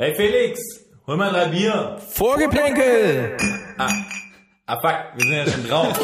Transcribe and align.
Hey 0.00 0.14
Felix, 0.14 0.58
hol 1.06 1.18
mal 1.18 1.30
drei 1.30 1.48
Bier. 1.48 1.98
Vorgeplänkel! 2.08 3.36
Ah, 3.76 3.90
ah 4.64 4.80
fuck, 4.80 4.96
wir 5.14 5.26
sind 5.26 5.34
ja 5.34 5.44
schon 5.52 5.68
drauf. 5.68 6.00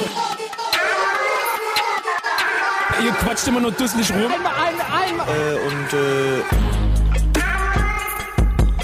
Ihr 3.03 3.13
quatscht 3.13 3.49
immer 3.49 3.61
nur 3.61 3.73
dusselig 3.73 4.11
rum. 4.11 4.31
Einmal, 4.31 4.53
einmal, 4.53 4.87
einmal. 5.03 5.27
Äh, 5.29 5.55
und 5.67 5.93
äh, 5.95 6.41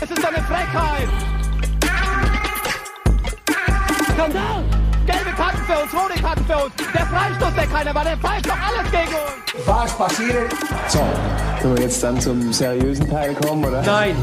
Es 0.01 0.11
ist 0.11 0.25
eine 0.25 0.43
Frechheit. 0.45 1.09
Skandal. 4.15 4.65
Gelbe 5.05 5.31
Karten 5.37 5.63
für 5.67 5.83
uns, 5.83 5.93
rote 5.93 6.23
Karten 6.23 6.47
für 6.47 6.57
uns. 6.57 6.73
Der 6.95 7.07
Freistoß, 7.07 7.55
der 7.55 7.67
keiner 7.67 7.95
war, 7.95 8.05
der 8.05 8.17
pfeift 8.17 8.47
doch 8.47 8.59
alles 8.59 8.91
gegen 8.91 9.15
uns. 9.15 9.67
Was 9.67 9.93
passiert? 9.99 10.53
So, 10.89 11.01
können 11.61 11.77
wir 11.77 11.83
jetzt 11.83 12.03
dann 12.03 12.19
zum 12.19 12.51
seriösen 12.51 13.11
Teil 13.11 13.35
kommen, 13.35 13.63
oder? 13.63 13.83
Nein. 13.83 14.17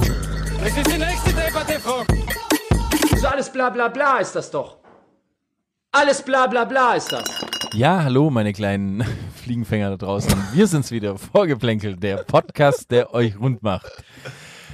Das 0.61 0.77
ist 0.77 0.91
die 0.93 0.97
nächste 0.97 1.29
Debatte, 1.33 1.79
Frau. 1.79 2.03
So 3.17 3.27
alles 3.27 3.49
bla 3.51 3.69
bla 3.69 3.87
bla 3.87 4.17
ist 4.17 4.35
das 4.35 4.51
doch. 4.51 4.77
Alles 5.91 6.21
bla 6.21 6.47
bla 6.47 6.65
bla 6.65 6.93
ist 6.93 7.11
das. 7.11 7.23
Ja, 7.73 8.03
hallo 8.03 8.29
meine 8.29 8.53
kleinen 8.53 9.03
Fliegenfänger 9.35 9.91
da 9.91 9.97
draußen. 9.97 10.33
Wir 10.53 10.67
sind's 10.67 10.91
wieder, 10.91 11.17
Vorgeplänkelt, 11.17 12.01
der 12.01 12.17
Podcast, 12.17 12.91
der 12.91 13.13
euch 13.13 13.39
rund 13.39 13.63
macht. 13.63 13.91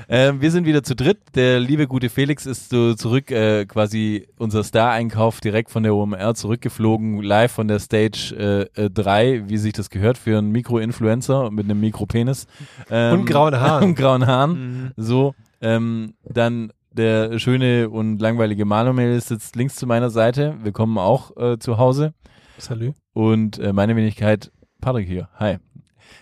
Ähm, 0.08 0.40
wir 0.40 0.52
sind 0.52 0.66
wieder 0.68 0.84
zu 0.84 0.96
dritt. 0.96 1.18
Der 1.34 1.60
liebe 1.60 1.88
gute 1.88 2.10
Felix 2.10 2.46
ist 2.46 2.70
so 2.70 2.94
zurück, 2.94 3.32
äh, 3.32 3.66
quasi 3.66 4.28
unser 4.38 4.64
Star-Einkauf 4.64 5.40
direkt 5.42 5.72
von 5.72 5.82
der 5.82 5.96
OMR 5.96 6.36
zurückgeflogen, 6.36 7.24
live 7.24 7.52
von 7.52 7.68
der 7.68 7.80
Stage 7.80 8.70
3, 8.76 9.26
äh, 9.26 9.50
wie 9.50 9.58
sich 9.58 9.74
das 9.74 9.90
gehört 9.90 10.20
für 10.20 10.38
einen 10.38 10.52
Mikro-Influencer 10.52 11.50
mit 11.50 11.66
einem 11.66 11.80
Mikropenis. 11.80 12.46
Ähm, 12.92 13.22
Und 13.22 13.26
grauen 13.26 13.60
Haaren. 13.60 13.84
und 13.90 13.96
grauen 13.96 14.28
Haaren. 14.28 14.92
So, 14.96 15.34
ähm, 15.66 16.14
dann 16.24 16.72
der 16.92 17.40
schöne 17.40 17.90
und 17.90 18.20
langweilige 18.20 18.64
Manuel 18.66 19.20
sitzt 19.20 19.56
links 19.56 19.76
zu 19.76 19.86
meiner 19.88 20.10
Seite. 20.10 20.56
Wir 20.64 20.72
kommen 20.72 20.98
auch 20.98 21.36
äh, 21.38 21.58
zu 21.60 21.78
Hause. 21.78 22.14
Salü. 22.58 22.94
Und 23.14 23.60
äh, 23.60 23.74
meine 23.74 23.96
Wenigkeit, 23.96 24.52
Patrick 24.80 25.08
hier. 25.08 25.28
Hi. 25.36 25.58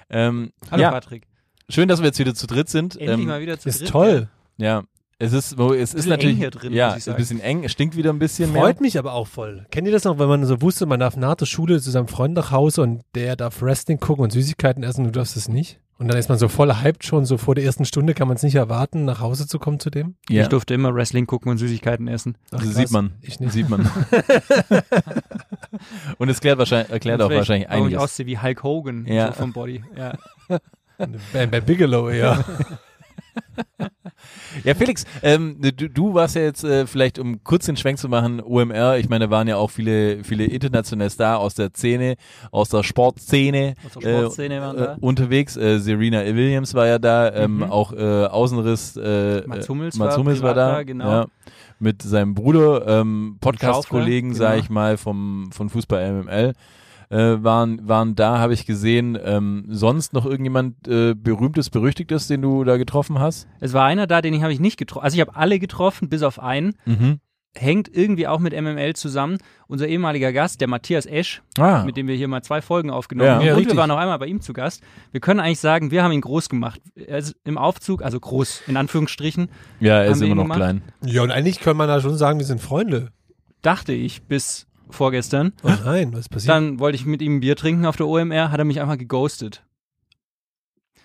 Ähm, 0.10 0.52
Hallo 0.72 0.82
ja, 0.82 0.92
Patrick. 0.92 1.28
schön, 1.70 1.88
dass 1.88 2.00
wir 2.00 2.08
jetzt 2.08 2.20
wieder 2.20 2.34
zu 2.34 2.48
dritt 2.48 2.70
sind. 2.70 2.96
Endlich 2.96 3.20
Ähm, 3.20 3.26
mal 3.28 3.42
wieder 3.42 3.60
zu 3.60 3.70
Ist 3.70 3.82
dritt. 3.82 3.90
toll. 3.90 4.30
ja, 4.58 4.84
es 5.20 5.32
ist, 5.32 5.58
wo, 5.58 5.74
es 5.74 5.94
ist 5.94 6.08
natürlich 6.08 6.36
eng 6.36 6.40
hier 6.40 6.50
drin, 6.52 6.74
ja, 6.74 6.94
ist 6.96 7.08
ein 7.08 7.16
bisschen 7.16 7.40
eng. 7.40 7.64
Es 7.64 7.72
stinkt 7.72 7.96
wieder 7.96 8.12
ein 8.12 8.20
bisschen 8.20 8.52
Freut 8.52 8.78
mehr. 8.78 8.82
mich 8.88 8.98
aber 8.98 9.14
auch 9.14 9.28
voll. 9.28 9.66
Kennt 9.72 9.88
ihr 9.88 9.94
das 9.94 10.04
noch, 10.06 10.18
wenn 10.20 10.28
man 10.28 10.44
so 10.46 10.62
wusste, 10.62 10.86
man 10.86 11.00
darf 11.00 11.16
nach 11.18 11.36
der 11.36 11.46
Schule 11.46 11.80
zu 11.80 11.92
seinem 11.92 12.08
Freund 12.08 12.34
nach 12.34 12.52
Hause 12.52 12.82
und 12.82 13.04
der 13.16 13.36
darf 13.36 13.62
Wrestling 13.62 14.00
gucken 14.00 14.24
und 14.24 14.32
Süßigkeiten 14.32 14.84
essen 14.84 15.02
und 15.06 15.14
du 15.14 15.20
darfst 15.20 15.38
es 15.38 15.48
nicht? 15.48 15.80
Und 16.00 16.08
dann 16.10 16.18
ist 16.18 16.28
man 16.28 16.38
so 16.38 16.48
voll 16.48 16.74
hyped 16.82 17.06
schon, 17.06 17.24
so 17.26 17.38
vor 17.38 17.56
der 17.56 17.64
ersten 17.64 17.86
Stunde 17.86 18.14
kann 18.14 18.28
man 18.28 18.36
es 18.36 18.44
nicht 18.44 18.56
erwarten, 18.56 19.06
nach 19.06 19.20
Hause 19.22 19.48
zu 19.48 19.60
kommen 19.60 19.80
zu 19.80 19.90
dem? 19.90 20.16
Ja, 20.30 20.42
Ich 20.44 20.48
durfte 20.50 20.74
immer 20.74 20.94
Wrestling 20.94 21.28
gucken 21.28 21.52
und 21.52 21.58
Süßigkeiten 21.60 22.08
essen. 22.08 22.38
Ach, 22.48 22.58
das 22.58 22.64
krass. 22.64 22.74
sieht 22.76 22.92
man. 22.92 23.14
Ich 23.22 23.40
nicht. 23.40 23.54
Sieht 23.54 23.70
man. 23.70 23.82
und 26.18 26.30
es 26.30 26.42
klärt 26.42 26.58
wahrscheinlich, 26.58 26.92
erklärt 26.92 27.22
auch 27.22 27.30
wahrscheinlich 27.30 27.68
warum 27.70 27.88
ich 27.88 27.94
einiges. 27.94 28.04
aussehe 28.04 28.26
wie 28.26 28.38
Hulk 28.40 28.64
Hogan 28.64 29.06
Ja. 29.06 29.28
so 29.28 29.34
vom 29.34 29.54
Body. 29.54 29.84
Ja. 29.96 30.18
Bei, 31.34 31.48
bei 31.48 31.60
Bigelow, 31.60 32.12
ja. 32.12 32.44
Ja, 34.64 34.74
Felix, 34.76 35.06
ähm, 35.22 35.58
du, 35.60 35.90
du 35.90 36.14
warst 36.14 36.36
ja 36.36 36.42
jetzt 36.44 36.64
äh, 36.64 36.86
vielleicht, 36.88 37.20
um 37.20 37.44
kurz 37.44 37.66
den 37.66 37.78
Schwenk 37.78 37.98
zu 37.98 38.10
machen, 38.10 38.42
OMR, 38.42 38.98
ich 38.98 39.10
meine, 39.10 39.26
da 39.26 39.32
waren 39.32 39.48
ja 39.48 39.58
auch 39.58 39.72
viele, 39.72 40.24
viele 40.24 40.46
internationale 40.46 41.10
Star 41.10 41.40
aus 41.40 41.56
der 41.56 41.70
Szene, 41.70 42.16
aus 42.52 42.70
der 42.70 42.84
Sportszene, 42.84 43.76
Aus 43.86 43.94
der 44.02 44.20
Sportszene 44.20 44.62
waren 44.62 44.78
da. 44.78 44.94
äh, 44.94 44.98
unterwegs. 45.00 45.56
Äh, 45.58 45.80
Serena 45.80 46.24
Williams 46.26 46.74
war 46.74 46.88
ja 46.88 47.00
da, 47.00 47.32
ähm, 47.34 47.58
Mhm. 47.58 47.64
auch 47.64 47.94
äh, 47.94 48.26
Außenriss, 48.26 48.98
äh, 48.98 49.44
Mats 49.48 49.70
Hummels 49.70 49.96
äh, 49.96 50.00
Mats 50.00 50.12
war 50.12 50.18
Hummels 50.18 50.42
war 50.42 50.54
privat 50.54 50.70
da, 50.72 50.76
da, 50.78 50.84
genau. 50.84 51.10
ja, 51.10 51.26
mit 51.80 52.02
seinem 52.02 52.34
Bruder, 52.34 52.88
ähm, 52.88 53.38
Podcast-Kollegen, 53.42 54.30
Schaufler, 54.32 54.46
sag 54.46 54.52
genau. 54.54 54.64
ich 54.64 54.70
mal, 54.70 54.98
vom, 54.98 55.50
von 55.52 55.70
Fußball 55.70 56.12
MML. 56.24 56.54
Äh, 57.14 57.44
waren, 57.44 57.88
waren 57.88 58.16
da, 58.16 58.40
habe 58.40 58.54
ich 58.54 58.66
gesehen. 58.66 59.18
Ähm, 59.24 59.66
sonst 59.70 60.14
noch 60.14 60.26
irgendjemand 60.26 60.88
äh, 60.88 61.14
berühmtes, 61.14 61.70
berüchtigtes, 61.70 62.28
den 62.28 62.42
du 62.42 62.64
da 62.64 62.78
getroffen 62.78 63.20
hast? 63.20 63.48
Es 63.60 63.74
war 63.74 63.86
einer 63.86 64.08
da, 64.08 64.22
den 64.22 64.34
ich 64.34 64.42
habe 64.42 64.52
ich 64.52 64.60
nicht 64.60 64.78
getroffen. 64.78 65.04
Also 65.04 65.16
ich 65.16 65.22
habe 65.22 65.36
alle 65.36 65.60
getroffen, 65.60 66.10
bis 66.10 66.24
auf 66.24 66.40
einen. 66.40 66.74
Mhm. 66.86 67.20
Hängt 67.56 67.88
irgendwie 67.96 68.26
auch 68.28 68.40
mit 68.40 68.60
MML 68.60 68.94
zusammen. 68.96 69.38
Unser 69.68 69.88
ehemaliger 69.88 70.34
Gast, 70.34 70.60
der 70.60 70.68
Matthias 70.68 71.06
Esch, 71.06 71.44
Ah, 71.60 71.84
mit 71.86 71.98
dem 71.98 72.08
wir 72.08 72.16
hier 72.16 72.28
mal 72.28 72.42
zwei 72.42 72.64
Folgen 72.64 72.90
aufgenommen 72.90 73.28
Ja. 73.28 73.36
haben. 73.36 73.46
Ja, 73.46 73.52
und 73.54 73.60
richtig. 73.60 73.76
wir 73.76 73.80
waren 73.80 73.90
noch 73.90 73.98
einmal 74.00 74.18
bei 74.18 74.26
ihm 74.26 74.42
zu 74.42 74.54
Gast. 74.54 74.82
Wir 75.12 75.22
können 75.22 75.40
eigentlich 75.40 75.60
sagen, 75.60 75.92
wir 75.92 76.04
haben 76.04 76.14
ihn 76.14 76.22
groß 76.22 76.50
gemacht. 76.50 76.82
Er 76.96 77.20
ist 77.20 77.36
im 77.46 77.60
Aufzug, 77.60 78.02
also 78.02 78.20
groß 78.20 78.64
in 78.66 78.76
Anführungsstrichen, 78.76 79.50
ja, 79.80 80.02
er 80.02 80.08
ist 80.12 80.22
immer 80.24 80.34
noch 80.34 80.44
gemacht? 80.46 80.58
klein. 80.58 80.82
Ja, 81.06 81.22
und 81.22 81.30
eigentlich 81.30 81.60
kann 81.60 81.78
man 81.78 81.88
da 81.88 82.02
schon 82.02 82.18
sagen, 82.18 82.40
wir 82.40 82.46
sind 82.48 82.60
Freunde. 82.60 83.10
dachte 83.62 83.94
ich 83.94 84.24
bis 84.24 84.66
vorgestern. 84.94 85.54
Oh 85.64 85.72
nein, 85.86 86.14
was 86.14 86.30
passiert? 86.30 86.50
Dann 86.56 86.80
wollte 86.80 86.96
ich 86.96 87.06
mit 87.06 87.22
ihm 87.22 87.38
ein 87.38 87.40
Bier 87.42 87.56
trinken 87.56 87.86
auf 87.86 87.96
der 87.98 88.08
OMR, 88.08 88.52
hat 88.52 88.60
er 88.60 88.66
mich 88.66 88.80
einfach 88.82 88.98
geghostet. 88.98 89.64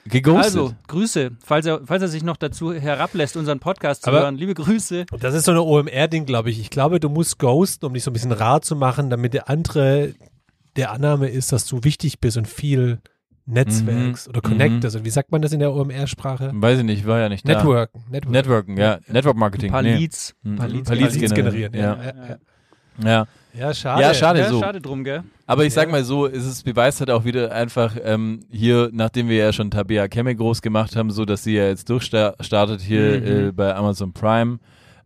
Geghostet. 0.05 0.45
Also, 0.45 0.75
Grüße, 0.87 1.33
falls 1.45 1.67
er, 1.67 1.81
falls 1.85 2.01
er 2.01 2.09
sich 2.09 2.23
noch 2.23 2.39
dazu 2.39 2.73
herablässt, 2.73 3.37
unseren 3.37 3.59
Podcast 3.61 4.05
zu 4.05 4.09
Aber- 4.11 4.21
hören. 4.21 4.37
Liebe 4.37 4.55
Grüße. 4.55 5.05
Das 5.21 5.35
ist 5.35 5.45
so 5.45 5.51
eine 5.51 5.63
OMR-Ding, 5.63 6.25
glaube 6.25 6.49
ich. 6.51 6.59
Ich 6.61 6.71
glaube, 6.71 6.99
du 6.99 7.11
musst 7.11 7.39
ghosten, 7.39 7.85
um 7.85 7.93
dich 7.95 8.05
so 8.05 8.11
ein 8.11 8.15
bisschen 8.15 8.33
rar 8.33 8.63
zu 8.63 8.75
machen, 8.75 9.11
damit 9.11 9.35
der 9.35 9.51
andere 9.51 10.15
der 10.77 10.93
Annahme 10.93 11.29
ist, 11.29 11.53
dass 11.53 11.67
du 11.67 11.85
wichtig 11.85 12.21
bist 12.21 12.37
und 12.39 12.47
viel 12.49 13.01
Netzwerks 13.45 14.27
Mhm. 14.27 14.31
oder 14.31 14.41
connectest. 14.41 14.97
Und 14.97 15.05
wie 15.05 15.11
sagt 15.11 15.31
man 15.33 15.43
das 15.43 15.53
in 15.53 15.59
der 15.59 15.73
OMR-Sprache? 15.75 16.53
Weiß 16.55 16.79
ich 16.79 16.85
nicht, 16.85 17.07
war 17.07 17.19
ja 17.19 17.29
nicht 17.29 17.47
da. 17.47 17.55
Networken. 17.57 18.05
Networken. 18.11 18.33
Networken, 18.33 18.77
ja. 18.79 18.99
Network 19.09 19.37
Marketing. 19.37 19.69
Ein 19.71 19.73
paar 19.73 19.83
nee. 19.83 19.97
Leads. 19.97 20.35
Mhm. 20.43 20.53
Ein 20.53 20.57
paar 20.57 20.67
Ein 20.67 20.73
Leads, 20.73 20.89
paar 20.89 20.97
Leads 20.97 21.15
Leads 21.17 21.35
generieren. 21.35 21.73
generieren, 21.73 22.01
Ja, 22.03 22.23
ja, 22.25 22.29
ja. 22.29 23.11
Ja. 23.11 23.27
Ja 23.55 23.73
schade. 23.75 24.03
Ja, 24.03 24.15
schade. 24.15 24.41
Ja, 24.41 24.49
so. 24.51 24.61
schade 24.61 24.81
drum, 24.81 25.05
gell? 25.05 25.23
Aber 25.47 25.65
ich 25.65 25.73
sag 25.75 25.87
Ja. 25.87 25.93
mal 25.93 26.05
so, 26.05 26.27
ist 26.27 26.45
es 26.45 26.63
beweist 26.63 27.01
halt 27.01 27.11
auch 27.11 27.25
wieder 27.25 27.53
einfach 27.53 27.97
ähm, 28.03 28.41
hier, 28.51 28.91
nachdem 28.93 29.29
wir 29.29 29.37
ja 29.37 29.53
schon 29.53 29.71
Tabea 29.71 30.09
Kemme 30.09 30.35
groß 30.37 30.63
gemacht 30.63 30.95
haben, 30.97 31.11
so 31.11 31.25
dass 31.25 31.45
sie 31.45 31.55
ja 31.57 31.67
jetzt 31.69 31.89
durchstartet 31.91 32.81
hier 32.81 33.21
Mhm. 33.21 33.49
äh, 33.49 33.53
bei 33.53 33.75
Amazon 33.75 34.13
Prime. 34.13 34.59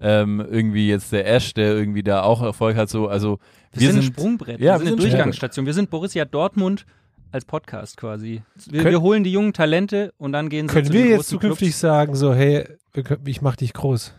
Ähm, 0.05 0.41
irgendwie 0.51 0.89
jetzt 0.89 1.13
der 1.13 1.29
Ash, 1.29 1.55
der 1.55 1.75
irgendwie 1.77 2.03
da 2.03 2.23
auch 2.23 2.43
Erfolg 2.43 2.77
hat, 2.77 2.91
so, 2.91 3.07
also 3.07 3.39
Wir, 3.73 3.93
sind 3.93 4.01
ein 4.01 4.03
Sprungbrett. 4.03 4.59
Ja, 4.59 4.73
wir 4.73 4.79
sind 4.79 4.87
wir 4.87 4.93
eine 4.95 5.01
sind 5.03 5.13
Durchgangsstation. 5.13 5.65
Wir 5.65 5.75
sind 5.75 5.91
Borussia 5.91 6.25
Dortmund 6.25 6.87
als 7.31 7.45
Podcast 7.45 7.97
quasi. 7.97 8.43
Wir, 8.67 8.81
Können- 8.83 8.91
wir 8.95 9.01
holen 9.01 9.23
die 9.23 9.31
jungen 9.31 9.53
Talente 9.53 10.13
und 10.19 10.33
dann 10.33 10.49
gehen 10.49 10.69
sie 10.69 10.75
Können 10.75 10.87
zu 10.89 10.93
wir 10.93 11.03
den 11.05 11.11
jetzt 11.13 11.29
zukünftig 11.29 11.77
sagen, 11.77 12.17
so, 12.17 12.35
hey, 12.35 12.67
wir 12.93 13.05
können, 13.05 13.23
ich 13.27 13.43
mach 13.43 13.55
dich 13.55 13.73
groß? 13.75 14.13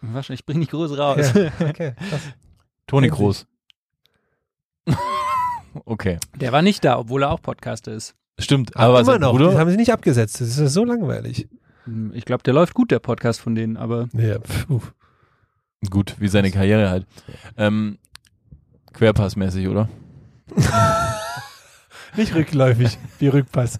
Clubs. 0.00 0.14
Wahrscheinlich, 0.14 0.40
ich 0.40 0.46
bring 0.46 0.60
dich 0.60 0.70
groß 0.70 0.96
raus. 0.96 1.32
Ja, 1.34 1.50
okay. 1.68 1.92
Toni. 2.90 3.08
Groß. 3.08 3.46
okay. 5.84 6.18
Der 6.36 6.52
war 6.52 6.62
nicht 6.62 6.84
da, 6.84 6.98
obwohl 6.98 7.22
er 7.22 7.30
auch 7.30 7.40
Podcaster 7.40 7.92
ist. 7.92 8.14
Stimmt, 8.38 8.74
Aber 8.76 8.98
aber 8.98 9.00
immer 9.00 9.18
noch. 9.18 9.32
Bruder, 9.32 9.50
Das 9.50 9.58
haben 9.58 9.70
sie 9.70 9.76
nicht 9.76 9.92
abgesetzt. 9.92 10.40
Das 10.40 10.48
ist 10.48 10.58
ja 10.58 10.66
so 10.68 10.84
langweilig. 10.84 11.48
Hm, 11.84 12.12
Ich 12.14 12.24
glaube, 12.24 12.42
der 12.42 12.54
läuft 12.54 12.74
gut, 12.74 12.90
der 12.90 12.98
Podcast 12.98 13.40
von 13.40 13.54
denen, 13.54 13.76
aber 13.76 14.08
Ja, 14.12 14.40
pf, 14.40 14.68
uff. 14.70 14.94
gut, 15.90 16.16
wie 16.18 16.28
seine 16.28 16.50
Karriere 16.50 16.88
halt. 16.90 17.06
Ähm, 17.56 17.98
Querpassmäßig, 18.92 19.68
oder? 19.68 19.88
Nicht 22.16 22.34
rückläufig, 22.34 22.98
wie 23.20 23.28
Rückpass. 23.28 23.78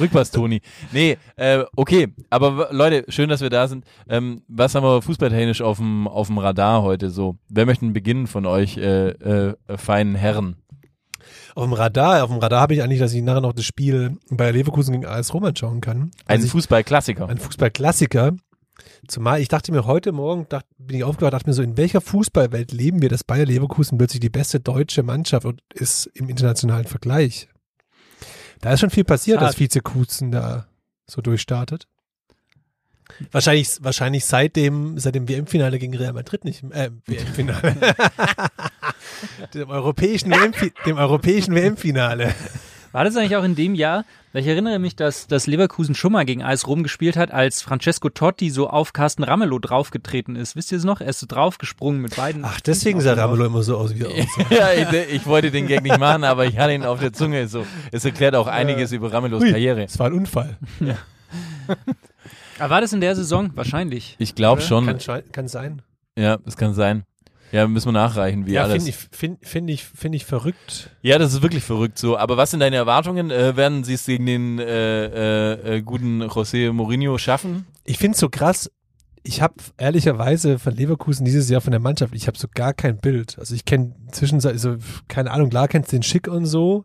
Rückpass, 0.00 0.30
Toni. 0.30 0.60
Nee, 0.92 1.16
äh, 1.36 1.64
okay, 1.76 2.08
aber 2.30 2.68
Leute, 2.72 3.04
schön, 3.08 3.28
dass 3.28 3.40
wir 3.40 3.50
da 3.50 3.68
sind. 3.68 3.84
Ähm, 4.08 4.42
was 4.48 4.74
haben 4.74 4.84
wir 4.84 5.02
fußballtechnisch 5.02 5.62
auf 5.62 5.78
dem 5.78 6.08
auf 6.08 6.26
dem 6.28 6.38
Radar 6.38 6.82
heute 6.82 7.10
so? 7.10 7.36
Wer 7.48 7.66
möchte 7.66 7.84
denn 7.84 7.92
beginnen 7.92 8.26
von 8.26 8.46
euch, 8.46 8.76
äh, 8.76 9.08
äh, 9.10 9.54
feinen 9.76 10.14
Herren? 10.14 10.56
Auf 11.54 11.64
dem 11.64 11.72
Radar, 11.72 12.22
auf 12.22 12.30
dem 12.30 12.38
Radar 12.38 12.60
habe 12.60 12.74
ich 12.74 12.82
eigentlich, 12.82 13.00
dass 13.00 13.12
ich 13.14 13.22
nachher 13.22 13.40
noch 13.40 13.52
das 13.54 13.64
Spiel 13.64 14.18
bei 14.30 14.50
Leverkusen 14.50 14.92
gegen 14.92 15.06
AS 15.06 15.32
Rom 15.32 15.44
anschauen 15.44 15.80
kann. 15.80 16.10
Ein 16.26 16.38
Also 16.38 16.48
Fußballklassiker. 16.48 17.28
ein 17.28 17.38
Fußballklassiker. 17.38 18.36
Zumal 19.08 19.40
ich 19.40 19.48
dachte 19.48 19.72
mir 19.72 19.86
heute 19.86 20.12
Morgen, 20.12 20.46
dacht, 20.48 20.66
bin 20.76 20.98
ich 20.98 21.04
aufgewacht, 21.04 21.32
dachte 21.32 21.48
mir 21.48 21.54
so, 21.54 21.62
in 21.62 21.76
welcher 21.78 22.00
Fußballwelt 22.02 22.72
leben 22.72 23.00
wir, 23.00 23.08
dass 23.08 23.24
Bayer 23.24 23.46
Leverkusen 23.46 23.96
plötzlich 23.96 24.20
die 24.20 24.28
beste 24.28 24.60
deutsche 24.60 25.02
Mannschaft 25.02 25.46
und 25.46 25.62
ist 25.72 26.06
im 26.14 26.28
internationalen 26.28 26.84
Vergleich. 26.84 27.48
Da 28.60 28.72
ist 28.72 28.80
schon 28.80 28.90
viel 28.90 29.04
passiert, 29.04 29.38
Zart. 29.38 29.50
dass 29.50 29.60
Vizekusen 29.60 30.30
da 30.30 30.66
so 31.06 31.20
durchstartet. 31.20 31.86
Wahrscheinlich, 33.30 33.68
wahrscheinlich 33.80 34.24
seit 34.24 34.56
dem, 34.56 34.98
seit 34.98 35.14
dem 35.14 35.28
WM-Finale 35.28 35.78
gegen 35.78 35.96
Real 35.96 36.12
Madrid 36.12 36.44
nicht, 36.44 36.64
äh, 36.64 36.90
WM-Finale. 37.06 37.76
dem 39.54 39.70
europäischen 39.70 40.30
WM, 40.30 40.52
dem 40.84 40.96
europäischen 40.96 41.54
WM-Finale. 41.54 42.34
War 42.96 43.04
das 43.04 43.14
eigentlich 43.14 43.36
auch 43.36 43.44
in 43.44 43.54
dem 43.54 43.74
Jahr? 43.74 44.06
Weil 44.32 44.40
ich 44.40 44.48
erinnere 44.48 44.78
mich, 44.78 44.96
dass, 44.96 45.26
dass 45.26 45.46
Leverkusen 45.46 45.94
schon 45.94 46.12
mal 46.12 46.24
gegen 46.24 46.42
AS 46.42 46.66
Rom 46.66 46.82
gespielt 46.82 47.18
hat, 47.18 47.30
als 47.30 47.60
Francesco 47.60 48.08
Totti 48.08 48.48
so 48.48 48.70
auf 48.70 48.94
Carsten 48.94 49.22
Ramelow 49.22 49.58
draufgetreten 49.58 50.34
ist. 50.34 50.56
Wisst 50.56 50.72
ihr 50.72 50.78
es 50.78 50.84
noch? 50.84 51.02
Er 51.02 51.08
ist 51.08 51.20
so 51.20 51.26
draufgesprungen 51.28 52.00
mit 52.00 52.16
beiden. 52.16 52.42
Ach, 52.42 52.58
deswegen 52.58 53.02
sah 53.02 53.12
Ramelow 53.12 53.44
immer 53.44 53.62
so 53.62 53.76
aus, 53.76 53.94
wie 53.94 54.00
er 54.04 54.08
aussah. 54.24 54.46
ja, 54.48 54.72
ich, 54.72 55.12
ich 55.12 55.26
wollte 55.26 55.50
den 55.50 55.66
Gag 55.66 55.82
nicht 55.82 55.98
machen, 55.98 56.24
aber 56.24 56.46
ich 56.46 56.56
hatte 56.56 56.72
ihn 56.72 56.86
auf 56.86 56.98
der 56.98 57.12
Zunge. 57.12 57.48
So, 57.48 57.66
es 57.92 58.06
erklärt 58.06 58.34
auch 58.34 58.46
einiges 58.46 58.92
über 58.92 59.12
Ramelos 59.12 59.42
Ui, 59.42 59.50
Karriere. 59.50 59.84
Es 59.84 59.98
war 59.98 60.06
ein 60.06 60.14
Unfall. 60.14 60.56
Aber 62.58 62.70
war 62.70 62.80
das 62.80 62.94
in 62.94 63.02
der 63.02 63.14
Saison? 63.14 63.50
Wahrscheinlich. 63.56 64.16
Ich 64.18 64.34
glaube 64.34 64.62
schon. 64.62 64.86
Kann, 64.86 65.22
kann 65.32 65.48
sein. 65.48 65.82
Ja, 66.16 66.38
das 66.38 66.56
kann 66.56 66.72
sein. 66.72 67.04
Ja, 67.52 67.66
müssen 67.66 67.88
wir 67.88 67.92
nachreichen, 67.92 68.46
wie 68.46 68.52
ja, 68.52 68.64
alles. 68.64 68.84
finde 68.84 68.90
ich, 68.90 68.96
find, 68.96 69.46
find 69.46 69.70
ich, 69.70 69.84
find 69.84 70.14
ich 70.14 70.24
verrückt. 70.24 70.90
Ja, 71.02 71.18
das 71.18 71.32
ist 71.32 71.42
wirklich 71.42 71.64
verrückt 71.64 71.98
so. 71.98 72.16
Aber 72.16 72.36
was 72.36 72.50
sind 72.50 72.60
deine 72.60 72.76
Erwartungen? 72.76 73.30
Äh, 73.30 73.56
werden 73.56 73.84
sie 73.84 73.94
es 73.94 74.06
gegen 74.06 74.26
den 74.26 74.58
äh, 74.58 74.64
äh, 75.06 75.76
äh, 75.76 75.82
guten 75.82 76.22
José 76.22 76.72
Mourinho 76.72 77.18
schaffen? 77.18 77.66
Ich 77.84 77.98
finde 77.98 78.14
es 78.14 78.20
so 78.20 78.28
krass. 78.28 78.70
Ich 79.22 79.42
habe 79.42 79.54
ehrlicherweise 79.76 80.58
von 80.58 80.74
Leverkusen 80.74 81.24
dieses 81.24 81.48
Jahr 81.50 81.60
von 81.60 81.72
der 81.72 81.80
Mannschaft, 81.80 82.14
ich 82.14 82.28
habe 82.28 82.38
so 82.38 82.46
gar 82.52 82.74
kein 82.74 82.98
Bild. 82.98 83.38
Also 83.38 83.54
ich 83.54 83.64
kenne 83.64 83.94
zwischenzeitlich, 84.12 84.62
so, 84.62 84.76
keine 85.08 85.32
Ahnung, 85.32 85.50
klar 85.50 85.66
kennst 85.66 85.92
du 85.92 85.96
den 85.96 86.04
Schick 86.04 86.28
und 86.28 86.46
so. 86.46 86.84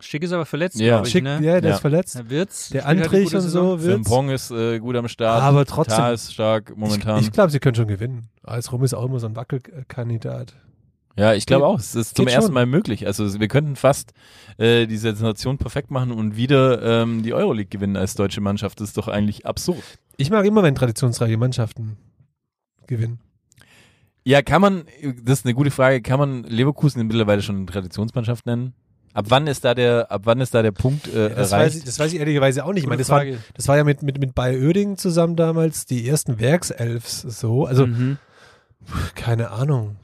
Schick 0.00 0.22
ist 0.22 0.32
aber 0.32 0.46
verletzt, 0.46 0.78
Ja. 0.78 1.02
ich, 1.02 1.08
Schick, 1.08 1.24
ne? 1.24 1.40
ja, 1.42 1.60
der 1.60 1.70
Ja. 1.70 1.74
ist 1.76 1.80
verletzt. 1.80 2.14
Der 2.16 2.30
Wirtz. 2.30 2.68
Der 2.68 2.84
halt 2.84 3.00
Antrich 3.02 3.34
und 3.34 3.40
so 3.40 3.82
wird's. 3.82 3.84
Frimpong 4.08 4.30
ist 4.30 4.50
äh, 4.52 4.78
gut 4.78 4.94
am 4.94 5.08
Start. 5.08 5.42
Aber 5.42 5.66
trotzdem. 5.66 5.96
Tar 5.96 6.12
ist 6.12 6.32
stark 6.32 6.76
momentan. 6.76 7.18
Ich, 7.18 7.26
ich 7.26 7.32
glaube, 7.32 7.50
sie 7.50 7.58
können 7.58 7.74
schon 7.74 7.88
gewinnen. 7.88 8.28
Als 8.44 8.70
Rum 8.72 8.84
ist 8.84 8.94
auch 8.94 9.04
immer 9.04 9.18
so 9.18 9.26
ein 9.26 9.34
Wackelkandidat. 9.34 10.54
ja, 11.16 11.34
ich 11.34 11.46
glaube 11.46 11.66
auch. 11.66 11.80
Es 11.80 11.96
ist 11.96 12.16
zum 12.16 12.26
geht 12.26 12.34
ersten 12.34 12.48
schon. 12.48 12.54
Mal 12.54 12.66
möglich. 12.66 13.06
Also 13.08 13.40
wir 13.40 13.48
könnten 13.48 13.74
fast 13.74 14.12
äh, 14.56 14.86
die 14.86 14.98
Sensation 14.98 15.58
perfekt 15.58 15.90
machen 15.90 16.12
und 16.12 16.36
wieder 16.36 17.02
ähm, 17.02 17.24
die 17.24 17.34
Euroleague 17.34 17.68
gewinnen 17.70 17.96
als 17.96 18.14
deutsche 18.14 18.40
Mannschaft. 18.40 18.80
Das 18.80 18.88
ist 18.90 18.96
doch 18.98 19.08
eigentlich 19.08 19.46
absurd. 19.46 19.82
Ich 20.16 20.30
mag 20.30 20.44
immer, 20.46 20.62
wenn 20.62 20.76
traditionsreiche 20.76 21.36
Mannschaften 21.36 21.96
gewinnen. 22.86 23.18
Ja, 24.24 24.42
kann 24.42 24.60
man, 24.62 24.84
das 25.24 25.40
ist 25.40 25.46
eine 25.46 25.54
gute 25.54 25.70
Frage, 25.72 26.02
kann 26.02 26.18
man 26.20 26.44
Leverkusen 26.44 27.04
mittlerweile 27.06 27.42
schon 27.42 27.56
eine 27.56 27.66
Traditionsmannschaft 27.66 28.46
nennen? 28.46 28.74
Ab 29.18 29.24
wann 29.30 29.48
ist 29.48 29.64
da 29.64 29.74
der, 29.74 30.12
ab 30.12 30.22
wann 30.26 30.40
ist 30.40 30.54
da 30.54 30.62
der 30.62 30.70
Punkt 30.70 31.08
äh, 31.08 31.30
Das 31.30 31.50
erreicht? 31.50 31.52
weiß, 31.74 31.74
ich, 31.78 31.84
das 31.84 31.98
weiß 31.98 32.12
ich 32.12 32.20
ehrlicherweise 32.20 32.64
auch 32.64 32.72
nicht. 32.72 32.84
Ich 32.84 32.88
meine, 32.88 33.00
das 33.00 33.08
war, 33.08 33.24
das 33.54 33.66
war 33.66 33.76
ja 33.76 33.82
mit, 33.82 34.00
mit, 34.04 34.20
mit 34.20 34.32
Bayer 34.32 34.60
Oerding 34.64 34.96
zusammen 34.96 35.34
damals 35.34 35.86
die 35.86 36.08
ersten 36.08 36.38
Werkselfs 36.38 37.22
so. 37.22 37.66
Also, 37.66 37.88
Mhm. 37.88 38.18
keine 39.16 39.50
Ahnung. 39.50 39.96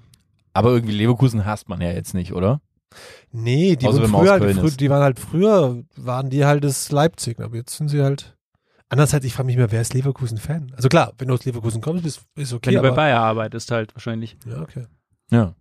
Aber 0.53 0.71
irgendwie 0.73 0.95
Leverkusen 0.95 1.45
hasst 1.47 1.69
man 1.69 1.81
ja 1.81 1.93
jetzt 1.93 2.13
nicht, 2.13 2.33
oder? 2.33 2.61
Nee, 3.31 3.77
die, 3.77 3.87
man 3.87 4.09
früher 4.09 4.33
halt, 4.33 4.57
frü 4.57 4.71
die 4.73 4.91
waren 4.91 5.03
halt 5.03 5.21
früher, 5.21 5.85
waren 5.97 6.29
die 6.29 6.45
halt 6.45 6.65
das 6.65 6.91
Leipzig, 6.91 7.39
aber 7.41 7.55
jetzt 7.57 7.77
sind 7.77 7.91
sie 7.91 8.03
halt. 8.03 8.37
Andererseits, 8.89 9.25
ich 9.25 9.33
frage 9.35 9.47
mich 9.47 9.57
mehr, 9.57 9.71
wer 9.71 9.81
ist 9.81 9.95
Leverkusen-Fan? 9.95 10.73
Also 10.77 10.89
klar, 10.89 11.13
wenn 11.19 11.29
du 11.29 11.35
aus 11.35 11.45
Leverkusen 11.45 11.81
kommst, 11.81 12.05
ist, 12.05 12.21
ist 12.35 12.53
okay. 12.53 12.71
Wenn 12.75 12.83
du 12.83 12.91
bei 12.91 12.97
Bayer 12.97 13.21
arbeitest 13.21 13.71
halt 13.71 13.95
wahrscheinlich. 13.95 14.37
ja, 14.45 14.61
okay. 14.61 14.87
Ja. 15.31 15.55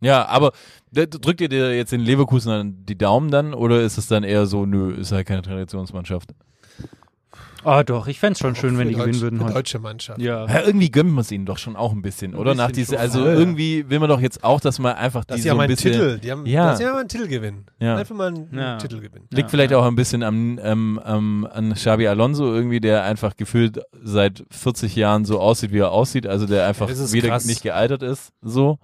Ja, 0.00 0.26
aber 0.26 0.52
drückt 0.92 1.40
ihr 1.40 1.48
dir 1.48 1.76
jetzt 1.76 1.92
in 1.92 2.00
Leverkusen 2.00 2.50
an 2.52 2.86
die 2.86 2.96
Daumen 2.96 3.30
dann 3.30 3.52
oder 3.54 3.80
ist 3.82 3.98
es 3.98 4.06
dann 4.06 4.24
eher 4.24 4.46
so, 4.46 4.64
nö, 4.66 4.92
ist 4.94 5.12
halt 5.12 5.26
keine 5.26 5.42
Traditionsmannschaft? 5.42 6.30
Oh 7.62 7.82
doch, 7.84 8.06
ich 8.06 8.18
fänd's 8.18 8.38
schon 8.40 8.54
schön, 8.54 8.78
wenn 8.78 8.88
die 8.88 8.94
gewinnen 8.94 9.12
Deutsch- 9.12 9.20
würden 9.20 9.38
für 9.38 9.44
heute. 9.44 9.54
deutsche 9.56 9.78
Mannschaft. 9.80 10.18
Ja. 10.18 10.46
Ja, 10.46 10.62
irgendwie 10.64 10.90
gönnen 10.90 11.12
wir 11.12 11.20
es 11.20 11.30
ihnen 11.30 11.44
doch 11.44 11.58
schon 11.58 11.76
auch 11.76 11.92
ein 11.92 12.00
bisschen, 12.00 12.34
oder? 12.34 12.52
bisschen 12.52 12.56
Nach 12.56 12.70
diese, 12.72 12.98
also 12.98 13.22
Ja, 13.26 13.34
irgendwie 13.34 13.84
will 13.90 13.98
man 13.98 14.08
doch 14.08 14.20
jetzt 14.22 14.42
auch, 14.42 14.60
dass 14.62 14.78
man 14.78 14.94
einfach 14.94 15.26
Das 15.26 15.34
die 15.34 15.40
ist 15.40 15.44
ja 15.44 15.50
so 15.50 15.56
ein 15.56 15.56
mal 15.58 15.62
ein 15.64 15.68
bisschen 15.68 15.92
Titel. 15.92 16.18
Die 16.20 16.30
haben, 16.32 16.46
Ja. 16.46 16.70
Das 16.70 16.80
ist 16.80 16.86
ja 16.86 16.92
mal 16.94 17.00
ein 17.02 17.08
Titelgewinn. 17.08 17.66
Ja. 17.78 17.96
Einfach 17.96 18.14
mal 18.16 18.28
einen 18.28 18.48
Ja. 18.56 18.78
Titelgewinn. 18.78 19.24
Liegt 19.28 19.38
Ja, 19.42 19.48
vielleicht 19.48 19.72
ja. 19.72 19.76
auch 19.76 19.84
ein 19.84 19.94
bisschen 19.94 20.22
am, 20.22 20.58
ähm, 20.62 20.98
am, 21.04 21.46
an 21.52 21.74
Xabi 21.74 22.08
Alonso 22.08 22.50
irgendwie, 22.50 22.80
der 22.80 23.04
einfach 23.04 23.36
gefühlt 23.36 23.82
seit 24.02 24.42
40 24.50 24.96
Jahren 24.96 25.26
so 25.26 25.38
aussieht, 25.38 25.70
wie 25.70 25.80
er 25.80 25.90
aussieht, 25.92 26.26
also 26.26 26.46
der 26.46 26.66
einfach 26.66 26.86
das 26.88 27.12
wieder 27.12 27.28
krass. 27.28 27.44
nicht 27.44 27.62
gealtert 27.62 28.02
ist, 28.02 28.32
so. 28.40 28.78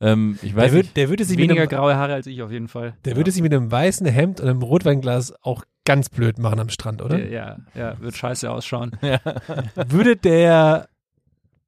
Ähm, 0.00 0.38
ich 0.42 0.56
weiß 0.56 0.64
Der, 0.64 0.72
würd, 0.72 0.84
nicht. 0.84 0.96
der, 0.96 1.08
würde 1.10 1.24
sich 1.24 1.36
mit 1.36 1.44
Weniger 1.44 1.62
einem, 1.62 1.70
graue 1.70 1.94
Haare 1.96 2.14
als 2.14 2.26
ich 2.26 2.42
auf 2.42 2.50
jeden 2.50 2.68
Fall. 2.68 2.94
der 3.04 3.16
würde 3.16 3.30
sich 3.30 3.42
mit 3.42 3.52
einem 3.52 3.70
weißen 3.70 4.06
Hemd 4.06 4.40
und 4.40 4.48
einem 4.48 4.62
Rotweinglas 4.62 5.34
auch 5.42 5.64
ganz 5.84 6.08
blöd 6.08 6.38
machen 6.38 6.58
am 6.60 6.68
Strand, 6.70 7.02
oder? 7.02 7.18
Ja, 7.28 7.58
ja, 7.74 8.00
wird 8.00 8.16
scheiße 8.16 8.50
ausschauen. 8.50 8.92
Würde 9.88 10.16
der 10.16 10.88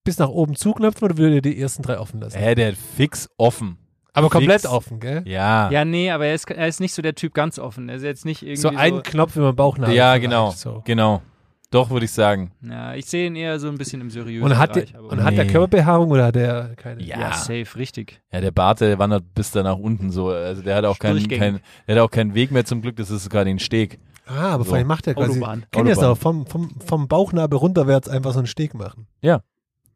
bis 0.05 0.19
nach 0.19 0.29
oben 0.29 0.55
zuknöpfen 0.57 1.05
oder 1.05 1.17
würde 1.19 1.37
er 1.37 1.41
die 1.43 1.61
ersten 1.61 1.83
drei 1.83 1.99
offen 1.99 2.21
lassen? 2.21 2.39
Hä, 2.39 2.55
der 2.55 2.69
hat 2.73 2.77
fix 2.97 3.29
offen. 3.37 3.79
Aber 4.15 4.29
komplett 4.29 4.63
fix. 4.63 4.73
offen, 4.73 5.01
gell? 5.01 5.23
Ja. 5.27 5.71
Ja, 5.71 5.85
nee, 5.85 6.11
aber 6.11 6.27
er 6.27 6.35
ist, 6.35 6.51
er 6.51 6.69
ist 6.69 6.81
nicht 6.81 6.93
so 6.93 7.01
der 7.03 7.15
Typ 7.15 7.35
ganz 7.35 7.59
offen. 7.59 7.89
Er 7.89 7.97
ist 7.97 8.03
jetzt 8.03 8.25
nicht 8.25 8.43
irgendwie 8.43 8.61
So 8.61 8.69
ein 8.69 9.03
Knopf 9.03 9.37
über 9.37 9.53
den 9.53 9.57
Bauchnabel. 9.57 9.95
Ja, 9.95 10.19
genau. 10.19 10.51
So. 10.51 10.83
Genau. 10.85 11.23
Doch, 11.73 11.91
würde 11.91 12.05
ich 12.05 12.13
sagen. 12.13 12.53
Ja, 12.61 12.95
ich 12.95 13.07
sehe 13.07 13.27
ihn 13.27 13.35
eher 13.35 13.59
so 13.59 13.69
ein 13.69 13.77
bisschen 13.79 14.01
im 14.01 14.11
seriösen 14.11 14.45
Und, 14.45 14.57
hat, 14.59 14.75
Bereich. 14.75 14.91
der, 14.93 14.99
aber- 15.01 15.09
und 15.11 15.25
hat 15.25 15.37
der 15.37 15.45
Nee. 15.47 15.51
Körperbehaarung 15.51 16.11
oder 16.11 16.27
hat 16.27 16.35
der 16.37 16.75
keine? 16.77 17.03
Ja. 17.03 17.19
ja, 17.19 17.33
safe, 17.33 17.67
richtig. 17.77 18.21
Ja, 18.31 18.41
der 18.41 18.51
Bart, 18.53 18.81
der 18.81 18.99
wandert 18.99 19.25
bis 19.35 19.51
da 19.51 19.63
nach 19.65 19.77
unten 19.79 20.11
so. 20.13 20.29
Also 20.29 20.63
der 20.63 20.77
hat 20.77 20.85
auch 20.85 20.99
keinen, 20.99 21.27
kein, 21.29 21.61
der 21.89 21.97
hat 21.97 22.03
auch 22.03 22.11
keinen 22.11 22.35
Weg 22.35 22.51
mehr 22.53 22.65
zum 22.65 22.81
Glück. 22.83 22.95
Das 22.97 23.11
ist 23.11 23.29
gerade 23.31 23.51
ein 23.51 23.59
Steg. 23.59 23.99
Ah, 24.27 24.51
aber 24.53 24.65
So. 24.65 24.71
vielleicht 24.71 24.87
macht 24.87 25.07
er 25.09 25.15
quasi. 25.15 25.33
Autobahn. 25.41 25.65
Kennt 25.73 25.89
ihr 25.89 25.95
das 25.95 26.05
auch? 26.05 26.17
Vom, 26.17 26.47
vom, 26.47 26.79
vom 26.87 27.09
Bauchnabel 27.09 27.59
runterwärts 27.59 28.09
einfach 28.09 28.33
so 28.33 28.39
einen 28.39 28.47
Steg 28.47 28.75
machen. 28.75 29.09
Ja. 29.21 29.41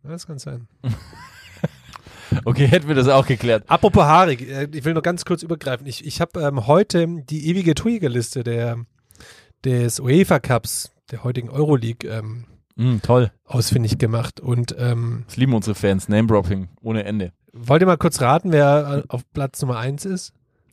Ja, 0.03 0.11
Das 0.11 0.27
kann 0.27 0.39
sein. 0.39 0.67
Okay, 2.45 2.67
hätten 2.67 2.89
wir 2.89 2.97
das 2.97 3.07
auch 3.09 3.25
geklärt. 3.27 3.63
Apropos 3.69 4.03
haarig, 4.03 4.43
äh, 4.51 4.69
ich 4.73 4.85
will 4.85 4.95
noch 4.95 5.03
ganz 5.03 5.25
kurz 5.25 5.43
übergreifen. 5.45 5.87
Ich, 5.87 6.05
ich 6.05 6.21
habe 6.21 6.41
ähm, 6.41 6.67
heute 6.67 7.07
die 7.31 7.47
ewige 7.49 7.75
Torjägerliste 7.75 8.43
der, 8.43 8.79
des 9.65 10.01
UEFA 10.01 10.41
Cups, 10.41 10.91
der 11.11 11.25
heutigen 11.25 11.49
Euroleague, 11.51 12.09
ähm, 12.09 12.45
Mm, 12.79 12.99
toll. 13.03 13.33
ausfindig 13.47 13.97
gemacht. 13.97 14.39
Und 14.39 14.75
ähm, 14.79 15.25
Das 15.29 15.37
lieben 15.39 15.55
unsere 15.55 15.75
Fans. 15.75 16.09
Name-Dropping 16.11 16.69
ohne 16.83 17.05
Ende. 17.05 17.33
wollt 17.55 17.81
ihr 17.83 17.87
mal 17.87 17.97
kurz 17.97 18.21
raten, 18.21 18.53
wer 18.53 19.05
äh, 19.05 19.09
auf 19.09 19.23
Platz 19.33 19.63
Nummer 19.63 19.79
1 19.79 20.05
ist? 20.05 20.33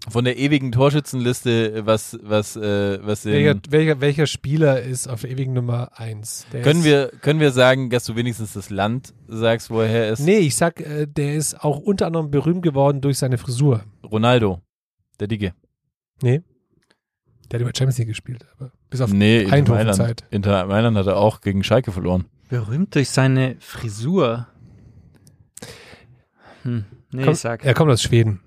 Von 0.09 0.25
der 0.25 0.37
ewigen 0.37 0.73
Torschützenliste, 0.73 1.85
was, 1.85 2.19
was, 2.21 2.57
äh, 2.57 2.99
was 3.01 3.23
Welcher, 3.23 3.57
welcher, 3.69 4.01
welcher 4.01 4.27
Spieler 4.27 4.81
ist 4.81 5.07
auf 5.07 5.21
der 5.21 5.29
ewigen 5.29 5.53
Nummer 5.53 5.97
1? 5.97 6.45
können 6.61 6.83
wir, 6.83 7.07
können 7.21 7.39
wir 7.39 7.51
sagen, 7.53 7.89
dass 7.89 8.03
du 8.03 8.17
wenigstens 8.17 8.51
das 8.51 8.69
Land 8.69 9.13
sagst, 9.29 9.69
wo 9.69 9.79
er 9.79 10.09
ist? 10.11 10.19
Nee, 10.19 10.39
ich 10.39 10.57
sag, 10.57 10.81
äh, 10.81 11.07
der 11.07 11.35
ist 11.35 11.63
auch 11.63 11.77
unter 11.79 12.05
anderem 12.07 12.31
berühmt 12.31 12.63
geworden 12.63 12.99
durch 12.99 13.17
seine 13.17 13.37
Frisur. 13.37 13.85
Ronaldo. 14.03 14.59
Der 15.21 15.27
Dicke. 15.27 15.53
Nee. 16.21 16.41
Der 17.49 17.59
hat 17.59 17.61
über 17.61 17.71
Champions 17.73 17.97
League 17.99 18.09
gespielt, 18.09 18.45
aber 18.57 18.73
bis 18.93 19.01
auf 19.01 19.11
Nee, 19.11 19.41
Inter 19.41 19.49
Mailand. 19.51 19.69
Eindhoven-Zeit. 19.71 20.23
Inter 20.31 20.65
Mailand 20.67 20.97
hat 20.97 21.07
er 21.07 21.17
auch 21.17 21.41
gegen 21.41 21.63
Schalke 21.63 21.91
verloren. 21.91 22.25
Berühmt 22.49 22.95
durch 22.95 23.09
seine 23.09 23.55
Frisur. 23.59 24.47
Hm. 26.63 26.85
Nee, 27.11 27.25
Komm, 27.25 27.33
sag. 27.35 27.65
Er 27.65 27.73
kommt 27.73 27.91
aus 27.91 28.01
Schweden. 28.01 28.39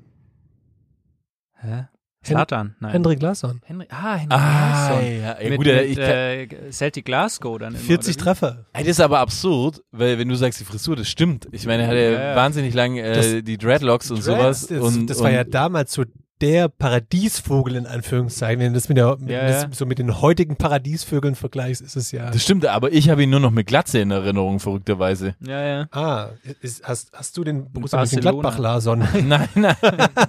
Hä? 1.60 1.86
Slatan? 2.24 2.74
Nein. 2.80 2.90
Hendrik 2.92 3.22
Larsson. 3.22 3.60
Henry. 3.64 3.86
Ah, 3.88 4.16
Henry 4.16 4.34
Ah, 4.34 4.88
Larsson. 4.88 5.06
ja, 5.06 5.40
ja 5.40 5.48
mit, 5.50 5.58
gut, 5.58 5.66
mit 5.66 5.98
äh, 5.98 6.48
Celtic 6.72 7.04
Glasgow 7.04 7.56
dann 7.58 7.74
immer, 7.74 7.82
40 7.82 8.14
oder 8.16 8.18
wie? 8.20 8.24
Treffer. 8.24 8.66
Ey, 8.72 8.82
das 8.82 8.90
ist 8.92 9.00
aber 9.00 9.20
absurd, 9.20 9.82
weil 9.92 10.18
wenn 10.18 10.28
du 10.28 10.34
sagst, 10.34 10.58
die 10.58 10.64
Frisur, 10.64 10.96
das 10.96 11.08
stimmt. 11.08 11.46
Ich 11.52 11.66
meine, 11.66 11.82
er 11.84 11.88
hatte 11.88 11.98
Ja, 12.00 12.30
ja. 12.30 12.36
wahnsinnig 12.36 12.74
lang 12.74 12.96
äh, 12.96 13.14
Das- 13.14 13.44
die 13.44 13.58
Dreadlocks 13.58 14.10
und 14.10 14.22
sowas. 14.22 14.66
Das, 14.66 14.80
und, 14.80 15.06
das 15.08 15.18
und, 15.18 15.24
war 15.24 15.30
ja 15.30 15.44
damals 15.44 15.92
so 15.92 16.04
der 16.40 16.68
Paradiesvogel 16.68 17.76
in 17.76 17.86
Anführungszeichen. 17.86 18.60
Wenn 18.60 18.72
du 18.72 18.74
das 18.78 18.88
mit 18.88 18.98
der, 18.98 19.16
Ja, 19.26 19.46
das 19.46 19.62
ja. 19.62 19.68
so 19.72 19.86
mit 19.86 19.98
den 19.98 20.20
heutigen 20.20 20.56
Paradiesvögeln 20.56 21.34
vergleichst, 21.34 21.80
ist 21.82 21.96
es 21.96 22.12
ja. 22.12 22.30
Das 22.30 22.42
stimmt, 22.42 22.66
aber 22.66 22.92
ich 22.92 23.08
habe 23.08 23.22
ihn 23.22 23.30
nur 23.30 23.40
noch 23.40 23.50
mit 23.50 23.66
Glatze 23.66 24.00
in 24.00 24.10
Erinnerung, 24.10 24.60
verrückterweise. 24.60 25.34
Ja, 25.40 25.62
ja. 25.64 25.86
Ah, 25.92 26.28
ist, 26.60 26.86
hast, 26.86 27.10
hast 27.14 27.36
du 27.38 27.44
den 27.44 27.70
Borussia 27.72 27.98
Barcelona. 27.98 28.32
Mönchengladbach 28.32 28.58
Larsson? 28.58 28.98
nein, 29.28 29.48
nein, 29.54 29.76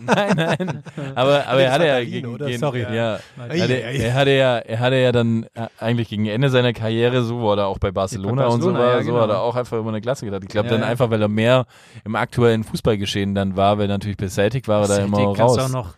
nein, 0.06 0.34
nein. 0.36 0.84
Aber, 1.16 1.46
aber 1.48 1.62
er 1.62 1.72
hatte 1.72 1.80
war 1.84 1.88
ja 1.88 1.94
Berlin, 1.96 2.12
gegen, 2.12 2.28
oder? 2.28 2.46
gegen 2.48 2.60
Sorry. 2.60 2.82
ja, 2.82 2.94
Ja. 2.94 3.20
er, 3.38 3.62
hatte, 3.64 3.74
er 3.74 4.14
hatte 4.14 4.32
ja, 4.32 4.58
er 4.60 4.80
hatte 4.80 4.96
ja 4.96 5.12
dann 5.12 5.44
äh, 5.56 5.68
eigentlich 5.80 6.10
gegen 6.10 6.26
Ende 6.28 6.50
seiner 6.50 6.74
Karriere 6.74 7.24
so, 7.24 7.40
wo 7.42 7.54
er 7.54 7.68
auch 7.68 7.80
bei 7.80 7.92
Barcelona, 7.92 8.44
Bei 8.48 8.54
und 8.54 8.62
so 8.62 8.72
Barcelona, 8.72 8.80
war, 8.80 8.98
ja, 8.98 9.04
so 9.04 9.12
genau. 9.12 9.24
hat 9.24 9.30
er 9.30 9.42
auch 9.42 9.56
einfach 9.56 9.78
immer 9.78 9.90
eine 9.90 10.02
Klasse 10.02 10.26
gedacht. 10.26 10.44
Ich 10.44 10.50
glaube 10.50 10.68
Ja, 10.68 10.74
dann 10.74 10.82
ja. 10.82 10.88
einfach, 10.88 11.10
weil 11.10 11.22
er 11.22 11.28
mehr 11.28 11.66
im 12.06 12.16
aktuellen 12.16 12.64
Fußballgeschehen 12.64 13.36
dann 13.36 13.56
war, 13.58 13.78
weil 13.78 13.88
natürlich 13.88 14.18
bei 14.18 14.28
Celtic 14.30 14.68
war 14.68 14.84
er 14.84 14.88
da 14.88 14.98
immer 15.00 15.18
raus. 15.20 15.58
auch 15.58 15.70
noch, 15.70 15.94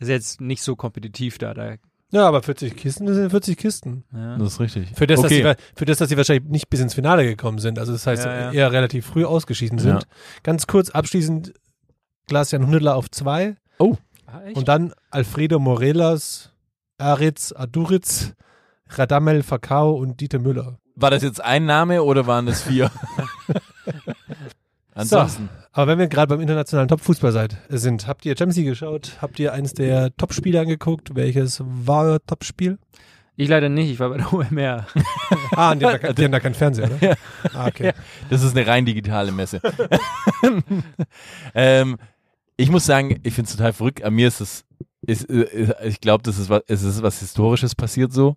ist 0.00 0.08
jetzt 0.08 0.40
nicht 0.40 0.62
so 0.62 0.76
kompetitiv 0.76 1.38
da. 1.38 1.54
da 1.54 1.74
ja, 2.10 2.26
aber 2.26 2.42
40 2.42 2.74
Kisten 2.76 3.04
das 3.06 3.16
sind 3.16 3.28
40 3.30 3.56
Kisten. 3.58 4.04
ja. 4.14 4.38
Das 4.38 4.54
ist 4.54 4.60
richtig. 4.60 4.88
Für 4.94 5.06
das, 5.06 5.16
dass 5.20 5.26
okay. 5.26 5.36
sie, 5.36 5.44
wa- 5.44 5.56
für 5.76 5.84
das, 5.84 5.98
dass 5.98 6.08
sie 6.08 6.16
wahrscheinlich 6.16 6.48
nicht 6.50 6.70
bis 6.70 6.80
ins 6.80 6.94
Finale 6.94 7.24
gekommen 7.24 7.58
sind. 7.58 7.78
Also 7.78 7.92
das 7.92 8.06
heißt, 8.06 8.24
Ja, 8.24 8.40
ja. 8.40 8.52
eher 8.52 8.72
relativ 8.72 9.04
früh 9.06 9.24
ausgeschieden 9.26 9.78
sind. 9.78 10.02
Ja. 10.04 10.08
Ganz 10.42 10.66
kurz 10.66 10.88
abschließend 10.90 11.52
Glasjan 12.26 12.66
Hundler 12.66 12.96
auf 12.96 13.10
zwei 13.10 13.56
Ah, 13.78 14.40
echt? 14.44 14.56
und 14.56 14.68
dann 14.68 14.92
Alfredo 15.10 15.58
Morelas, 15.58 16.52
Aritz 16.98 17.52
Aduritz, 17.52 18.32
Radamel 18.88 19.42
Fakao 19.42 19.92
und 19.92 20.20
Dieter 20.20 20.38
Müller. 20.38 20.78
War 20.96 21.10
das 21.10 21.22
jetzt 21.22 21.42
ein 21.42 21.64
Name 21.66 22.02
oder 22.02 22.26
waren 22.26 22.46
das 22.46 22.62
vier? 22.62 22.90
Ansonsten. 24.94 25.48
Aber 25.78 25.92
wenn 25.92 26.00
wir 26.00 26.08
gerade 26.08 26.26
beim 26.34 26.40
internationalen 26.40 26.88
Topfußball 26.88 27.30
seid, 27.30 27.56
sind, 27.68 28.08
habt 28.08 28.26
ihr 28.26 28.32
Champions 28.36 28.56
League 28.56 28.66
geschaut? 28.66 29.12
Habt 29.22 29.38
ihr 29.38 29.52
eins 29.52 29.74
der 29.74 30.12
Topspiele 30.16 30.58
angeguckt? 30.58 31.14
Welches 31.14 31.62
war 31.64 32.02
euer 32.02 32.18
Topspiel? 32.26 32.80
Ich 33.36 33.48
leider 33.48 33.68
nicht, 33.68 33.88
ich 33.88 34.00
war 34.00 34.08
bei 34.08 34.16
der 34.16 34.32
OMR. 34.32 34.88
Ah, 35.52 35.76
die 35.76 35.84
haben 35.86 35.92
da, 35.92 35.98
kein- 35.98 36.14
die 36.16 36.24
haben 36.24 36.32
da 36.32 36.40
keinen 36.40 36.54
Fernseher, 36.54 36.90
oder? 36.90 37.16
Ah, 37.54 37.68
okay. 37.68 37.92
Das 38.28 38.42
ist 38.42 38.56
eine 38.56 38.66
rein 38.66 38.86
digitale 38.86 39.30
Messe. 39.30 39.60
ähm, 41.54 41.96
ich 42.56 42.70
muss 42.72 42.84
sagen, 42.84 43.20
ich 43.22 43.34
finde 43.34 43.48
es 43.48 43.56
total 43.56 43.72
verrückt. 43.72 44.02
An 44.02 44.14
mir 44.14 44.26
ist 44.26 44.40
es, 44.40 44.64
ist, 45.02 45.30
äh, 45.30 45.74
ich 45.86 46.00
glaube, 46.00 46.24
das 46.24 46.38
ist 46.38 46.48
was, 46.50 46.62
es 46.66 46.82
ist 46.82 47.02
was 47.04 47.20
Historisches 47.20 47.76
passiert 47.76 48.12
so. 48.12 48.34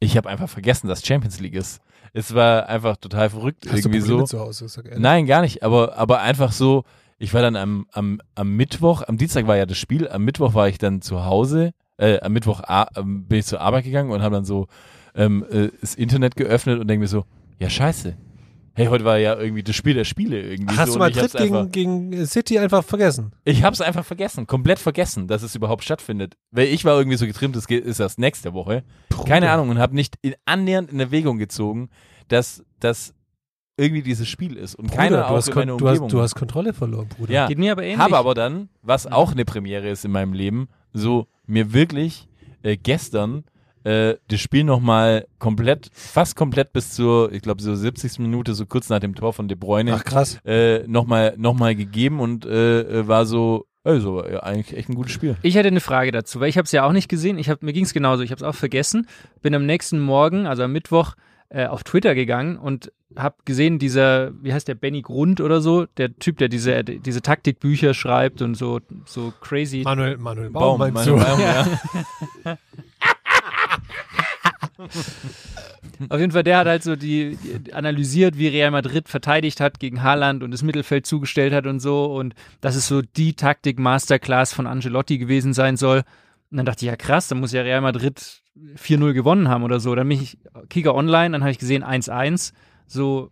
Ich 0.00 0.16
habe 0.16 0.28
einfach 0.28 0.48
vergessen, 0.48 0.88
dass 0.88 1.04
Champions 1.04 1.40
League 1.40 1.54
ist. 1.54 1.80
Es 2.12 2.34
war 2.34 2.68
einfach 2.68 2.96
total 2.96 3.30
verrückt 3.30 3.66
Hast 3.66 3.78
irgendwie 3.78 4.00
so. 4.00 4.24
Hause? 4.38 4.82
Nein, 4.96 5.26
gar 5.26 5.42
nicht, 5.42 5.62
aber, 5.62 5.96
aber 5.96 6.20
einfach 6.20 6.52
so, 6.52 6.84
ich 7.18 7.34
war 7.34 7.42
dann 7.42 7.56
am, 7.56 7.86
am, 7.92 8.20
am 8.34 8.56
Mittwoch, 8.56 9.02
am 9.06 9.18
Dienstag 9.18 9.46
war 9.46 9.56
ja 9.56 9.66
das 9.66 9.76
Spiel, 9.76 10.08
am 10.08 10.24
Mittwoch 10.24 10.54
war 10.54 10.68
ich 10.68 10.78
dann 10.78 11.02
zu 11.02 11.24
Hause, 11.24 11.72
äh, 11.98 12.20
am 12.20 12.32
Mittwoch 12.32 12.62
ähm, 12.96 13.26
bin 13.26 13.40
ich 13.40 13.46
zur 13.46 13.60
Arbeit 13.60 13.84
gegangen 13.84 14.10
und 14.10 14.22
habe 14.22 14.36
dann 14.36 14.44
so 14.44 14.68
ähm, 15.14 15.44
äh, 15.50 15.68
das 15.80 15.94
Internet 15.94 16.36
geöffnet 16.36 16.80
und 16.80 16.88
denke 16.88 17.02
mir 17.02 17.08
so, 17.08 17.24
ja 17.58 17.68
scheiße, 17.68 18.16
hey, 18.78 18.86
heute 18.86 19.04
war 19.04 19.18
ja 19.18 19.38
irgendwie 19.38 19.62
das 19.62 19.76
Spiel 19.76 19.94
der 19.94 20.04
Spiele 20.04 20.40
irgendwie 20.40 20.76
Hast 20.76 20.88
so 20.88 20.94
du 20.94 20.98
Madrid 21.00 21.22
hab's 21.24 21.34
einfach, 21.36 21.70
gegen, 21.70 22.10
gegen 22.10 22.26
City 22.26 22.58
einfach 22.58 22.82
vergessen? 22.84 23.32
ich 23.44 23.62
hab's 23.62 23.80
einfach 23.80 24.04
vergessen, 24.04 24.46
komplett 24.46 24.78
vergessen, 24.78 25.28
dass 25.28 25.42
es 25.42 25.54
überhaupt 25.54 25.84
stattfindet, 25.84 26.36
weil 26.50 26.68
ich 26.68 26.84
war 26.84 26.96
irgendwie 26.96 27.16
so 27.18 27.26
getrimmt, 27.26 27.54
das 27.56 27.66
geht- 27.66 27.84
ist 27.84 28.00
erst 28.00 28.18
nächste 28.18 28.54
Woche, 28.54 28.84
keine 29.26 29.50
Ahnung 29.50 29.68
und 29.68 29.78
habe 29.78 29.94
nicht 29.94 30.16
in, 30.22 30.34
annähernd 30.46 30.90
in 30.90 31.00
Erwägung 31.00 31.38
gezogen, 31.38 31.90
dass 32.28 32.64
das 32.80 33.14
irgendwie 33.76 34.02
dieses 34.02 34.26
Spiel 34.26 34.56
ist 34.56 34.74
und 34.74 34.86
Bruder, 34.88 34.96
keiner 34.96 35.16
du, 35.18 35.28
hast 35.28 35.54
meiner 35.54 35.76
du, 35.76 35.86
hast, 35.86 35.98
Umgebung. 35.98 36.08
du 36.08 36.20
hast 36.20 36.34
Kontrolle 36.34 36.72
verloren, 36.72 37.08
Bruder. 37.08 37.32
Ja, 37.32 37.46
Geht 37.46 37.58
mir 37.58 37.72
aber 37.72 37.84
ähnlich. 37.84 37.98
habe 37.98 38.16
aber 38.16 38.34
dann, 38.34 38.68
was 38.82 39.06
auch 39.06 39.32
eine 39.32 39.44
Premiere 39.44 39.88
ist 39.88 40.04
in 40.04 40.10
meinem 40.10 40.32
Leben, 40.32 40.68
so 40.92 41.28
mir 41.46 41.72
wirklich 41.72 42.28
äh, 42.62 42.76
gestern 42.76 43.44
äh, 43.84 44.16
das 44.28 44.40
Spiel 44.40 44.64
nochmal 44.64 45.26
komplett, 45.38 45.90
fast 45.92 46.36
komplett 46.36 46.72
bis 46.72 46.92
zur, 46.92 47.32
ich 47.32 47.42
glaube 47.42 47.62
so 47.62 47.74
70. 47.74 48.18
Minute, 48.20 48.54
so 48.54 48.66
kurz 48.66 48.88
nach 48.88 49.00
dem 49.00 49.14
Tor 49.14 49.32
von 49.32 49.48
De 49.48 49.56
Bruyne, 49.56 49.94
Ach 49.94 50.04
krass. 50.04 50.38
äh, 50.44 50.86
nochmal 50.86 51.34
noch 51.36 51.54
mal 51.54 51.74
gegeben 51.74 52.20
und 52.20 52.44
äh, 52.46 52.80
äh, 52.80 53.08
war 53.08 53.26
so, 53.26 53.66
also 53.84 54.24
ja, 54.24 54.40
eigentlich 54.40 54.76
echt 54.76 54.88
ein 54.88 54.94
gutes 54.94 55.12
Spiel. 55.12 55.36
Ich 55.42 55.54
hätte 55.54 55.68
eine 55.68 55.80
Frage 55.80 56.12
dazu, 56.12 56.40
weil 56.40 56.48
ich 56.48 56.58
habe 56.58 56.66
es 56.66 56.72
ja 56.72 56.84
auch 56.84 56.92
nicht 56.92 57.08
gesehen. 57.08 57.38
Ich 57.38 57.48
hab, 57.48 57.62
mir 57.62 57.72
ging 57.72 57.84
es 57.84 57.94
genauso. 57.94 58.22
Ich 58.22 58.30
habe 58.30 58.38
es 58.38 58.42
auch 58.42 58.54
vergessen. 58.54 59.06
Bin 59.42 59.54
am 59.54 59.66
nächsten 59.66 60.00
Morgen, 60.00 60.46
also 60.46 60.62
am 60.64 60.72
Mittwoch, 60.72 61.14
äh, 61.50 61.66
auf 61.66 61.82
Twitter 61.84 62.14
gegangen 62.14 62.58
und 62.58 62.92
habe 63.16 63.36
gesehen, 63.46 63.78
dieser, 63.78 64.32
wie 64.42 64.52
heißt 64.52 64.68
der, 64.68 64.74
Benny 64.74 65.00
Grund 65.00 65.40
oder 65.40 65.62
so, 65.62 65.86
der 65.96 66.14
Typ, 66.18 66.36
der 66.38 66.48
diese, 66.48 66.84
diese 66.84 67.22
Taktikbücher 67.22 67.94
schreibt 67.94 68.42
und 68.42 68.54
so, 68.54 68.80
so 69.06 69.32
crazy. 69.40 69.80
Manuel, 69.82 70.18
Manuel 70.18 70.50
Baum, 70.50 70.78
meinst 70.78 70.94
meine 70.94 71.10
du? 71.10 71.16
Meinung, 71.16 71.40
ja. 71.40 71.66
Auf 76.08 76.20
jeden 76.20 76.32
Fall, 76.32 76.44
der 76.44 76.58
hat 76.58 76.66
halt 76.66 76.82
so 76.82 76.94
die, 76.94 77.36
die 77.36 77.72
analysiert, 77.72 78.38
wie 78.38 78.48
Real 78.48 78.70
Madrid 78.70 79.08
verteidigt 79.08 79.60
hat 79.60 79.80
gegen 79.80 80.02
Haaland 80.02 80.42
und 80.42 80.52
das 80.52 80.62
Mittelfeld 80.62 81.06
zugestellt 81.06 81.52
hat 81.52 81.66
und 81.66 81.80
so 81.80 82.06
und 82.14 82.34
dass 82.60 82.76
es 82.76 82.86
so 82.86 83.02
die 83.02 83.34
Taktik-Masterclass 83.34 84.52
von 84.52 84.66
Angelotti 84.66 85.18
gewesen 85.18 85.52
sein 85.52 85.76
soll. 85.76 86.04
Und 86.50 86.56
dann 86.56 86.66
dachte 86.66 86.84
ich, 86.84 86.90
ja 86.90 86.96
krass, 86.96 87.28
dann 87.28 87.40
muss 87.40 87.52
ja 87.52 87.62
Real 87.62 87.80
Madrid 87.80 88.42
4-0 88.76 89.12
gewonnen 89.12 89.48
haben 89.48 89.64
oder 89.64 89.80
so. 89.80 89.94
Dann 89.94 90.08
bin 90.08 90.20
ich 90.22 90.38
Kicker 90.70 90.94
online, 90.94 91.32
dann 91.32 91.42
habe 91.42 91.50
ich 91.50 91.58
gesehen 91.58 91.84
1-1. 91.84 92.52
So, 92.86 93.30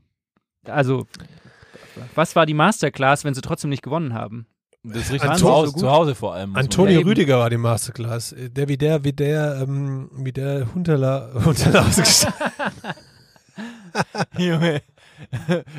also, 0.64 1.06
was 2.14 2.36
war 2.36 2.44
die 2.44 2.54
Masterclass, 2.54 3.24
wenn 3.24 3.34
sie 3.34 3.40
trotzdem 3.40 3.70
nicht 3.70 3.82
gewonnen 3.82 4.14
haben? 4.14 4.46
Das 4.88 5.02
ist 5.02 5.12
richtig 5.12 5.28
Anto- 5.30 5.38
zu 5.38 5.48
Hause, 5.50 5.72
so 5.72 5.78
zu 5.78 5.90
Hause 5.90 6.14
vor 6.14 6.34
allem. 6.34 6.54
Antonio. 6.56 7.00
Rüdiger 7.00 7.38
war 7.38 7.50
die 7.50 7.56
Masterclass. 7.56 8.34
Der 8.38 8.68
wie 8.68 8.76
der, 8.76 9.02
wie 9.04 9.12
der, 9.12 9.60
ähm, 9.62 10.10
wie 10.16 10.32
der 10.32 10.72
Hunterla, 10.74 11.30
Hunterla 11.44 11.80
ausgestattet. 11.86 12.36
sagen. 12.52 12.94
Junge, 14.38 14.82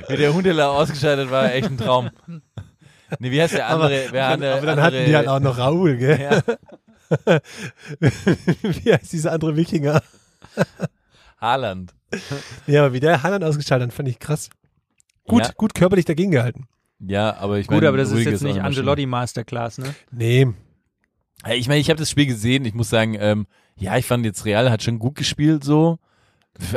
wie 0.10 0.18
der 0.18 0.34
Hundeler 0.34 0.72
ausgeschaltet 0.72 1.30
war, 1.32 1.54
echt 1.54 1.68
ein 1.70 1.78
Traum. 1.78 2.10
Nee, 3.20 3.32
wie 3.32 3.42
heißt 3.42 3.54
der 3.54 3.68
andere? 3.70 4.08
wer 4.12 4.26
aber, 4.26 4.34
andere, 4.34 4.52
aber 4.58 4.66
dann 4.66 4.80
andere, 4.80 4.86
hatten 4.98 5.06
die 5.10 5.16
halt 5.16 5.28
auch 5.28 5.40
noch 5.40 5.58
Raoul, 5.58 5.96
gell? 5.98 6.20
ja, 6.20 6.42
wie 8.00 8.94
heißt 8.94 9.14
dieser 9.14 9.32
andere 9.32 9.56
Wikinger? 9.56 10.02
Haaland. 11.40 11.94
Ja, 12.66 12.82
aber 12.86 12.94
wie 12.94 13.00
der 13.00 13.24
Haaland 13.24 13.44
ausgeschaltet 13.44 13.90
hat, 13.90 13.96
fand 13.96 14.10
ich 14.10 14.20
krass. 14.20 14.50
Gut, 15.26 15.44
Ja. 15.46 15.52
gut 15.56 15.74
körperlich 15.74 16.06
dagegen 16.06 16.32
gehalten. 16.32 16.68
Ja, 17.00 17.36
aber 17.38 17.60
ich 17.60 17.68
Gut, 17.68 17.76
meine, 17.76 17.90
aber 17.90 17.98
das 17.98 18.12
ist 18.12 18.26
jetzt 18.26 18.44
nicht. 18.44 18.60
Angelotti 18.62 19.06
Masterclass, 19.06 19.78
ne? 19.78 19.94
Nee, 20.12 20.48
Ich 21.56 21.68
meine, 21.68 21.80
ich 21.80 21.90
habe 21.90 22.00
das 22.00 22.10
Spiel 22.10 22.26
gesehen. 22.26 22.66
Ich 22.66 22.74
muss 22.74 22.90
sagen, 22.90 23.16
ähm, 23.20 23.48
ja, 23.76 23.98
ich 23.98 24.06
fand 24.06 24.26
jetzt 24.26 24.46
Real 24.46 24.72
hat 24.72 24.82
schon 24.84 25.00
gut 25.00 25.16
gespielt 25.16 25.64
so. 25.64 26.00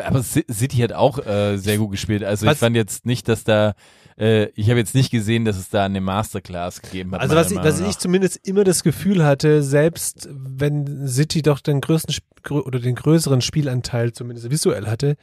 Aber 0.05 0.23
City 0.23 0.77
hat 0.79 0.93
auch 0.93 1.25
äh, 1.25 1.57
sehr 1.57 1.79
gut 1.79 1.93
gespielt. 1.93 2.23
Also 2.23 2.47
Was- 2.47 2.55
ich 2.55 2.59
fand 2.59 2.77
jetzt 2.77 3.07
nicht, 3.07 3.29
dass 3.29 3.45
da, 3.45 3.75
äh, 4.19 4.49
ich 4.55 4.69
habe 4.69 4.79
jetzt 4.79 4.95
nicht 4.95 5.11
gesehen, 5.11 5.47
dass 5.47 5.57
es 5.57 5.71
da 5.71 5.87
eine 5.87 6.03
Masterclass 6.03 6.83
gegeben 6.83 7.13
hat. 7.13 7.23
Also 7.23 7.35
was 7.35 7.51
ich, 7.51 7.57
was 7.57 7.81
ich 7.81 7.97
zumindest 7.97 8.47
immer 8.47 8.65
das 8.65 8.83
Gefühl 8.83 9.25
hatte, 9.25 9.63
selbst 9.63 10.29
wenn 10.31 11.09
City 11.09 11.41
doch 11.41 11.61
den 11.61 11.81
größten 11.81 12.15
oder 12.51 12.79
den 12.79 12.95
größeren 12.95 13.41
Spielanteil 13.41 14.13
zumindest 14.13 14.51
visuell 14.51 14.87
hatte, 14.87 15.17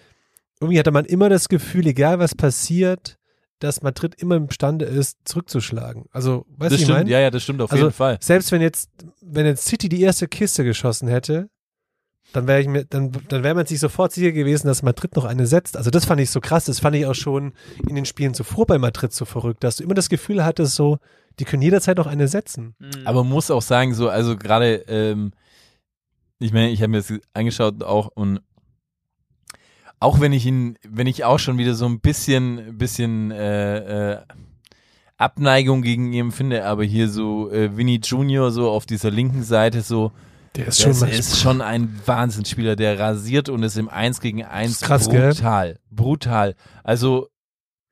irgendwie 0.60 0.80
hatte 0.80 0.92
man 0.92 1.06
immer 1.06 1.30
das 1.30 1.50
Gefühl, 1.50 1.86
egal 1.86 2.18
was 2.18 2.34
passiert, 2.34 3.17
dass 3.60 3.82
Madrid 3.82 4.16
immer 4.22 4.36
imstande 4.36 4.86
ist, 4.86 5.18
zurückzuschlagen. 5.26 6.06
Also, 6.12 6.46
weißt 6.58 6.72
du, 6.74 6.76
ich 6.76 6.88
meine? 6.88 7.10
ja, 7.10 7.20
ja, 7.20 7.32
das 7.32 7.44
stimmt 7.44 7.62
auf 7.62 7.72
Also, 7.72 7.86
jeden 7.86 7.96
Fall. 7.96 8.18
Selbst 8.22 8.52
wenn 8.52 8.62
jetzt, 8.62 8.90
wenn 9.22 9.46
jetzt 9.46 9.66
City 9.66 9.90
die 9.90 10.02
erste 10.02 10.28
Kiste 10.28 10.64
geschossen 10.64 11.08
hätte, 11.08 11.50
dann 12.34 12.46
wäre 12.46 12.60
ich 12.62 12.68
mir, 12.68 12.86
dann, 12.86 13.12
dann 13.30 13.44
wäre 13.44 13.56
man 13.56 13.66
sich 13.66 13.80
sofort 13.80 14.12
sicher 14.12 14.32
gewesen, 14.32 14.68
dass 14.68 14.84
Madrid 14.84 15.16
noch 15.16 15.26
eine 15.26 15.48
setzt. 15.48 15.78
Also 15.78 15.90
das 15.90 16.06
fand 16.06 16.20
ich 16.20 16.30
so 16.30 16.42
krass. 16.42 16.66
Das 16.66 16.80
fand 16.80 16.96
ich 16.96 17.06
auch 17.06 17.16
schon 17.16 17.54
in 17.88 17.96
den 17.96 18.06
Spielen 18.06 18.34
zuvor 18.34 18.66
bei 18.66 18.78
Madrid 18.78 19.14
so 19.14 19.24
verrückt, 19.26 19.64
dass 19.64 19.78
du 19.78 19.84
immer 19.84 19.94
das 19.94 20.10
Gefühl 20.10 20.44
hattest, 20.44 20.76
so, 20.76 20.98
die 21.40 21.46
können 21.46 21.62
jederzeit 21.62 21.98
noch 21.98 22.08
eine 22.08 22.28
setzen. 22.28 22.76
Aber 23.06 23.24
man 23.24 23.32
muss 23.32 23.50
auch 23.50 23.62
sagen, 23.62 23.94
so, 23.94 24.10
also 24.10 24.36
gerade, 24.36 24.84
ähm, 24.88 25.32
ich 26.40 26.52
meine, 26.52 26.70
ich 26.70 26.82
habe 26.82 26.90
mir 26.90 26.98
das 26.98 27.14
angeschaut 27.34 27.82
auch 27.84 28.10
und 28.14 28.42
auch 30.00 30.20
wenn 30.20 30.34
ich 30.34 30.46
ihn, 30.46 30.78
wenn 30.88 31.08
ich 31.08 31.24
auch 31.24 31.40
schon 31.40 31.58
wieder 31.58 31.74
so 31.74 31.86
ein 31.86 32.00
bisschen, 32.00 32.78
bisschen 32.78 33.32
äh, 33.32 34.14
äh, 34.14 34.22
Abneigung 35.18 35.82
gegen 35.82 36.14
ihn 36.14 36.32
finde, 36.32 36.66
aber 36.66 36.84
hier 36.84 37.10
so 37.10 37.50
äh, 37.52 37.76
Vinny 37.76 38.00
Junior 38.04 38.52
so 38.52 38.70
auf 38.70 38.86
dieser 38.86 39.10
linken 39.10 39.44
Seite 39.44 39.82
so, 39.82 40.12
Der 40.56 40.68
ist 40.68 40.86
das 40.86 41.00
schon 41.00 41.10
ist 41.10 41.40
schon 41.40 41.62
ein 41.62 42.00
Wahnsinnsspieler, 42.06 42.76
der 42.76 43.00
rasiert 43.00 43.50
und 43.50 43.64
ist 43.64 43.78
im 43.78 43.90
1 43.90 44.22
gegen 44.22 44.44
1 44.44 44.74
Ist 44.74 44.82
krass, 44.84 45.10
gell? 45.10 45.30
brutal, 45.30 45.80
brutal. 45.90 46.56
Also 46.84 47.30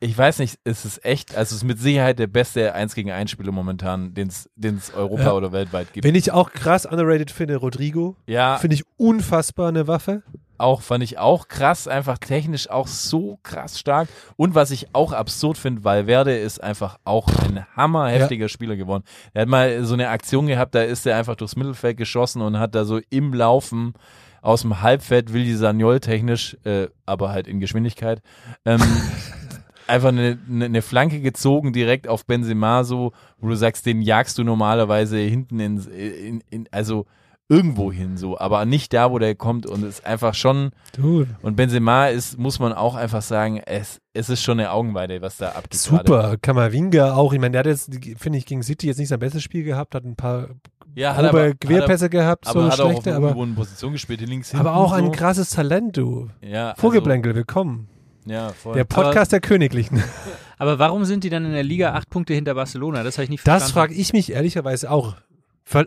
ich 0.06 0.18
weiß 0.18 0.40
nicht, 0.40 0.60
es 0.64 0.86
ist 0.86 1.04
echt, 1.04 1.36
also 1.36 1.50
es 1.56 1.62
ist 1.62 1.64
mit 1.64 1.80
Sicherheit 1.80 2.20
der 2.20 2.28
beste 2.28 2.74
1 2.74 2.94
gegen 2.96 3.12
1 3.12 3.32
Spieler 3.32 3.52
momentan, 3.52 4.14
den 4.14 4.28
es 4.30 4.94
Europa 4.96 5.24
Ja. 5.24 5.34
oder 5.34 5.52
weltweit 5.52 5.92
gibt. 5.94 6.06
Wenn 6.06 6.16
ich 6.16 6.32
auch 6.32 6.52
krass 6.52 6.86
underrated 6.86 7.32
finde, 7.32 7.56
Rodrigo, 7.58 8.16
ja, 8.28 8.58
finde 8.58 8.76
ich 8.76 8.84
unfassbar 8.98 9.70
eine 9.70 9.88
Waffe. 9.88 10.22
auch 10.58 10.82
fand 10.82 11.04
ich 11.04 11.18
auch 11.18 11.48
krass, 11.50 11.88
einfach 11.88 12.18
technisch 12.18 12.70
auch 12.70 12.88
so 12.88 13.40
krass 13.44 13.78
stark. 13.80 14.08
Und 14.38 14.56
was 14.56 14.72
ich 14.72 14.88
auch 14.94 15.12
absurd 15.12 15.58
finde, 15.58 15.84
Valverde 15.84 16.38
ist 16.38 16.64
einfach 16.64 16.98
auch 17.04 17.28
ein 17.44 17.66
hammerheftiger 17.76 18.48
Spieler 18.48 18.76
geworden. 18.78 19.04
Er 19.34 19.42
hat 19.42 19.50
mal 19.50 19.84
so 19.84 19.96
eine 19.96 20.08
Aktion 20.10 20.48
gehabt, 20.48 20.74
da 20.76 20.84
ist 20.84 21.06
er 21.06 21.18
einfach 21.18 21.36
durchs 21.36 21.56
Mittelfeld 21.58 21.98
geschossen 21.98 22.42
und 22.42 22.58
hat 22.58 22.74
da 22.74 22.86
so 22.86 23.02
im 23.10 23.34
Laufen 23.34 23.94
aus 24.42 24.62
dem 24.62 24.82
Halbfeld 24.82 25.34
Willi 25.34 25.56
Sagnol 25.56 26.00
technisch, 26.00 26.56
äh, 26.64 26.88
aber 27.06 27.32
halt 27.32 27.48
in 27.48 27.60
Geschwindigkeit, 27.60 28.22
ähm, 28.64 28.80
einfach 29.88 30.10
eine, 30.10 30.38
eine, 30.50 30.66
eine 30.66 30.82
Flanke 30.82 31.22
gezogen 31.22 31.74
direkt 31.74 32.08
auf 32.08 32.26
Benzema 32.26 32.84
so, 32.84 33.12
wo 33.40 33.48
du 33.48 33.56
sagst, 33.56 33.86
den 33.86 34.02
jagst 34.02 34.38
du 34.38 34.44
normalerweise 34.44 35.18
hinten 35.18 35.60
in, 35.60 35.78
in, 35.92 36.44
in 36.50 36.68
also 36.72 37.06
irgendwo 37.48 37.92
hin 37.92 38.18
so, 38.18 38.40
aber 38.40 38.66
nicht 38.66 38.92
da, 38.94 39.12
wo 39.12 39.20
der 39.20 39.36
kommt 39.36 39.66
und 39.66 39.84
es 39.84 40.00
ist 40.00 40.06
einfach 40.06 40.34
schon 40.34 40.72
Dude. 40.96 41.36
und 41.44 41.56
Benzema 41.56 42.08
ist, 42.08 42.40
muss 42.40 42.60
man 42.60 42.74
auch 42.74 42.96
einfach 42.96 43.22
sagen, 43.22 43.62
es, 43.66 44.02
es 44.14 44.30
ist 44.30 44.42
schon 44.42 44.60
eine 44.60 44.72
Augenweide, 44.72 45.22
was 45.22 45.38
da 45.38 45.50
abgeht. 45.50 45.84
gerade. 45.84 46.08
Super. 46.08 46.38
Kamavinga 46.42 47.14
auch. 47.14 47.34
Ich 47.34 47.40
meine, 47.40 47.52
der 47.52 47.60
hat 47.60 47.68
jetzt, 47.68 47.92
finde 48.18 48.40
ich, 48.40 48.46
gegen 48.46 48.64
City 48.64 48.88
jetzt 48.88 48.98
nicht 48.98 49.10
sein 49.10 49.20
bestes 49.20 49.44
Spiel 49.44 49.64
gehabt, 49.64 49.94
hat 49.94 50.06
ein 50.06 50.16
paar 50.16 50.50
Ja, 50.96 51.16
hat 51.16 51.26
aber, 51.26 51.54
Querpässe 51.54 52.10
gehabt, 52.10 52.48
aber 52.48 52.62
so 52.62 52.72
hat 52.72 52.80
auch 52.80 52.86
auf 52.86 52.92
schlechte, 52.92 53.16
aber, 53.16 53.36
Position 53.56 53.92
gespielt, 53.92 54.22
links 54.22 54.56
aber 54.56 54.76
auch 54.76 54.92
ein 54.94 55.06
so. 55.06 55.12
krasses 55.12 55.52
Talent, 55.52 55.98
du. 55.98 56.30
ja, 56.42 56.70
also, 56.70 56.82
Vorgeblänkel, 56.82 57.36
willkommen. 57.36 57.90
Ja, 58.26 58.50
voll. 58.54 58.76
Der 58.76 58.84
Podcast 58.86 59.32
der 59.32 59.40
Königlichen. 59.42 60.04
Aber 60.58 60.80
warum 60.80 61.06
sind 61.06 61.24
die 61.24 61.30
dann 61.30 61.46
in 61.46 61.52
der 61.52 61.64
Liga 61.64 61.94
acht 61.94 62.10
Punkte 62.10 62.34
hinter 62.34 62.56
Barcelona? 62.56 63.04
Das 63.04 63.18
habe 63.18 63.24
ich 63.26 63.30
nicht 63.30 63.46
Das 63.48 63.64
verstanden. 63.64 63.74
frage 63.74 63.94
ich 64.02 64.14
mich 64.14 64.32
ehrlicherweise 64.32 64.90
auch. 64.90 65.16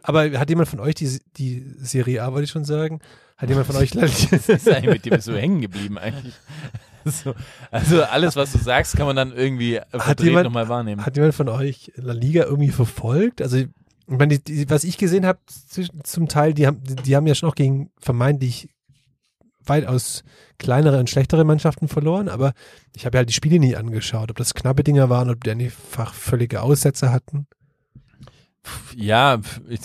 Aber 0.02 0.30
hat 0.38 0.48
jemand 0.50 0.68
von 0.68 0.80
euch 0.80 0.94
die, 0.96 1.20
die 1.36 1.64
Serie 1.78 2.22
A, 2.22 2.32
wollte 2.32 2.44
ich 2.44 2.50
schon 2.50 2.64
sagen? 2.64 3.00
Hat 3.36 3.48
jemand 3.48 3.66
von 3.66 3.76
euch 3.82 3.94
Was 3.96 4.30
ist 4.48 4.68
eigentlich 4.68 5.04
mit 5.04 5.06
dem 5.06 5.20
so 5.20 5.34
hängen 5.36 5.60
geblieben 5.60 5.98
eigentlich? 5.98 6.34
So, 7.04 7.34
also 7.70 8.02
alles, 8.02 8.36
was 8.36 8.52
du 8.52 8.58
sagst, 8.58 8.96
kann 8.96 9.06
man 9.06 9.16
dann 9.16 9.32
irgendwie 9.32 9.80
verdreht 9.90 10.26
jemand- 10.26 10.44
nochmal 10.44 10.68
wahrnehmen. 10.68 11.06
Hat 11.06 11.16
jemand 11.16 11.34
von 11.34 11.48
euch 11.48 11.92
La 11.96 12.12
Liga 12.12 12.44
irgendwie 12.44 12.70
verfolgt? 12.70 13.40
Also, 13.40 13.56
ich 13.58 13.68
meine, 14.06 14.38
die, 14.38 14.42
die, 14.64 14.70
was 14.70 14.84
ich 14.84 14.98
gesehen 14.98 15.24
habe, 15.24 15.38
zum 16.02 16.28
Teil, 16.28 16.52
die 16.54 16.66
haben, 16.66 16.82
die 17.04 17.16
haben 17.16 17.26
ja 17.26 17.34
schon 17.34 17.48
auch 17.48 17.54
gegen 17.54 17.90
vermeintlich 18.00 18.68
weitaus 19.68 20.22
kleinere 20.58 20.98
und 20.98 21.08
schlechtere 21.08 21.44
Mannschaften 21.44 21.88
verloren, 21.88 22.28
aber 22.28 22.52
ich 22.94 23.06
habe 23.06 23.16
ja 23.16 23.18
halt 23.20 23.28
die 23.28 23.34
Spiele 23.34 23.58
nie 23.58 23.76
angeschaut, 23.76 24.30
ob 24.30 24.36
das 24.36 24.54
knappe 24.54 24.84
Dinger 24.84 25.08
waren, 25.08 25.30
ob 25.30 25.44
die 25.44 25.50
einfach 25.50 26.14
völlige 26.14 26.62
Aussätze 26.62 27.12
hatten. 27.12 27.46
Ja, 28.96 29.40
ich, 29.68 29.80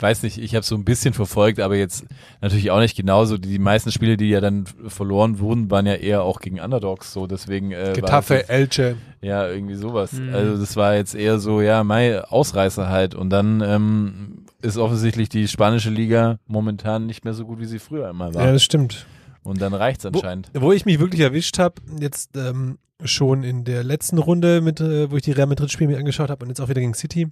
weiß 0.00 0.22
nicht, 0.22 0.38
ich 0.38 0.54
habe 0.54 0.64
so 0.64 0.74
ein 0.74 0.84
bisschen 0.84 1.14
verfolgt, 1.14 1.60
aber 1.60 1.76
jetzt 1.76 2.04
natürlich 2.40 2.70
auch 2.70 2.80
nicht 2.80 2.96
genauso. 2.96 3.38
Die, 3.38 3.48
die 3.48 3.58
meisten 3.58 3.92
Spiele, 3.92 4.16
die 4.16 4.28
ja 4.28 4.40
dann 4.40 4.64
verloren 4.86 5.38
wurden, 5.38 5.70
waren 5.70 5.86
ja 5.86 5.94
eher 5.94 6.22
auch 6.22 6.40
gegen 6.40 6.60
Underdogs 6.60 7.12
so, 7.12 7.26
deswegen 7.26 7.72
äh, 7.72 7.88
war 7.88 7.92
Getafe, 7.94 8.38
das, 8.38 8.48
Elche. 8.48 8.96
ja 9.20 9.48
irgendwie 9.48 9.74
sowas. 9.74 10.12
Mhm. 10.12 10.34
Also 10.34 10.56
das 10.58 10.76
war 10.76 10.94
jetzt 10.94 11.14
eher 11.14 11.38
so, 11.38 11.60
ja, 11.60 11.84
Mai 11.84 12.22
Ausreißer 12.22 12.88
halt 12.88 13.14
und 13.14 13.30
dann 13.30 13.60
ähm, 13.60 14.44
ist 14.62 14.76
offensichtlich 14.76 15.28
die 15.28 15.46
spanische 15.48 15.90
Liga 15.90 16.38
momentan 16.46 17.06
nicht 17.06 17.24
mehr 17.24 17.34
so 17.34 17.44
gut, 17.44 17.58
wie 17.60 17.66
sie 17.66 17.78
früher 17.78 18.08
immer 18.08 18.34
war. 18.34 18.46
Ja, 18.46 18.52
das 18.52 18.62
stimmt. 18.62 19.06
und 19.42 19.60
dann 19.60 19.74
reicht's 19.74 20.04
anscheinend. 20.04 20.50
Wo 20.54 20.72
ich 20.72 20.84
mich 20.84 20.98
wirklich 20.98 21.20
erwischt 21.20 21.58
habe, 21.58 21.80
jetzt 22.00 22.36
ähm, 22.36 22.78
schon 23.04 23.44
in 23.44 23.64
der 23.64 23.84
letzten 23.84 24.18
Runde, 24.18 24.60
mit, 24.60 24.80
äh, 24.80 25.10
wo 25.10 25.16
ich 25.16 25.22
die 25.22 25.32
Real 25.32 25.46
Madrid-Spiele 25.46 25.90
mir 25.90 25.98
angeschaut 25.98 26.30
habe 26.30 26.44
und 26.44 26.48
jetzt 26.50 26.60
auch 26.60 26.68
wieder 26.68 26.80
gegen 26.80 26.94
City. 26.94 27.28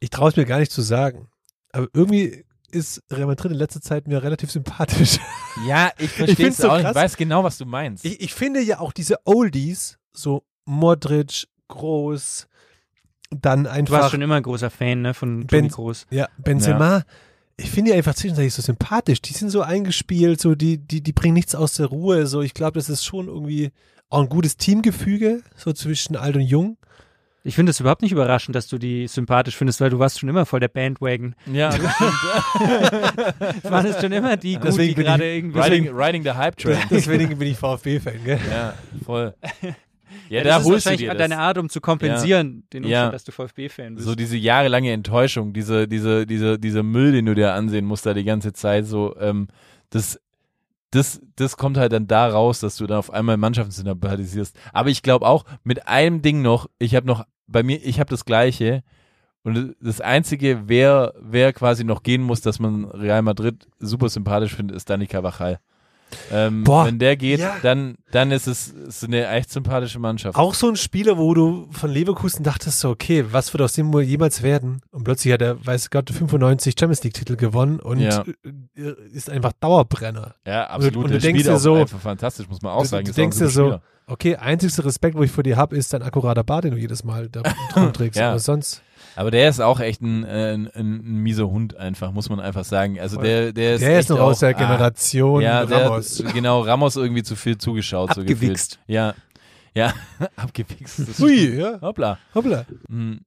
Ich 0.00 0.10
traue 0.10 0.30
es 0.30 0.36
mir 0.36 0.46
gar 0.46 0.58
nicht 0.58 0.72
zu 0.72 0.82
sagen. 0.82 1.28
Aber 1.72 1.88
irgendwie 1.92 2.44
ist 2.70 3.02
Real 3.10 3.26
Madrid 3.26 3.52
in 3.52 3.58
letzter 3.58 3.80
Zeit 3.82 4.08
mir 4.08 4.22
relativ 4.22 4.50
sympathisch. 4.50 5.18
Ja, 5.68 5.90
ich 5.98 6.08
verstehe 6.08 6.48
es 6.48 6.56
so 6.56 6.70
auch 6.70 6.76
nicht. 6.76 6.84
krass. 6.84 6.96
Ich 6.96 7.02
weiß 7.02 7.16
genau, 7.18 7.44
was 7.44 7.58
du 7.58 7.66
meinst. 7.66 8.06
Ich, 8.06 8.22
ich 8.22 8.32
finde 8.32 8.62
ja 8.62 8.80
auch 8.80 8.90
diese 8.90 9.18
Oldies, 9.26 9.98
so 10.14 10.44
Modric, 10.64 11.46
Groß, 11.68 12.48
dann 13.40 13.64
Du 13.64 13.68
warst 13.70 13.92
einfach 13.92 14.10
schon 14.10 14.22
immer 14.22 14.36
ein 14.36 14.42
großer 14.42 14.70
Fan 14.70 15.02
ne, 15.02 15.14
von 15.14 15.46
Ben- 15.46 15.68
Toni 15.68 15.68
Groß. 15.68 16.06
ja, 16.10 16.28
Benzema. 16.38 17.02
Ich 17.56 17.70
finde 17.70 17.90
die 17.92 17.96
einfach 17.96 18.14
zwischenzeitlich 18.14 18.54
so 18.54 18.62
sympathisch. 18.62 19.20
Die 19.22 19.32
sind 19.34 19.50
so 19.50 19.60
eingespielt, 19.62 20.40
so 20.40 20.54
die, 20.54 20.78
die, 20.78 21.02
die 21.02 21.12
bringen 21.12 21.34
nichts 21.34 21.54
aus 21.54 21.74
der 21.74 21.86
Ruhe. 21.86 22.26
So, 22.26 22.40
ich 22.42 22.54
glaube, 22.54 22.78
das 22.78 22.88
ist 22.88 23.04
schon 23.04 23.28
irgendwie 23.28 23.70
auch 24.08 24.20
ein 24.22 24.28
gutes 24.28 24.56
Teamgefüge, 24.56 25.42
so 25.56 25.72
zwischen 25.72 26.16
alt 26.16 26.34
und 26.36 26.42
jung. 26.42 26.76
Ich 27.44 27.56
finde 27.56 27.70
es 27.70 27.80
überhaupt 27.80 28.02
nicht 28.02 28.12
überraschend, 28.12 28.54
dass 28.54 28.68
du 28.68 28.78
die 28.78 29.08
sympathisch 29.08 29.56
findest, 29.56 29.80
weil 29.80 29.90
du 29.90 29.98
warst 29.98 30.20
schon 30.20 30.28
immer 30.28 30.46
voll 30.46 30.60
der 30.60 30.68
Bandwagon. 30.68 31.34
ja, 31.52 31.70
das 31.76 31.92
stimmt. 31.94 33.64
Du 33.64 33.70
warst 33.70 34.00
schon 34.00 34.12
immer 34.12 34.36
die, 34.36 34.54
gut, 34.54 34.64
Deswegen 34.64 34.88
die 34.90 34.94
bin 34.94 35.04
gerade 35.06 35.34
irgendwie 35.34 35.58
riding, 35.58 35.88
riding 35.94 36.22
the 36.22 36.30
Hype 36.32 36.56
Train. 36.58 36.78
Deswegen 36.90 37.36
bin 37.38 37.48
ich 37.48 37.58
VfB-Fan, 37.58 38.24
gell? 38.24 38.38
ja, 38.50 38.74
voll. 39.04 39.34
Ja, 40.32 40.38
Ja, 40.38 40.44
da 40.44 40.50
das 40.50 40.60
ist 40.62 40.64
holst 40.68 40.86
du 40.86 40.90
wahrscheinlich 40.90 41.00
dir 41.00 41.08
das. 41.10 41.18
deine 41.18 41.38
Art, 41.38 41.58
um 41.58 41.68
zu 41.68 41.80
kompensieren, 41.80 42.64
den 42.72 42.84
Umstand, 42.84 42.90
Ja. 42.90 43.10
dass 43.10 43.24
du 43.24 43.32
VfB-Fan 43.32 43.94
bist. 43.96 44.06
So 44.06 44.14
diese 44.14 44.36
jahrelange 44.36 44.90
Enttäuschung, 44.92 45.52
diese, 45.52 45.86
diese, 45.86 46.26
diese, 46.26 46.58
dieser 46.58 46.82
Müll, 46.82 47.12
den 47.12 47.26
du 47.26 47.34
dir 47.34 47.52
ansehen 47.54 47.84
musst 47.84 48.06
da 48.06 48.14
die 48.14 48.24
ganze 48.24 48.52
Zeit, 48.52 48.86
so, 48.86 49.14
ähm, 49.20 49.48
das, 49.90 50.18
das, 50.90 51.20
das 51.36 51.56
kommt 51.56 51.76
halt 51.76 51.92
dann 51.92 52.06
da 52.06 52.28
raus, 52.28 52.60
dass 52.60 52.76
du 52.76 52.86
dann 52.86 52.98
auf 52.98 53.10
einmal 53.12 53.36
Mannschaften 53.36 53.72
sympathisierst. 53.72 54.56
Aber 54.72 54.88
ich 54.90 55.02
glaube 55.02 55.26
auch, 55.26 55.44
mit 55.64 55.86
einem 55.86 56.22
Ding 56.22 56.40
noch, 56.42 56.68
ich 56.78 56.94
habe 56.94 57.06
noch, 57.06 57.24
bei 57.46 57.62
mir, 57.62 57.84
ich 57.84 58.00
habe 58.00 58.08
das 58.10 58.24
Gleiche. 58.24 58.82
Und 59.44 59.74
das 59.80 60.00
Einzige, 60.00 60.62
wer, 60.68 61.14
wer 61.20 61.52
quasi 61.52 61.82
noch 61.84 62.02
gehen 62.02 62.22
muss, 62.22 62.40
dass 62.42 62.58
man 62.58 62.84
Real 62.86 63.22
Madrid 63.22 63.66
super 63.80 64.08
sympathisch 64.08 64.54
findet, 64.54 64.76
ist 64.76 64.88
Dani 64.88 65.06
Carvajal. 65.06 65.58
Ähm, 66.30 66.64
Boah, 66.64 66.86
wenn 66.86 66.98
der 66.98 67.16
geht, 67.16 67.40
ja. 67.40 67.56
dann, 67.62 67.96
dann 68.10 68.30
ist 68.30 68.46
es 68.46 68.68
ist 68.68 69.04
eine 69.04 69.26
echt 69.28 69.50
sympathische 69.50 69.98
Mannschaft. 69.98 70.36
Auch 70.38 70.54
so 70.54 70.68
ein 70.68 70.76
Spieler, 70.76 71.18
wo 71.18 71.34
du 71.34 71.68
von 71.72 71.90
Leverkusen 71.90 72.42
dachtest, 72.42 72.80
so, 72.80 72.90
okay, 72.90 73.24
was 73.30 73.52
wird 73.52 73.62
aus 73.62 73.72
dem 73.74 73.92
wohl 73.92 74.02
jemals 74.02 74.42
werden? 74.42 74.80
Und 74.90 75.04
plötzlich 75.04 75.32
hat 75.32 75.42
er, 75.42 75.64
weiß 75.64 75.90
Gott, 75.90 76.10
95 76.10 76.74
Champions 76.78 77.02
League-Titel 77.04 77.36
gewonnen 77.36 77.80
und 77.80 78.00
Ja. 78.00 78.24
äh, 78.76 78.92
ist 79.12 79.30
einfach 79.30 79.52
Dauerbrenner. 79.60 80.34
Ja, 80.46 80.66
absolut. 80.68 80.96
und 80.96 81.02
du 81.04 81.08
der 81.10 81.20
denkst 81.20 81.44
dir 81.44 81.58
so- 81.58 81.74
einfach 81.74 82.00
fantastisch, 82.00 82.48
muss 82.48 82.62
man 82.62 82.72
auch 82.72 82.82
Du- 82.82 82.88
sagen. 82.88 83.04
du 83.04 83.12
ein 83.12 83.14
denkst 83.14 83.38
dir 83.38 83.48
so, 83.48 83.62
Spieler. 83.64 83.82
Okay, 84.06 84.36
einzigster 84.36 84.84
Respekt, 84.84 85.16
wo 85.16 85.22
ich 85.22 85.30
vor 85.30 85.44
dir 85.44 85.56
habe, 85.56 85.76
ist 85.76 85.92
dein 85.92 86.02
akkurater 86.02 86.42
Bart, 86.44 86.64
den 86.64 86.72
du 86.72 86.76
jedes 86.76 87.04
Mal 87.04 87.28
da 87.28 87.42
drum 87.72 87.92
trägst. 87.92 88.18
Ja. 88.18 88.30
Aber 88.30 88.38
sonst, 88.40 88.82
Aber 89.16 89.30
der 89.30 89.48
ist 89.48 89.60
auch 89.60 89.80
echt 89.80 90.00
ein, 90.00 90.24
äh, 90.24 90.54
ein, 90.54 90.68
ein, 90.68 90.96
ein 90.96 91.16
mieser 91.22 91.48
Hund 91.50 91.76
einfach, 91.76 92.12
muss 92.12 92.28
man 92.28 92.40
einfach 92.40 92.64
sagen. 92.64 92.98
Also 92.98 93.20
der, 93.20 93.52
der 93.52 93.74
ist 93.74 93.82
der 93.82 93.92
ist 93.92 93.98
echt 94.00 94.10
noch 94.10 94.20
auch, 94.20 94.30
aus 94.30 94.40
der 94.40 94.50
ah, 94.50 94.52
Generation 94.52 95.42
ja, 95.42 95.66
der, 95.66 95.86
Ramos. 95.86 96.22
Genau, 96.32 96.60
Ramos 96.60 96.96
irgendwie 96.96 97.22
zu 97.22 97.36
viel 97.36 97.58
zugeschaut. 97.58 98.14
So 98.14 98.20
Abgewichst. 98.20 98.78
gefühlt. 98.78 98.78
ja, 98.86 99.14
ja, 99.74 99.92
abgewichst. 100.36 100.98
das 100.98 101.08
ist 101.08 101.20
Ui, 101.20 101.50
gut. 101.50 101.58
ja. 101.58 101.80
Hoppla. 101.80 102.18
Hoppla. 102.34 102.64
Hm. 102.88 103.20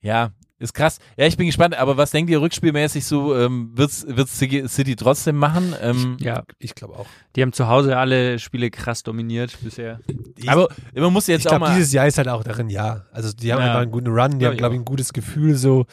Ja, 0.00 0.30
ist 0.62 0.72
krass. 0.74 0.98
Ja, 1.16 1.26
ich 1.26 1.36
bin 1.36 1.46
gespannt, 1.46 1.74
aber 1.76 1.96
was 1.96 2.10
denkt 2.12 2.30
ihr 2.30 2.40
rückspielmäßig 2.40 3.04
so, 3.04 3.36
ähm, 3.36 3.70
wird's, 3.74 4.06
wird's 4.08 4.38
City 4.38 4.96
trotzdem 4.96 5.36
machen? 5.36 5.74
Ähm, 5.82 6.16
ja, 6.20 6.44
Ich 6.58 6.74
glaube 6.74 6.94
auch. 6.96 7.06
die 7.36 7.42
haben 7.42 7.52
zu 7.52 7.66
Hause 7.68 7.96
alle 7.98 8.38
Spiele 8.38 8.70
krass 8.70 9.02
dominiert 9.02 9.58
bisher. 9.62 10.00
aber 10.46 10.68
man 10.94 11.12
muss 11.12 11.26
jetzt 11.26 11.40
ich 11.40 11.46
auch 11.48 11.50
glaube, 11.52 11.66
mal. 11.66 11.74
dieses 11.76 11.92
Jahr 11.92 12.06
ist 12.06 12.16
halt 12.18 12.28
auch 12.28 12.44
darin, 12.44 12.68
ja. 12.70 13.04
Also 13.12 13.32
die 13.32 13.52
haben 13.52 13.60
Ja. 13.60 13.66
einfach 13.66 13.80
einen 13.82 13.90
guten 13.90 14.08
Run, 14.08 14.32
die 14.32 14.38
Glaub 14.38 14.46
haben, 14.48 14.52
ich 14.54 14.58
glaube 14.58 14.74
ich, 14.76 14.80
ein 14.80 14.84
gutes 14.84 15.12
Gefühl 15.12 15.56
so. 15.56 15.86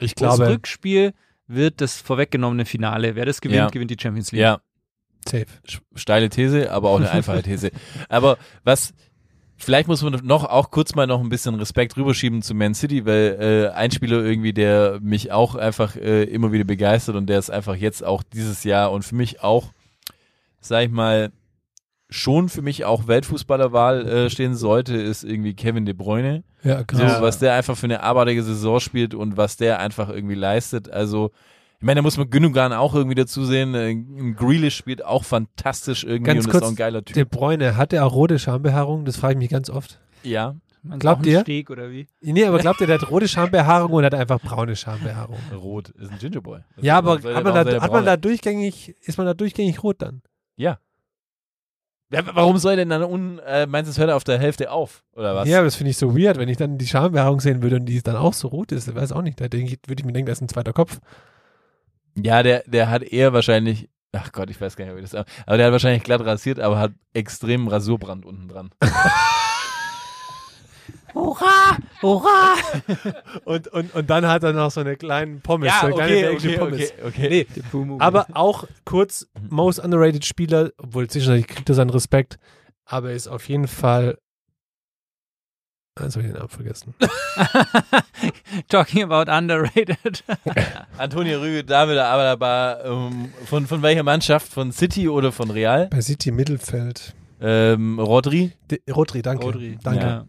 Ich 0.00 0.14
Das 0.14 0.36
glaube, 0.36 0.52
Rückspiel 0.52 1.12
wird 1.46 1.80
das 1.80 2.00
vorweggenommene 2.00 2.64
Finale. 2.66 3.14
Wer 3.14 3.24
das 3.26 3.40
gewinnt, 3.40 3.58
Ja. 3.58 3.66
gewinnt 3.68 3.90
die 3.90 3.96
Champions 4.00 4.32
League. 4.32 4.42
ja, 4.42 4.60
safe. 5.28 5.46
steile 5.94 6.28
These, 6.28 6.70
aber 6.70 6.90
auch 6.90 6.96
eine 6.98 7.10
einfache 7.10 7.42
These. 7.42 7.70
Aber 8.08 8.38
was, 8.64 8.92
vielleicht 9.58 9.88
muss 9.88 10.02
man 10.02 10.18
noch 10.24 10.44
auch 10.44 10.70
kurz 10.70 10.94
mal 10.94 11.06
noch 11.06 11.20
ein 11.20 11.28
bisschen 11.28 11.54
Respekt 11.56 11.96
rüberschieben 11.96 12.42
zu 12.42 12.54
Man 12.54 12.74
City, 12.74 13.04
weil 13.04 13.36
äh, 13.72 13.74
ein 13.74 13.90
Spieler 13.90 14.22
irgendwie, 14.24 14.52
der 14.52 14.98
mich 15.02 15.32
auch 15.32 15.54
einfach 15.54 15.96
äh, 15.96 16.24
immer 16.24 16.52
wieder 16.52 16.64
begeistert 16.64 17.16
und 17.16 17.26
der 17.26 17.38
ist 17.38 17.50
einfach 17.50 17.74
jetzt 17.74 18.02
auch 18.04 18.22
dieses 18.22 18.64
Jahr 18.64 18.92
und 18.92 19.04
für 19.04 19.14
mich 19.14 19.42
auch, 19.42 19.66
sag 20.60 20.84
ich 20.84 20.90
mal, 20.90 21.30
schon 22.10 22.48
für 22.48 22.62
mich 22.62 22.84
auch 22.86 23.06
Weltfußballerwahl 23.06 24.08
äh, 24.08 24.30
stehen 24.30 24.54
sollte, 24.54 24.96
ist 24.96 25.24
irgendwie 25.24 25.54
Kevin 25.54 25.84
De 25.84 25.94
Bruyne. 25.94 26.42
Ja, 26.62 26.78
So, 26.78 26.84
krass. 26.98 27.20
was 27.20 27.38
der 27.38 27.54
einfach 27.54 27.76
für 27.76 27.84
eine 27.86 28.02
abartige 28.02 28.42
Saison 28.42 28.80
spielt 28.80 29.14
und 29.14 29.36
was 29.36 29.56
der 29.58 29.78
einfach 29.78 30.08
irgendwie 30.08 30.34
leistet. 30.34 30.90
Also, 30.90 31.32
ich 31.80 31.84
meine, 31.84 31.98
da 31.98 32.02
muss 32.02 32.16
man 32.16 32.28
Gündogan 32.28 32.72
auch 32.72 32.94
irgendwie 32.94 33.14
dazu 33.14 33.44
sehen. 33.44 33.74
Äh, 33.74 34.32
Grealish 34.34 34.76
spielt 34.76 35.04
auch 35.04 35.24
fantastisch 35.24 36.02
irgendwie 36.02 36.32
Ganz 36.34 36.44
und 36.46 36.50
kurz, 36.50 36.62
ist 36.62 36.66
auch 36.66 36.72
ein 36.72 36.76
geiler 36.76 37.04
Typ. 37.04 37.14
De 37.14 37.24
Bruyne, 37.24 37.76
hat 37.76 37.92
er 37.92 38.04
auch 38.04 38.14
rote 38.14 38.38
Schambehaarung? 38.38 39.04
Das 39.04 39.16
frage 39.16 39.34
ich 39.34 39.38
mich 39.38 39.48
ganz 39.50 39.70
oft. 39.70 40.00
ja, 40.24 40.56
du 40.82 40.98
Glaubt 40.98 41.26
ihr? 41.26 41.40
Steg 41.42 41.70
oder 41.70 41.90
wie? 41.90 42.08
Nee, 42.20 42.44
aber 42.44 42.58
glaubt 42.58 42.80
ihr, 42.80 42.86
der 42.88 42.98
hat 43.00 43.10
rote 43.10 43.28
Schambehaarung 43.28 43.92
und 43.92 44.04
hat 44.04 44.14
einfach 44.14 44.40
braune 44.40 44.74
Schambehaarung? 44.74 45.38
rot 45.56 45.90
ist 45.90 46.10
ein 46.10 46.18
Gingerboy. 46.18 46.60
Das 46.76 46.84
Ja, 46.84 46.98
aber 46.98 47.18
der- 47.18 47.36
hat 47.36 47.44
man, 47.44 47.54
da, 47.54 47.64
der 47.64 47.80
hat 47.80 47.92
man 47.92 48.04
da 48.04 48.16
durchgängig, 48.16 48.96
ist 49.02 49.16
man 49.18 49.26
da 49.26 49.34
durchgängig 49.34 49.82
rot 49.82 50.02
dann? 50.02 50.22
Ja. 50.56 50.78
ja. 52.10 52.22
Warum 52.34 52.58
soll 52.58 52.74
denn 52.76 52.88
dann 52.88 53.04
unten, 53.04 53.38
äh, 53.40 53.66
meinst 53.66 53.88
du, 53.88 53.92
es 53.92 53.98
hört 53.98 54.08
er 54.08 54.16
auf 54.16 54.24
der 54.24 54.38
Hälfte 54.38 54.72
auf? 54.72 55.04
Oder 55.12 55.36
was? 55.36 55.48
Ja, 55.48 55.58
aber 55.58 55.66
das 55.66 55.76
finde 55.76 55.90
ich 55.90 55.96
so 55.96 56.16
weird, 56.16 56.38
wenn 56.38 56.48
ich 56.48 56.56
dann 56.56 56.76
die 56.78 56.86
Schambehaarung 56.88 57.40
sehen 57.40 57.62
würde 57.62 57.76
und 57.76 57.86
die 57.86 58.02
dann 58.02 58.16
auch 58.16 58.34
so 58.34 58.48
rot 58.48 58.72
ist. 58.72 58.88
Ich 58.88 58.94
weiß 58.96 59.12
auch 59.12 59.22
nicht. 59.22 59.40
Da 59.40 59.46
denke 59.46 59.72
ich, 59.72 59.78
würde 59.86 60.00
ich 60.00 60.06
mir 60.06 60.12
denken, 60.12 60.26
das 60.28 60.38
ist 60.38 60.42
ein 60.42 60.48
zweiter 60.48 60.72
Kopf. 60.72 61.00
Ja, 62.22 62.42
der, 62.42 62.64
der 62.66 62.90
hat 62.90 63.02
eher 63.02 63.32
wahrscheinlich, 63.32 63.88
ach 64.12 64.32
Gott, 64.32 64.50
ich 64.50 64.60
weiß 64.60 64.76
gar 64.76 64.84
nicht, 64.86 64.96
wie 64.96 65.00
das 65.02 65.14
aber 65.14 65.56
der 65.56 65.66
hat 65.66 65.72
wahrscheinlich 65.72 66.02
glatt 66.02 66.24
rasiert, 66.24 66.60
aber 66.60 66.78
hat 66.78 66.92
extremen 67.14 67.68
Rasurbrand 67.68 68.24
unten 68.24 68.48
dran. 68.48 68.70
Hurra! 71.14 71.76
Hurra! 72.02 72.54
Und, 73.44 73.68
und, 73.68 73.94
und 73.94 74.10
dann 74.10 74.26
hat 74.26 74.42
er 74.44 74.52
noch 74.52 74.70
so 74.70 74.80
eine 74.80 74.96
kleine 74.96 75.36
Pommes, 75.40 75.66
Ja, 75.68 75.80
so 75.80 75.86
eine 75.86 75.94
kleine 75.94 76.12
okay, 76.12 76.22
belgische 76.22 76.48
okay, 76.48 76.58
Pommes. 76.58 76.92
okay, 77.04 77.06
okay. 77.06 77.46
Nee, 77.72 77.96
aber 77.98 78.26
auch 78.34 78.64
kurz 78.84 79.26
most 79.48 79.78
underrated 79.80 80.24
Spieler, 80.24 80.70
obwohl 80.76 81.08
zwischendurch 81.08 81.46
kriegt 81.46 81.68
er 81.68 81.74
seinen 81.74 81.90
Respekt, 81.90 82.38
aber 82.84 83.10
er 83.10 83.16
ist 83.16 83.26
auf 83.26 83.48
jeden 83.48 83.68
Fall. 83.68 84.18
Jetzt 86.00 86.16
habe 86.16 86.26
ich 86.26 86.32
den 86.32 86.38
Namen 86.38 86.48
vergessen. 86.48 86.94
Talking 88.68 89.02
about 89.02 89.30
underrated. 89.30 90.24
Antonio 90.98 91.40
Rüge, 91.40 91.64
David 91.64 91.98
Alaba, 91.98 92.78
ähm, 92.84 93.32
von, 93.46 93.66
von 93.66 93.82
welcher 93.82 94.02
Mannschaft? 94.02 94.52
Von 94.52 94.72
City 94.72 95.08
oder 95.08 95.32
von 95.32 95.50
Real? 95.50 95.88
Bei 95.88 96.00
City 96.00 96.30
Mittelfeld. 96.30 97.14
Ähm, 97.40 97.98
Rodri? 97.98 98.52
De 98.70 98.80
Rodri, 98.90 99.22
danke. 99.22 99.44
Rodri. 99.44 99.78
Danke. 99.82 100.04
Ja. 100.04 100.24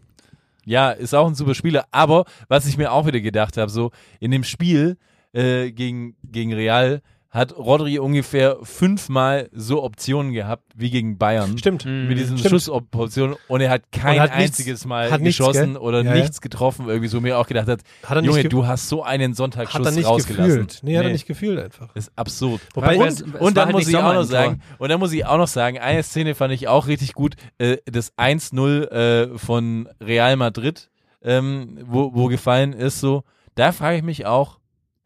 Ja, 0.64 0.90
ist 0.90 1.14
auch 1.14 1.26
ein 1.26 1.34
super 1.34 1.54
Spieler. 1.54 1.86
Aber 1.90 2.24
was 2.48 2.66
ich 2.66 2.76
mir 2.76 2.92
auch 2.92 3.06
wieder 3.06 3.20
gedacht 3.20 3.56
habe, 3.56 3.70
so 3.70 3.90
in 4.20 4.30
dem 4.30 4.44
Spiel 4.44 4.96
äh, 5.32 5.72
gegen, 5.72 6.16
gegen 6.22 6.52
Real 6.52 7.02
hat 7.30 7.56
Rodri 7.56 8.00
ungefähr 8.00 8.56
fünfmal 8.62 9.48
so 9.52 9.84
Optionen 9.84 10.32
gehabt 10.32 10.64
wie 10.74 10.90
gegen 10.90 11.16
Bayern. 11.16 11.56
Stimmt. 11.58 11.84
Mit 11.84 12.18
diesen 12.18 12.36
Stimmt. 12.38 12.50
Schussoptionen 12.50 13.36
und 13.46 13.60
er 13.60 13.70
hat 13.70 13.92
kein 13.92 14.18
hat 14.20 14.36
nichts- 14.36 14.58
einziges 14.58 14.84
Mal 14.84 15.08
nichts, 15.20 15.38
geschossen 15.38 15.74
gell? 15.74 15.76
oder 15.82 16.02
Ja, 16.02 16.14
ja. 16.16 16.20
nichts 16.22 16.40
getroffen, 16.40 16.88
irgendwie 16.88 17.06
so 17.08 17.20
mir 17.20 17.38
auch 17.38 17.46
gedacht 17.46 17.68
hat, 17.68 17.82
Hat 18.04 18.16
er 18.16 18.24
Junge, 18.24 18.40
ge- 18.42 18.48
du 18.48 18.66
hast 18.66 18.88
so 18.88 19.04
einen 19.04 19.34
Sonntagsschuss 19.34 19.78
Hat 19.78 19.86
er 19.86 19.92
nicht 19.92 20.06
rausgelassen. 20.08 20.48
gefühlt. 20.66 20.78
Nee, 20.82 20.98
hat 20.98 21.04
er 21.04 21.12
nicht 21.12 21.26
gefühlt 21.28 21.60
einfach. 21.60 21.94
Ist 21.94 22.10
absurd. 22.16 22.60
Wobei- 22.74 22.96
und, 22.98 23.06
es- 23.06 23.20
es 23.20 23.26
und 23.40 23.56
dann 23.56 23.66
halt 23.66 23.76
muss 23.76 23.86
ich 23.88 23.96
auch 23.96 24.12
noch 24.14 24.24
sagen, 24.24 24.60
und 24.78 24.88
dann 24.88 24.98
muss 24.98 25.12
ich 25.12 25.24
auch 25.24 25.38
noch 25.38 25.46
sagen, 25.48 25.78
eine 25.78 26.02
Szene 26.02 26.34
fand 26.34 26.52
ich 26.52 26.66
auch 26.66 26.88
richtig 26.88 27.12
gut, 27.14 27.36
äh, 27.58 27.76
das 27.84 28.12
1-0 28.18 28.88
äh, 28.90 29.38
von 29.38 29.88
Real 30.00 30.36
Madrid, 30.36 30.90
ähm, 31.22 31.78
wo, 31.86 32.12
wo 32.14 32.26
gefallen 32.26 32.72
ist, 32.72 32.98
so, 33.00 33.22
da 33.54 33.72
frage 33.72 33.98
ich 33.98 34.02
mich 34.02 34.26
auch, 34.26 34.58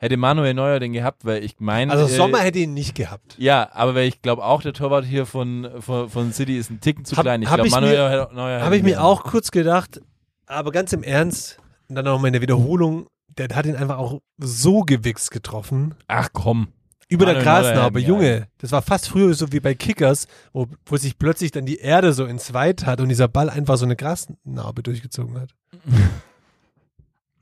hätte 0.05 0.17
Manuel 0.17 0.55
Neuer 0.55 0.79
den 0.81 0.93
gehabt, 0.93 1.25
weil 1.25 1.43
ich 1.45 1.57
meine, 1.59 1.90
Also 1.93 2.05
äh, 2.07 2.09
Sommer 2.17 2.38
hätte 2.38 2.59
ihn 2.61 2.75
nicht 2.75 2.95
gehabt. 2.95 3.35
ja, 3.38 3.69
aber 3.73 3.95
weil 3.95 4.07
ich 4.09 4.23
glaube 4.23 4.45
auch, 4.45 4.62
der 4.62 4.73
Torwart 4.73 5.05
hier 5.05 5.27
von, 5.27 5.69
von, 5.81 6.09
von 6.09 6.33
City 6.33 6.57
ist 6.59 6.71
ein 6.71 6.81
Ticken 6.81 7.05
zu 7.05 7.17
Hab- 7.17 7.25
klein. 7.25 7.43
Ich 7.43 7.49
glaube, 7.49 7.69
Manuel 7.71 7.97
mir- 8.11 8.29
Neuer 8.33 8.61
Habe 8.62 8.77
ich 8.77 8.83
mir 8.83 9.03
auch 9.03 9.25
kurz 9.25 9.51
gedacht, 9.51 10.01
aber 10.47 10.71
ganz 10.71 10.93
im 10.93 11.03
Ernst, 11.03 11.59
und 11.88 11.97
dann 11.97 12.05
noch 12.05 12.21
mal 12.21 12.29
in 12.29 12.33
der 12.35 12.43
Wiederholung, 12.43 13.07
der 13.37 13.49
hat 13.55 13.67
ihn 13.67 13.77
einfach 13.77 13.99
auch 13.99 14.21
so 14.38 14.83
gewichst 14.83 15.31
getroffen. 15.31 15.95
Ach 16.07 16.29
komm. 16.33 16.69
Über 17.09 17.27
der 17.27 17.35
Manuel 17.35 17.45
Grasnarbe, 17.62 17.99
Neuer, 18.01 18.03
ja. 18.03 18.09
Junge, 18.09 18.49
das 18.59 18.73
war 18.73 18.81
fast 18.81 19.09
früher 19.09 19.35
so 19.35 19.53
wie 19.53 19.61
bei 19.61 19.75
Kickers, 19.75 20.27
wo, 20.55 20.67
wo 20.87 20.97
sich 20.97 21.19
plötzlich 21.19 21.51
dann 21.51 21.67
die 21.67 21.77
Erde 21.79 22.12
so 22.14 22.25
entzweit 22.25 22.87
hat 22.87 23.01
und 23.01 23.09
dieser 23.11 23.29
Ball 23.29 23.51
einfach 23.51 23.77
so 23.77 23.85
eine 23.85 23.97
Grasnarbe 23.97 24.83
durchgezogen 24.83 25.38
hat. 25.40 25.51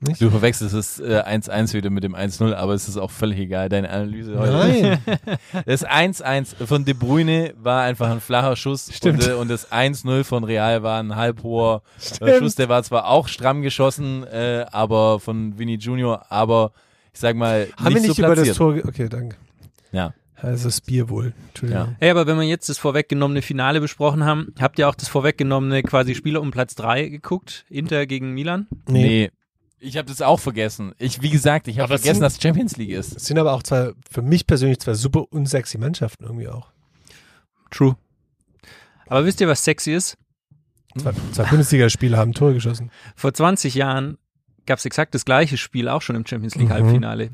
Nicht? 0.02 0.20
Du 0.20 0.30
verwechselst 0.30 0.74
das 0.74 0.98
äh, 0.98 1.22
1-1 1.24 1.74
wieder 1.74 1.90
mit 1.90 2.02
dem 2.02 2.16
1-0, 2.16 2.52
aber 2.54 2.74
es 2.74 2.88
ist 2.88 2.96
auch 2.96 3.10
völlig 3.10 3.38
egal, 3.38 3.68
deine 3.68 3.88
Analyse 3.88 4.36
heute. 4.38 4.52
Nein. 4.52 4.98
Das 5.66 5.86
1-1 5.86 6.66
von 6.66 6.84
De 6.84 6.94
Bruyne 6.94 7.54
war 7.56 7.82
einfach 7.82 8.10
ein 8.10 8.20
flacher 8.20 8.56
Schuss 8.56 8.90
Stimmt. 8.92 9.22
Und, 9.22 9.30
äh, 9.30 9.34
und 9.34 9.48
das 9.48 9.70
1-0 9.70 10.24
von 10.24 10.44
Real 10.44 10.82
war 10.82 11.00
ein 11.00 11.14
halbhoher 11.14 11.82
äh, 11.96 12.00
Stimmt. 12.16 12.38
Schuss. 12.38 12.54
Der 12.56 12.68
war 12.68 12.82
zwar 12.82 13.06
auch 13.06 13.28
stramm 13.28 13.62
geschossen, 13.62 14.24
äh, 14.24 14.66
aber 14.72 15.20
von 15.20 15.58
Vinny 15.58 15.76
Junior, 15.76 16.26
aber 16.30 16.72
ich 17.14 17.20
sag 17.20 17.36
mal, 17.36 17.68
Haben 17.76 17.84
wir 17.84 18.00
nicht 18.00 18.08
nicht 18.08 18.16
so 18.16 18.24
über 18.24 18.34
das 18.34 18.56
Tor, 18.56 18.76
okay, 18.84 19.08
danke. 19.08 19.36
Ja. 19.92 20.14
Also 20.42 20.64
das 20.64 20.80
Bier 20.80 21.08
wohl, 21.08 21.32
Entschuldigung. 21.48 21.84
Ja. 21.84 21.96
Hey, 22.00 22.10
aber 22.10 22.26
wenn 22.26 22.36
wir 22.36 22.44
jetzt 22.44 22.68
das 22.68 22.76
vorweggenommene 22.78 23.42
Finale 23.42 23.80
besprochen 23.80 24.24
haben, 24.24 24.52
habt 24.58 24.78
ihr 24.80 24.88
auch 24.88 24.96
das 24.96 25.08
vorweggenommene 25.08 25.84
quasi 25.84 26.16
Spieler 26.16 26.40
um 26.40 26.50
Platz 26.50 26.74
3 26.74 27.08
geguckt? 27.08 27.64
Inter 27.70 28.06
gegen 28.06 28.32
Milan? 28.32 28.66
Nee. 28.88 29.30
Ich 29.84 29.96
habe 29.96 30.06
das 30.08 30.22
auch 30.22 30.38
vergessen. 30.38 30.92
Ich, 30.98 31.22
wie 31.22 31.30
gesagt, 31.30 31.66
ich 31.66 31.80
habe 31.80 31.88
vergessen, 31.88 32.14
sind- 32.14 32.22
dass 32.22 32.40
Champions 32.40 32.76
League 32.76 32.90
ist. 32.90 33.16
Es 33.16 33.24
sind 33.26 33.36
aber 33.38 33.52
auch 33.52 33.64
zwei, 33.64 33.92
für 34.10 34.22
mich 34.22 34.46
persönlich 34.46 34.78
zwei 34.78 34.94
super 34.94 35.24
unsexy 35.30 35.76
Mannschaften 35.76 36.22
irgendwie 36.24 36.46
auch. 36.48 36.70
True. 37.70 37.96
Aber 39.08 39.24
wisst 39.24 39.40
ihr, 39.40 39.48
was 39.48 39.64
sexy 39.64 39.92
ist? 39.92 40.16
Zwei, 40.96 41.12
zwei 41.32 41.44
Bundesligaspieler 41.44 42.18
haben 42.18 42.32
Tore 42.32 42.54
geschossen. 42.54 42.90
Vor 43.16 43.34
20 43.34 43.74
Jahren 43.74 44.18
gab 44.66 44.78
es 44.78 44.84
exakt 44.84 45.14
das 45.16 45.24
gleiche 45.24 45.56
Spiel, 45.56 45.88
auch 45.88 46.00
schon 46.02 46.14
im 46.14 46.24
Champions 46.26 46.54
League 46.54 46.68
Mhm. 46.68 46.72
Halbfinale. 46.72 47.30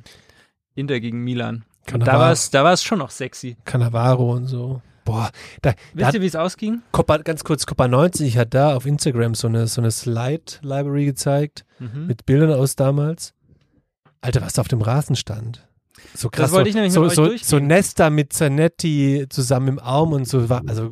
Inter 0.74 1.00
gegen 1.00 1.22
Milan. 1.24 1.64
Da 1.86 2.06
war 2.18 2.32
es 2.32 2.50
da 2.50 2.64
war's 2.64 2.82
schon 2.82 2.98
noch 3.00 3.10
sexy. 3.10 3.56
Cannavaro 3.64 4.32
und 4.32 4.46
so. 4.46 4.80
Boah, 5.08 5.30
da, 5.62 5.72
Wisst 5.94 6.12
ihr, 6.14 6.20
wie 6.20 6.26
es 6.26 6.36
ausging? 6.36 6.82
Copa, 6.92 7.16
ganz 7.18 7.42
kurz, 7.42 7.64
Copa 7.64 7.88
90 7.88 8.36
hat 8.36 8.52
da 8.52 8.76
auf 8.76 8.84
Instagram 8.84 9.34
so 9.34 9.48
eine, 9.48 9.66
so 9.66 9.80
eine 9.80 9.90
Slide-Library 9.90 11.06
gezeigt 11.06 11.64
Mhm. 11.78 12.06
mit 12.06 12.26
Bildern 12.26 12.52
aus 12.52 12.76
damals. 12.76 13.32
Alter, 14.20 14.42
was 14.42 14.52
da 14.52 14.60
auf 14.62 14.68
dem 14.68 14.82
Rasen 14.82 15.16
stand. 15.16 15.66
So 16.14 16.28
krass. 16.28 16.52
wollte 16.52 16.64
so, 16.64 16.68
ich 16.68 16.74
nämlich 16.74 16.92
so, 16.92 17.00
mit 17.02 17.18
euch 17.18 17.44
so, 17.44 17.58
so 17.58 17.64
Nesta 17.64 18.10
mit 18.10 18.32
Zanetti 18.32 19.26
zusammen 19.30 19.68
im 19.68 19.78
Arm 19.78 20.12
und 20.12 20.26
so. 20.28 20.48
war- 20.48 20.62
Also 20.66 20.90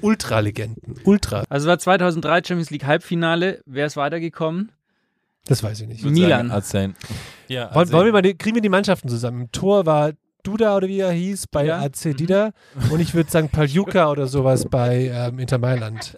Ultra-Legenden. 0.00 0.94
Ultra. 1.04 1.44
Also 1.48 1.66
es 1.66 1.68
war 1.68 1.78
2003 1.78 2.42
Champions 2.44 2.70
League 2.70 2.86
Halbfinale. 2.86 3.60
Wer 3.66 3.86
ist 3.86 3.96
weitergekommen? 3.96 4.72
Das 5.46 5.62
weiß 5.62 5.80
ich 5.82 5.88
nicht. 5.88 6.04
Milan. 6.04 6.50
Sagen. 6.62 6.94
Ja, 7.48 7.74
Wollen, 7.74 7.92
wollen 7.92 8.06
wir 8.06 8.12
mal 8.12 8.22
die, 8.22 8.34
kriegen 8.36 8.54
wir 8.54 8.62
die 8.62 8.68
Mannschaften 8.68 9.08
zusammen? 9.08 9.42
Im 9.42 9.52
Tor 9.52 9.86
war 9.86 10.12
Duda 10.42 10.76
oder 10.76 10.88
wie 10.88 11.00
er 11.00 11.10
hieß 11.12 11.46
bei 11.48 11.66
Ja. 11.66 11.80
AC 11.80 12.16
Dida 12.16 12.52
und 12.90 13.00
ich 13.00 13.14
würde 13.14 13.30
sagen 13.30 13.48
Paljuka 13.48 14.10
oder 14.10 14.26
sowas 14.26 14.66
bei 14.66 15.10
ähm, 15.12 15.38
Inter 15.38 15.58
Mailand. 15.58 16.16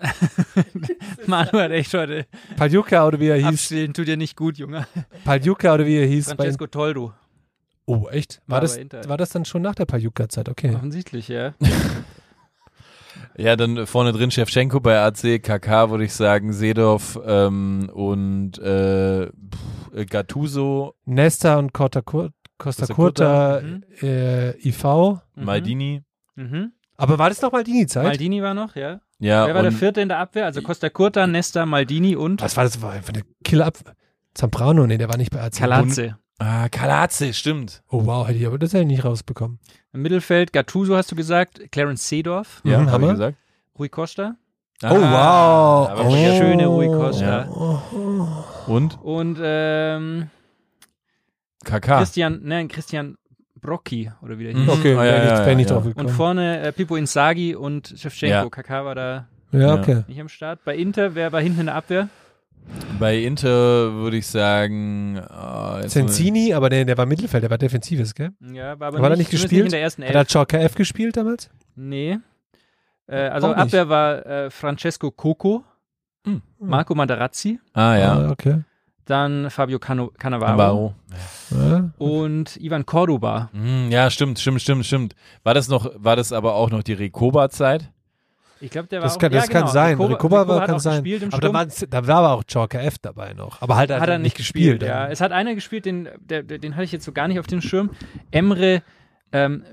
Manu 1.27 1.53
hat 1.53 1.71
echt 1.71 1.93
heute 1.95 2.27
Paljuka 2.57 3.07
oder 3.07 3.19
wie 3.19 3.29
er 3.29 3.37
hieß. 3.37 3.47
abstehen, 3.47 3.95
tut 3.95 4.07
dir 4.09 4.17
nicht 4.17 4.37
gut, 4.37 4.59
Junge. 4.59 4.87
Paljuka 5.25 5.75
oder 5.75 5.87
wie 5.87 5.97
er 5.99 6.07
hieß 6.07 6.31
bei 6.31 6.37
Francesco 6.37 6.67
Toldo. 6.67 7.13
Oh, 7.87 8.07
echt? 8.09 8.41
War, 8.47 8.57
War 8.57 8.61
das, 8.61 8.79
bei 8.89 9.09
war 9.09 9.17
das 9.17 9.31
dann 9.31 9.45
schon 9.45 9.63
nach 9.63 9.75
der 9.75 9.87
Paljuka-Zeit? 9.87 10.49
Okay. 10.49 10.75
Offensichtlich, 10.75 11.29
ja. 11.29 11.55
Ja, 13.37 13.57
dann 13.57 13.87
vorne 13.87 14.13
drin 14.13 14.31
Shevchenko 14.31 14.81
bei 14.81 14.99
AC, 15.01 15.43
KK 15.43 15.91
würde 15.91 16.05
ich 16.05 16.13
sagen, 16.13 16.53
Seedorf 16.53 17.19
ähm, 17.25 17.89
und 17.93 18.59
äh, 18.59 19.31
Gattuso, 20.09 20.95
Nesta 21.07 21.57
und 21.59 21.73
Costa, 21.73 22.03
Cur 22.03 22.33
Costa 22.61 22.87
Costa 22.87 22.95
Curta, 22.95 23.61
Mhm. 23.63 23.83
äh, 24.03 24.51
IV. 24.69 24.85
Mhm. 24.85 25.45
Maldini. 25.45 26.03
Mhm. 26.37 26.73
Aber 26.97 27.19
war 27.19 27.29
das 27.31 27.41
noch 27.43 27.51
Maldini-Zeit? 27.53 28.05
Maldini 28.05 28.43
war 28.43 28.55
noch, 28.55 28.77
ja. 28.77 29.01
Ja, 29.19 29.47
Wer 29.47 29.55
war 29.55 29.63
der 29.63 29.73
vierte 29.73 30.01
in 30.01 30.09
der 30.09 30.19
Abwehr? 30.19 30.45
Also 30.47 30.63
Costa 30.63 30.89
Curta, 30.91 31.27
Nesta, 31.27 31.67
Maldini 31.67 32.15
und 32.17 32.41
Was 32.43 32.57
war 32.57 32.65
das? 32.65 32.81
War 32.83 32.93
einfach 32.93 33.13
eine 33.13 33.23
Killer-Ab... 33.45 33.79
Zambrano? 34.35 34.87
Nee, 34.87 34.97
der 34.99 35.09
war 35.09 35.17
nicht 35.17 35.33
bei 35.33 35.41
AC. 35.43 35.55
Calazze. 35.57 36.17
ah, 36.39 36.69
Kalaze, 36.69 37.33
stimmt. 37.35 37.83
Oh 37.91 38.07
wow, 38.07 38.29
hätte 38.29 38.39
ich 38.39 38.47
aber 38.47 38.59
das 38.59 38.73
hätte 38.73 38.83
ich 38.83 38.87
nicht 38.89 39.05
rausbekommen. 39.05 39.59
Im 39.93 40.03
Mittelfeld 40.03 40.53
Gattuso 40.53 40.97
hast 40.97 41.11
du 41.11 41.17
gesagt, 41.17 41.61
Clarence 41.73 42.09
Seedorf, 42.09 42.61
Ja, 42.65 42.79
Mhm, 42.79 42.87
hab 42.87 42.93
Hammer. 42.93 43.07
ich 43.09 43.13
gesagt. 43.15 43.39
Rui 43.79 43.89
Costa 43.89 44.37
Oh, 44.83 44.89
wow. 44.89 45.91
aber 45.91 46.05
Oh. 46.07 46.15
schöne 46.15 46.67
Rui 46.67 46.87
Costa. 46.87 47.43
Und 48.67 48.99
und 49.03 49.39
ähm, 49.43 50.31
KK. 51.65 51.99
Christian, 51.99 52.41
nein, 52.43 52.69
Christian 52.69 53.17
Brocchi 53.61 54.11
oder 54.23 54.39
wie 54.39 54.45
der 54.45 54.53
hieß. 54.55 54.63
Mhm. 54.63 54.69
Okay, 54.71 54.95
Ah, 54.97 55.05
ja, 55.05 55.19
nicht, 55.19 55.31
ja, 55.39 55.47
wär 55.47 55.55
nicht 55.57 55.69
ja. 55.71 55.75
drauf 55.77 55.85
Und 55.85 55.95
gekommen. 55.97 56.15
vorne 56.15 56.61
äh, 56.61 56.73
Pippo 56.73 56.97
Inzaghi 56.97 57.55
und 57.55 57.95
Shevchenko. 57.97 58.35
Ja. 58.45 58.49
KK 58.49 58.85
war 58.85 58.95
da 58.95 59.29
ja, 59.53 59.75
okay. 59.75 60.05
nicht 60.09 60.21
am 60.21 60.29
Start. 60.29 60.61
Bei 60.65 60.77
Inter, 60.77 61.15
wer 61.15 61.33
war 61.33 61.41
hinten 61.41 61.61
in 61.61 61.67
der 61.67 61.75
Abwehr? 61.75 62.09
Bei 62.99 63.17
Inter 63.19 63.93
würde 63.95 64.17
ich 64.19 64.27
sagen, 64.27 65.17
äh, 65.17 65.81
jetzt 65.83 65.93
Sensini, 65.93 66.55
aber 66.55 66.69
der, 66.71 66.85
der 66.85 66.97
war 66.97 67.05
Mittelfeld, 67.07 67.43
der 67.43 67.51
war 67.51 67.59
Defensives, 67.59 68.15
gell? 68.15 68.31
Ja, 68.53 68.79
war 68.79 68.89
aber 68.89 69.01
War 69.01 69.11
er 69.11 69.17
nicht, 69.17 69.33
nicht 69.33 69.43
gespielt? 69.43 69.65
in 69.65 69.71
der 69.71 69.81
ersten 69.83 70.03
Hat 70.05 70.11
er 70.15 70.21
Elf. 70.21 70.29
Chalka 70.29 70.59
F 70.59 70.75
gespielt 70.75 71.17
damals? 71.17 71.51
Nee. 71.75 72.19
Äh, 73.09 73.17
also 73.29 73.49
Auch 73.49 73.57
nicht. 73.57 73.63
Abwehr 73.65 73.89
war 73.89 74.27
äh, 74.27 74.51
Francesco 74.51 75.11
Coco, 75.11 75.65
Hm. 76.25 76.43
Marco 76.61 76.95
Materazzi, 76.95 77.59
Ah 77.73 77.97
ja, 77.97 78.13
Ah, 78.13 78.31
okay. 78.31 78.61
Dann 79.05 79.51
Fabio 79.51 79.79
Cano 79.79 80.13
Cannavaro. 80.19 80.95
Ja. 81.51 81.91
und 81.99 82.57
Ivan 82.61 82.87
Cordoba. 82.87 83.51
Hm, 83.53 83.91
ja, 83.91 84.11
stimmt, 84.11 84.39
stimmt, 84.39 84.63
stimmt, 84.63 84.87
stimmt. 84.87 85.15
War 85.43 85.55
das 85.55 85.69
noch, 85.69 85.91
war 85.97 86.17
das 86.17 86.33
aber 86.33 86.55
auch 86.55 86.71
noch 86.71 86.83
die 86.83 86.93
Rekoba-Zeit? 86.93 87.91
Ich 88.63 88.71
glaube, 88.71 88.89
der 88.89 89.01
war 89.01 89.05
Das, 89.07 89.17
auch, 89.17 89.19
kann, 89.21 89.33
ja, 89.33 89.41
das 89.41 89.49
kann 89.49 89.63
genau. 89.63 89.73
sein. 89.73 89.93
Rekoba, 89.93 90.13
Rekoba, 90.13 90.49
war, 90.49 90.61
hat 90.61 90.67
kann 90.67 90.77
auch 90.77 90.81
sein. 90.81 91.03
gespielt 91.03 91.23
im 91.23 91.33
Aber 91.33 91.41
da 91.41 91.53
war, 91.53 91.67
da 91.67 92.07
war 92.07 92.17
aber 92.19 92.33
auch 92.35 92.45
Chalka 92.45 92.79
F 92.79 92.99
dabei 92.99 93.33
noch. 93.33 93.63
Aber 93.63 93.77
halt 93.77 93.91
hat 93.91 94.09
er 94.09 94.19
nicht 94.19 94.37
gespielt, 94.37 94.83
ja. 94.83 95.05
dann. 95.05 95.13
Es 95.13 95.21
hat 95.23 95.33
einer 95.33 95.55
gespielt, 95.55 95.87
den, 95.87 96.09
der, 96.21 96.43
den 96.43 96.75
hatte 96.77 96.85
ich 96.85 96.93
jetzt 96.93 97.05
so 97.07 97.13
gar 97.13 97.27
nicht 97.27 97.41
auf 97.41 97.47
den 97.47 97.63
Schirm. 97.63 97.91
Emre 98.31 98.83
ähm, 99.33 99.65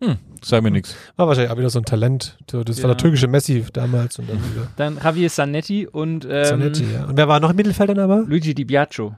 Belösoglu. 0.00 0.18
Sag 0.42 0.62
mir 0.62 0.70
nichts. 0.70 0.94
War 1.16 1.26
wahrscheinlich 1.26 1.50
auch 1.52 1.58
wieder 1.58 1.70
so 1.70 1.80
ein 1.80 1.84
Talent. 1.84 2.38
Das 2.46 2.54
war 2.54 2.74
Ja. 2.76 2.86
der 2.88 2.96
türkische 2.96 3.26
Messi 3.26 3.64
damals. 3.72 4.18
Und 4.18 4.30
dann 4.30 4.36
wieder 4.38 4.68
Dann 4.76 4.98
Javier 5.02 5.28
Zanetti 5.30 5.86
und 5.86 6.26
ähm, 6.30 6.44
Zanetti, 6.44 6.84
ja. 6.92 7.04
Und 7.06 7.16
wer 7.16 7.26
war 7.28 7.40
noch 7.40 7.50
im 7.50 7.56
Mittelfeld 7.56 7.90
dann 7.90 7.98
aber? 7.98 8.22
Luigi 8.22 8.54
Di 8.54 8.64
Biagio. 8.64 9.16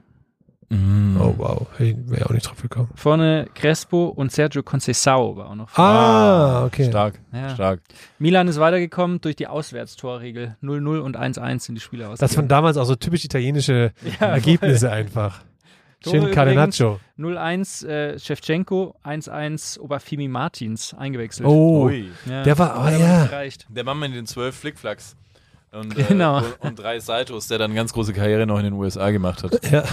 Mhm. 0.69 1.17
Oh, 1.19 1.33
wow. 1.37 1.67
Hey, 1.77 1.95
wäre 2.07 2.25
auch 2.27 2.29
nicht 2.33 2.47
drauf 2.49 2.61
gekommen. 2.61 2.89
Vorne 2.95 3.47
Crespo 3.53 4.05
und 4.07 4.31
Sergio 4.31 4.61
Conceição 4.61 5.35
war 5.35 5.49
auch 5.49 5.55
noch. 5.55 5.77
Ah, 5.77 6.63
okay. 6.65 6.85
Stark, 6.85 7.19
Ja. 7.33 7.49
stark. 7.53 7.81
Milan 8.19 8.47
ist 8.47 8.57
weitergekommen 8.59 9.19
durch 9.19 9.35
die 9.35 9.47
Auswärtstorregel. 9.47 10.55
0-0 10.61 10.99
und 10.99 11.17
1-1 11.17 11.65
sind 11.65 11.75
die 11.75 11.81
Spiele 11.81 12.07
aus. 12.07 12.19
Das 12.19 12.37
waren 12.37 12.47
damals 12.47 12.77
auch 12.77 12.85
so 12.85 12.95
typisch 12.95 13.25
italienische 13.25 13.91
Ergebnisse 14.21 14.89
einfach. 14.91 15.41
Schön 16.03 16.31
Catenaccio. 16.31 16.99
0-1 17.19 17.87
äh, 17.87 18.19
Shevchenko, 18.19 18.95
1-1 19.05 19.79
Obafimi 19.79 20.27
Martins 20.27 20.95
eingewechselt. 20.95 21.47
Oh, 21.47 21.89
ja. 21.89 22.43
der 22.43 22.57
war, 22.57 22.75
oh 22.75 22.79
aber 22.79 22.97
ja. 22.97 23.29
Der 23.69 23.83
Mann 23.83 23.99
mit 23.99 24.15
den 24.15 24.25
zwölf 24.25 24.55
Flickflacks. 24.55 25.15
Und, 25.71 25.95
Genau. 25.95 26.39
äh, 26.39 26.43
und, 26.43 26.69
und 26.71 26.79
drei 26.79 26.99
Saltos, 26.99 27.47
der 27.47 27.59
dann 27.59 27.71
eine 27.71 27.75
ganz 27.75 27.93
große 27.93 28.11
Karriere 28.13 28.45
noch 28.45 28.57
in 28.57 28.65
den 28.65 28.73
USA 28.73 29.09
gemacht 29.11 29.43
hat. 29.43 29.71
ja. 29.71 29.83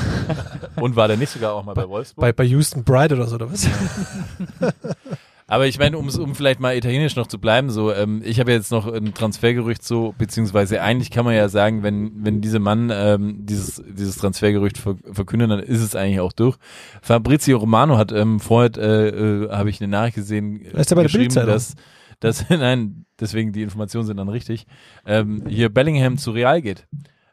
Und 0.76 0.96
war 0.96 1.06
der 1.08 1.16
nicht 1.16 1.30
sogar 1.30 1.52
auch 1.52 1.64
mal 1.64 1.74
bei 1.74 1.88
Wolfsburg? 1.88 2.20
Bei, 2.20 2.32
bei 2.32 2.44
Houston 2.44 2.82
Bride 2.82 3.14
oder 3.14 3.26
so, 3.26 3.36
oder 3.36 3.52
was? 3.52 3.68
Aber 5.50 5.66
ich 5.66 5.78
meine, 5.78 5.96
um, 5.96 6.08
um 6.10 6.34
vielleicht 6.34 6.60
mal 6.60 6.76
italienisch 6.76 7.16
noch 7.16 7.26
zu 7.26 7.38
bleiben, 7.38 7.70
so, 7.70 7.90
ähm, 7.90 8.20
ich 8.22 8.38
habe 8.38 8.52
jetzt 8.52 8.70
noch 8.70 8.86
ein 8.86 9.14
Transfergerücht 9.14 9.82
so, 9.82 10.14
beziehungsweise 10.18 10.82
eigentlich 10.82 11.10
kann 11.10 11.24
man 11.24 11.34
ja 11.34 11.48
sagen, 11.48 11.82
wenn, 11.82 12.12
wenn 12.22 12.42
dieser 12.42 12.58
Mann 12.58 12.90
ähm, 12.92 13.46
dieses, 13.46 13.82
dieses 13.88 14.16
Transfergerücht 14.16 14.76
ver 14.76 14.96
verkündet, 15.10 15.50
dann 15.50 15.60
ist 15.60 15.80
es 15.80 15.96
eigentlich 15.96 16.20
auch 16.20 16.34
durch. 16.34 16.58
Fabrizio 17.00 17.56
Romano 17.56 17.96
hat 17.96 18.12
ähm, 18.12 18.40
vorher, 18.40 18.76
äh, 18.76 19.08
äh, 19.08 19.50
habe 19.50 19.70
ich 19.70 19.80
eine 19.80 19.88
Nachricht 19.90 20.16
gesehen, 20.16 20.66
äh, 20.66 20.80
Ist 20.80 20.90
der 20.90 20.96
bei 20.96 21.02
der 21.02 21.04
geschrieben, 21.04 21.34
Bildzeitung? 21.34 21.54
dass, 21.54 21.74
dass, 22.20 22.50
nein, 22.50 23.06
deswegen 23.18 23.52
die 23.52 23.62
Informationen 23.62 24.06
sind 24.06 24.18
dann 24.18 24.28
richtig, 24.28 24.66
ähm, 25.06 25.44
hier 25.48 25.70
Bellingham 25.70 26.18
zu 26.18 26.32
Real 26.32 26.60
geht. 26.60 26.86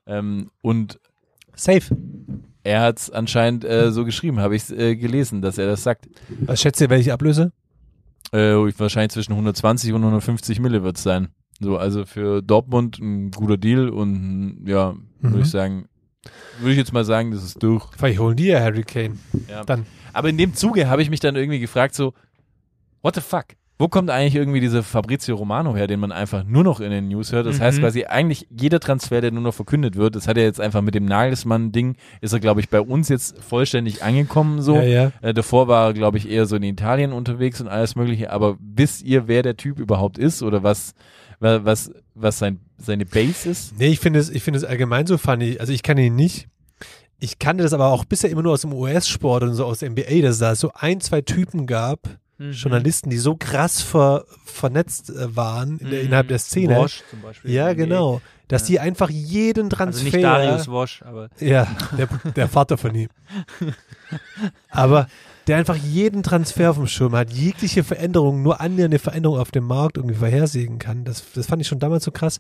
Ähm, 0.07 0.51
und 0.61 1.01
Safe. 1.53 1.93
er 2.63 2.79
hat 2.79 2.97
es 2.99 3.09
anscheinend 3.11 3.65
äh, 3.65 3.91
so 3.91 4.05
geschrieben, 4.05 4.39
habe 4.39 4.55
ich 4.55 4.69
äh, 4.69 4.95
gelesen, 4.95 5.41
dass 5.41 5.57
er 5.57 5.67
das 5.67 5.83
sagt. 5.83 6.07
Was 6.45 6.61
schätzt 6.61 6.79
ihr, 6.79 6.89
welche 6.89 7.11
Ablöse? 7.11 7.51
Äh, 8.31 8.55
wahrscheinlich 8.79 9.11
zwischen 9.11 9.33
120 9.33 9.93
und 9.93 10.01
150 10.01 10.59
Mille 10.59 10.83
wird 10.83 10.97
es 10.97 11.03
sein. 11.03 11.29
So, 11.59 11.77
also 11.77 12.05
für 12.05 12.41
Dortmund 12.41 12.99
ein 12.99 13.31
guter 13.31 13.57
Deal 13.57 13.89
und 13.89 14.65
ja, 14.65 14.95
würde 15.21 15.37
Mhm. 15.37 15.41
ich 15.43 15.49
sagen, 15.49 15.85
würde 16.59 16.71
ich 16.71 16.77
jetzt 16.77 16.91
mal 16.91 17.05
sagen, 17.05 17.31
das 17.31 17.43
ist 17.43 17.61
durch. 17.63 17.85
Vielleicht 17.97 18.19
holen 18.19 18.35
die 18.35 18.47
ja 18.47 18.59
Harry 18.59 18.83
Kane. 18.83 19.17
Ja. 19.49 19.63
Dann. 19.63 19.85
Aber 20.11 20.29
in 20.29 20.37
dem 20.37 20.53
Zuge 20.53 20.89
habe 20.89 21.01
ich 21.01 21.09
mich 21.09 21.19
dann 21.19 21.35
irgendwie 21.35 21.59
gefragt, 21.59 21.95
so, 21.95 22.13
what 23.01 23.15
the 23.15 23.21
fuck? 23.21 23.45
Wo 23.77 23.89
kommt 23.89 24.09
eigentlich 24.09 24.35
irgendwie 24.35 24.61
dieser 24.61 24.83
Fabrizio 24.83 25.35
Romano 25.35 25.75
her, 25.75 25.85
den 25.87 25.99
man 25.99 26.13
einfach 26.13 26.45
nur 26.45 26.63
noch 26.63 26.79
in 26.79 26.91
den 26.91 27.09
News 27.09 27.33
hört? 27.33 27.45
Das 27.45 27.59
heißt 27.59 27.79
Mhm. 27.79 27.81
quasi 27.81 28.05
eigentlich 28.05 28.47
jeder 28.49 28.79
Transfer, 28.79 29.19
der 29.19 29.31
nur 29.31 29.41
noch 29.43 29.53
verkündet 29.53 29.97
wird, 29.97 30.15
das 30.15 30.29
hat 30.29 30.37
er 30.37 30.43
jetzt 30.43 30.61
einfach 30.61 30.81
mit 30.81 30.95
dem 30.95 31.03
Nagelsmann-Ding, 31.05 31.97
ist 32.21 32.31
er, 32.31 32.39
glaube 32.39 32.61
ich, 32.61 32.69
bei 32.69 32.79
uns 32.79 33.09
jetzt 33.09 33.37
vollständig 33.43 34.01
angekommen 34.01 34.61
so. 34.61 34.75
Ja, 34.77 34.83
ja. 34.83 35.11
Äh, 35.21 35.33
davor 35.33 35.67
war 35.67 35.87
er, 35.89 35.93
glaube 35.93 36.17
ich, 36.17 36.29
eher 36.29 36.45
so 36.45 36.55
in 36.55 36.63
Italien 36.63 37.11
unterwegs 37.11 37.59
und 37.59 37.67
alles 37.67 37.95
mögliche. 37.97 38.31
Aber 38.31 38.57
wisst 38.61 39.01
ihr, 39.03 39.27
wer 39.27 39.43
der 39.43 39.57
Typ 39.57 39.77
überhaupt 39.79 40.17
ist 40.17 40.41
oder 40.41 40.63
was, 40.63 40.93
wa- 41.41 41.59
was, 41.65 41.91
was 42.13 42.39
sein, 42.39 42.59
seine 42.77 43.05
Base 43.05 43.49
ist? 43.49 43.77
Nee, 43.77 43.87
ich 43.87 43.99
finde 43.99 44.19
es, 44.19 44.29
ich 44.29 44.41
finde 44.41 44.57
es 44.59 44.63
allgemein 44.63 45.05
so 45.05 45.17
funny. 45.17 45.57
Also 45.59 45.73
ich 45.73 45.83
kann 45.83 45.97
ihn 45.97 46.15
nicht. 46.15 46.47
Ich 47.19 47.39
kannte 47.39 47.63
das 47.63 47.73
aber 47.73 47.87
auch 47.87 48.05
bisher 48.05 48.29
immer 48.29 48.41
nur 48.43 48.53
aus 48.53 48.61
dem 48.61 48.71
US-Sport 48.73 49.43
und 49.43 49.53
so 49.53 49.65
aus 49.65 49.79
der 49.79 49.89
NBA, 49.89 50.21
dass 50.21 50.35
es 50.35 50.39
da 50.39 50.55
so 50.55 50.71
ein, 50.75 51.01
zwei 51.01 51.19
Typen 51.21 51.65
gab, 51.65 51.99
Mhm. 52.37 52.51
Journalisten, 52.51 53.09
die 53.09 53.17
so 53.17 53.35
krass 53.35 53.81
ver, 53.81 54.25
vernetzt 54.45 55.09
äh, 55.09 55.35
waren 55.35 55.77
in 55.79 55.89
der, 55.89 55.99
Mhm. 55.99 56.05
innerhalb 56.07 56.27
der 56.27 56.39
Szene. 56.39 56.75
Wosch 56.77 57.01
zum 57.09 57.21
Beispiel. 57.21 57.51
Ja, 57.51 57.73
genau. 57.73 58.21
Dass 58.47 58.63
Ja. 58.63 58.67
die 58.67 58.79
einfach 58.81 59.09
jeden 59.09 59.69
Transfer. 59.69 60.03
Also 60.05 60.17
nicht 60.17 60.23
Darius 60.23 60.67
Wosch, 60.67 61.01
aber 61.03 61.29
Ja, 61.39 61.67
der, 61.97 62.07
der 62.35 62.47
Vater 62.47 62.77
von 62.77 62.93
ihm. 62.93 63.09
Aber 64.69 65.07
der 65.47 65.57
einfach 65.57 65.75
jeden 65.75 66.23
Transfer 66.23 66.71
auf 66.71 66.77
dem 66.77 66.87
Schirm 66.87 67.15
hat, 67.15 67.31
jegliche 67.31 67.83
Veränderung, 67.83 68.41
nur 68.43 68.61
annähernde 68.61 68.99
Veränderung 68.99 69.39
auf 69.39 69.51
dem 69.51 69.65
Markt 69.65 69.97
irgendwie 69.97 70.15
vorhersehen 70.15 70.79
kann. 70.79 71.05
Das, 71.05 71.23
das 71.33 71.47
fand 71.47 71.61
ich 71.61 71.67
schon 71.67 71.79
damals 71.79 72.03
so 72.03 72.11
krass. 72.11 72.39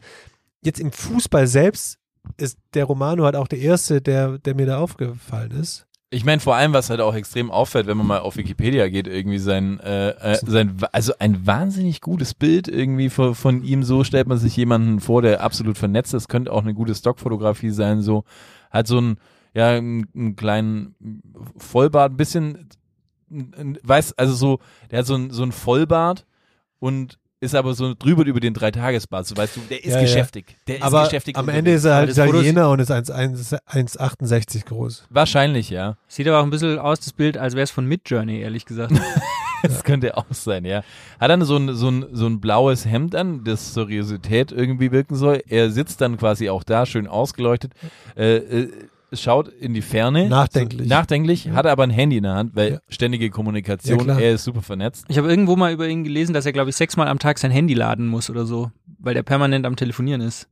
Jetzt 0.61 0.79
im 0.79 0.91
Fußball 0.91 1.47
selbst 1.47 1.97
ist 2.37 2.57
der 2.73 2.85
Romano 2.85 3.23
halt 3.25 3.35
auch 3.35 3.47
der 3.47 3.59
erste, 3.59 4.01
der, 4.01 4.39
der 4.39 4.55
mir 4.55 4.65
da 4.65 4.77
aufgefallen 4.79 5.51
ist. 5.51 5.84
Ich 6.11 6.23
meine, 6.23 6.39
vor 6.39 6.55
allem, 6.55 6.71
was 6.71 6.89
halt 6.89 7.01
auch 7.01 7.15
extrem 7.15 7.49
auffällt, 7.51 7.87
wenn 7.87 7.97
man 7.97 8.07
mal 8.07 8.19
auf 8.19 8.37
Wikipedia 8.37 8.87
geht, 8.89 9.07
irgendwie 9.07 9.39
sein, 9.39 9.79
äh, 9.79 10.09
äh, 10.11 10.37
sein, 10.45 10.77
also 10.91 11.13
ein 11.19 11.45
wahnsinnig 11.45 11.99
gutes 11.99 12.33
Bild 12.33 12.67
irgendwie 12.67 13.09
von, 13.09 13.35
von 13.35 13.63
ihm. 13.63 13.83
So 13.83 14.03
stellt 14.03 14.27
man 14.27 14.37
sich 14.37 14.55
jemanden 14.55 14.99
vor, 14.99 15.21
der 15.21 15.41
absolut 15.41 15.77
vernetzt 15.77 16.13
ist. 16.13 16.29
Könnte 16.29 16.53
auch 16.53 16.61
eine 16.61 16.75
gute 16.75 16.93
Stockfotografie 16.93 17.71
sein. 17.71 18.01
So 18.01 18.23
hat 18.69 18.87
so 18.87 19.01
ein, 19.01 19.17
ja, 19.53 19.69
einen, 19.69 20.07
einen 20.15 20.35
kleinen 20.35 20.95
Vollbart, 21.57 22.13
ein 22.13 22.17
bisschen, 22.17 22.69
weiß, 23.29 24.13
also 24.13 24.35
so, 24.35 24.59
der 24.91 24.99
hat 24.99 25.05
so 25.07 25.15
ein, 25.15 25.31
so 25.31 25.43
ein 25.43 25.51
Vollbart 25.51 26.25
und 26.79 27.17
ist 27.45 27.55
aber 27.55 27.73
so 27.73 27.93
drüber 27.97 28.25
über 28.25 28.39
den 28.39 28.53
Dreitagesbart. 28.53 29.25
So 29.25 29.37
weißt 29.37 29.55
du, 29.55 29.61
der 29.69 29.83
ist 29.83 29.93
Ja, 29.93 30.01
geschäftig. 30.01 30.57
Der 30.67 30.77
ist 30.77 30.81
Aber 30.83 31.03
geschäftig. 31.05 31.37
am. 31.37 31.47
Ende 31.49 31.71
ist 31.71 31.85
er 31.85 31.95
halt 31.95 32.09
Italiener 32.09 32.69
und 32.69 32.79
ist 32.79 32.91
1,1 32.91 33.59
1,68 33.65 34.65
groß. 34.65 35.05
Wahrscheinlich, 35.09 35.69
ja. 35.69 35.97
sieht 36.07 36.27
aber 36.27 36.39
auch 36.39 36.43
ein 36.43 36.49
bisschen 36.49 36.79
aus, 36.79 36.99
das 36.99 37.13
Bild, 37.13 37.37
als 37.37 37.53
wäre 37.53 37.63
es 37.63 37.71
von 37.71 37.85
Midjourney, 37.85 38.39
ehrlich 38.41 38.65
gesagt. 38.65 38.93
Das 39.63 39.83
könnte 39.83 40.15
auch 40.15 40.25
sein, 40.29 40.63
ja. 40.63 40.83
Hat 41.19 41.31
dann 41.31 41.43
so 41.43 41.57
ein, 41.57 41.73
so 41.73 41.89
ein, 41.89 42.05
so 42.11 42.27
ein 42.27 42.39
blaues 42.39 42.85
Hemd 42.85 43.15
an, 43.15 43.43
das 43.43 43.73
Seriosität 43.73 44.51
irgendwie 44.51 44.91
wirken 44.91 45.15
soll. 45.15 45.41
Er 45.47 45.71
sitzt 45.71 46.01
dann 46.01 46.17
quasi 46.17 46.49
auch 46.49 46.63
da, 46.63 46.85
schön 46.85 47.07
ausgeleuchtet, 47.07 47.71
äh, 48.15 48.35
äh, 48.35 48.69
schaut 49.13 49.47
in 49.47 49.73
die 49.73 49.81
Ferne. 49.81 50.27
Nachdenklich. 50.29 50.87
So, 50.87 50.93
nachdenklich, 50.93 51.49
hat 51.49 51.65
aber 51.65 51.83
ein 51.83 51.89
Handy 51.89 52.17
in 52.17 52.23
der 52.23 52.33
Hand, 52.33 52.55
weil 52.55 52.71
Ja. 52.73 52.79
ständige 52.89 53.29
Kommunikation, 53.29 54.07
Ja, 54.07 54.17
er 54.19 54.33
ist 54.33 54.43
super 54.43 54.61
vernetzt. 54.61 55.05
Ich 55.07 55.17
habe 55.17 55.29
irgendwo 55.29 55.55
mal 55.55 55.71
über 55.71 55.87
ihn 55.87 56.03
gelesen, 56.03 56.33
dass 56.33 56.45
er, 56.45 56.51
glaube 56.53 56.69
ich, 56.69 56.75
sechsmal 56.75 57.07
am 57.07 57.19
Tag 57.19 57.37
sein 57.39 57.51
Handy 57.51 57.73
laden 57.73 58.07
muss 58.07 58.29
oder 58.29 58.45
so, 58.45 58.71
weil 58.99 59.13
der 59.13 59.23
permanent 59.23 59.65
am 59.65 59.75
Telefonieren 59.75 60.21
ist. 60.21 60.47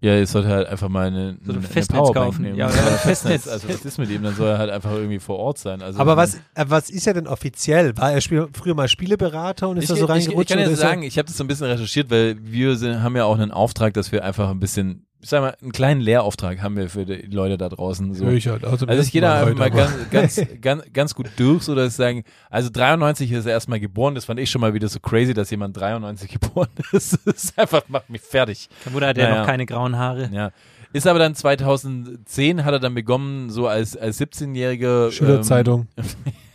Ja, 0.00 0.14
jetzt 0.14 0.30
sollte 0.30 0.48
er 0.48 0.54
halt 0.58 0.68
einfach 0.68 0.88
mal 0.88 1.08
eine, 1.08 1.38
So 1.42 1.50
ein 1.50 1.58
eine 1.58 1.66
Festnetz 1.66 1.98
Powerbank 1.98 2.26
kaufen. 2.26 2.42
nehmen. 2.42 2.56
Ja, 2.56 2.66
Ja, 2.68 2.72
Festnetz. 2.76 3.48
Also 3.48 3.68
was 3.68 3.84
ist 3.84 3.98
mit 3.98 4.08
ihm? 4.10 4.22
Dann 4.22 4.36
soll 4.36 4.46
er 4.50 4.58
halt 4.58 4.70
einfach 4.70 4.92
irgendwie 4.92 5.18
vor 5.18 5.38
Ort 5.40 5.58
sein. 5.58 5.82
Also 5.82 5.98
Aber 5.98 6.16
was, 6.16 6.36
äh, 6.54 6.64
was 6.68 6.88
ist 6.88 7.08
er 7.08 7.14
denn 7.14 7.26
offiziell? 7.26 7.96
War 7.96 8.12
er 8.12 8.20
spiel, 8.20 8.46
früher 8.52 8.74
mal 8.76 8.86
Spieleberater 8.86 9.68
und 9.68 9.78
ist 9.78 9.82
ich, 9.84 9.88
da 9.88 9.94
so 9.96 10.04
ich, 10.04 10.04
ich 10.04 10.10
reingerutscht? 10.28 10.50
kann 10.50 10.58
ja 10.60 10.64
oder 10.66 10.72
ist 10.72 10.78
er- 10.78 10.88
sagen, 10.88 11.02
ich 11.02 11.18
habe 11.18 11.26
das 11.26 11.36
so 11.36 11.42
ein 11.42 11.48
bisschen 11.48 11.66
recherchiert, 11.66 12.10
weil 12.12 12.36
wir 12.40 12.76
sind, 12.76 13.02
haben 13.02 13.16
ja 13.16 13.24
auch 13.24 13.36
einen 13.36 13.50
Auftrag, 13.50 13.92
dass 13.94 14.12
wir 14.12 14.24
einfach 14.24 14.48
ein 14.50 14.60
bisschen, 14.60 15.04
ich 15.20 15.28
sag 15.30 15.40
mal, 15.40 15.56
einen 15.60 15.72
kleinen 15.72 16.00
Lehrauftrag 16.00 16.62
haben 16.62 16.76
wir 16.76 16.88
für 16.88 17.04
die 17.04 17.22
Leute 17.26 17.58
da 17.58 17.68
draußen. 17.68 18.14
So. 18.14 18.28
Ich 18.28 18.46
halt. 18.46 18.64
Also, 18.64 18.86
Also 18.86 19.02
ich 19.02 19.10
gehe 19.10 19.20
da 19.20 19.40
einfach 19.40 19.54
mal 19.56 19.70
heute, 19.72 20.06
ganz, 20.10 20.36
ganz, 20.36 20.60
ganz, 20.60 20.82
ganz 20.92 21.14
gut 21.14 21.26
durch, 21.36 21.64
so 21.64 21.74
dass 21.74 21.88
ich 21.88 21.94
sagen, 21.96 22.22
also 22.50 22.70
93 22.72 23.32
ist 23.32 23.46
er 23.46 23.52
erstmal 23.52 23.80
geboren, 23.80 24.14
das 24.14 24.26
fand 24.26 24.38
ich 24.38 24.48
schon 24.50 24.60
mal 24.60 24.74
wieder 24.74 24.88
so 24.88 25.00
crazy, 25.00 25.34
dass 25.34 25.50
jemand 25.50 25.76
93 25.76 26.30
geboren 26.40 26.68
ist. 26.92 27.18
Das 27.24 27.34
ist 27.44 27.58
einfach, 27.58 27.82
macht 27.88 28.10
mich 28.10 28.20
fertig. 28.22 28.68
Kein 28.84 28.94
Wunder, 28.94 29.08
hat 29.08 29.18
er 29.18 29.28
Naja. 29.28 29.40
noch 29.40 29.46
keine 29.46 29.66
grauen 29.66 29.96
Haare. 29.96 30.30
Ja. 30.32 30.52
Ist 30.92 31.06
aber 31.06 31.18
dann 31.18 31.34
2010 31.34 32.64
hat 32.64 32.72
er 32.72 32.78
dann 32.80 32.94
begonnen, 32.94 33.50
so 33.50 33.66
als, 33.66 33.96
als 33.96 34.20
17-Jähriger 34.20 35.10
Schülerzeitung. 35.10 35.88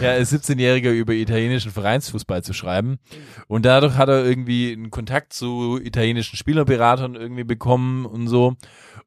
ja, 0.00 0.10
als 0.12 0.32
17-Jähriger 0.32 0.90
über 0.90 1.12
italienischen 1.12 1.70
Vereinsfußball 1.70 2.42
zu 2.42 2.52
schreiben. 2.52 2.98
Und 3.48 3.64
dadurch 3.64 3.96
hat 3.96 4.08
er 4.08 4.24
irgendwie 4.24 4.72
einen 4.72 4.90
Kontakt 4.90 5.32
zu 5.32 5.78
italienischen 5.82 6.36
Spielerberatern 6.36 7.14
irgendwie 7.14 7.44
bekommen 7.44 8.06
und 8.06 8.28
so. 8.28 8.54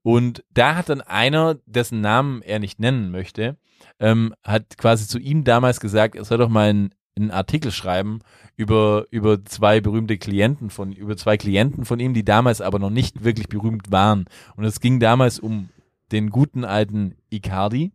Und 0.01 0.43
da 0.53 0.75
hat 0.75 0.89
dann 0.89 1.01
einer, 1.01 1.55
dessen 1.65 2.01
Namen 2.01 2.41
er 2.41 2.59
nicht 2.59 2.79
nennen 2.79 3.11
möchte, 3.11 3.57
ähm, 3.99 4.33
hat 4.43 4.77
quasi 4.77 5.07
zu 5.07 5.19
ihm 5.19 5.43
damals 5.43 5.79
gesagt, 5.79 6.15
er 6.15 6.25
soll 6.25 6.37
doch 6.37 6.49
mal 6.49 6.69
einen, 6.69 6.89
einen 7.17 7.31
Artikel 7.31 7.71
schreiben 7.71 8.19
über, 8.57 9.05
über 9.09 9.43
zwei 9.45 9.81
berühmte 9.81 10.17
Klienten 10.17 10.69
von, 10.69 10.91
über 10.91 11.17
zwei 11.17 11.37
Klienten 11.37 11.85
von 11.85 11.99
ihm, 11.99 12.13
die 12.13 12.25
damals 12.25 12.61
aber 12.61 12.79
noch 12.79 12.89
nicht 12.89 13.23
wirklich 13.23 13.47
berühmt 13.47 13.91
waren. 13.91 14.25
Und 14.55 14.65
es 14.65 14.79
ging 14.79 14.99
damals 14.99 15.39
um 15.39 15.69
den 16.11 16.29
guten 16.29 16.65
alten 16.65 17.15
Icardi 17.29 17.91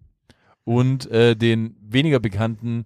und 0.64 1.10
äh, 1.10 1.36
den 1.36 1.76
weniger 1.80 2.20
bekannten 2.20 2.84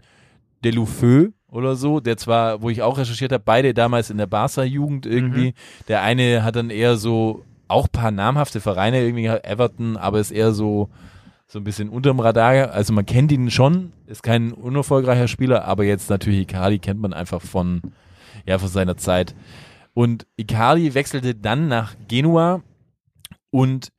Delufeu 0.65 1.29
oder 1.49 1.77
so, 1.77 2.01
der 2.01 2.17
zwar, 2.17 2.63
wo 2.63 2.71
ich 2.71 2.83
auch 2.83 2.99
recherchiert 2.99 3.33
habe, 3.33 3.45
beide 3.45 3.75
damals 3.75 4.11
in 4.11 4.19
der 4.19 4.27
Barca-Jugend 4.27 5.07
irgendwie. 5.07 5.55
Der 5.89 6.03
eine 6.03 6.43
hat 6.43 6.57
dann 6.57 6.71
eher 6.71 6.97
so 6.97 7.45
auch 7.69 7.91
paar 7.91 8.11
namhafte 8.11 8.61
Vereine 8.61 9.03
irgendwie, 9.03 9.27
Everton, 9.27 9.97
aber 9.97 10.21
ist 10.21 10.31
eher 10.31 10.53
so 10.53 10.89
so 11.47 11.61
ein 11.61 11.65
bisschen 11.65 11.89
unterm 11.91 12.21
Radar. 12.21 12.73
Also 12.73 12.93
man 12.93 13.07
kennt 13.07 13.31
ihn 13.31 13.51
schon, 13.51 13.93
ist 14.07 14.23
kein 14.23 14.53
unerfolgreicher 14.53 15.29
Spieler, 15.29 15.65
aber 15.65 15.85
jetzt 15.85 16.11
natürlich 16.11 16.41
Icardi 16.41 16.79
kennt 16.79 17.01
man 17.01 17.13
einfach 17.13 17.41
von 17.41 17.83
ja 18.47 18.59
von 18.59 18.69
seiner 18.69 18.97
Zeit. 18.97 19.35
Und 19.93 20.27
Icardi 20.37 20.95
wechselte 20.95 21.35
dann 21.35 21.69
nach 21.69 21.95
Genua 22.09 22.63
und 23.51 23.93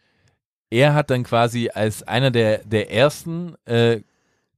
er 0.75 0.93
hat 0.93 1.09
dann 1.09 1.23
quasi 1.23 1.69
als 1.73 2.03
einer 2.03 2.31
der, 2.31 2.59
der 2.65 2.91
ersten 2.91 3.55
äh, 3.65 4.01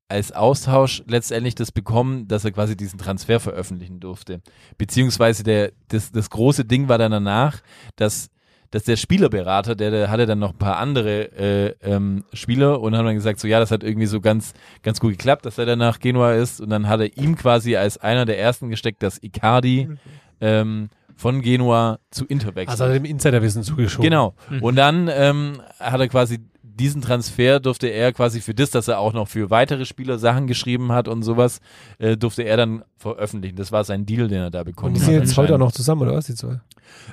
als 0.10 0.32
Austausch 0.32 1.03
letztendlich 1.06 1.53
das 1.53 1.71
bekommen, 1.71 2.27
dass 2.27 2.45
er 2.45 2.51
quasi 2.51 2.75
diesen 2.77 2.97
Transfer 2.97 3.39
veröffentlichen 3.39 3.99
durfte. 3.99 4.41
Beziehungsweise 4.77 5.43
der, 5.43 5.73
das, 5.89 6.12
das 6.12 6.30
große 6.30 6.65
Ding 6.65 6.88
war 6.88 6.97
dann 6.97 7.12
danach, 7.12 7.60
dass, 7.97 8.30
dass 8.71 8.84
der 8.84 8.95
Spielerberater, 8.95 9.75
der, 9.75 9.91
der 9.91 10.10
hatte 10.10 10.25
dann 10.25 10.39
noch 10.39 10.53
ein 10.53 10.58
paar 10.58 10.77
andere 10.77 11.32
äh, 11.38 11.75
ähm, 11.82 12.23
Spieler 12.32 12.80
und 12.80 12.95
haben 12.95 13.06
dann 13.06 13.15
gesagt, 13.15 13.39
so 13.39 13.49
ja, 13.49 13.60
das 13.60 13.69
hat 13.69 13.84
irgendwie 13.84 14.08
so 14.08 14.21
ganz, 14.21 14.53
ganz 14.82 15.01
gut 15.01 15.12
geklappt, 15.12 15.45
dass 15.45 15.58
er 15.58 15.65
dann 15.65 15.80
nach 15.80 15.99
Genua 15.99 16.34
ist 16.34 16.62
und 16.62 16.69
dann 16.69 16.88
hat 16.88 17.01
er 17.01 17.15
ihm 17.17 17.36
quasi 17.36 17.75
als 17.75 17.97
einer 17.97 18.25
der 18.25 18.39
ersten 18.39 18.69
gesteckt, 18.69 19.03
dass 19.03 19.21
Icardi 19.21 19.89
ähm, 20.39 20.89
von 21.17 21.41
Genua 21.41 21.99
zu 22.12 22.25
Inter 22.25 22.56
wechselt. 22.56 22.69
Also 22.69 22.86
hat 22.86 22.91
er 22.91 22.99
dem 22.99 23.06
Insiderwissen 23.06 23.63
zugeschoben. 23.63 24.10
Genau. 24.10 24.36
Und 24.62 24.75
dann 24.75 25.10
ähm, 25.12 25.62
hat 25.80 25.99
er 25.99 26.08
quasi 26.08 26.39
diesen 26.77 27.01
Transfer 27.01 27.60
durfte 27.60 27.88
er 27.88 28.13
quasi 28.13 28.39
für 28.39 28.53
das, 28.53 28.69
dass 28.69 28.88
er 28.88 28.99
auch 28.99 29.13
noch 29.13 29.27
für 29.27 29.49
weitere 29.49 29.86
Spieler 29.86 30.19
Sachen 30.19 30.47
geschrieben 30.47 30.91
hat 30.91 31.08
und 31.08 31.23
sowas, 31.23 31.60
äh, 31.97 32.15
durfte 32.15 32.43
er 32.43 32.56
dann 32.56 32.84
veröffentlichen. 32.97 33.56
Das 33.56 33.71
war 33.71 33.84
sein 33.84 34.06
Deal, 34.06 34.27
den 34.27 34.39
er 34.39 34.51
da 34.51 34.63
bekommen 34.63 34.89
Und 34.89 34.93
die 34.95 35.01
hat. 35.01 35.06
sind 35.06 35.15
jetzt 35.15 35.38
heute 35.38 35.56
auch 35.56 35.60
noch 35.60 35.71
zusammen, 35.71 36.03
oder 36.03 36.13
was, 36.13 36.27
die 36.27 36.36
zwei? 36.36 36.60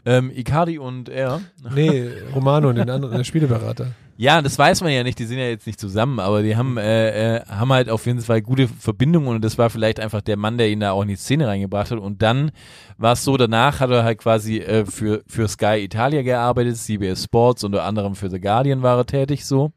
Ähm, 0.05 0.31
Icardi 0.31 0.79
und 0.79 1.09
er. 1.09 1.41
Nee, 1.75 2.09
Romano 2.35 2.69
und 2.69 2.77
den 2.77 2.91
anderen, 2.91 3.17
der 3.17 3.25
Spieleberater. 3.25 3.93
Ja, 4.17 4.41
das 4.43 4.57
weiß 4.57 4.83
man 4.83 4.93
ja 4.93 5.03
nicht, 5.03 5.19
die 5.19 5.25
sind 5.25 5.39
ja 5.39 5.47
jetzt 5.49 5.67
nicht 5.67 5.81
zusammen, 5.81 6.21
aber 6.21 6.43
die 6.43 6.57
haben, 6.57 6.77
äh, 6.77 7.39
äh, 7.39 7.47
haben 7.47 7.73
halt 7.73 7.91
auf 7.91 8.07
jeden 8.07 8.21
Fall 8.21 8.43
gute 8.43 8.69
Verbindungen 8.69 9.29
und 9.29 9.45
das 9.45 9.59
war 9.59 9.71
vielleicht 9.71 9.99
einfach 9.99 10.21
der 10.21 10.37
Mann, 10.37 10.57
der 10.57 10.71
ihn 10.71 10.81
da 10.81 10.93
auch 10.93 11.03
in 11.03 11.09
die 11.09 11.17
Szene 11.17 11.49
reingebracht 11.49 11.91
hat. 11.91 11.99
Und 11.99 12.23
dann 12.23 12.53
war 12.97 13.15
es 13.15 13.25
so, 13.25 13.37
danach 13.37 13.81
hat 13.81 13.91
er 13.91 14.05
halt 14.05 14.19
quasi 14.19 14.59
äh, 14.59 14.87
für, 14.87 15.25
für 15.27 15.49
Sky 15.49 15.83
Italia 15.83 16.23
gearbeitet, 16.23 16.77
CBS 16.77 17.25
Sports, 17.25 17.65
unter 17.65 17.83
anderem 17.83 18.15
für 18.15 18.31
The 18.31 18.41
Guardian 18.41 18.83
war 18.83 18.99
er 18.99 19.07
tätig 19.07 19.47
so. 19.47 19.73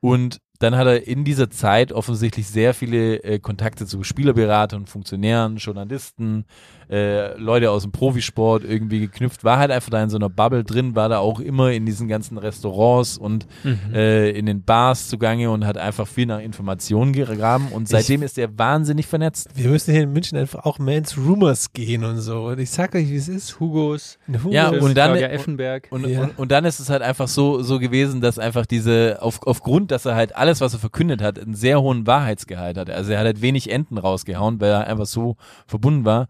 Und 0.00 0.40
dann 0.58 0.76
hat 0.76 0.86
er 0.86 1.06
in 1.06 1.24
dieser 1.24 1.48
Zeit 1.48 1.92
offensichtlich 1.92 2.48
sehr 2.48 2.74
viele 2.74 3.22
äh, 3.22 3.38
Kontakte 3.38 3.86
zu 3.86 4.02
Spielerberatern, 4.02 4.86
Funktionären, 4.86 5.56
Journalisten, 5.56 6.44
äh, 6.90 7.36
Leute 7.38 7.70
aus 7.70 7.82
dem 7.82 7.92
Profisport 7.92 8.64
irgendwie 8.64 9.00
geknüpft, 9.00 9.44
war 9.44 9.58
halt 9.58 9.70
einfach 9.70 9.90
da 9.90 10.02
in 10.02 10.10
so 10.10 10.16
einer 10.16 10.28
Bubble 10.28 10.64
drin, 10.64 10.96
war 10.96 11.08
da 11.08 11.18
auch 11.18 11.38
immer 11.38 11.70
in 11.70 11.86
diesen 11.86 12.08
ganzen 12.08 12.36
Restaurants 12.36 13.16
und 13.16 13.46
äh, 13.94 14.30
in 14.30 14.46
den 14.46 14.64
Bars 14.64 15.08
zugange 15.08 15.50
und 15.50 15.64
hat 15.66 15.78
einfach 15.78 16.08
viel 16.08 16.26
nach 16.26 16.40
Informationen 16.40 17.12
gegraben 17.12 17.68
und 17.72 17.88
seitdem 17.88 18.22
ist 18.22 18.38
er 18.38 18.58
wahnsinnig 18.58 19.06
vernetzt. 19.06 19.50
Wir 19.54 19.70
müssen 19.70 19.92
hier 19.92 20.02
in 20.02 20.12
München 20.12 20.36
einfach 20.36 20.64
auch 20.64 20.78
mehr 20.80 20.98
ins 20.98 21.16
Rumors 21.16 21.72
gehen 21.72 22.04
und 22.04 22.18
so. 22.18 22.46
Und 22.48 22.58
ich 22.58 22.70
sag 22.70 22.94
euch, 22.94 23.08
wie 23.08 23.16
es 23.16 23.28
ist. 23.28 23.60
Hugos, 23.60 24.18
In 24.26 24.38
Humor 24.42 24.52
Ja, 24.52 24.68
und 24.70 24.96
dann- 24.96 25.10
Claudia 25.12 25.28
Effenberg. 25.28 25.86
Und, 25.90 26.06
Ja. 26.08 26.22
und, 26.22 26.38
und 26.38 26.50
dann 26.50 26.64
ist 26.64 26.80
es 26.80 26.90
halt 26.90 27.02
einfach 27.02 27.28
so, 27.28 27.62
so 27.62 27.78
gewesen, 27.78 28.20
dass 28.20 28.38
einfach 28.38 28.66
diese, 28.66 29.18
auf, 29.20 29.40
aufgrund, 29.46 29.90
dass 29.92 30.06
er 30.06 30.14
halt 30.16 30.34
alles, 30.34 30.60
was 30.60 30.72
er 30.72 30.80
verkündet 30.80 31.22
hat, 31.22 31.38
einen 31.38 31.54
sehr 31.54 31.80
hohen 31.80 32.06
Wahrheitsgehalt 32.06 32.76
hatte. 32.76 32.94
Also 32.94 33.12
er 33.12 33.18
hat 33.20 33.26
halt 33.26 33.42
wenig 33.42 33.70
Enten 33.70 33.96
rausgehauen, 33.98 34.60
weil 34.60 34.70
er 34.70 34.86
einfach 34.86 35.06
so 35.06 35.36
verbunden 35.66 36.04
war. 36.04 36.26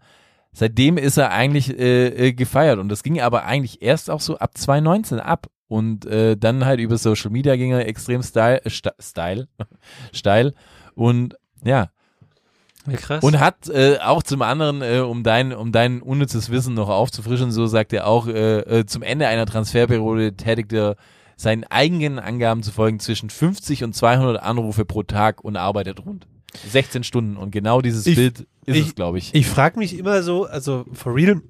Seitdem 0.53 0.97
ist 0.97 1.17
er 1.17 1.31
eigentlich 1.31 1.77
äh, 1.77 2.07
äh, 2.29 2.33
gefeiert. 2.33 2.79
Und 2.79 2.89
das 2.89 3.03
ging 3.03 3.19
aber 3.21 3.45
eigentlich 3.45 3.81
erst 3.81 4.09
auch 4.09 4.21
so 4.21 4.37
ab 4.37 4.57
2019 4.57 5.19
ab. 5.19 5.47
Und 5.67 6.05
äh, 6.05 6.35
dann 6.35 6.65
halt 6.65 6.79
über 6.81 6.97
Social 6.97 7.31
Media 7.31 7.55
ging 7.55 7.71
er 7.71 7.87
extrem 7.87 8.21
style, 8.23 8.61
sta- 8.67 8.93
style, 8.99 9.47
steil. 10.11 10.53
Und 10.95 11.35
ja, 11.63 11.89
Ja, 12.87 12.97
krass. 12.97 13.23
und 13.23 13.39
hat 13.39 13.69
äh, 13.69 13.97
auch 14.03 14.21
zum 14.23 14.41
anderen, 14.41 14.81
äh, 14.81 14.99
um 14.99 15.23
dein, 15.23 15.53
um 15.53 15.71
dein 15.71 16.01
unnützes 16.01 16.49
Wissen 16.49 16.73
noch 16.73 16.89
aufzufrischen, 16.89 17.51
so 17.51 17.67
sagt 17.67 17.93
er 17.93 18.05
auch, 18.07 18.27
äh, 18.27 18.59
äh, 18.79 18.85
zum 18.85 19.01
Ende 19.01 19.27
einer 19.27 19.45
Transferperiode 19.45 20.35
tätigt 20.35 20.73
er 20.73 20.95
seinen 21.37 21.63
eigenen 21.63 22.19
Angaben 22.19 22.61
zu 22.63 22.71
folgen 22.71 22.99
zwischen 22.99 23.29
50 23.29 23.83
und 23.85 23.95
200 23.95 24.43
Anrufe 24.43 24.83
pro 24.83 25.03
Tag 25.03 25.41
und 25.43 25.55
arbeitet 25.55 26.05
rund 26.05 26.27
16 26.69 27.03
Stunden. 27.03 27.37
Und 27.37 27.51
genau 27.51 27.81
dieses 27.81 28.05
Ich- 28.05 28.15
Bild 28.15 28.39
ist 28.65 28.75
ich- 28.77 28.87
es, 28.87 28.95
glaube 28.95 29.17
ich. 29.17 29.33
Ich 29.33 29.47
frage 29.47 29.79
mich 29.79 29.97
immer 29.97 30.23
so, 30.23 30.45
also 30.45 30.85
for 30.93 31.15
real, 31.15 31.41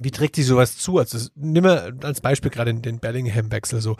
wie 0.00 0.10
trägt 0.10 0.36
sich 0.36 0.46
sowas 0.46 0.76
zu? 0.78 0.98
Also 0.98 1.28
nimm 1.34 1.64
mal 1.64 1.96
als 2.02 2.20
Beispiel 2.20 2.50
gerade 2.50 2.72
den, 2.74 3.00
Bellingham-Wechsel 3.00 3.80
so. 3.80 3.96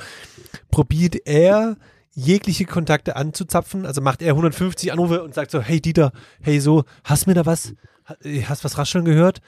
Probiert 0.70 1.16
er 1.26 1.76
jegliche 2.14 2.64
Kontakte 2.66 3.16
anzuzapfen? 3.16 3.86
Also 3.86 4.00
macht 4.00 4.22
er 4.22 4.34
150 4.34 4.92
Anrufe 4.92 5.22
und 5.22 5.34
sagt 5.34 5.50
so, 5.50 5.60
hey 5.60 5.80
Dieter, 5.80 6.12
hey 6.40 6.60
so, 6.60 6.84
hast 7.04 7.26
mir 7.26 7.34
da 7.34 7.46
was, 7.46 7.74
äh, 8.22 8.42
hast 8.42 8.64
was 8.64 8.78
rascheln 8.78 9.04
gehört? 9.04 9.40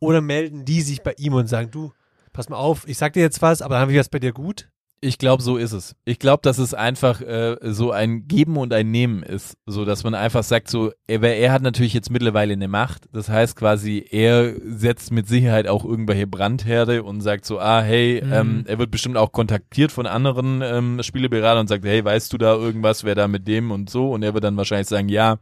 Oder 0.00 0.20
melden 0.20 0.64
die 0.64 0.82
sich 0.82 1.02
bei 1.02 1.14
ihm 1.18 1.34
und 1.34 1.48
sagen, 1.48 1.70
du, 1.72 1.92
pass 2.32 2.48
mal 2.48 2.56
auf, 2.56 2.86
ich 2.86 2.96
sag 2.98 3.14
dir 3.14 3.20
jetzt 3.22 3.42
was, 3.42 3.62
aber 3.62 3.74
dann 3.74 3.82
habe 3.82 3.92
ich 3.92 3.98
was 3.98 4.08
bei 4.08 4.20
dir 4.20 4.32
gut? 4.32 4.68
Ich 5.00 5.18
glaube, 5.18 5.44
so 5.44 5.56
ist 5.56 5.70
es. 5.72 5.94
Ich 6.04 6.18
glaube, 6.18 6.40
dass 6.42 6.58
es 6.58 6.74
einfach 6.74 7.20
äh, 7.20 7.56
so 7.62 7.92
ein 7.92 8.26
Geben 8.26 8.56
und 8.56 8.72
ein 8.72 8.90
Nehmen 8.90 9.22
ist. 9.22 9.56
So, 9.64 9.84
dass 9.84 10.02
man 10.02 10.14
einfach 10.16 10.42
sagt, 10.42 10.68
so, 10.68 10.90
er, 11.06 11.22
er 11.22 11.52
hat 11.52 11.62
natürlich 11.62 11.94
jetzt 11.94 12.10
mittlerweile 12.10 12.52
eine 12.54 12.66
Macht. 12.66 13.04
Das 13.12 13.28
heißt 13.28 13.54
quasi, 13.54 14.04
er 14.10 14.54
setzt 14.64 15.12
mit 15.12 15.28
Sicherheit 15.28 15.68
auch 15.68 15.84
irgendwelche 15.84 16.26
Brandherde 16.26 17.04
und 17.04 17.20
sagt 17.20 17.44
so, 17.44 17.60
ah, 17.60 17.80
hey, 17.80 18.20
Mhm. 18.24 18.32
ähm, 18.32 18.64
er 18.66 18.78
wird 18.80 18.90
bestimmt 18.90 19.16
auch 19.16 19.30
kontaktiert 19.30 19.92
von 19.92 20.06
anderen 20.06 20.62
ähm, 20.62 21.00
Spieleberatern 21.00 21.60
und 21.60 21.68
sagt, 21.68 21.84
hey, 21.84 22.04
weißt 22.04 22.32
du 22.32 22.38
da 22.38 22.54
irgendwas, 22.56 23.04
wer 23.04 23.14
da 23.14 23.28
mit 23.28 23.46
dem 23.46 23.70
und 23.70 23.90
so? 23.90 24.10
Und 24.10 24.24
er 24.24 24.34
wird 24.34 24.42
dann 24.42 24.56
wahrscheinlich 24.56 24.88
sagen, 24.88 25.08
ja, 25.08 25.38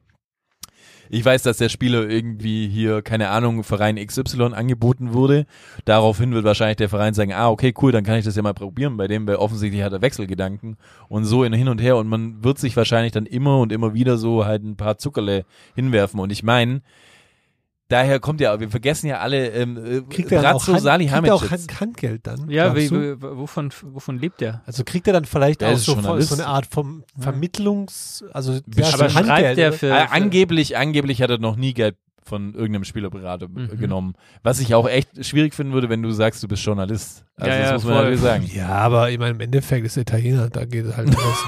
ich 1.10 1.24
weiß, 1.24 1.42
dass 1.42 1.58
der 1.58 1.68
Spieler 1.68 2.08
irgendwie 2.08 2.68
hier, 2.68 3.02
keine 3.02 3.28
Ahnung, 3.28 3.64
Verein 3.64 3.96
XY 3.96 4.54
angeboten 4.54 5.12
wurde. 5.12 5.46
Daraufhin 5.84 6.32
wird 6.32 6.44
wahrscheinlich 6.44 6.76
der 6.76 6.88
Verein 6.88 7.14
sagen, 7.14 7.32
ah, 7.32 7.48
okay, 7.48 7.72
cool, 7.80 7.92
dann 7.92 8.04
kann 8.04 8.18
ich 8.18 8.24
das 8.24 8.36
ja 8.36 8.42
mal 8.42 8.54
probieren 8.54 8.96
bei 8.96 9.08
dem, 9.08 9.26
weil 9.26 9.36
offensichtlich 9.36 9.82
hat 9.82 9.92
er 9.92 10.02
Wechselgedanken 10.02 10.76
und 11.08 11.24
so 11.24 11.44
in 11.44 11.52
hin 11.52 11.68
und 11.68 11.80
her 11.80 11.96
und 11.96 12.08
man 12.08 12.42
wird 12.44 12.58
sich 12.58 12.76
wahrscheinlich 12.76 13.12
dann 13.12 13.26
immer 13.26 13.58
und 13.58 13.72
immer 13.72 13.94
wieder 13.94 14.16
so 14.16 14.44
halt 14.44 14.64
ein 14.64 14.76
paar 14.76 14.98
Zuckerle 14.98 15.44
hinwerfen 15.74 16.20
und 16.20 16.30
ich 16.30 16.42
meine, 16.42 16.82
daher 17.88 18.20
kommt 18.20 18.40
ja, 18.40 18.58
wir 18.58 18.68
vergessen 18.70 19.06
ja 19.06 19.18
alle, 19.20 19.48
ähm, 19.50 19.76
äh, 19.76 20.00
Kriegt 20.12 20.32
er 20.32 20.42
dann 20.42 20.54
auch, 20.56 20.64
Brazzo 20.64 20.72
Hand, 20.88 21.00
kriegt 21.00 21.26
er 21.26 21.34
auch. 21.34 21.50
Hand, 21.50 21.80
Handgeld 21.80 22.26
dann? 22.26 22.50
ja, 22.50 22.74
wie, 22.74 22.90
wovon, 22.90 23.70
wovon 23.82 24.18
lebt 24.18 24.40
der? 24.40 24.62
Also 24.66 24.82
kriegt 24.84 25.06
er 25.06 25.12
dann 25.12 25.24
vielleicht 25.24 25.60
Der 25.60 25.70
auch 25.70 25.76
so, 25.76 25.94
voll- 25.94 26.02
Journalist. 26.02 26.28
so 26.30 26.34
eine 26.36 26.46
Art 26.46 26.66
vom 26.66 27.04
Vermittlungs, 27.18 28.24
also 28.32 28.52
ja, 28.54 28.92
Aber 28.92 29.08
schreibt 29.10 29.28
Handgeld, 29.28 29.58
der 29.58 29.68
oder? 29.68 29.78
für, 29.78 29.90
Äh, 29.90 30.06
für 30.06 30.10
angeblich, 30.12 30.76
angeblich 30.76 31.22
hat 31.22 31.30
er 31.30 31.38
noch 31.38 31.56
nie 31.56 31.74
Geld 31.74 31.96
von 32.26 32.54
irgendeinem 32.54 32.84
Spielerberater 32.84 33.48
Mhm. 33.48 33.78
genommen. 33.78 34.14
Was 34.42 34.60
ich 34.60 34.74
auch 34.74 34.88
echt 34.88 35.24
schwierig 35.24 35.54
finden 35.54 35.72
würde, 35.72 35.88
wenn 35.88 36.02
du 36.02 36.10
sagst, 36.10 36.42
du 36.42 36.48
bist 36.48 36.64
Journalist. 36.64 37.24
Also 37.36 37.50
Ja, 37.50 37.58
das 37.58 37.66
ja, 37.68 37.72
muss 37.74 37.84
man 37.84 37.92
voll. 37.94 38.02
natürlich 38.02 38.20
sagen. 38.20 38.50
Ja, 38.54 38.68
aber 38.68 39.10
ich 39.10 39.18
meine, 39.18 39.30
im 39.32 39.40
Endeffekt 39.40 39.86
ist 39.86 39.96
er 39.96 40.02
Italiener, 40.02 40.50
da 40.50 40.64
geht 40.64 40.86
es 40.86 40.96
halt 40.96 41.08
raus. 41.16 41.44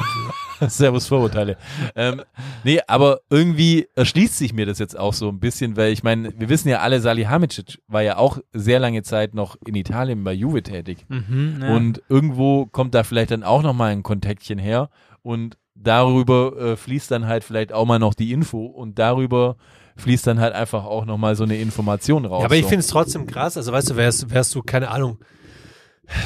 Servus 0.76 1.06
Vorurteile. 1.06 1.56
ähm, 1.94 2.22
nee, 2.64 2.80
aber 2.88 3.20
irgendwie 3.30 3.86
erschließt 3.94 4.36
sich 4.38 4.52
mir 4.52 4.66
das 4.66 4.78
jetzt 4.80 4.98
auch 4.98 5.12
so 5.14 5.28
ein 5.28 5.38
bisschen, 5.38 5.76
weil 5.76 5.92
ich 5.92 6.02
meine, 6.02 6.32
wir 6.36 6.48
wissen 6.48 6.68
ja 6.68 6.78
alle, 6.80 7.00
Salihamidzic 7.00 7.78
war 7.86 8.02
ja 8.02 8.16
auch 8.16 8.38
sehr 8.52 8.80
lange 8.80 9.02
Zeit 9.04 9.34
noch 9.34 9.56
in 9.66 9.76
Italien 9.76 10.24
bei 10.24 10.32
Juve 10.32 10.62
tätig. 10.64 11.06
Mhm, 11.08 11.58
ja. 11.62 11.74
Und 11.76 12.02
irgendwo 12.08 12.66
kommt 12.66 12.94
da 12.94 13.04
vielleicht 13.04 13.30
dann 13.30 13.44
auch 13.44 13.62
nochmal 13.62 13.92
ein 13.92 14.02
Kontaktchen 14.02 14.58
her 14.58 14.90
und 15.22 15.56
darüber 15.76 16.56
äh, 16.58 16.76
fließt 16.76 17.08
dann 17.12 17.26
halt 17.28 17.44
vielleicht 17.44 17.72
auch 17.72 17.86
mal 17.86 18.00
noch 18.00 18.14
die 18.14 18.32
Info 18.32 18.66
und 18.66 18.98
darüber 18.98 19.56
fließt 19.98 20.26
dann 20.26 20.40
halt 20.40 20.54
einfach 20.54 20.84
auch 20.84 21.04
nochmal 21.04 21.37
so 21.37 21.44
eine 21.44 21.56
Information 21.58 22.24
raus. 22.24 22.40
Ja, 22.40 22.46
aber 22.46 22.56
ich 22.56 22.62
so. 22.62 22.68
finde 22.68 22.80
es 22.80 22.87
trotzdem 22.88 23.26
krass. 23.26 23.56
Also 23.56 23.72
weißt 23.72 23.90
du, 23.90 23.96
wärst, 23.96 24.30
wärst 24.30 24.54
du, 24.54 24.62
keine 24.62 24.90
Ahnung, 24.90 25.18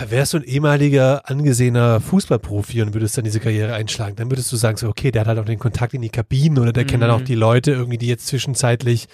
wärst 0.08 0.34
du 0.34 0.38
ein 0.38 0.44
ehemaliger, 0.44 1.28
angesehener 1.28 2.00
Fußballprofi 2.00 2.82
und 2.82 2.94
würdest 2.94 3.16
dann 3.18 3.24
diese 3.24 3.40
Karriere 3.40 3.74
einschlagen, 3.74 4.14
dann 4.16 4.30
würdest 4.30 4.52
du 4.52 4.56
sagen, 4.56 4.76
so, 4.76 4.88
okay, 4.88 5.10
der 5.10 5.22
hat 5.22 5.28
halt 5.28 5.38
auch 5.38 5.44
den 5.44 5.58
Kontakt 5.58 5.94
in 5.94 6.02
die 6.02 6.08
Kabinen 6.10 6.58
oder 6.58 6.72
der 6.72 6.84
kennt 6.84 7.02
dann 7.02 7.10
auch 7.10 7.20
Mhm. 7.20 7.24
die 7.24 7.34
Leute 7.34 7.72
irgendwie, 7.72 7.98
die 7.98 8.06
jetzt 8.06 8.26
zwischenzeitlich, 8.28 9.08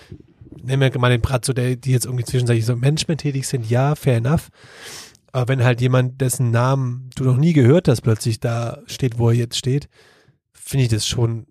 nehmen 0.62 0.82
wir 0.92 1.00
mal 1.00 1.08
den 1.10 1.20
Bratzo, 1.22 1.52
der, 1.52 1.76
die 1.76 1.92
jetzt 1.92 2.04
irgendwie 2.04 2.24
zwischenzeitlich 2.24 2.66
so 2.66 2.74
im 2.74 2.80
Management 2.80 3.20
tätig 3.22 3.46
sind, 3.48 3.68
ja, 3.70 3.94
fair 3.94 4.16
enough. 4.18 4.48
Aber 5.32 5.48
wenn 5.48 5.62
halt 5.64 5.80
jemand, 5.80 6.20
dessen 6.20 6.50
Namen 6.50 7.10
du 7.16 7.24
noch 7.24 7.36
nie 7.36 7.52
gehört 7.52 7.88
hast, 7.88 8.00
plötzlich 8.02 8.40
da 8.40 8.78
steht, 8.86 9.18
wo 9.18 9.28
er 9.30 9.36
jetzt 9.36 9.56
steht, 9.56 9.88
finde 10.52 10.84
ich 10.84 10.90
das 10.90 11.06
schon 11.06 11.46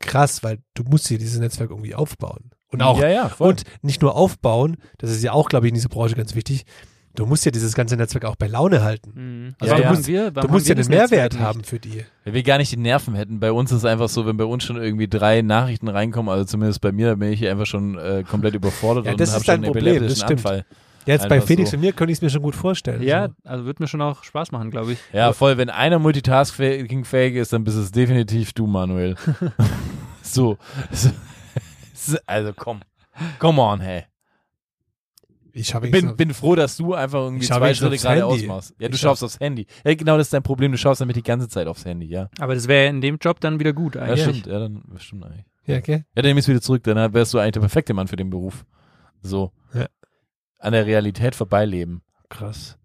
krass, 0.00 0.42
weil 0.42 0.58
du 0.74 0.82
musst 0.84 1.08
dir 1.10 1.18
dieses 1.18 1.38
Netzwerk 1.38 1.70
irgendwie 1.70 1.94
aufbauen. 1.94 2.50
Und 2.68 2.82
auch 2.82 3.00
ja, 3.00 3.08
ja, 3.08 3.30
und 3.38 3.62
nicht 3.82 4.02
nur 4.02 4.16
aufbauen, 4.16 4.76
das 4.98 5.10
ist 5.10 5.22
ja 5.22 5.32
auch, 5.32 5.48
glaube 5.48 5.66
ich, 5.66 5.70
in 5.70 5.74
dieser 5.76 5.88
Branche 5.88 6.14
ganz 6.16 6.34
wichtig. 6.34 6.64
Du 7.14 7.24
musst 7.24 7.46
ja 7.46 7.50
dieses 7.50 7.74
ganze 7.74 7.96
Netzwerk 7.96 8.26
auch 8.26 8.36
bei 8.36 8.46
Laune 8.46 8.82
halten. 8.84 9.12
Mhm. 9.14 9.54
Also 9.58 9.72
Ja, 9.72 9.78
du 9.78 9.82
ja. 9.84 9.90
musst- 9.90 10.06
wir, 10.06 10.30
Du 10.32 10.48
musst 10.48 10.68
ja 10.68 10.74
den 10.74 10.86
Mehrwert 10.88 11.32
Netzwerk 11.32 11.38
haben 11.40 11.58
nicht? 11.60 11.70
für 11.70 11.78
die. 11.78 12.04
Wenn 12.24 12.34
wir 12.34 12.42
gar 12.42 12.58
nicht 12.58 12.72
die 12.72 12.76
Nerven 12.76 13.14
hätten, 13.14 13.40
bei 13.40 13.52
uns 13.52 13.70
ist 13.72 13.78
es 13.78 13.84
einfach 13.86 14.10
so, 14.10 14.26
wenn 14.26 14.36
bei 14.36 14.44
uns 14.44 14.64
schon 14.64 14.76
irgendwie 14.76 15.08
drei 15.08 15.40
Nachrichten 15.40 15.88
reinkommen, 15.88 16.30
also 16.30 16.44
zumindest 16.44 16.82
bei 16.82 16.92
mir, 16.92 17.06
da 17.08 17.14
bin 17.14 17.32
ich 17.32 17.46
einfach 17.48 17.64
schon 17.64 17.96
äh, 17.96 18.22
komplett 18.28 18.54
überfordert 18.54 19.06
Ja, 19.06 19.12
und 19.12 19.20
habe 19.20 19.22
ist 19.22 19.44
schon 19.46 19.54
einen 19.54 19.64
Problem, 19.64 19.84
das 20.02 20.18
epileptischen 20.20 20.24
stimmt. 20.26 20.40
Jetzt 21.06 21.28
bei 21.28 21.40
Felix 21.40 21.70
so. 21.70 21.76
und 21.76 21.80
mir 21.82 21.92
könnte 21.92 22.12
ich 22.12 22.18
es 22.18 22.22
mir 22.22 22.30
schon 22.30 22.42
gut 22.42 22.54
vorstellen. 22.56 23.02
Ja, 23.02 23.28
So. 23.28 23.34
also 23.48 23.64
wird 23.64 23.80
mir 23.80 23.86
schon 23.86 24.02
auch 24.02 24.24
Spaß 24.24 24.52
machen, 24.52 24.70
glaube 24.70 24.92
ich. 24.92 24.98
Ja, 25.12 25.32
voll, 25.32 25.56
wenn 25.56 25.70
einer 25.70 25.98
multitaskingfähig 25.98 27.36
ist, 27.36 27.52
dann 27.52 27.64
bist 27.64 27.76
es 27.76 27.92
definitiv 27.92 28.52
du, 28.52 28.66
Manuel. 28.66 29.16
so. 30.22 30.58
so. 30.90 31.10
Also 32.26 32.52
komm. 32.54 32.82
Come 33.40 33.60
on, 33.60 33.80
hey. 33.80 34.04
Ich 35.52 35.72
Bin, 35.72 36.16
bin 36.16 36.34
froh, 36.34 36.54
dass 36.54 36.76
du 36.76 36.92
einfach 36.92 37.20
irgendwie 37.20 37.46
zwei 37.46 37.72
Schritte 37.72 37.94
aufs 37.94 38.02
geradeaus 38.02 38.34
Handy. 38.34 38.46
machst. 38.46 38.74
Ja, 38.78 38.88
du 38.88 38.94
Ich 38.94 39.00
schaust 39.00 39.24
aufs 39.24 39.40
Handy. 39.40 39.66
Ja, 39.86 39.94
genau, 39.94 40.18
das 40.18 40.26
ist 40.26 40.32
dein 40.34 40.42
Problem. 40.42 40.70
Du 40.70 40.76
schaust 40.76 41.00
damit 41.00 41.16
die 41.16 41.22
ganze 41.22 41.48
Zeit 41.48 41.66
aufs 41.66 41.86
Handy, 41.86 42.06
ja. 42.06 42.28
Aber 42.38 42.54
das 42.54 42.68
wäre 42.68 42.88
in 42.88 43.00
dem 43.00 43.16
Job 43.16 43.40
dann 43.40 43.58
wieder 43.58 43.72
gut 43.72 43.94
Ja, 43.94 44.02
eigentlich. 44.02 44.20
stimmt. 44.22 44.46
Ja, 44.46 44.58
dann 44.58 44.82
stimmt 44.98 45.24
eigentlich. 45.24 45.46
Ja, 45.64 45.78
okay. 45.78 46.04
Ja, 46.14 46.22
dann 46.22 46.32
ich 46.32 46.44
es 46.44 46.48
wieder 46.48 46.60
zurück. 46.60 46.82
Dann 46.84 47.14
wärst 47.14 47.32
du 47.32 47.38
eigentlich 47.38 47.52
der 47.52 47.60
perfekte 47.60 47.94
Mann 47.94 48.06
für 48.06 48.16
den 48.16 48.28
Beruf. 48.28 48.66
So. 49.22 49.50
Ja. 49.72 49.86
An 50.66 50.72
der 50.72 50.84
Realität 50.84 51.36
vorbeileben. 51.36 52.02
Krass. 52.28 52.76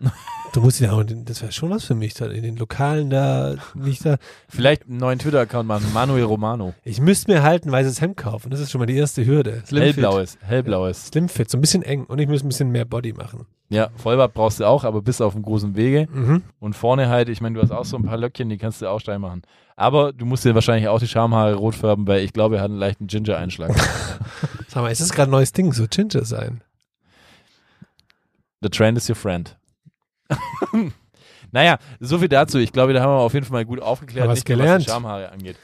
Du 0.52 0.60
musst 0.60 0.80
ja 0.80 0.90
auch, 0.90 1.04
das 1.04 1.42
wäre 1.42 1.52
schon 1.52 1.70
was 1.70 1.84
für 1.84 1.94
mich, 1.94 2.20
in 2.20 2.42
den 2.42 2.56
Lokalen 2.56 3.08
da, 3.08 3.54
nicht 3.76 4.04
da. 4.04 4.16
Vielleicht 4.48 4.88
einen 4.88 4.96
neuen 4.96 5.20
Twitter-Account 5.20 5.68
machen. 5.68 5.86
Manuel 5.94 6.24
Romano. 6.24 6.74
Ich 6.82 7.00
müsste 7.00 7.30
mir 7.30 7.44
halt 7.44 7.64
ein 7.64 7.70
weißes 7.70 8.00
Hemd 8.00 8.16
kaufen. 8.16 8.50
Das 8.50 8.58
ist 8.58 8.72
schon 8.72 8.80
mal 8.80 8.86
die 8.86 8.96
erste 8.96 9.24
Hürde. 9.24 9.62
Slimfit. 9.64 9.98
Hellblaues. 9.98 10.38
Hellblaues. 10.40 11.06
Slimfit, 11.06 11.48
so 11.50 11.56
ein 11.56 11.60
bisschen 11.60 11.84
eng. 11.84 12.04
Und 12.04 12.18
ich 12.18 12.26
muss 12.26 12.42
ein 12.42 12.48
bisschen 12.48 12.72
mehr 12.72 12.84
Body 12.84 13.12
machen. 13.12 13.46
Ja, 13.68 13.90
Vollbart 13.94 14.34
brauchst 14.34 14.58
du 14.58 14.64
auch, 14.64 14.82
aber 14.82 15.02
bis 15.02 15.20
auf 15.20 15.34
dem 15.34 15.42
großen 15.42 15.76
Wege. 15.76 16.08
Mhm. 16.12 16.42
Und 16.58 16.74
vorne 16.74 17.08
halt, 17.08 17.28
ich 17.28 17.40
meine, 17.40 17.54
du 17.54 17.62
hast 17.62 17.70
auch 17.70 17.84
so 17.84 17.96
ein 17.96 18.02
paar 18.02 18.16
Löckchen, 18.16 18.48
die 18.48 18.58
kannst 18.58 18.82
du 18.82 18.88
auch 18.88 18.98
steil 18.98 19.20
machen. 19.20 19.42
Aber 19.76 20.12
du 20.12 20.26
musst 20.26 20.44
dir 20.44 20.56
wahrscheinlich 20.56 20.88
auch 20.88 20.98
die 20.98 21.06
Schamhaare 21.06 21.54
rot 21.54 21.76
färben, 21.76 22.08
weil 22.08 22.24
ich 22.24 22.32
glaube, 22.32 22.56
er 22.56 22.62
hat 22.62 22.70
einen 22.70 22.80
leichten 22.80 23.06
Ginger-Einschlag. 23.06 23.72
Sag 24.68 24.82
mal, 24.82 24.90
ist 24.90 25.00
das 25.00 25.12
gerade 25.12 25.30
ein 25.30 25.32
neues 25.32 25.52
Ding, 25.52 25.72
so 25.72 25.86
Ginger 25.88 26.24
sein? 26.24 26.62
The 28.62 28.68
trend 28.68 28.98
is 28.98 29.08
your 29.08 29.16
friend. 29.16 29.56
naja, 31.52 31.78
so 31.98 32.18
viel 32.18 32.28
dazu. 32.28 32.58
Ich 32.58 32.72
glaube, 32.72 32.92
da 32.92 33.00
haben 33.02 33.10
wir 33.10 33.20
auf 33.20 33.34
jeden 33.34 33.46
Fall 33.46 33.54
mal 33.60 33.64
gut 33.64 33.80
aufgeklärt, 33.80 34.28
was 34.28 34.38
nicht 34.40 34.48
nur, 34.48 34.58
gelernt. 34.58 34.80
was 34.80 34.84
die 34.86 34.90
Schamhaare 34.92 35.32
angeht. 35.32 35.56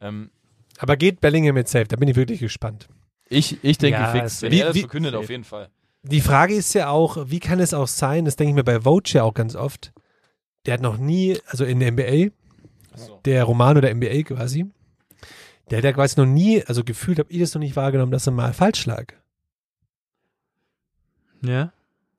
Ähm, 0.00 0.30
Aber 0.78 0.96
geht 0.96 1.20
Bellingham 1.20 1.56
jetzt 1.56 1.70
safe? 1.72 1.84
Da 1.86 1.96
bin 1.96 2.08
ich 2.08 2.16
wirklich 2.16 2.40
gespannt. 2.40 2.88
ich, 3.28 3.62
ich 3.62 3.78
denke 3.78 4.00
Ja, 4.00 4.10
fix. 4.12 4.26
es 4.34 4.42
Wenn 4.42 4.52
wird- 4.52 4.62
er 4.62 4.66
das 4.68 4.74
wie- 4.76 4.80
verkündet, 4.80 5.12
wie- 5.12 5.16
auf 5.18 5.30
jeden 5.30 5.44
Fall. 5.44 5.68
Die 6.02 6.22
Frage 6.22 6.54
ist 6.54 6.72
ja 6.72 6.88
auch, 6.88 7.18
wie 7.28 7.40
kann 7.40 7.60
es 7.60 7.74
auch 7.74 7.86
sein, 7.86 8.24
das 8.24 8.34
denke 8.36 8.50
ich 8.52 8.54
mir 8.56 8.64
bei 8.64 8.80
Vogue 8.80 9.02
ja 9.08 9.22
auch 9.22 9.34
ganz 9.34 9.54
oft, 9.54 9.92
der 10.64 10.74
hat 10.74 10.80
noch 10.80 10.96
nie, 10.96 11.38
also 11.46 11.66
in 11.66 11.78
der 11.78 11.88
NBA, 11.92 12.30
So. 12.96 13.20
der 13.26 13.44
Romano 13.44 13.82
der 13.82 13.90
NBA 13.94 14.22
quasi, 14.22 14.64
der 15.70 15.76
hat 15.78 15.84
ja 15.84 15.92
quasi 15.92 16.18
noch 16.18 16.24
nie, 16.26 16.64
also 16.64 16.84
gefühlt 16.84 17.18
habe 17.18 17.30
ich 17.30 17.38
das 17.40 17.52
noch 17.54 17.58
nicht 17.60 17.76
wahrgenommen, 17.76 18.12
dass 18.12 18.26
er 18.26 18.32
mal 18.32 18.54
falsch 18.54 18.86
lag. 18.86 19.12
Ja. 21.42 21.72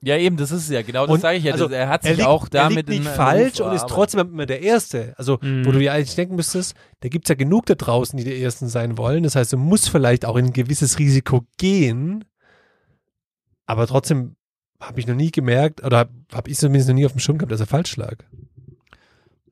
Ja, 0.03 0.17
eben, 0.17 0.35
das 0.35 0.51
ist 0.51 0.63
es 0.63 0.69
ja. 0.69 0.81
Genau 0.81 1.05
das 1.05 1.13
Und, 1.13 1.21
sage 1.21 1.37
ich 1.37 1.43
ja. 1.43 1.51
also, 1.53 1.69
er 1.69 1.87
hat 1.87 2.03
Er 2.03 2.09
sich 2.09 2.17
liegt, 2.17 2.27
auch 2.27 2.45
er 2.45 2.49
damit 2.49 2.89
liegt 2.89 3.03
nicht 3.03 3.07
falsch 3.07 3.59
Ruf 3.61 3.67
und 3.67 3.75
ist 3.75 3.87
trotzdem 3.87 4.21
immer 4.21 4.47
der 4.47 4.61
Erste. 4.61 5.13
Also, 5.17 5.37
Mhm. 5.41 5.65
wo 5.65 5.71
du 5.71 5.79
ja 5.79 5.93
eigentlich 5.93 6.15
denken 6.15 6.35
müsstest, 6.35 6.75
da 7.01 7.09
gibt 7.09 7.25
es 7.25 7.29
ja 7.29 7.35
genug 7.35 7.67
da 7.67 7.75
draußen, 7.75 8.17
die 8.17 8.23
die 8.23 8.41
Ersten 8.41 8.67
sein 8.67 8.97
wollen. 8.97 9.21
Das 9.23 9.35
heißt, 9.35 9.53
du 9.53 9.57
musst 9.57 9.89
vielleicht 9.89 10.25
auch 10.25 10.37
in 10.37 10.45
ein 10.45 10.53
gewisses 10.53 10.97
Risiko 10.97 11.45
gehen, 11.59 12.25
aber 13.67 13.85
trotzdem 13.87 14.35
habe 14.81 14.99
ich 14.99 15.05
noch 15.05 15.13
nie 15.15 15.29
gemerkt, 15.29 15.83
oder 15.83 15.99
habe 15.99 16.11
hab 16.33 16.47
ich 16.47 16.57
zumindest 16.57 16.89
noch 16.89 16.95
nie 16.95 17.05
auf 17.05 17.11
dem 17.13 17.19
Schirm 17.19 17.37
gehabt, 17.37 17.51
dass 17.51 17.59
er 17.59 17.67
falsch 17.67 17.95
lag. 17.97 18.15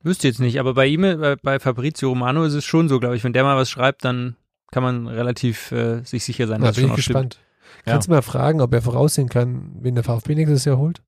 Wüsste 0.02 0.26
jetzt 0.26 0.40
nicht, 0.40 0.58
aber 0.58 0.74
bei 0.74 0.86
ihm, 0.86 1.02
bei, 1.02 1.36
bei 1.36 1.60
Fabrizio 1.60 2.08
Romano 2.08 2.42
ist 2.44 2.54
es 2.54 2.64
schon 2.64 2.88
so, 2.88 2.98
glaube 2.98 3.16
ich. 3.16 3.22
Wenn 3.22 3.32
der 3.34 3.44
mal 3.44 3.56
was 3.56 3.70
schreibt, 3.70 4.04
dann 4.04 4.34
kann 4.72 4.82
man 4.82 5.06
relativ 5.06 5.70
äh, 5.72 6.02
sich 6.04 6.24
sicher 6.24 6.46
sein, 6.48 6.60
Da 6.60 6.68
dass 6.68 6.76
bin 6.76 6.84
schon 6.88 6.94
ich 6.94 6.98
auch 6.98 7.02
stimmt. 7.02 7.38
Kannst 7.84 8.08
du 8.08 8.12
mal 8.12 8.22
fragen, 8.22 8.60
ob 8.60 8.72
er 8.74 8.82
voraussehen 8.82 9.28
kann, 9.28 9.72
wen 9.80 9.94
der 9.94 10.04
VfB 10.04 10.34
nächstes 10.34 10.64
Jahr 10.64 10.78
holt? 10.78 11.02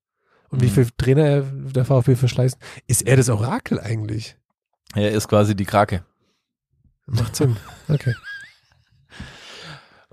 Und 0.49 0.61
wie 0.61 0.67
Mhm. 0.67 0.71
viel 0.71 0.87
Trainer 0.97 1.23
er 1.25 1.41
der 1.41 1.85
VfB 1.85 2.15
verschleißt? 2.15 2.57
Ist 2.87 3.01
er 3.07 3.17
das 3.17 3.29
Orakel 3.29 3.79
eigentlich? 3.79 4.35
Er 4.95 5.11
ist 5.11 5.27
quasi 5.27 5.55
die 5.55 5.65
Krake. 5.65 6.03
Macht 7.07 7.35
Sinn. 7.35 7.57
Okay. 7.89 8.13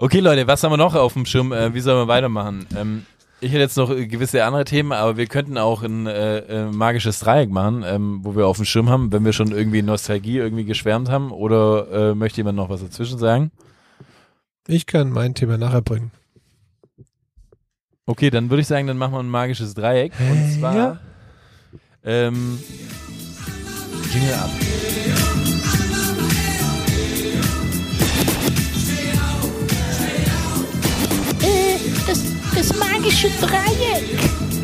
Okay, 0.02 0.20
Leute, 0.20 0.46
was 0.46 0.62
haben 0.64 0.72
wir 0.72 0.78
noch 0.78 0.94
auf 0.94 1.12
dem 1.12 1.26
Schirm? 1.26 1.52
Äh, 1.52 1.74
wie 1.74 1.80
sollen 1.80 1.98
wir 1.98 2.08
weitermachen? 2.08 2.66
Ähm, 2.74 3.04
ich 3.42 3.50
hätte 3.52 3.60
jetzt 3.60 3.76
noch 3.76 3.90
äh, 3.90 4.06
gewisse 4.06 4.42
andere 4.44 4.64
Themen, 4.64 4.92
aber 4.92 5.18
wir 5.18 5.26
könnten 5.26 5.58
auch 5.58 5.82
ein 5.82 6.06
äh, 6.06 6.38
äh, 6.38 6.70
magisches 6.70 7.18
Dreieck 7.20 7.50
machen, 7.50 7.84
ähm, 7.86 8.20
wo 8.22 8.34
wir 8.34 8.46
auf 8.46 8.56
dem 8.56 8.64
Schirm 8.64 8.88
haben, 8.88 9.12
wenn 9.12 9.26
wir 9.26 9.34
schon 9.34 9.52
irgendwie 9.52 9.82
Nostalgie 9.82 10.38
irgendwie 10.38 10.64
geschwärmt 10.64 11.10
haben. 11.10 11.30
Oder 11.32 12.10
äh, 12.12 12.14
möchte 12.14 12.38
jemand 12.38 12.56
noch 12.56 12.70
was 12.70 12.80
dazwischen 12.80 13.18
sagen? 13.18 13.50
Ich 14.66 14.86
kann 14.86 15.10
mein 15.10 15.34
Thema 15.34 15.58
nachher 15.58 15.82
bringen. 15.82 16.12
Okay, 18.10 18.28
dann 18.28 18.50
würde 18.50 18.60
ich 18.62 18.66
sagen, 18.66 18.88
dann 18.88 18.98
machen 18.98 19.12
wir 19.12 19.20
ein 19.20 19.28
magisches 19.28 19.72
Dreieck. 19.72 20.12
Und 20.18 20.58
zwar 20.58 20.76
ja. 20.76 20.98
ähm, 22.04 22.58
Jingle 24.12 24.34
ab. 24.34 24.50
Äh, 31.40 31.78
das, 32.08 32.24
das 32.52 32.76
magische 32.80 33.28
Dreieck. 33.40 34.59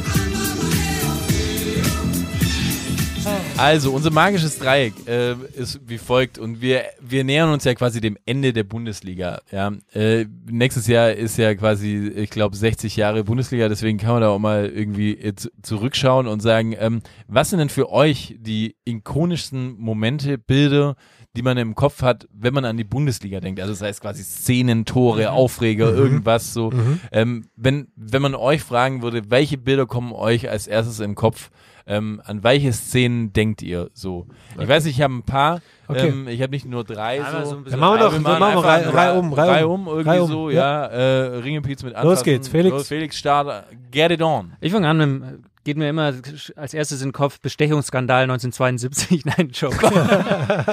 Also, 3.58 3.92
unser 3.92 4.10
magisches 4.10 4.58
Dreieck 4.58 4.92
äh, 5.08 5.32
ist 5.54 5.80
wie 5.86 5.96
folgt 5.96 6.38
und 6.38 6.60
wir, 6.60 6.82
wir 7.00 7.24
nähern 7.24 7.50
uns 7.50 7.64
ja 7.64 7.74
quasi 7.74 8.02
dem 8.02 8.18
Ende 8.26 8.52
der 8.52 8.64
Bundesliga. 8.64 9.40
Ja. 9.50 9.72
Äh, 9.94 10.26
nächstes 10.50 10.86
Jahr 10.86 11.12
ist 11.12 11.38
ja 11.38 11.54
quasi, 11.54 12.12
ich 12.14 12.28
glaube, 12.28 12.54
60 12.54 12.96
Jahre 12.96 13.24
Bundesliga, 13.24 13.68
deswegen 13.70 13.96
kann 13.98 14.10
man 14.12 14.20
da 14.22 14.28
auch 14.28 14.38
mal 14.38 14.66
irgendwie 14.66 15.34
zu- 15.36 15.48
zurückschauen 15.62 16.26
und 16.26 16.40
sagen, 16.40 16.76
ähm, 16.78 17.00
was 17.28 17.48
sind 17.50 17.58
denn 17.60 17.70
für 17.70 17.90
euch 17.90 18.36
die 18.38 18.76
ikonischsten 18.84 19.76
Momente, 19.78 20.36
Bilder, 20.36 20.96
die 21.36 21.42
man 21.42 21.56
im 21.58 21.74
Kopf 21.74 22.02
hat, 22.02 22.26
wenn 22.32 22.54
man 22.54 22.64
an 22.64 22.76
die 22.76 22.84
Bundesliga 22.84 23.40
denkt? 23.40 23.60
Also 23.60 23.72
das 23.72 23.82
heißt 23.82 24.00
quasi 24.00 24.22
Szenen, 24.22 24.84
Tore, 24.84 25.30
Aufreger, 25.30 25.92
irgendwas 25.92 26.52
so. 26.52 26.72
Ähm, 27.12 27.46
wenn, 27.56 27.88
wenn 27.96 28.22
man 28.22 28.34
euch 28.34 28.62
fragen 28.62 29.02
würde, 29.02 29.30
welche 29.30 29.58
Bilder 29.58 29.86
kommen 29.86 30.12
euch 30.12 30.48
als 30.50 30.66
erstes 30.66 31.00
in 31.00 31.10
den 31.10 31.14
Kopf, 31.14 31.50
ähm, 31.88 32.20
an 32.24 32.42
welche 32.42 32.72
Szenen 32.72 33.32
denkt 33.32 33.62
ihr 33.62 33.90
so? 33.92 34.26
Ich 34.60 34.66
weiß 34.66 34.84
nicht, 34.84 34.96
ich 34.96 35.02
habe 35.02 35.14
ein 35.14 35.22
paar. 35.22 35.60
Okay. 35.86 36.08
Ähm, 36.08 36.26
ich 36.26 36.42
habe 36.42 36.50
nicht 36.50 36.66
nur 36.66 36.82
drei. 36.82 37.18
So. 37.18 37.44
so 37.50 37.56
ein 37.58 37.64
bisschen 37.64 37.80
Dann 37.80 37.88
machen 37.88 38.00
wir 38.00 38.04
doch, 38.04 38.12
machen 38.12 38.24
dann 38.24 38.40
machen 38.40 38.54
wir 38.56 38.94
Reihe, 38.94 39.14
um, 39.14 39.32
Reihe, 39.32 39.50
Reihe 39.50 39.68
um. 39.68 39.80
um, 39.82 39.86
irgendwie 39.88 40.08
Reihe 40.08 40.22
um, 40.24 40.28
so, 40.30 40.50
ja. 40.50 40.82
ja. 40.82 40.86
Äh, 40.86 41.36
Ringepiez 41.38 41.84
mit 41.84 41.94
Anfassen. 41.94 42.24
geht's, 42.24 42.48
Felix. 42.48 42.72
Los, 42.72 42.88
Felix, 42.88 43.16
Start, 43.16 43.66
get 43.92 44.10
it 44.10 44.20
on. 44.20 44.52
Ich 44.60 44.72
fange 44.72 44.88
an 44.88 44.96
mit, 44.96 45.06
dem- 45.06 45.42
geht 45.66 45.76
mir 45.76 45.90
immer 45.90 46.14
als 46.54 46.72
erstes 46.74 47.02
in 47.02 47.08
den 47.08 47.12
Kopf, 47.12 47.40
Bestechungsskandal 47.40 48.22
1972. 48.22 49.24
Nein, 49.26 49.50
Joke. 49.52 49.76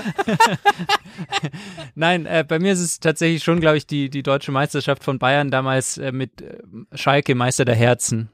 Nein, 1.96 2.26
äh, 2.26 2.46
bei 2.48 2.60
mir 2.60 2.72
ist 2.74 2.80
es 2.80 3.00
tatsächlich 3.00 3.44
schon, 3.44 3.60
glaube 3.60 3.78
ich, 3.78 3.88
die, 3.88 4.10
die 4.10 4.24
deutsche 4.24 4.52
Meisterschaft 4.52 5.04
von 5.04 5.20
Bayern 5.20 5.52
damals 5.52 5.98
äh, 5.98 6.12
mit 6.12 6.42
äh, 6.42 6.58
Schalke 6.94 7.36
Meister 7.36 7.66
der 7.66 7.76
Herzen. 7.76 8.30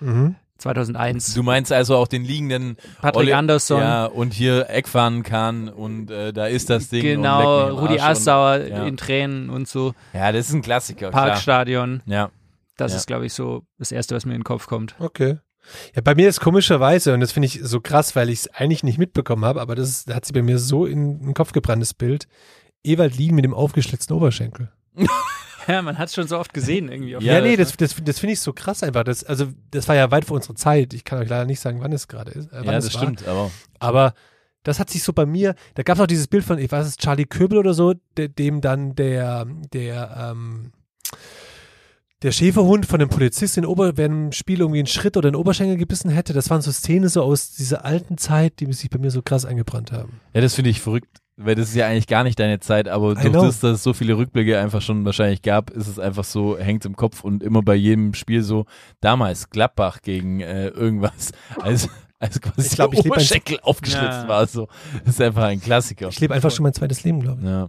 Mhm. 0.00 0.36
2001. 0.58 1.34
Du 1.34 1.42
meinst 1.42 1.72
also 1.72 1.96
auch 1.96 2.06
den 2.06 2.24
liegenden 2.24 2.76
Patrick 3.00 3.16
Olle- 3.28 3.36
Andersson. 3.36 3.80
Ja, 3.80 4.04
und 4.04 4.32
hier 4.32 4.68
Eckfahren 4.70 5.22
kann 5.24 5.68
und 5.68 6.10
äh, 6.10 6.32
da 6.32 6.46
ist 6.46 6.70
das 6.70 6.88
Ding. 6.88 7.02
Genau, 7.02 7.68
Rudi 7.70 7.98
Assauer 7.98 8.60
und, 8.60 8.68
ja. 8.68 8.86
in 8.86 8.96
Tränen 8.96 9.50
und 9.50 9.66
so. 9.66 9.94
ja, 10.12 10.30
das 10.30 10.48
ist 10.48 10.54
ein 10.54 10.62
Klassiker. 10.62 11.10
Klar. 11.10 11.28
Parkstadion. 11.28 12.02
Ja. 12.06 12.30
Das 12.76 12.92
Ja. 12.92 12.98
ist, 12.98 13.06
glaube 13.06 13.26
ich, 13.26 13.32
so 13.32 13.64
das 13.78 13.90
Erste, 13.90 14.14
was 14.14 14.24
mir 14.24 14.34
in 14.34 14.40
den 14.40 14.44
Kopf 14.44 14.66
kommt. 14.68 14.94
Okay. 15.00 15.38
Ja, 15.94 16.02
bei 16.02 16.14
mir 16.14 16.28
ist 16.28 16.40
komischerweise, 16.40 17.14
und 17.14 17.20
das 17.20 17.32
finde 17.32 17.46
ich 17.46 17.60
so 17.62 17.80
krass, 17.80 18.14
weil 18.16 18.30
ich 18.30 18.40
es 18.40 18.48
eigentlich 18.48 18.82
nicht 18.82 18.98
mitbekommen 18.98 19.44
habe, 19.44 19.60
aber 19.60 19.74
das 19.74 19.88
ist, 19.88 20.10
da 20.10 20.14
hat 20.16 20.24
sich 20.24 20.34
bei 20.34 20.42
mir 20.42 20.58
so 20.58 20.86
in 20.86 21.20
den 21.20 21.34
Kopf 21.34 21.52
gebrannt, 21.52 21.82
das 21.82 21.94
Bild. 21.94 22.26
Ewald 22.84 23.16
Lien 23.16 23.34
mit 23.34 23.44
dem 23.44 23.54
aufgeschlitzten 23.54 24.14
Oberschenkel. 24.16 24.70
Ja, 25.68 25.80
man 25.80 25.96
hat 25.96 26.08
es 26.08 26.14
schon 26.16 26.26
so 26.26 26.40
oft 26.40 26.52
gesehen 26.52 26.90
irgendwie. 26.90 27.14
Auf 27.16 27.22
Ja, 27.22 27.40
nee, 27.40 27.54
das, 27.54 27.76
das, 27.76 27.94
das 28.02 28.18
finde 28.18 28.32
ich 28.32 28.40
so 28.40 28.52
krass 28.52 28.82
einfach. 28.82 29.04
Das, 29.04 29.22
also, 29.22 29.46
das 29.70 29.86
war 29.86 29.94
ja 29.94 30.10
weit 30.10 30.24
vor 30.24 30.34
unserer 30.34 30.56
Zeit. 30.56 30.92
Ich 30.92 31.04
kann 31.04 31.20
euch 31.20 31.28
leider 31.28 31.44
nicht 31.44 31.60
sagen, 31.60 31.80
wann 31.80 31.92
es 31.92 32.08
gerade 32.08 32.32
ist. 32.32 32.46
Äh, 32.52 32.56
wann 32.56 32.64
Ja, 32.64 32.78
es 32.78 32.86
das 32.86 32.94
war. 32.94 33.02
stimmt, 33.02 33.28
aber 33.28 33.52
Aber 33.78 34.14
das 34.64 34.80
hat 34.80 34.90
sich 34.90 35.04
so 35.04 35.12
bei 35.12 35.24
mir, 35.24 35.54
da 35.76 35.84
gab 35.84 35.98
es 35.98 36.02
auch 36.02 36.08
dieses 36.08 36.26
Bild 36.26 36.44
von, 36.44 36.58
ich 36.58 36.72
weiß 36.72 36.84
es, 36.84 36.96
Charlie 36.96 37.26
Köbel 37.26 37.58
oder 37.58 37.74
so, 37.74 37.94
de, 38.18 38.26
dem 38.26 38.60
dann 38.60 38.96
der, 38.96 39.46
der, 39.72 40.32
ähm, 40.32 40.72
der 42.22 42.32
Schäferhund 42.32 42.86
von 42.86 43.00
dem 43.00 43.08
Polizist 43.08 43.58
in 43.58 43.66
Ober, 43.66 43.96
während 43.96 44.14
dem 44.14 44.32
Spiel 44.32 44.60
irgendwie 44.60 44.78
einen 44.78 44.86
Schritt 44.86 45.16
oder 45.16 45.28
einen 45.28 45.36
Oberschenkel 45.36 45.76
gebissen 45.76 46.10
hätte. 46.10 46.32
Das 46.32 46.50
waren 46.50 46.62
so 46.62 46.70
Szenen 46.70 47.08
so 47.08 47.22
aus 47.22 47.52
dieser 47.52 47.84
alten 47.84 48.16
Zeit, 48.18 48.60
die 48.60 48.72
sich 48.72 48.90
bei 48.90 48.98
mir 48.98 49.10
so 49.10 49.22
krass 49.22 49.44
eingebrannt 49.44 49.92
haben. 49.92 50.20
ja, 50.34 50.40
das 50.40 50.54
finde 50.54 50.70
ich 50.70 50.80
verrückt, 50.80 51.18
weil 51.36 51.54
das 51.56 51.70
ist 51.70 51.74
ja 51.74 51.86
eigentlich 51.88 52.06
gar 52.06 52.22
nicht 52.24 52.38
deine 52.38 52.60
Zeit, 52.60 52.86
aber 52.88 53.14
durch 53.14 53.26
know. 53.30 53.44
das, 53.46 53.60
dass 53.60 53.78
es 53.78 53.82
so 53.82 53.92
viele 53.92 54.16
Rückblicke 54.16 54.58
einfach 54.58 54.82
schon 54.82 55.04
wahrscheinlich 55.04 55.42
gab, 55.42 55.70
ist 55.70 55.88
es 55.88 55.98
einfach 55.98 56.24
so, 56.24 56.56
hängt 56.58 56.84
im 56.84 56.94
Kopf 56.94 57.24
und 57.24 57.42
immer 57.42 57.62
bei 57.62 57.74
jedem 57.74 58.14
Spiel 58.14 58.42
so, 58.42 58.66
damals 59.00 59.50
Gladbach 59.50 60.00
gegen 60.02 60.40
äh, 60.40 60.68
irgendwas, 60.68 61.32
als, 61.60 61.88
als 62.20 62.40
quasi 62.40 62.68
Ich 62.68 62.74
glaub, 62.76 62.90
der 62.92 63.00
ich 63.00 63.06
ein- 63.06 63.10
Oberschenkel 63.10 63.58
aufgeschlitzt 63.62 64.22
Ja. 64.22 64.28
war, 64.28 64.46
so. 64.46 64.68
Das 65.04 65.14
ist 65.14 65.20
einfach 65.20 65.44
ein 65.44 65.60
Klassiker. 65.60 66.08
Ich 66.08 66.20
lebe 66.20 66.34
einfach 66.34 66.50
schon 66.52 66.62
mein 66.62 66.74
zweites 66.74 67.02
Leben, 67.02 67.20
glaube 67.20 67.40
ich. 67.40 67.48
Ja. 67.48 67.68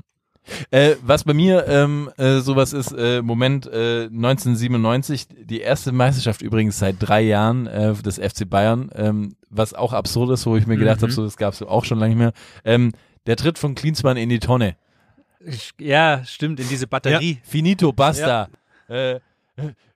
Äh, 0.72 0.96
was 1.02 1.24
bei 1.24 1.34
mir 1.34 1.66
ähm, 1.68 2.10
äh, 2.18 2.39
sowas 2.39 2.74
ist, 2.74 2.91
äh, 2.91 3.22
Moment 3.22 3.66
äh, 3.68 4.04
1997, 4.06 5.28
die 5.46 5.62
erste 5.62 5.91
Meisterschaft 5.91 6.41
übrigens 6.41 6.80
seit 6.80 6.98
drei 7.00 7.22
Jahren 7.22 7.68
äh, 7.68 7.94
des 7.94 8.18
FC 8.20 8.50
Bayern, 8.50 8.89
ähm, 8.96 9.36
was 9.50 9.74
auch 9.74 9.94
absurd 9.94 10.32
ist, 10.32 10.46
wo 10.46 10.58
ich 10.58 10.68
mir 10.68 10.78
gedacht 10.78 10.98
Mhm. 10.98 11.04
habe, 11.04 11.12
so 11.14 11.24
das 11.24 11.38
gab 11.38 11.54
es 11.54 11.62
auch 11.62 11.86
schon 11.86 12.00
lange 12.00 12.16
nicht 12.16 12.20
mehr. 12.20 12.34
Ähm, 12.66 12.91
der 13.26 13.38
Tritt 13.38 13.58
von 13.58 13.74
Klinsmann 13.76 14.18
in 14.18 14.28
die 14.30 14.39
Tonne. 14.39 14.76
Ja, 15.80 16.22
stimmt, 16.26 16.60
in 16.60 16.68
diese 16.70 16.88
Batterie. 16.88 17.39
Finito, 17.44 17.91
basta. 17.94 18.50
Äh, 18.89 19.20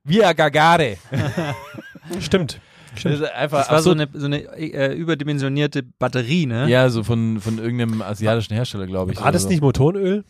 via 0.04 0.32
Gagare. 0.34 0.98
Stimmt. 2.20 2.60
Das 3.04 3.20
ist 3.20 3.24
einfach 3.32 3.60
Das 3.60 3.72
war 3.72 3.82
so 3.82 3.92
eine, 3.92 4.08
so 4.14 4.26
eine 4.26 4.40
äh, 4.58 4.94
überdimensionierte 4.96 5.84
Batterie, 5.84 6.46
ne? 6.48 6.68
Ja, 6.70 6.90
so 6.90 7.04
von, 7.04 7.40
von 7.42 7.60
irgendeinem 7.60 8.02
asiatischen 8.02 8.54
Hersteller, 8.56 8.88
glaube 8.88 9.12
ich. 9.12 9.20
War 9.22 9.32
das 9.32 9.44
so. 9.44 9.50
nicht 9.50 9.62
Motorenöl? 9.62 10.24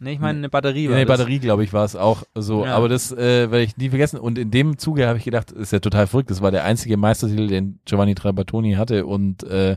Ne, 0.00 0.12
ich 0.12 0.20
meine, 0.20 0.38
eine 0.38 0.48
Batterie 0.48 0.84
Ja, 0.84 0.90
war 0.90 0.98
das. 1.04 1.18
Batterie, 1.18 1.38
glaube 1.40 1.64
ich, 1.64 1.72
war 1.72 1.84
es 1.84 1.96
auch 1.96 2.22
so. 2.34 2.64
Ja. 2.64 2.76
Aber 2.76 2.88
das 2.88 3.10
äh, 3.12 3.50
werde 3.50 3.62
ich 3.62 3.76
nie 3.76 3.88
vergessen. 3.88 4.18
Und 4.20 4.38
in 4.38 4.50
dem 4.50 4.78
Zuge 4.78 5.06
habe 5.08 5.18
ich 5.18 5.24
gedacht, 5.24 5.50
ist 5.50 5.72
ja 5.72 5.80
total 5.80 6.06
verrückt. 6.06 6.30
Das 6.30 6.40
war 6.40 6.50
der 6.50 6.64
einzige 6.64 6.96
Meistertitel, 6.96 7.48
den 7.48 7.80
Giovanni 7.84 8.14
Trapattoni 8.14 8.74
hatte 8.74 9.06
und 9.06 9.42
äh, 9.44 9.76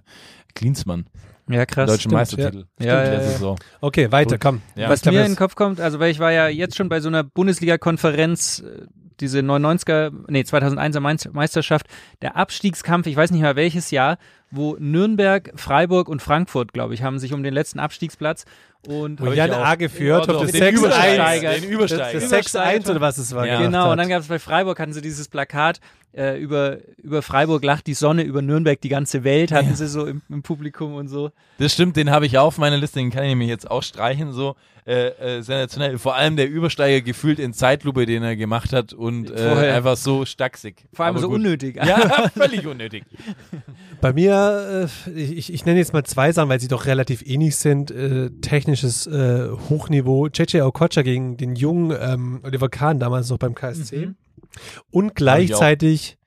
Klinsmann. 0.54 1.06
Ja, 1.50 1.66
krass. 1.66 1.88
Deutschen 1.88 2.00
stimmt, 2.02 2.14
Meistertitel. 2.14 2.66
ja. 2.80 2.86
Ja, 2.86 3.04
der 3.04 3.14
ja, 3.14 3.20
ja. 3.22 3.28
Saison. 3.28 3.60
Okay, 3.82 4.12
weiter, 4.12 4.36
Gut. 4.36 4.42
komm. 4.42 4.62
Ja. 4.76 4.90
Was 4.90 5.04
mir 5.06 5.12
in 5.22 5.32
den 5.32 5.36
Kopf 5.36 5.56
kommt, 5.56 5.82
also 5.82 6.00
weil 6.00 6.12
ich 6.12 6.20
war 6.20 6.32
ja 6.32 6.48
jetzt 6.48 6.78
schon 6.78 6.88
bei 6.88 7.00
so 7.02 7.10
einer 7.10 7.24
Bundesliga-Konferenz, 7.24 8.60
äh, 8.60 8.86
diese 9.20 9.40
99er, 9.40 10.12
nee, 10.30 10.42
2001er 10.42 11.00
Meiz- 11.00 11.30
Meisterschaft, 11.32 11.88
der 12.22 12.36
Abstiegskampf, 12.38 13.06
ich 13.08 13.16
weiß 13.16 13.32
nicht 13.32 13.42
mehr 13.42 13.56
welches 13.56 13.92
Jahr, 13.92 14.18
wo 14.50 14.76
Nürnberg, 14.80 15.52
Freiburg 15.56 16.10
und 16.10 16.22
Frankfurt, 16.22 16.74
glaube 16.74 16.94
ich, 16.94 17.04
haben 17.04 17.20
sich 17.20 17.34
um 17.34 17.44
den 17.44 17.54
letzten 17.54 17.80
Abstiegsplatz 17.80 18.46
und 18.88 19.22
Wo 19.22 19.32
Jan 19.32 19.52
A. 19.52 19.76
geführt 19.76 20.28
Ja, 20.28 20.34
doch, 20.34 20.42
das 20.42 20.52
den 20.52 20.62
6 20.62 20.80
Übersteiger. 20.80 21.54
Den 21.54 21.70
Übersteiger. 21.70 22.20
Das 22.20 22.32
6-1 22.32 22.90
oder 22.90 23.02
was 23.02 23.18
es 23.18 23.34
war. 23.34 23.46
Ja. 23.46 23.62
Genau, 23.62 23.84
hat. 23.84 23.92
und 23.92 23.98
dann 23.98 24.10
gab 24.10 24.22
es 24.22 24.28
bei 24.28 24.40
Freiburg, 24.40 24.80
hatten 24.80 24.94
sie 24.94 25.02
dieses 25.02 25.28
Plakat, 25.28 25.80
äh, 26.14 26.40
über, 26.40 26.78
über 26.98 27.22
Freiburg 27.22 27.64
lacht 27.64 27.88
die 27.88 27.94
Sonne, 27.94 28.24
über 28.24 28.42
Nürnberg 28.42 28.82
die 28.82 28.90
ganze 28.90 29.24
Welt, 29.24 29.52
hatten 29.52 29.76
sie 29.76 29.88
so 29.88 30.06
im, 30.06 30.22
im 30.30 30.42
Publikum 30.42 30.96
und 30.96 31.08
so. 31.08 31.32
Das 31.60 31.74
stimmt, 31.74 31.96
den 31.96 32.10
habe 32.10 32.26
ich 32.26 32.38
auch 32.38 32.48
auf 32.48 32.58
meiner 32.58 32.78
Liste, 32.78 33.00
den 33.00 33.12
kann 33.12 33.24
ich 33.24 33.30
nämlich 33.30 33.50
jetzt 33.50 33.70
auch 33.70 33.84
streichen, 33.84 34.34
so 34.34 34.56
äh, 34.86 35.08
äh, 35.10 35.42
sensationell. 35.42 35.98
Vor 35.98 36.16
allem 36.16 36.36
der 36.36 36.50
Übersteiger 36.50 37.02
gefühlt 37.02 37.40
in 37.40 37.54
Zeitlupe, 37.54 38.06
den 38.06 38.24
er 38.24 38.36
gemacht 38.36 38.74
hat 38.74 38.94
und 38.94 39.30
äh, 39.30 39.50
Vorher. 39.50 39.76
einfach 39.76 39.96
so 39.98 40.26
stacksig. 40.26 40.86
Vor 40.94 41.06
allem 41.06 41.16
Aber 41.16 41.22
so 41.22 41.28
gut. 41.30 41.36
unnötig. 41.38 41.76
Ja, 41.76 42.30
völlig 42.36 42.66
unnötig. 42.66 43.04
Bei 44.02 44.14
mir, 44.14 44.90
äh, 45.08 45.12
ich, 45.12 45.54
ich 45.54 45.66
nenne 45.66 45.80
jetzt 45.80 45.94
mal 45.94 46.04
zwei 46.04 46.32
Sachen, 46.32 46.50
weil 46.50 46.60
sie 46.60 46.68
doch 46.68 46.86
relativ 46.86 47.22
ähnlich 47.26 47.56
sind. 47.58 47.92
Äh, 47.92 48.32
technisches 48.42 49.06
äh, 49.08 49.50
Hochniveau. 49.70 50.28
JJ 50.28 50.62
Okocha 50.62 51.02
gegen 51.04 51.38
den 51.38 51.56
jungen 51.56 51.96
ähm, 52.00 52.40
Oliver 52.44 52.70
Kahn, 52.70 53.00
damals 53.00 53.30
noch 53.30 53.38
beim 53.38 53.54
KSC. 53.56 54.08
Mhm. 54.08 54.16
Und 54.90 55.16
gleichzeitig 55.16 56.18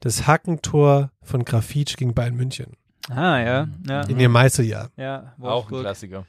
das 0.00 0.26
Hackentor 0.26 1.10
von 1.22 1.44
Grafitsch 1.44 1.96
gegen 1.96 2.14
Bayern 2.14 2.34
München 2.34 2.72
Ah, 3.08 3.38
ja, 3.40 3.68
ja. 3.88 4.00
in 4.02 4.18
ihrem 4.20 4.32
Meisterjahr. 4.32 4.90
ja 4.96 5.34
Auch 5.40 5.66
ein 5.66 5.70
Wolfsburg. 5.70 5.80
Klassiker. 5.82 6.26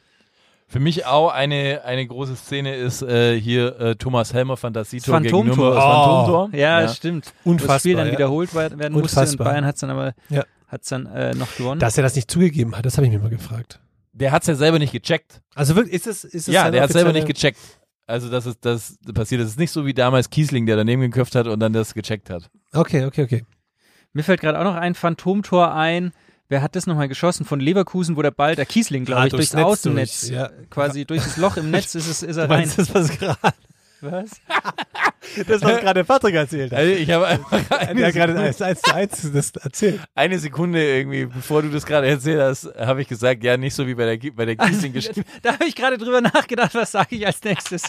Für 0.71 0.79
mich 0.79 1.05
auch 1.05 1.31
eine, 1.33 1.81
eine 1.83 2.07
große 2.07 2.35
Szene 2.37 2.75
ist 2.75 3.01
äh, 3.01 3.37
hier 3.39 3.77
äh, 3.79 3.95
Thomas 3.97 4.33
Helmer 4.33 4.55
Fantasitor 4.55 5.15
Das 5.15 5.23
gegen 5.23 5.35
Phantomtor. 5.35 5.65
Nürnberg. 5.65 5.75
Das 5.75 5.83
Oh. 5.85 6.25
Phantomtor. 6.25 6.59
Ja, 6.59 6.87
stimmt. 6.87 7.33
Wo 7.43 7.49
Unfassbar. 7.51 7.75
das 7.75 7.81
Spiel 7.81 7.95
dann 7.97 8.07
ja. 8.07 8.13
wiederholt 8.13 8.55
werden 8.55 8.79
werden 8.79 8.93
musste 8.93 9.17
und 9.19 9.21
Unfassbar. 9.23 9.47
Bayern 9.49 9.65
hat 9.65 9.75
es 9.75 9.81
dann 9.81 9.89
aber 9.89 10.13
Ja. 10.29 10.45
hat's 10.67 10.87
dann 10.87 11.05
äh, 11.07 11.33
noch 11.35 11.53
gewonnen. 11.57 11.79
Dass 11.81 11.97
er 11.97 12.03
das 12.03 12.15
nicht 12.15 12.31
zugegeben 12.31 12.77
hat, 12.77 12.85
das 12.85 12.95
habe 12.97 13.05
ich 13.05 13.11
mir 13.11 13.19
mal 13.19 13.29
gefragt. 13.29 13.81
Der 14.13 14.31
hat's 14.31 14.47
ja 14.47 14.55
selber 14.55 14.79
nicht 14.79 14.93
gecheckt. 14.93 15.41
Also 15.55 15.75
wirklich, 15.75 15.93
ist 15.93 16.07
es, 16.07 16.23
ist 16.23 16.47
es 16.47 16.53
Ja, 16.53 16.71
der 16.71 16.83
hat 16.83 16.91
selber 16.91 17.11
nicht 17.11 17.27
gecheckt. 17.27 17.59
Also, 18.07 18.29
dass 18.29 18.45
es 18.45 18.59
das 18.59 18.97
passiert. 19.13 19.41
Es 19.41 19.49
ist 19.49 19.59
nicht 19.59 19.71
so 19.71 19.85
wie 19.85 19.93
damals 19.93 20.29
Kiesling, 20.29 20.65
der 20.65 20.75
daneben 20.77 21.01
geköpft 21.01 21.35
hat 21.35 21.47
und 21.47 21.59
dann 21.59 21.71
das 21.73 21.93
gecheckt 21.93 22.29
hat. 22.29 22.49
Okay, 22.73 23.05
okay, 23.05 23.23
okay. 23.23 23.45
Mir 24.13 24.23
fällt 24.23 24.41
gerade 24.41 24.59
auch 24.59 24.63
noch 24.65 24.75
ein 24.75 24.95
Phantomtor 24.95 25.73
ein. 25.73 26.11
Wer 26.51 26.61
hat 26.61 26.75
das 26.75 26.85
nochmal 26.85 27.07
geschossen? 27.07 27.45
Von 27.45 27.61
Leverkusen, 27.61 28.17
wo 28.17 28.21
der 28.21 28.31
Ball, 28.31 28.57
der 28.57 28.65
Kiesling, 28.65 29.05
glaube 29.05 29.21
Ah, 29.21 29.25
ich, 29.27 29.31
durchs 29.31 29.51
durchs, 29.51 29.53
Netz 29.55 29.65
Außennetz, 29.65 30.19
durch, 30.27 30.31
ja. 30.33 30.49
quasi 30.69 31.05
durch 31.05 31.23
das 31.23 31.37
Loch 31.37 31.55
im 31.55 31.71
Netz 31.71 31.95
ist, 31.95 32.07
es, 32.07 32.23
ist 32.23 32.35
er 32.35 32.47
Du 32.47 32.53
rein. 32.53 32.59
meinst 32.63 32.77
das, 32.77 32.93
was 32.93 33.09
gerade 33.17 33.37
Was? 34.01 34.31
das, 35.47 35.61
was 35.61 35.79
gerade 35.79 36.03
Patrick 36.03 36.35
erzählt 36.35 36.73
hat? 36.73 36.79
Also 36.79 36.91
ich 36.91 37.09
habe 37.09 37.25
einfach 37.27 37.51
eine, 37.79 38.05
hat 38.05 38.13
gerade 38.13 38.33
Sekunde, 38.33 38.41
eins, 38.41 38.61
eins 38.61 38.81
zu 38.81 38.93
eins 38.93 39.31
das 39.31 39.51
erzählt. 39.63 40.01
eine 40.13 40.39
Sekunde 40.39 40.83
irgendwie, 40.97 41.25
bevor 41.27 41.61
du 41.61 41.69
das 41.69 41.85
gerade 41.85 42.07
erzählt 42.07 42.41
hast, 42.41 42.65
habe 42.77 43.01
ich 43.01 43.07
gesagt, 43.07 43.43
ja, 43.45 43.55
nicht 43.55 43.73
so 43.73 43.87
wie 43.87 43.95
bei 43.95 44.17
der, 44.17 44.31
bei 44.31 44.43
der 44.45 44.55
Kiesling-Geschichte. 44.57 45.23
Da 45.43 45.53
habe 45.53 45.65
ich 45.65 45.75
gerade 45.75 45.97
drüber 45.97 46.19
nachgedacht, 46.19 46.75
was 46.75 46.91
sage 46.91 47.15
ich 47.15 47.25
als 47.25 47.41
nächstes. 47.45 47.83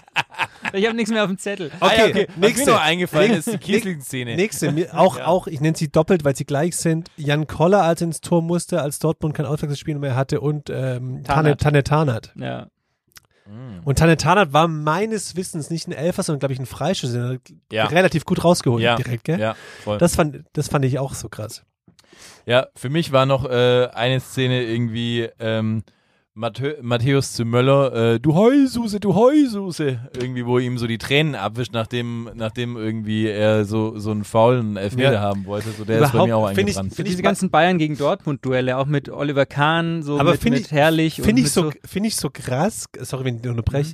Ich 0.72 0.86
habe 0.86 0.94
nichts 0.96 1.10
mehr 1.10 1.22
auf 1.22 1.28
dem 1.28 1.38
Zettel. 1.38 1.70
Ah, 1.80 1.90
ja, 1.96 2.06
Okay, 2.06 2.26
Was 2.28 2.36
nächste. 2.36 2.66
mir 2.66 2.72
noch 2.72 2.80
eingefallen 2.82 3.32
ist 3.32 3.52
die 3.52 3.58
Kiesling-Szene. 3.58 4.36
Nächste, 4.36 4.72
auch, 4.94 5.18
auch, 5.20 5.46
ich 5.46 5.60
nenne 5.60 5.76
sie 5.76 5.90
doppelt, 5.90 6.24
weil 6.24 6.36
sie 6.36 6.44
gleich 6.44 6.76
sind. 6.76 7.08
Jan 7.16 7.46
Koller, 7.46 7.82
als 7.82 8.00
er 8.00 8.06
ins 8.08 8.20
Tor 8.20 8.42
musste, 8.42 8.80
als 8.82 8.98
Dortmund 8.98 9.34
kein 9.34 9.46
Auswechselspiel 9.46 9.98
mehr 9.98 10.16
hatte 10.16 10.40
und 10.40 10.70
ähm, 10.70 11.22
Tanne, 11.24 11.56
Tarnath. 11.56 11.60
Tanne 11.60 11.82
Tarnath. 11.84 12.32
Ja. 12.36 12.66
Und 13.84 13.98
Tanne 13.98 14.16
Tarnath 14.16 14.52
war 14.52 14.68
meines 14.68 15.36
Wissens 15.36 15.68
nicht 15.68 15.88
ein 15.88 15.92
Elfer, 15.92 16.22
sondern 16.22 16.38
glaube 16.38 16.54
ich 16.54 16.60
ein 16.60 16.66
Freischuss. 16.66 17.14
Ja. 17.72 17.86
Relativ 17.86 18.24
gut 18.24 18.44
rausgeholt 18.44 18.82
Ja. 18.82 18.94
direkt, 18.96 19.24
gell? 19.24 19.38
Ja, 19.40 19.56
voll. 19.82 19.98
Das 19.98 20.14
fand, 20.14 20.44
das 20.52 20.68
fand 20.68 20.84
ich 20.84 20.98
auch 20.98 21.12
so 21.14 21.28
krass. 21.28 21.64
Ja, 22.46 22.68
für 22.76 22.88
mich 22.88 23.12
war 23.12 23.26
noch 23.26 23.44
äh, 23.44 23.88
eine 23.92 24.20
Szene 24.20 24.62
irgendwie 24.62 25.28
ähm, 25.40 25.82
Matthä 26.34 26.76
Matthäus 26.80 27.34
zu 27.34 27.44
Möller, 27.44 28.14
äh, 28.14 28.18
du 28.20 28.34
Heususe, 28.34 29.00
du 29.00 29.14
Heususe, 29.14 30.00
irgendwie, 30.18 30.46
wo 30.46 30.58
ihm 30.58 30.78
so 30.78 30.86
die 30.86 30.96
Tränen 30.96 31.34
abwischt, 31.34 31.74
nachdem, 31.74 32.30
nachdem 32.34 32.76
irgendwie 32.78 33.26
er 33.26 33.66
so, 33.66 33.98
so 33.98 34.12
einen 34.12 34.24
faulen 34.24 34.78
Elfmeter 34.78 35.12
Ja. 35.12 35.20
haben 35.20 35.44
wollte. 35.44 35.68
So, 35.72 35.84
der 35.84 36.00
ist 36.00 36.12
bei 36.12 36.18
mir 36.24 36.36
auch 36.36 36.40
Überhaupt, 36.40 36.54
find 36.54 36.70
ich- 36.70 36.76
eingebrannt. 36.78 36.92
Für 36.92 36.96
find 36.96 37.08
diese 37.08 37.18
ich- 37.18 37.22
ganzen 37.24 37.50
Bayern 37.50 37.76
gegen 37.76 37.98
Dortmund-Duelle, 37.98 38.78
auch 38.78 38.86
mit 38.86 39.10
Oliver 39.10 39.44
Kahn, 39.44 40.02
so 40.02 40.18
Aber 40.18 40.30
mit, 40.30 40.40
find 40.40 40.56
mit 40.56 40.64
ich- 40.66 40.72
Herrlich. 40.72 41.18
und 41.18 41.26
Finde 41.26 41.40
ich, 41.42 41.46
mit 41.48 41.52
so, 41.52 41.70
finde 41.84 42.08
ich 42.08 42.16
so 42.16 42.30
krass, 42.32 42.86
sorry, 43.00 43.26
wenn 43.26 43.36
ich 43.36 43.46
unterbreche. 43.46 43.92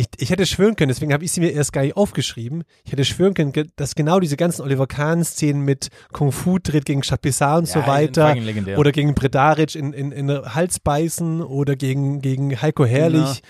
Ich, 0.00 0.06
ich 0.16 0.30
hätte 0.30 0.46
schwören 0.46 0.76
können, 0.76 0.88
deswegen 0.88 1.12
habe 1.12 1.24
ich 1.24 1.32
sie 1.32 1.40
mir 1.40 1.50
erst 1.52 1.74
gar 1.74 1.82
nicht 1.82 1.94
aufgeschrieben. 1.96 2.64
Ich 2.84 2.92
hätte 2.92 3.04
schwören 3.04 3.34
können, 3.34 3.52
dass 3.76 3.94
genau 3.94 4.18
diese 4.18 4.36
ganzen 4.38 4.62
Oliver 4.62 4.86
Kahn-Szenen 4.86 5.62
mit 5.62 5.88
Kung 6.12 6.32
Fu 6.32 6.58
tritt 6.58 6.86
gegen 6.86 7.02
Chapisar 7.02 7.58
und 7.58 7.68
so 7.68 7.80
Ja, 7.80 7.86
weiter 7.86 8.28
fucking 8.28 8.44
legendär. 8.44 8.78
oder 8.78 8.92
gegen 8.92 9.14
Bredaric 9.14 9.74
in, 9.74 9.92
in, 9.92 10.10
in 10.10 10.30
Hals 10.30 10.80
beißen 10.80 11.42
oder 11.42 11.76
gegen, 11.76 12.22
gegen 12.22 12.60
Heiko 12.62 12.86
Herrlich, 12.86 13.42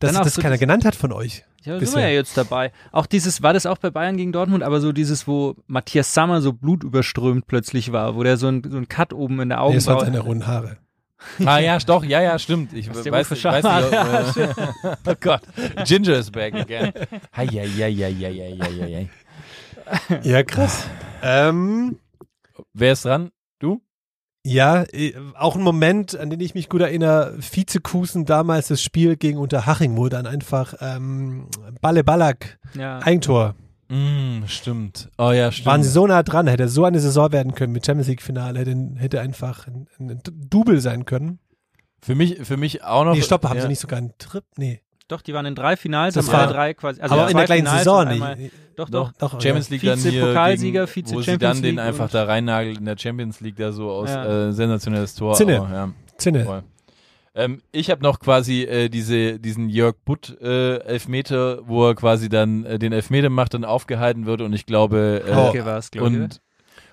Genau. 0.00 0.12
dass 0.12 0.12
das 0.12 0.34
so 0.34 0.42
keiner 0.42 0.52
das- 0.54 0.60
genannt 0.60 0.84
hat 0.84 0.94
von 0.94 1.12
euch. 1.12 1.44
Ja, 1.64 1.76
da 1.76 1.84
sind 1.84 1.96
wir 1.96 2.02
ja 2.04 2.14
jetzt 2.14 2.36
dabei. 2.36 2.70
Auch 2.92 3.06
dieses, 3.06 3.42
war 3.42 3.52
das 3.52 3.66
auch 3.66 3.78
bei 3.78 3.90
Bayern 3.90 4.16
gegen 4.16 4.30
Dortmund, 4.30 4.62
aber 4.62 4.80
so 4.80 4.92
dieses, 4.92 5.26
wo 5.26 5.56
Matthias 5.66 6.14
Sammer 6.14 6.40
so 6.40 6.52
blutüberströmt 6.52 7.48
plötzlich 7.48 7.90
war, 7.90 8.14
wo 8.14 8.22
der 8.22 8.36
so 8.36 8.46
ein, 8.46 8.62
so 8.70 8.76
ein 8.76 8.86
Cut 8.88 9.12
oben 9.12 9.40
in 9.40 9.48
der 9.48 9.58
Nee, 9.68 9.74
es 9.74 9.86
waren 9.88 9.96
Augenbraue 9.96 10.04
seine 10.04 10.20
runden 10.20 10.46
Haare. 10.46 10.76
Ah 11.44 11.58
ja, 11.58 11.78
doch, 11.78 12.04
ja, 12.04 12.20
ja, 12.22 12.38
stimmt. 12.38 12.72
Ich 12.72 12.88
weiß, 12.88 13.06
Uwe 13.06 13.34
nicht, 13.34 13.44
weiß 13.44 13.64
nicht, 13.64 14.38
ob, 14.38 14.56
äh, 14.56 14.88
oh 15.10 15.14
Gott, 15.20 15.42
Ginger 15.84 16.18
is 16.18 16.30
back 16.30 16.54
again. 16.54 16.92
Hei, 17.36 17.46
hei, 17.46 17.66
hei, 17.68 17.92
hei, 17.92 18.14
hei, 18.14 18.58
hei, 18.60 19.08
hei. 20.00 20.20
Ja, 20.22 20.42
krass. 20.42 20.84
ähm, 21.22 21.98
Wer 22.72 22.92
ist 22.92 23.04
dran? 23.04 23.30
Du? 23.58 23.80
ja, 24.44 24.84
äh, 24.92 25.14
auch 25.34 25.56
ein 25.56 25.62
Moment, 25.62 26.16
an 26.18 26.30
den 26.30 26.40
ich 26.40 26.54
mich 26.54 26.68
gut 26.68 26.80
erinnere, 26.80 27.36
Vizekusen 27.38 28.24
damals 28.24 28.68
das 28.68 28.80
Spiel 28.82 29.16
gegen 29.16 29.38
Unterhaching, 29.38 29.96
wo 29.96 30.08
dann 30.08 30.26
einfach 30.26 30.74
ähm, 30.80 31.48
Balle 31.80 32.04
Ballack, 32.04 32.58
Ja. 32.74 32.98
Eigentor. 33.00 33.54
Mm, 33.88 34.44
stimmt. 34.46 35.08
Oh 35.18 35.30
ja, 35.30 35.50
stimmt. 35.50 35.66
Waren 35.66 35.82
sie 35.82 35.88
so 35.88 36.06
nah 36.06 36.22
dran, 36.22 36.46
hätte 36.46 36.68
so 36.68 36.84
eine 36.84 37.00
Saison 37.00 37.32
werden 37.32 37.54
können 37.54 37.72
mit 37.72 37.86
Champions 37.86 38.08
League 38.08 38.22
Finale, 38.22 38.58
hätte, 38.60 38.76
hätte 38.96 39.20
einfach 39.20 39.66
ein, 39.66 39.86
ein 39.98 40.20
Double 40.50 40.80
sein 40.80 41.04
können. 41.06 41.38
Für 42.02 42.14
mich, 42.14 42.38
für 42.42 42.56
mich 42.56 42.84
auch 42.84 43.04
noch. 43.04 43.14
Nee, 43.14 43.22
stopp, 43.22 43.44
haben 43.44 43.56
ja. 43.56 43.62
sie 43.62 43.68
nicht 43.68 43.80
sogar 43.80 43.98
einen 43.98 44.12
Trip? 44.18 44.44
Nee. 44.56 44.82
Doch, 45.08 45.22
die 45.22 45.32
waren 45.32 45.46
in 45.46 45.54
drei 45.54 45.76
Finals, 45.76 46.14
Das 46.14 46.28
haben 46.28 46.34
alle 46.34 46.46
war- 46.48 46.52
drei 46.52 46.74
quasi. 46.74 47.00
Also 47.00 47.14
aber 47.14 47.30
in 47.30 47.36
der 47.38 47.46
gleichen 47.46 47.64
Finals 47.64 47.84
Saison 47.84 48.06
einmal- 48.06 48.36
nicht. 48.36 48.52
Doch, 48.76 48.90
doch. 48.90 49.10
Doch, 49.12 49.40
Champions 49.40 49.70
League 49.70 49.82
dann 49.82 49.98
hier 49.98 50.12
Vize-Pokalsieger, 50.12 50.84
gegen, 50.84 50.92
Vize 51.06 51.14
wo 51.14 51.20
sie 51.22 51.30
Champions 51.30 51.40
dann 51.56 51.62
den 51.62 51.76
League 51.76 51.84
einfach 51.84 52.04
und- 52.04 52.14
da 52.14 52.24
reinnageln 52.24 52.76
in 52.76 52.84
der 52.84 52.98
Champions 52.98 53.40
League 53.40 53.56
da 53.56 53.72
so 53.72 53.90
aus 53.90 54.10
Ja. 54.10 54.48
äh, 54.48 54.52
sensationelles 54.52 55.14
Tor. 55.14 55.32
Zinne. 55.34 55.60
Aber, 55.62 55.70
ja, 55.72 55.88
Zinne. 56.18 56.44
voll. 56.44 56.62
Ähm, 57.38 57.62
ich 57.70 57.88
habe 57.88 58.02
noch 58.02 58.18
quasi 58.18 58.62
äh, 58.64 58.88
diese, 58.88 59.38
diesen 59.38 59.68
Jörg 59.68 59.94
Butt 60.04 60.36
äh, 60.40 60.78
Elfmeter, 60.78 61.60
wo 61.68 61.86
er 61.86 61.94
quasi 61.94 62.28
dann 62.28 62.64
äh, 62.64 62.80
den 62.80 62.92
Elfmeter 62.92 63.30
macht, 63.30 63.54
dann 63.54 63.64
aufgehalten 63.64 64.26
wird 64.26 64.40
und 64.40 64.52
ich 64.52 64.66
glaube 64.66 65.22
äh, 65.24 65.32
Handke 65.32 65.64
war 65.64 65.78
es, 65.78 65.92
glaube 65.92 66.08
ich. 66.08 66.16
und 66.16 66.40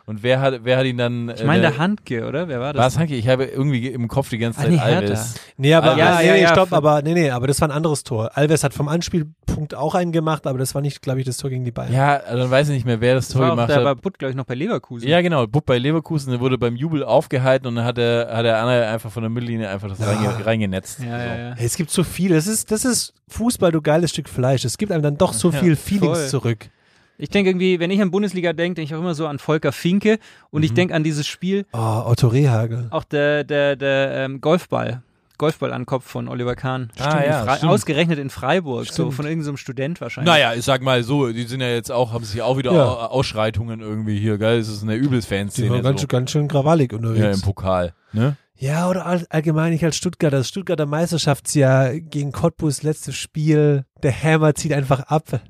und 0.05 0.21
wer 0.23 0.39
hat 0.41 0.59
wer 0.63 0.77
hat 0.77 0.85
ihn 0.85 0.97
dann 0.97 1.29
Ich 1.29 1.43
meine, 1.43 1.61
der 1.61 1.77
Handke, 1.77 2.27
oder? 2.27 2.47
Wer 2.47 2.59
war 2.59 2.73
das? 2.73 2.79
war 2.79 2.87
es 2.87 2.97
Hanke? 2.99 3.15
Ich 3.15 3.27
habe 3.27 3.45
irgendwie 3.45 3.87
im 3.87 4.07
Kopf 4.07 4.29
die 4.29 4.37
ganze 4.37 4.59
Ah, 4.59 4.63
Zeit 4.63 4.71
nee, 4.71 4.77
Hertha. 4.77 4.97
Alves. 4.99 5.35
Nee, 5.57 5.73
aber 5.73 5.93
Ah, 5.93 5.97
ja, 5.97 6.17
nee, 6.19 6.27
ja, 6.27 6.33
nee, 6.33 6.41
ja, 6.43 6.47
stopp, 6.49 6.73
aber 6.73 7.01
nee, 7.01 7.13
nee, 7.13 7.29
aber 7.31 7.47
das 7.47 7.59
war 7.61 7.67
ein 7.69 7.71
anderes 7.71 8.03
Tor. 8.03 8.31
Alves 8.35 8.63
hat 8.63 8.73
vom 8.73 8.87
Anspielpunkt 8.87 9.73
auch 9.75 9.95
einen 9.95 10.11
gemacht, 10.11 10.45
aber 10.47 10.57
das 10.59 10.75
war 10.75 10.81
nicht, 10.81 11.01
glaube 11.01 11.19
ich, 11.19 11.25
das 11.25 11.37
Tor 11.37 11.49
gegen 11.49 11.63
die 11.65 11.71
Bayern. 11.71 11.93
Ja, 11.93 12.19
dann 12.19 12.49
weiß 12.51 12.67
ich 12.69 12.75
nicht 12.75 12.85
mehr, 12.85 13.01
wer 13.01 13.15
das 13.15 13.27
das 13.27 13.33
Tor 13.33 13.41
war 13.41 13.47
auch 13.49 13.55
gemacht 13.55 13.69
der 13.69 13.77
hat. 13.77 13.83
bei 13.83 13.95
Butt, 13.95 14.19
glaube 14.19 14.29
ich, 14.31 14.35
noch 14.35 14.45
bei 14.45 14.53
Leverkusen. 14.55 15.07
Ja, 15.07 15.21
genau. 15.21 15.47
Bub 15.47 15.65
bei 15.65 15.77
Leverkusen, 15.77 16.31
der 16.31 16.39
wurde 16.39 16.57
beim 16.57 16.75
Jubel 16.75 17.03
aufgehalten 17.03 17.67
und 17.67 17.75
dann 17.75 17.85
hat 17.85 17.97
der, 17.97 18.29
hat 18.31 18.45
der 18.45 18.61
einfach 18.91 19.11
von 19.11 19.23
der 19.23 19.29
Mittellinie 19.29 19.69
einfach 19.69 19.87
das 19.89 19.99
Ja. 19.99 20.05
reinge, 20.11 20.45
reingenetzt. 20.45 20.99
ja, 20.99 21.05
ja. 21.17 21.35
ja. 21.49 21.53
Hey, 21.55 21.65
es 21.65 21.75
gibt 21.77 21.89
so 21.89 22.03
viel. 22.03 22.29
Das 22.31 22.47
ist, 22.47 22.69
das 22.71 22.85
ist 22.85 23.13
Fußball, 23.29 23.71
du 23.71 23.81
geiles 23.81 24.11
Stück 24.11 24.29
Fleisch. 24.29 24.65
Es 24.65 24.77
gibt 24.77 24.91
einem 24.91 25.01
dann 25.03 25.17
doch 25.17 25.33
so 25.33 25.49
Ja, 25.51 25.59
viel 25.59 25.75
Feelings 25.75 26.19
voll. 26.19 26.27
zurück. 26.27 26.69
Ich 27.17 27.29
denke 27.29 27.49
irgendwie, 27.51 27.79
wenn 27.79 27.91
ich 27.91 28.01
an 28.01 28.11
Bundesliga 28.11 28.53
denke, 28.53 28.75
denke 28.75 28.89
ich 28.91 28.95
auch 28.95 28.99
immer 29.01 29.15
so 29.15 29.27
an 29.27 29.39
Volker 29.39 29.71
Finke 29.71 30.19
und 30.51 30.63
ich 30.63 30.71
Mhm. 30.71 30.75
denke 30.75 30.93
an 30.95 31.03
dieses 31.03 31.25
Spiel, 31.27 31.65
Oh, 31.73 32.03
Otto 32.05 32.27
Rehagel. 32.27 32.87
auch 32.91 33.03
der, 33.05 33.43
der, 33.43 33.75
der 33.75 34.11
ähm, 34.25 34.41
Golfball. 34.41 35.01
Golfball 35.37 35.73
an 35.73 35.85
Kopf 35.85 36.05
von 36.05 36.29
Oliver 36.29 36.55
Kahn. 36.55 36.91
Ah, 36.97 37.17
in 37.19 37.29
ja, 37.29 37.55
stimmt. 37.57 37.69
Ausgerechnet 37.71 38.19
in 38.19 38.29
Freiburg, 38.29 38.85
so 38.85 38.93
Stimmt. 38.93 39.13
von 39.15 39.25
irgendeinem 39.25 39.55
so 39.55 39.57
Student 39.57 39.99
wahrscheinlich. 39.99 40.33
Naja, 40.33 40.53
ich 40.53 40.63
sag 40.63 40.81
mal 40.81 41.03
so, 41.03 41.29
die 41.29 41.43
sind 41.43 41.59
ja 41.59 41.67
jetzt 41.67 41.91
auch, 41.91 42.13
haben 42.13 42.23
sich 42.23 42.41
auch 42.41 42.57
wieder 42.57 42.71
Ja. 42.71 42.85
Au- 42.85 43.07
Ausschreitungen 43.07 43.81
irgendwie 43.81 44.17
hier, 44.17 44.37
geil? 44.37 44.59
Es 44.59 44.69
ist 44.69 44.81
eine 44.83 44.95
übelst 44.95 45.29
Die 45.29 45.35
Fanszene. 45.35 45.71
waren 45.71 45.83
ganz, 45.83 45.99
so. 45.99 46.03
schön, 46.03 46.07
ganz 46.09 46.31
schön 46.31 46.47
krawallig 46.47 46.93
Ja, 46.93 46.97
im 46.99 47.03
unterwegs. 47.05 47.41
Pokal. 47.41 47.93
Ne? 48.13 48.37
Ja, 48.57 48.89
oder 48.89 49.05
all, 49.05 49.25
allgemein 49.29 49.73
nicht 49.73 49.83
als 49.83 49.97
Stuttgarter. 49.97 50.37
Das 50.37 50.47
Stuttgarter 50.47 50.85
Meisterschaftsjahr 50.85 51.99
gegen 51.99 52.31
Cottbus, 52.31 52.83
letztes 52.83 53.15
Spiel. 53.17 53.83
Der 54.03 54.13
Hammer 54.13 54.55
zieht 54.55 54.71
einfach 54.71 55.01
ab. 55.01 55.41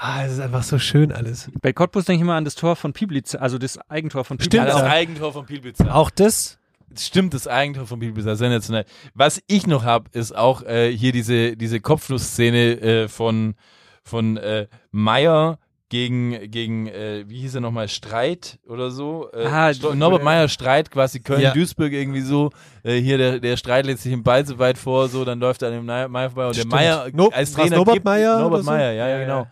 Ah, 0.00 0.24
es 0.24 0.34
ist 0.34 0.40
einfach 0.40 0.62
so 0.62 0.78
schön 0.78 1.10
alles. 1.10 1.50
Bei 1.60 1.72
Cottbus 1.72 2.04
denke 2.04 2.18
ich 2.18 2.22
immer 2.22 2.34
an 2.36 2.44
das 2.44 2.54
Tor 2.54 2.76
von 2.76 2.92
Piblica, 2.92 3.38
also 3.38 3.58
das 3.58 3.78
Eigentor 3.90 4.24
von 4.24 4.38
Stimmt, 4.38 4.54
Ja, 4.54 4.60
Piblica. 4.62 4.78
das 4.80 4.88
auch. 4.88 4.94
Eigentor 4.94 5.32
von 5.32 5.46
Pielbitzer. 5.46 5.94
Auch 5.94 6.10
das? 6.10 6.58
Stimmt, 6.96 7.34
das 7.34 7.48
Eigentor 7.48 7.86
von 7.86 7.98
Pielbitzer, 7.98 8.36
sensationell. 8.36 8.84
Was 9.14 9.42
ich 9.48 9.66
noch 9.66 9.84
habe, 9.84 10.08
ist 10.12 10.34
auch 10.36 10.62
äh, 10.62 10.90
hier 10.96 11.10
diese, 11.12 11.56
diese 11.56 11.80
Kopfnuss-Szene 11.80 12.80
äh, 12.80 13.08
von, 13.08 13.56
von 14.04 14.36
äh, 14.36 14.68
Meyer 14.92 15.58
gegen, 15.88 16.48
gegen 16.50 16.86
äh, 16.86 17.24
wie 17.26 17.40
hieß 17.40 17.56
er 17.56 17.60
nochmal, 17.62 17.88
Streit 17.88 18.58
oder 18.68 18.90
so. 18.92 19.28
Äh, 19.32 19.46
Ah, 19.46 19.72
Norbert 19.94 20.22
Meyer 20.22 20.46
Streit, 20.48 20.90
quasi 20.92 21.18
Ja. 21.18 21.24
Köln-Duisburg 21.24 21.92
irgendwie 21.92 22.20
so. 22.20 22.50
Äh, 22.84 23.00
hier 23.00 23.18
der, 23.18 23.40
der 23.40 23.56
Streit 23.56 23.84
lässt 23.86 24.02
sich 24.04 24.12
den 24.12 24.22
Ball 24.22 24.46
so 24.46 24.58
weit 24.60 24.78
vor, 24.78 25.08
so, 25.08 25.24
dann 25.24 25.40
läuft 25.40 25.62
er 25.62 25.68
an 25.68 25.74
dem 25.74 25.86
Meyer 25.86 26.30
vorbei 26.30 26.46
und 26.46 26.54
Stimmt. 26.54 26.72
der 26.72 26.78
Meyer 27.10 27.32
als 27.32 27.52
Trainer 27.52 27.76
Norbert 27.76 28.04
Meyer 28.04 28.38
Norbert 28.38 28.64
so? 28.64 28.70
Meyer, 28.70 28.92
ja, 28.92 29.08
ja, 29.08 29.08
Ja, 29.08 29.18
genau. 29.24 29.38
ja. 29.40 29.50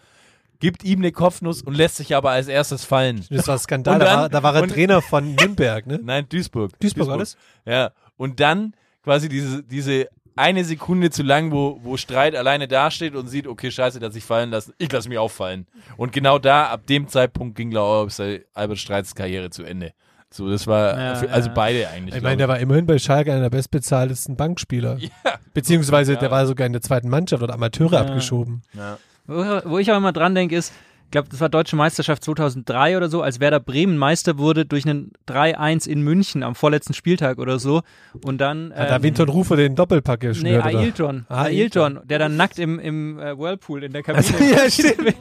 Gibt 0.59 0.85
ihm 0.85 1.01
eine 1.01 1.13
Kopfnuss 1.13 1.63
und 1.63 1.75
lässt 1.75 1.97
sich 1.97 2.15
aber 2.17 2.31
als 2.31 2.49
erstes 2.49 2.85
fallen. 2.85 3.25
Das 3.31 3.47
war 3.49 3.59
Skandal. 3.59 3.95
Und 3.95 4.01
da, 4.01 4.07
dann- 4.07 4.19
war, 4.21 4.29
da 4.29 4.43
war 4.43 4.55
er 4.57 4.67
Trainer 4.69 5.03
von 5.03 5.35
Nürnberg, 5.37 5.87
ne? 5.87 6.01
Nein, 6.03 6.27
Duisburg. 6.29 6.79
Duisburg 6.81 7.09
war 7.09 7.19
das? 7.19 7.37
Ja. 7.65 7.91
Und 8.17 8.41
dann 8.41 8.75
quasi 9.05 9.29
diese, 9.29 9.63
diese 9.63 10.09
eine 10.39 10.65
Sekunde 10.65 11.11
zu 11.11 11.23
lang, 11.23 11.51
wo, 11.51 11.79
wo 11.83 11.97
Streit 11.97 12.35
alleine 12.37 12.69
dasteht 12.69 13.15
und 13.15 13.29
sieht, 13.29 13.47
okay, 13.47 13.71
scheiße, 13.71 13.99
der 14.01 14.09
hat 14.09 14.13
sich 14.13 14.25
fallen 14.25 14.51
lassen. 14.51 14.75
Ich 14.79 14.93
lasse 14.93 15.09
mich 15.09 15.17
auffallen. 15.19 15.67
Und 15.97 16.13
genau 16.13 16.39
da, 16.39 16.67
ab 16.67 16.87
dem 16.87 17.09
Zeitpunkt 17.09 17.57
ging, 17.57 17.71
glaube 17.71 18.11
ich, 18.11 18.43
Albert 18.53 18.79
Streits 18.79 19.15
Karriere 19.15 19.49
zu 19.51 19.63
Ende. 19.63 19.93
So, 20.31 20.51
das 20.51 20.67
war 20.67 20.99
Ja, 21.01 21.15
für, 21.15 21.31
also 21.31 21.49
ja. 21.49 21.55
beide 21.55 21.89
eigentlich. 21.89 22.17
Ich 22.17 22.23
meine, 22.23 22.37
der 22.37 22.49
war 22.49 22.59
immerhin 22.59 22.85
bei 22.85 22.99
Schalke 22.99 23.33
einer 23.33 23.43
der 23.43 23.51
bestbezahltesten 23.51 24.37
Bankspieler. 24.37 24.97
ich. 24.99 25.05
ja. 25.25 25.35
Beziehungsweise 25.55 26.15
Ja. 26.15 26.19
der 26.19 26.31
war 26.31 26.47
sogar 26.47 26.67
in 26.67 26.73
der 26.75 26.83
zweiten 26.83 27.09
Mannschaft 27.09 27.43
oder 27.43 27.55
Amateure 27.55 27.93
Ja. 27.95 28.01
abgeschoben. 28.03 28.63
Ja. 28.75 28.99
Wo, 29.27 29.61
wo 29.65 29.79
ich 29.79 29.91
auch 29.93 29.97
immer 29.97 30.13
dran 30.13 30.35
denke, 30.35 30.57
ist, 30.57 30.73
ich 31.07 31.13
glaube, 31.13 31.29
das 31.29 31.41
war 31.41 31.49
Deutsche 31.49 31.77
Meisterschaft 31.77 32.25
2003 32.25 32.97
oder 32.97 33.09
so, 33.09 33.23
als 33.23 33.39
Werder 33.39 33.61
Bremen 33.61 33.97
Meister 33.97 34.39
wurde 34.39 34.67
durch 34.67 34.85
einen 34.85 35.13
3-1 35.29 35.89
in 35.89 36.03
München 36.03 36.43
am 36.43 36.57
vorletzten 36.57 36.95
Spieltag 36.95 37.39
oder 37.39 37.61
so. 37.61 37.83
Und 38.25 38.39
dann. 38.39 38.73
Hat 38.75 38.91
da 38.91 38.97
ähm, 38.97 39.05
Winton 39.05 39.29
Rufer 39.29 39.55
den 39.57 39.77
Doppelpack 39.77 40.23
Nee, 40.23 40.29
geschnürt, 40.29 40.67
oder? 40.67 40.79
Ailton. 40.79 41.27
Ah, 41.29 41.45
Ailton, 41.45 42.01
der 42.05 42.19
dann 42.19 42.37
nackt 42.37 42.59
im, 42.59 42.81
im 42.81 43.21
äh, 43.21 43.39
Whirlpool 43.39 43.85
in 43.85 43.93
der 43.93 44.03
Kabine. 44.03 44.27
Also, 44.27 44.45
ja, 44.45 44.69
stimmt. 44.69 45.15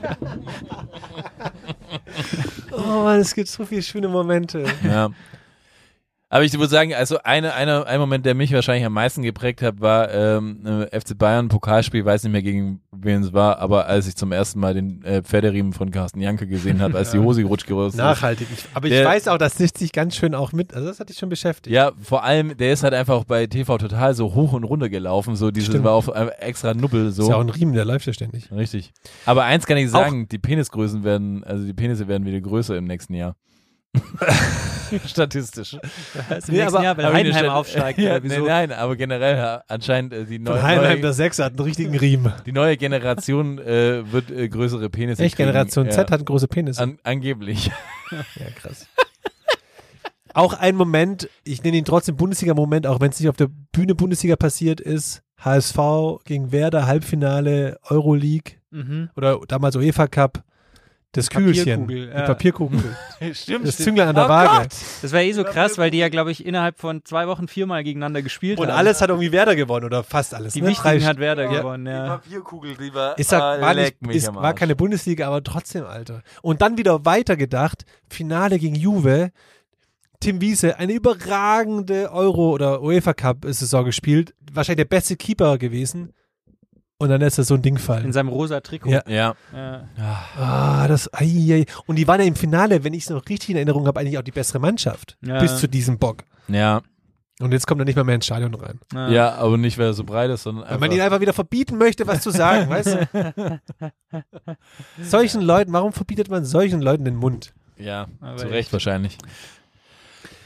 oh 2.71 3.03
Mann, 3.03 3.19
es 3.19 3.35
gibt 3.35 3.47
so 3.47 3.63
viele 3.63 3.83
schöne 3.83 4.07
Momente. 4.07 4.65
Ja. 4.83 5.11
Aber 6.29 6.43
ich 6.43 6.51
würde 6.53 6.67
sagen, 6.67 6.93
also 6.93 7.19
eine, 7.23 7.53
eine, 7.53 7.85
ein 7.85 7.99
Moment, 7.99 8.25
der 8.25 8.33
mich 8.33 8.51
wahrscheinlich 8.51 8.85
am 8.85 8.93
meisten 8.93 9.21
geprägt 9.21 9.61
hat, 9.61 9.79
war 9.79 10.11
ähm, 10.11 10.65
äh, 10.65 10.99
FC 10.99 11.17
Bayern 11.17 11.47
Pokalspiel, 11.47 12.03
weiß 12.03 12.23
nicht 12.23 12.31
mehr 12.31 12.41
gegen 12.41 12.81
übrigens 12.95 13.33
war, 13.33 13.59
aber 13.59 13.87
als 13.87 14.07
ich 14.07 14.15
zum 14.15 14.31
ersten 14.31 14.59
Mal 14.59 14.73
den 14.73 15.03
äh, 15.03 15.21
Pferderiemen 15.23 15.73
von 15.73 15.91
Carsten 15.91 16.19
Janke 16.21 16.47
gesehen 16.47 16.81
habe, 16.81 16.97
als 16.97 17.11
die 17.11 17.19
Hose 17.19 17.41
gerutscht 17.43 17.69
ist. 17.69 17.95
Nachhaltig. 17.95 18.47
Ich, 18.53 18.65
aber 18.73 18.87
ich 18.87 18.93
Der- 18.93 19.05
weiß 19.05 19.27
auch, 19.27 19.37
das 19.37 19.57
sich 19.77 19.91
ganz 19.91 20.15
schön 20.15 20.33
auch 20.35 20.51
mit. 20.53 20.73
Also 20.73 20.87
das 20.87 20.99
hat 20.99 21.09
dich 21.09 21.17
schon 21.17 21.29
beschäftigt. 21.29 21.73
Ja, 21.73 21.91
vor 22.01 22.23
allem, 22.23 22.55
der 22.57 22.73
ist 22.73 22.83
halt 22.83 22.93
einfach 22.93 23.15
auch 23.15 23.23
bei 23.25 23.47
TV 23.47 23.77
total 23.77 24.13
so 24.13 24.33
hoch 24.33 24.53
und 24.53 24.63
runter 24.63 24.89
gelaufen, 24.89 25.35
so 25.35 25.51
dieses 25.51 25.69
Stimmt. 25.69 25.83
war 25.85 25.93
auf 25.93 26.07
äh, 26.07 26.27
extra 26.39 26.73
Nubbel 26.73 27.11
so. 27.11 27.23
Ist 27.23 27.29
ja 27.29 27.35
auch 27.35 27.41
ein 27.41 27.49
Riemen, 27.49 27.73
der 27.73 27.85
läuft 27.85 28.05
ja 28.07 28.13
ständig. 28.13 28.51
Richtig. 28.51 28.93
Aber 29.25 29.43
eins 29.43 29.65
kann 29.65 29.77
ich 29.77 29.89
sagen, 29.89 30.27
die 30.27 30.37
Penisgrößen 30.39 31.03
werden, 31.03 31.43
also 31.43 31.65
die 31.65 31.73
Penisse 31.73 32.07
werden 32.07 32.25
wieder 32.25 32.41
größer 32.41 32.75
im 32.77 32.85
nächsten 32.85 33.13
Jahr. 33.13 33.35
Statistisch. 35.07 35.77
Das 36.29 36.47
im 36.47 36.55
Nee, 36.55 36.61
aber- 36.61 36.83
Jahr, 36.83 36.97
weil 36.97 37.05
Aber 37.05 37.15
Heidenheim 37.15 37.49
aufsteigt. 37.49 37.99
Ja, 37.99 38.11
oder 38.15 38.23
wieso? 38.23 38.45
nein, 38.45 38.69
nein, 38.69 38.77
aber 38.77 38.95
generell 38.95 39.61
anscheinend 39.67 40.13
äh, 40.13 40.25
die, 40.25 40.39
neu, 40.39 40.53
Von 40.53 40.63
Heidenheim 40.63 40.91
neue, 40.93 41.01
der 41.01 41.13
Sechser 41.13 41.45
hat 41.45 41.53
einen 41.53 41.61
richtigen 41.61 41.95
Riemen. 41.97 42.33
die 42.45 42.51
neue 42.51 42.77
Generation 42.77 43.57
äh, 43.59 44.11
wird 44.11 44.29
äh, 44.31 44.47
größere 44.47 44.89
Penisse 44.89 45.23
Echt, 45.23 45.35
kriegen. 45.35 45.47
Generation 45.49 45.85
ja. 45.85 45.91
Z 45.91 45.99
hat 46.11 46.13
einen 46.19 46.25
großen 46.25 46.47
Penis. 46.47 46.77
An, 46.79 46.97
angeblich. 47.03 47.71
Ja, 48.11 48.45
krass. 48.55 48.85
auch 50.35 50.53
ein 50.53 50.75
Moment, 50.75 51.27
ich 51.43 51.63
nenne 51.63 51.77
ihn 51.77 51.85
trotzdem 51.85 52.15
Bundesliga-Moment, 52.17 52.85
auch 52.85 52.99
wenn 52.99 53.09
es 53.09 53.19
nicht 53.19 53.29
auf 53.29 53.35
der 53.37 53.47
Bühne 53.71 53.95
Bundesliga 53.95 54.35
passiert 54.35 54.79
ist. 54.79 55.21
HSV 55.39 55.77
gegen 56.23 56.51
Werder, 56.51 56.85
Halbfinale, 56.85 57.79
Euroleague 57.89 58.53
Mhm. 58.71 59.09
oder 59.15 59.39
damals 59.47 59.75
UEFA 59.75 60.07
Cup. 60.07 60.43
Das 61.15 61.29
Die 61.29 61.37
Kügelchen, 61.37 61.81
Papierkugel, 61.87 62.07
die 62.07 62.13
ja. 62.13 62.21
Papierkugel, 62.25 62.95
Stimmt. 63.33 63.65
das 63.67 63.77
Zünglein 63.77 64.09
an 64.09 64.15
der 64.15 64.25
Oh 64.25 64.29
Waage. 64.29 64.67
Das 65.01 65.13
war 65.13 65.21
eh 65.21 65.31
so 65.31 65.43
krass, 65.45 65.77
weil 65.77 65.89
die 65.89 65.99
ja, 65.99 66.09
glaube 66.09 66.31
ich, 66.31 66.45
innerhalb 66.45 66.77
von 66.77 67.05
zwei 67.05 67.27
Wochen 67.27 67.47
viermal 67.47 67.83
gegeneinander 67.85 68.21
gespielt 68.21 68.59
Und 68.59 68.67
haben. 68.67 68.77
alles 68.77 69.01
hat 69.01 69.09
irgendwie 69.09 69.31
Werder 69.31 69.55
gewonnen 69.55 69.85
oder 69.85 70.03
fast 70.03 70.33
alles. 70.33 70.53
die 70.53 70.61
ne? 70.61 70.67
wichtigen 70.67 71.05
hat 71.05 71.17
Werder 71.17 71.45
Ja. 71.45 71.59
gewonnen, 71.61 71.87
ja. 71.87 72.07
Papierkugel, 72.17 72.75
die 72.75 72.93
war, 72.93 73.15
sag, 73.19 73.41
ah, 73.41 73.61
war, 73.61 73.73
nicht, 73.73 73.95
ist, 74.09 74.35
war 74.35 74.53
keine 74.53 74.75
Bundesliga, 74.75 75.27
aber 75.27 75.41
trotzdem, 75.41 75.85
Alter. 75.85 76.21
Und 76.41 76.61
dann 76.61 76.77
wieder 76.77 77.05
weitergedacht, 77.05 77.85
Finale 78.09 78.59
gegen 78.59 78.75
Juve. 78.75 79.31
Tim 80.19 80.41
Wiese, 80.41 80.79
eine 80.79 80.93
überragende 80.93 82.11
Euro- 82.11 82.51
oder 82.51 82.81
UEFA 82.81 83.13
Cup-Saison 83.13 83.85
gespielt. 83.85 84.33
Wahrscheinlich 84.51 84.87
der 84.87 84.95
beste 84.95 85.15
Keeper 85.17 85.57
gewesen. 85.57 86.13
Und 86.97 87.09
dann 87.09 87.19
lässt 87.19 87.37
er 87.37 87.43
so 87.43 87.55
ein 87.55 87.61
Ding 87.61 87.75
In 87.75 87.79
fallen. 87.81 88.13
seinem 88.13 88.29
rosa 88.29 88.61
Trikot. 88.61 88.89
Ja. 88.89 89.03
Ja. 89.07 89.35
Ja. 89.53 89.83
Ah, 90.37 90.87
das, 90.87 91.13
ai, 91.13 91.25
ai. 91.25 91.65
Und 91.87 91.97
die 91.97 92.07
waren 92.07 92.21
ja 92.21 92.25
im 92.25 92.35
Finale, 92.35 92.83
wenn 92.85 92.93
ich 92.93 93.03
es 93.03 93.09
noch 93.09 93.27
richtig 93.27 93.49
in 93.49 93.57
Erinnerung 93.57 93.85
habe, 93.85 93.99
eigentlich 93.99 94.17
auch 94.17 94.23
die 94.23 94.31
bessere 94.31 94.59
Mannschaft. 94.59 95.17
Ja. 95.21 95.39
Bis 95.41 95.57
zu 95.57 95.67
diesem 95.67 95.97
Bock. 95.97 96.23
Ja. 96.47 96.81
Und 97.41 97.51
jetzt 97.51 97.67
kommt 97.67 97.81
er 97.81 97.85
nicht 97.85 97.97
mal 97.97 98.05
mehr 98.05 98.15
ins 98.15 98.25
Stadion 98.25 98.53
rein. 98.53 98.79
Ja. 98.93 99.09
ja, 99.09 99.35
aber 99.35 99.57
nicht, 99.57 99.77
weil 99.77 99.87
er 99.87 99.93
so 99.93 100.05
breit 100.05 100.29
ist, 100.29 100.43
sondern 100.43 100.69
Weil 100.69 100.77
man 100.79 100.91
ihn 100.93 101.01
einfach 101.01 101.19
wieder 101.19 101.33
verbieten 101.33 101.77
möchte, 101.77 102.07
was 102.07 102.21
zu 102.21 102.29
sagen, 102.29 102.69
weißt 102.69 102.97
du? 103.13 103.59
solchen 105.01 105.41
Leuten, 105.41 105.73
warum 105.73 105.91
verbietet 105.91 106.29
man 106.29 106.45
solchen 106.45 106.81
Leuten 106.81 107.03
den 107.03 107.17
Mund? 107.17 107.53
ja, 107.77 108.07
Aber 108.21 108.37
zu 108.37 108.45
echt. 108.45 108.53
Recht 108.53 108.73
wahrscheinlich. 108.73 109.17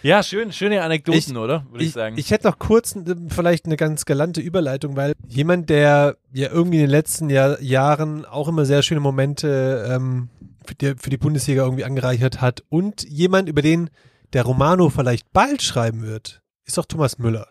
Ja, 0.01 0.23
schön, 0.23 0.51
schöne 0.53 0.81
Anekdoten, 0.81 1.37
oder? 1.37 1.65
Würde 1.69 1.83
ich, 1.83 1.89
ich, 1.89 1.93
sagen. 1.93 2.15
ich 2.17 2.31
hätte 2.31 2.47
noch 2.47 2.57
kurz 2.57 2.95
äh, 2.95 3.15
vielleicht 3.29 3.65
eine 3.65 3.75
ganz 3.75 4.05
galante 4.05 4.41
Überleitung, 4.41 4.95
weil 4.95 5.13
jemand, 5.27 5.69
der 5.69 6.17
ja 6.31 6.49
irgendwie 6.49 6.77
in 6.77 6.83
den 6.83 6.89
letzten 6.89 7.29
Jahr, 7.29 7.61
Jahren 7.61 8.25
auch 8.25 8.47
immer 8.47 8.65
sehr 8.65 8.81
schöne 8.81 9.01
Momente 9.01 9.87
ähm, 9.89 10.29
für, 10.65 10.75
die, 10.75 10.95
für 10.97 11.09
die 11.09 11.17
Bundesliga 11.17 11.63
irgendwie 11.63 11.83
angereichert 11.83 12.41
hat 12.41 12.63
und 12.69 13.03
jemand, 13.03 13.49
über 13.49 13.61
den 13.61 13.89
der 14.33 14.43
Romano 14.43 14.89
vielleicht 14.89 15.31
bald 15.33 15.61
schreiben 15.61 16.03
wird, 16.03 16.41
ist 16.65 16.77
doch 16.77 16.85
Thomas 16.85 17.17
Müller. 17.17 17.47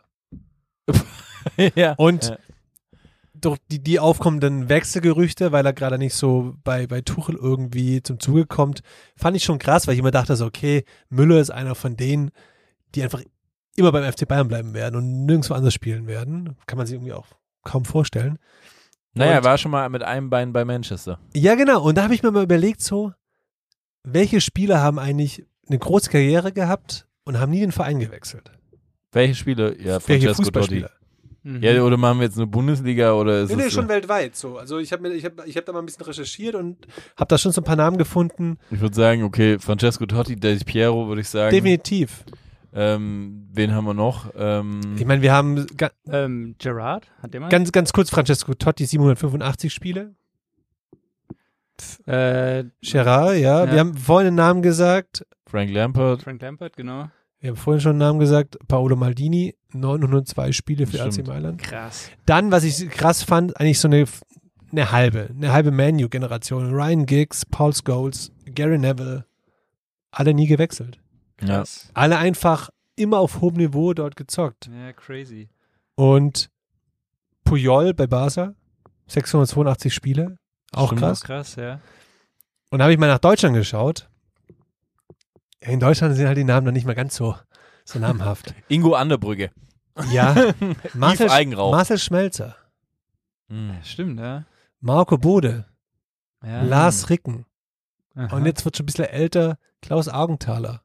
ja. 1.75 1.95
Und 1.95 2.29
ja. 2.29 2.39
Durch 3.41 3.59
die, 3.71 3.83
die 3.83 3.99
aufkommenden 4.01 4.69
Wechselgerüchte, 4.69 5.53
weil 5.53 5.65
er 5.67 5.73
gerade 5.73 5.99
nicht 5.99 6.15
so 6.15 6.55
bei, 6.65 6.87
bei 6.87 7.01
Tuchel 7.01 7.35
irgendwie 7.37 8.03
zum 8.03 8.19
Zuge 8.21 8.47
kommt, 8.47 8.81
fand 9.17 9.37
ich 9.37 9.45
schon 9.45 9.59
krass, 9.59 9.87
weil 9.87 9.95
ich 9.95 10.01
immer 10.01 10.11
dachte 10.11 10.37
so, 10.37 10.47
okay, 10.47 10.85
Müller 11.09 11.41
ist 11.41 11.51
einer 11.51 11.75
von 11.75 11.97
denen, 11.97 12.31
die 12.95 13.03
einfach 13.03 13.23
immer 13.77 13.93
beim 13.93 14.11
FC 14.13 14.27
Bayern 14.27 14.49
bleiben 14.49 14.75
werden 14.75 14.97
und 14.97 15.27
nirgendwo 15.27 15.55
anders 15.55 15.75
spielen 15.75 16.07
werden. 16.07 16.57
Kann 16.67 16.79
man 16.79 16.87
sich 16.87 16.95
irgendwie 16.97 17.13
auch 17.13 17.27
kaum 17.65 17.85
vorstellen. 17.85 18.39
Naja, 19.15 19.33
er 19.33 19.39
und- 19.39 19.45
war 19.45 19.59
schon 19.59 19.71
mal 19.71 19.89
mit 19.89 20.03
einem 20.03 20.31
Bein 20.31 20.53
bei 20.53 20.65
Manchester. 20.65 21.19
Ja, 21.35 21.55
genau. 21.55 21.83
Und 21.83 21.97
da 21.97 22.03
habe 22.05 22.15
ich 22.15 22.23
mir 22.23 22.31
mal 22.31 22.43
überlegt, 22.45 22.81
so, 22.83 23.13
welche 24.05 24.41
Spieler 24.41 24.81
haben 24.81 24.99
eigentlich 24.99 25.45
eine 25.69 25.79
große 25.79 26.11
Karriere 26.11 26.53
gehabt 26.53 27.07
und 27.25 27.39
haben 27.39 27.51
nie 27.51 27.61
den 27.61 27.73
Verein 27.73 27.99
gewechselt? 28.01 28.51
Welche 29.13 29.35
Spiele? 29.35 29.77
Ja, 29.81 29.95
Welche 30.07 30.27
Francesco. 30.29 30.43
Fußballspieler? 30.45 30.91
Mhm. 31.45 31.63
Ja, 31.63 31.83
oder 31.83 31.97
machen 31.97 32.19
wir 32.19 32.25
jetzt 32.27 32.37
eine 32.37 32.47
Bundesliga 32.47 33.13
oder 33.15 33.43
ist 33.43 33.51
Nee, 33.51 33.57
nee, 33.65 33.71
schon 33.71 33.89
weltweit 33.89 34.35
so. 34.37 34.59
Also 34.59 34.79
ich 34.79 34.93
habe 34.93 35.09
ich 35.15 35.25
hab, 35.25 35.47
ich 35.47 35.57
hab 35.57 35.65
da 35.65 35.73
mal 35.73 35.79
ein 35.79 35.87
bisschen 35.87 36.05
recherchiert 36.05 36.55
und 36.57 36.87
habe 37.17 37.29
da 37.29 37.39
schon 37.39 37.53
so 37.53 37.61
ein 37.61 37.65
paar 37.65 37.77
Namen 37.77 37.97
gefunden. 37.97 38.59
Ich 38.71 38.81
würde 38.81 38.95
sagen, 38.95 39.23
okay, 39.23 39.59
Francesco 39.59 40.05
Totti, 40.07 40.37
Del 40.37 40.59
Piero, 40.61 41.07
würde 41.09 41.21
ich 41.21 41.29
sagen. 41.29 41.55
Definitiv. 41.55 42.25
Ähm, 42.75 43.49
wen 43.53 43.73
haben 43.75 43.85
wir 43.87 43.95
noch? 43.95 44.31
Ähm, 44.37 44.81
Ich 44.99 45.07
meine, 45.07 45.23
wir 45.23 45.33
haben 45.33 45.65
Ähm, 46.11 46.55
Gerard, 46.59 47.07
hat 47.23 47.33
der 47.33 47.41
mal? 47.41 47.49
ganz, 47.49 47.73
ganz 47.73 47.93
kurz 47.93 48.11
Francesco 48.11 48.53
Totti, 48.55 48.85
785 48.85 49.73
Spiele. 49.73 50.15
äh, 52.07 52.65
Gerard, 52.83 53.37
ja. 53.37 53.65
Ja. 53.65 53.73
Wir 53.73 53.79
haben 53.81 53.95
vorhin 53.95 54.27
einen 54.29 54.37
Namen 54.37 54.63
gesagt. 54.63 55.25
Frank 55.47 55.71
Lampard. 55.71 56.23
Frank 56.23 56.43
Lampard, 56.43 56.77
genau. 56.77 57.09
Wir 57.41 57.51
haben 57.51 57.57
vorhin 57.57 57.81
schon 57.81 57.91
einen 57.91 57.99
Namen 58.01 58.19
gesagt. 58.19 58.59
Paolo 58.67 58.97
Maldini, 58.97 59.55
902 59.73 60.53
Spiele 60.53 60.87
für 60.87 61.03
AC 61.03 61.13
Stimmt. 61.13 61.29
Mailand. 61.29 61.63
Krass. 61.63 62.11
Dann, 62.27 62.51
was 62.51 62.65
ich 62.65 62.89
krass 62.91 63.23
fand, 63.23 63.59
eigentlich 63.61 63.79
so 63.79 63.89
eine, 63.89 64.05
eine 64.73 64.91
halbe, 64.91 65.29
eine 65.31 65.53
halbe 65.53 65.71
Manu-Generation. 65.71 66.73
Ryan 66.75 67.07
Giggs, 67.07 67.47
Paul 67.47 67.73
Scholes, 67.73 68.33
Gary 68.47 68.79
Neville. 68.79 69.25
Alle 70.11 70.35
nie 70.35 70.47
gewechselt. 70.47 70.99
Ja. 71.41 71.59
Krass. 71.59 71.91
Alle 71.95 72.19
einfach 72.19 72.71
immer 72.97 73.19
auf 73.19 73.41
hohem 73.41 73.55
Niveau 73.55 73.95
dort 73.95 74.17
gezockt. 74.17 74.69
Ja, 74.73 74.93
crazy. 74.93 75.49
Und 75.95 76.51
Puyol 77.45 77.95
bei 77.95 78.07
Barca, 78.07 78.55
682 79.07 79.95
Spiele. 79.95 80.39
Auch 80.73 80.89
Stimmt. 80.89 81.01
krass. 81.01 81.21
Krass, 81.23 81.57
ja. 81.57 81.81
Und 82.71 82.81
da 82.81 82.85
habe 82.85 82.93
ich 82.93 82.99
mal 82.99 83.07
nach 83.07 83.19
Deutschland 83.21 83.55
geschaut. 83.55 84.11
Ja, 85.63 85.71
in 85.71 85.81
Deutschland 85.81 86.15
sind 86.17 86.27
halt 86.27 86.39
die 86.39 86.45
Namen 86.45 86.65
dann 86.67 86.75
nicht 86.75 86.87
mehr 86.87 86.95
ganz 86.95 87.15
so, 87.17 87.35
so 87.85 87.99
namhaft. 87.99 88.55
Ingo 88.69 88.95
Anderbrügge. 88.95 89.51
Ja, 90.13 90.53
Marcel, 90.95 91.29
Eigenrauch. 91.31 91.73
Marcel 91.73 91.99
Schmelzer, 91.99 92.57
Hm. 93.49 93.73
Stimmt, 93.83 94.21
ja. 94.21 94.45
Marco 94.81 95.19
Bode, 95.19 95.65
ja. 96.45 96.63
Lars 96.63 97.11
Ricken 97.11 97.47
Aha. 98.15 98.37
und 98.37 98.47
jetzt 98.47 98.65
wird 98.65 98.77
schon 98.77 98.85
ein 98.85 98.87
bisschen 98.87 99.07
älter 99.07 99.59
Klaus 99.83 100.09
Augenthaler, 100.09 100.83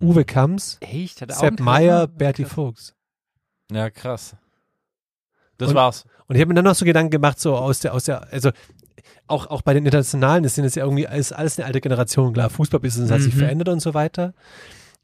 Uwe 0.00 0.24
Kamms, 0.24 0.78
Echt? 0.80 1.20
Hat 1.20 1.32
Sepp 1.34 1.60
Meyer, 1.60 2.06
Berti 2.06 2.44
Fuchs. 2.46 2.94
Ja, 3.70 3.90
krass. 3.90 4.36
Das 5.58 5.70
Und- 5.70 5.74
war's. 5.74 6.04
Und 6.26 6.36
ich 6.36 6.40
habe 6.40 6.48
mir 6.48 6.54
dann 6.54 6.64
noch 6.64 6.74
so 6.74 6.84
Gedanken 6.86 7.10
gemacht, 7.10 7.38
so 7.40 7.54
aus 7.56 7.80
der, 7.80 7.92
aus 7.92 8.04
der, 8.04 8.32
also 8.32 8.50
auch, 9.26 9.46
auch 9.46 9.62
bei 9.62 9.74
den 9.74 9.84
Internationalen, 9.84 10.42
das 10.42 10.54
sind 10.54 10.64
jetzt 10.64 10.76
ja 10.76 10.84
irgendwie 10.84 11.06
alles, 11.06 11.32
alles 11.32 11.58
eine 11.58 11.66
alte 11.66 11.80
Generation, 11.80 12.32
klar, 12.32 12.50
Fußballbusiness 12.50 13.10
hat 13.10 13.20
sich 13.22 13.34
Mhm. 13.34 13.38
verändert 13.38 13.68
und 13.68 13.80
so 13.80 13.94
weiter. 13.94 14.34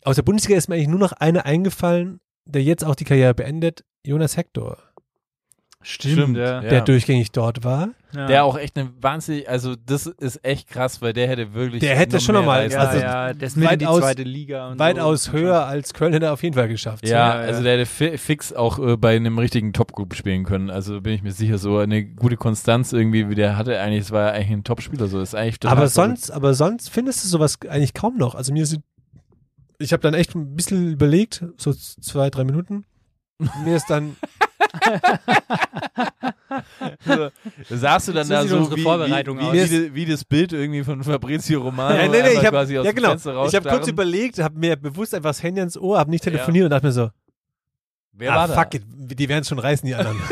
Aus 0.05 0.17
der 0.17 0.23
Bundesliga 0.23 0.57
ist 0.57 0.69
mir 0.69 0.77
eigentlich 0.77 0.89
nur 0.89 0.99
noch 1.01 1.13
einer 1.13 1.47
eingefallen, 1.47 2.21
der 2.45 2.63
jetzt 2.63 2.85
auch 2.85 2.95
die 2.95 3.05
Karriere 3.05 3.35
beendet, 3.35 3.85
Jonas 4.05 4.37
Hector, 4.37 4.79
Stimmt, 5.83 6.37
ja. 6.37 6.61
der 6.63 6.81
durchgängig 6.81 7.31
dort 7.31 7.63
war. 7.63 7.91
ja. 8.13 8.27
Der 8.27 8.45
auch 8.45 8.59
echt 8.59 8.77
eine 8.77 8.91
wahnsinnig, 9.01 9.49
also 9.49 9.77
das 9.77 10.07
ist 10.07 10.45
echt 10.45 10.69
krass, 10.69 11.01
weil 11.01 11.13
der 11.13 11.29
hätte 11.29 11.55
wirklich. 11.55 11.79
Der 11.81 11.95
hätte 11.95 12.19
schon 12.19 12.35
noch 12.35 12.45
mal- 12.45 12.63
reißen 12.63 12.73
ja, 12.81 12.87
also 12.89 13.01
ja, 13.01 13.33
die 13.35 13.65
weitaus- 13.65 14.01
zweite 14.01 14.23
Liga 14.25 14.71
und 14.71 14.81
Weitaus 14.81 15.25
so. 15.25 15.33
höher 15.33 15.65
als 15.65 15.95
Köln 15.95 16.13
hätte 16.13 16.27
er 16.27 16.33
auf 16.33 16.43
jeden 16.43 16.57
Fall 16.57 16.67
geschafft. 16.67 17.07
Ja, 17.07 17.11
Ja, 17.35 17.41
ja. 17.43 17.47
also 17.47 17.63
der 17.63 17.75
hätte 17.75 17.87
fi 17.87 18.19
fix 18.19 18.53
auch 18.53 18.81
äh, 18.81 18.97
bei 18.97 19.15
einem 19.15 19.39
richtigen 19.39 19.73
Top-Group 19.73 20.15
spielen 20.15 20.43
können. 20.45 20.71
Also 20.71 21.01
bin 21.01 21.13
ich 21.13 21.23
mir 21.23 21.31
sicher, 21.33 21.57
so 21.59 21.79
eine 21.79 22.05
gute 22.05 22.37
Konstanz 22.37 22.93
irgendwie, 22.93 23.29
wie 23.29 23.37
der 23.37 23.57
hatte 23.57 23.79
eigentlich, 23.79 24.01
es 24.01 24.11
war 24.11 24.27
ja 24.29 24.33
eigentlich 24.33 24.51
ein 24.51 24.65
Top-Spieler, 24.65 25.07
so 25.07 25.21
ist 25.21 25.37
eigentlich 25.37 25.59
aber 25.71 25.87
sonst, 25.87 26.33
aber 26.33 26.55
sonst 26.55 26.91
findest 26.91 27.23
du 27.23 27.29
sowas 27.29 27.59
eigentlich 27.69 27.95
kaum 27.95 28.17
noch. 28.17 28.35
Also 28.35 28.53
mir 28.53 28.67
sind, 28.67 28.83
ich 29.79 29.93
habe 29.93 30.01
dann 30.03 30.15
echt 30.15 30.35
ein 30.35 30.57
bisschen 30.57 30.91
überlegt, 30.93 31.45
so 31.59 31.73
zwei, 31.73 32.29
drei 32.31 32.43
Minuten. 32.43 32.85
Mir 33.65 33.77
ist 33.77 33.89
dann, 33.89 34.17
so, 37.05 37.31
saßt 37.71 38.09
du 38.09 38.13
dann 38.13 38.29
da 38.29 38.47
so 38.47 38.75
wie, 38.77 38.83
Vorbereitung 38.83 39.39
wie, 39.39 39.43
aus. 39.43 39.71
wie, 39.71 39.95
wie, 39.95 40.05
das 40.07 40.25
Bild 40.25 40.53
irgendwie 40.53 40.85
von 40.85 41.03
Fabrizio 41.03 41.61
Romano. 41.63 41.97
ja, 41.97 42.09
nee, 42.09 42.23
nee, 42.23 42.31
ich 42.31 42.39
habe 42.39 42.51
quasi 42.51 42.79
aus 42.79 42.87
ja 42.87 42.93
dem 42.93 42.97
genau, 42.97 43.15
ich 43.47 43.55
habe 43.55 43.69
kurz 43.69 43.89
überlegt, 43.89 44.39
habe 44.39 44.59
mir 44.59 44.77
bewusst 44.77 45.15
einfach 45.15 45.31
das 45.31 45.43
Handy 45.43 45.61
ans 45.61 45.77
Ohr, 45.77 45.99
habe 45.99 46.11
nicht 46.11 46.25
telefoniert 46.25 46.65
und 46.65 46.71
dachte 46.71 46.87
mir 46.87 46.93
so, 46.93 47.11
Wer 48.19 48.33
ah, 48.33 48.37
war 48.37 48.49
da? 48.49 48.55
fuck 48.55 48.75
it, 48.75 48.83
die 48.87 49.29
werden 49.29 49.43
es 49.43 49.49
schon 49.49 49.59
reißen, 49.59 49.87
die 49.87 49.95
anderen. 49.95 50.19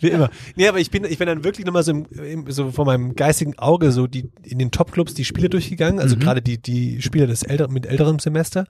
Wie 0.00 0.08
immer. 0.08 0.30
Nee, 0.56 0.66
aber 0.66 0.80
ich 0.80 0.90
bin, 0.90 1.04
ich 1.04 1.18
bin 1.18 1.28
dann 1.28 1.44
wirklich 1.44 1.64
nochmal 1.64 1.84
so, 1.84 1.92
im, 1.92 2.06
im, 2.10 2.50
so 2.50 2.72
vor 2.72 2.84
meinem 2.84 3.14
geistigen 3.14 3.56
Auge 3.58 3.92
so 3.92 4.08
die, 4.08 4.30
in 4.42 4.58
den 4.58 4.72
Top-Clubs 4.72 5.14
die 5.14 5.24
Spiele 5.24 5.48
durchgegangen, 5.48 6.00
also 6.00 6.16
Mhm. 6.16 6.20
gerade 6.20 6.42
die, 6.42 6.60
die 6.60 7.00
Spieler 7.00 7.28
des 7.28 7.44
älter, 7.44 7.68
mit 7.68 7.86
älterem 7.86 8.18
Semester. 8.18 8.66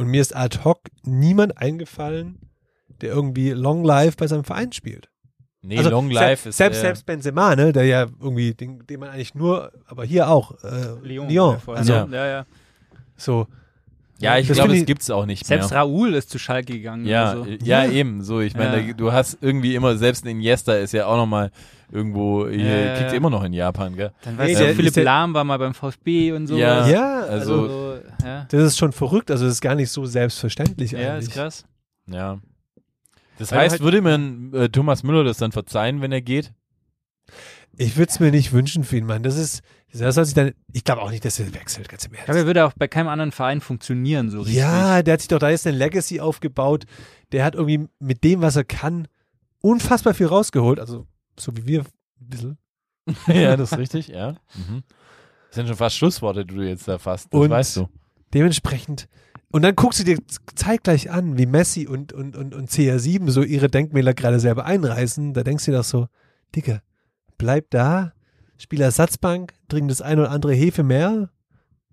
Und 0.00 0.08
mir 0.08 0.20
ist 0.22 0.34
ad 0.34 0.58
hoc 0.64 0.80
niemand 1.04 1.58
eingefallen, 1.58 2.38
der 3.00 3.10
irgendwie 3.12 3.50
Long 3.50 3.84
Life 3.84 4.16
bei 4.18 4.26
seinem 4.26 4.44
Verein 4.44 4.72
spielt. 4.72 5.08
Nee, 5.62 5.76
also 5.76 5.90
Long 5.90 6.10
Life 6.10 6.48
ist 6.48 6.56
selbst, 6.56 6.78
äh, 6.78 6.80
selbst 6.80 7.04
Benzema, 7.04 7.54
ne, 7.54 7.72
der 7.72 7.84
ja 7.84 8.06
irgendwie, 8.20 8.54
den, 8.54 8.86
den 8.86 9.00
man 9.00 9.10
eigentlich 9.10 9.34
nur, 9.34 9.70
aber 9.86 10.04
hier 10.04 10.28
auch, 10.30 10.52
äh, 10.64 10.94
Lyon. 11.06 11.58
Also, 11.66 11.92
Ja. 11.92 12.08
ja, 12.10 12.26
ja. 12.26 12.46
So. 13.16 13.46
Ja, 14.18 14.36
ich 14.38 14.48
Das 14.48 14.56
glaube, 14.56 14.72
es 14.72 14.80
ich- 14.80 14.86
gibt's 14.86 15.10
auch 15.10 15.24
nicht 15.26 15.46
Selbst 15.46 15.70
mehr. 15.70 15.80
Raoul 15.80 16.14
ist 16.14 16.30
zu 16.30 16.38
Schalke 16.38 16.72
gegangen. 16.74 17.06
Ja, 17.06 17.30
Also. 17.30 17.46
ja, 17.62 17.84
eben 17.86 18.22
so. 18.22 18.40
Ich 18.40 18.54
meine, 18.54 18.86
Ja. 18.88 18.92
du 18.94 19.12
hast 19.12 19.38
irgendwie 19.42 19.74
immer, 19.74 19.96
selbst 19.96 20.24
ein 20.24 20.28
Iniesta 20.28 20.74
ist 20.74 20.92
ja 20.92 21.06
auch 21.06 21.16
nochmal 21.16 21.50
irgendwo, 21.92 22.46
hier 22.48 22.58
Ja, 22.64 22.76
ja, 22.76 22.96
kickt 22.98 23.10
ja. 23.10 23.16
immer 23.16 23.30
noch 23.30 23.42
in 23.44 23.52
Japan, 23.54 23.96
gell? 23.96 24.12
Dann 24.24 24.36
Nee, 24.36 24.42
weißt 24.42 24.60
der- 24.60 24.68
du, 24.68 24.74
Philipp 24.74 24.96
Lahm 24.96 25.32
war 25.34 25.44
mal 25.44 25.58
beim 25.58 25.72
VfB 25.74 26.32
und 26.32 26.46
so. 26.46 26.56
Ja. 26.56 26.86
Ja, 26.86 27.20
Also- 27.22 27.66
so, 27.68 27.89
ja. 28.24 28.46
Das 28.50 28.62
ist 28.62 28.78
schon 28.78 28.92
verrückt, 28.92 29.30
also 29.30 29.44
das 29.44 29.54
ist 29.54 29.60
gar 29.60 29.74
nicht 29.74 29.90
so 29.90 30.04
selbstverständlich 30.04 30.92
ja, 30.92 31.12
eigentlich. 31.14 31.28
ist 31.28 31.34
krass. 31.34 31.64
Ja. 32.06 32.38
Das 33.38 33.52
heißt, 33.52 33.72
halt- 33.72 33.82
würde 33.82 34.02
man 34.02 34.52
äh, 34.54 34.68
Thomas 34.68 35.02
Müller 35.02 35.24
das 35.24 35.38
dann 35.38 35.52
verzeihen, 35.52 36.00
wenn 36.02 36.12
er 36.12 36.20
geht? 36.22 36.52
Ich 37.76 37.96
würde 37.96 38.10
es 38.10 38.20
mir 38.20 38.30
nicht 38.30 38.52
wünschen 38.52 38.84
für 38.84 38.96
ihn, 38.98 39.06
Mann. 39.06 39.22
Das 39.22 39.36
ist, 39.36 39.62
das 39.92 40.14
soll 40.14 40.24
sich 40.24 40.34
dann, 40.34 40.52
ich 40.72 40.84
glaube 40.84 41.00
auch 41.02 41.10
nicht, 41.10 41.24
dass 41.24 41.38
er 41.38 41.54
wechselt, 41.54 41.88
ganz 41.88 42.04
im 42.04 42.12
Ich 42.12 42.18
glaube, 42.18 42.32
er 42.32 42.36
Ernst. 42.36 42.46
würde 42.46 42.64
auch 42.66 42.72
bei 42.76 42.88
keinem 42.88 43.08
anderen 43.08 43.32
Verein 43.32 43.60
funktionieren, 43.60 44.28
so 44.30 44.38
richtig. 44.40 44.56
Ja, 44.56 45.02
der 45.02 45.14
hat 45.14 45.20
sich 45.20 45.28
doch 45.28 45.38
da 45.38 45.48
jetzt 45.48 45.66
eine 45.66 45.76
Legacy 45.78 46.20
aufgebaut. 46.20 46.84
Der 47.32 47.44
hat 47.44 47.54
irgendwie 47.54 47.88
mit 48.00 48.24
dem, 48.24 48.42
was 48.42 48.56
er 48.56 48.64
kann, 48.64 49.08
unfassbar 49.62 50.12
viel 50.14 50.26
rausgeholt. 50.26 50.80
Also, 50.80 51.06
so 51.38 51.56
wie 51.56 51.66
wir 51.66 51.80
ein 51.80 51.86
bisschen. 52.18 52.58
ja, 53.28 53.56
das 53.56 53.72
ist 53.72 53.78
richtig, 53.78 54.08
ja. 54.08 54.32
Mhm. 54.54 54.82
Das 55.48 55.54
sind 55.56 55.66
schon 55.68 55.76
fast 55.76 55.96
Schlussworte, 55.96 56.44
die 56.44 56.54
du 56.54 56.62
jetzt 56.62 56.86
da 56.88 56.98
fasst. 56.98 57.28
Das 57.32 57.40
Und- 57.40 57.50
weißt 57.50 57.76
du. 57.78 57.88
Dementsprechend. 58.34 59.08
Und 59.52 59.62
dann 59.62 59.74
guckst 59.74 59.98
du 60.00 60.04
dir 60.04 60.18
zeitgleich 60.54 61.10
an, 61.10 61.36
wie 61.36 61.46
Messi 61.46 61.86
und, 61.86 62.12
und, 62.12 62.36
und, 62.36 62.54
und 62.54 62.70
CR7 62.70 63.30
so 63.30 63.42
ihre 63.42 63.68
Denkmäler 63.68 64.14
gerade 64.14 64.38
selber 64.38 64.64
einreißen. 64.64 65.34
Da 65.34 65.42
denkst 65.42 65.64
du 65.64 65.72
dir 65.72 65.78
doch 65.78 65.84
so, 65.84 66.06
Digga, 66.54 66.80
bleib 67.36 67.70
da, 67.70 68.12
spiel 68.58 68.80
Ersatzbank, 68.80 69.54
trink 69.68 69.88
das 69.88 70.02
ein 70.02 70.18
oder 70.20 70.30
andere 70.30 70.52
Hefe 70.54 70.84
mehr 70.84 71.30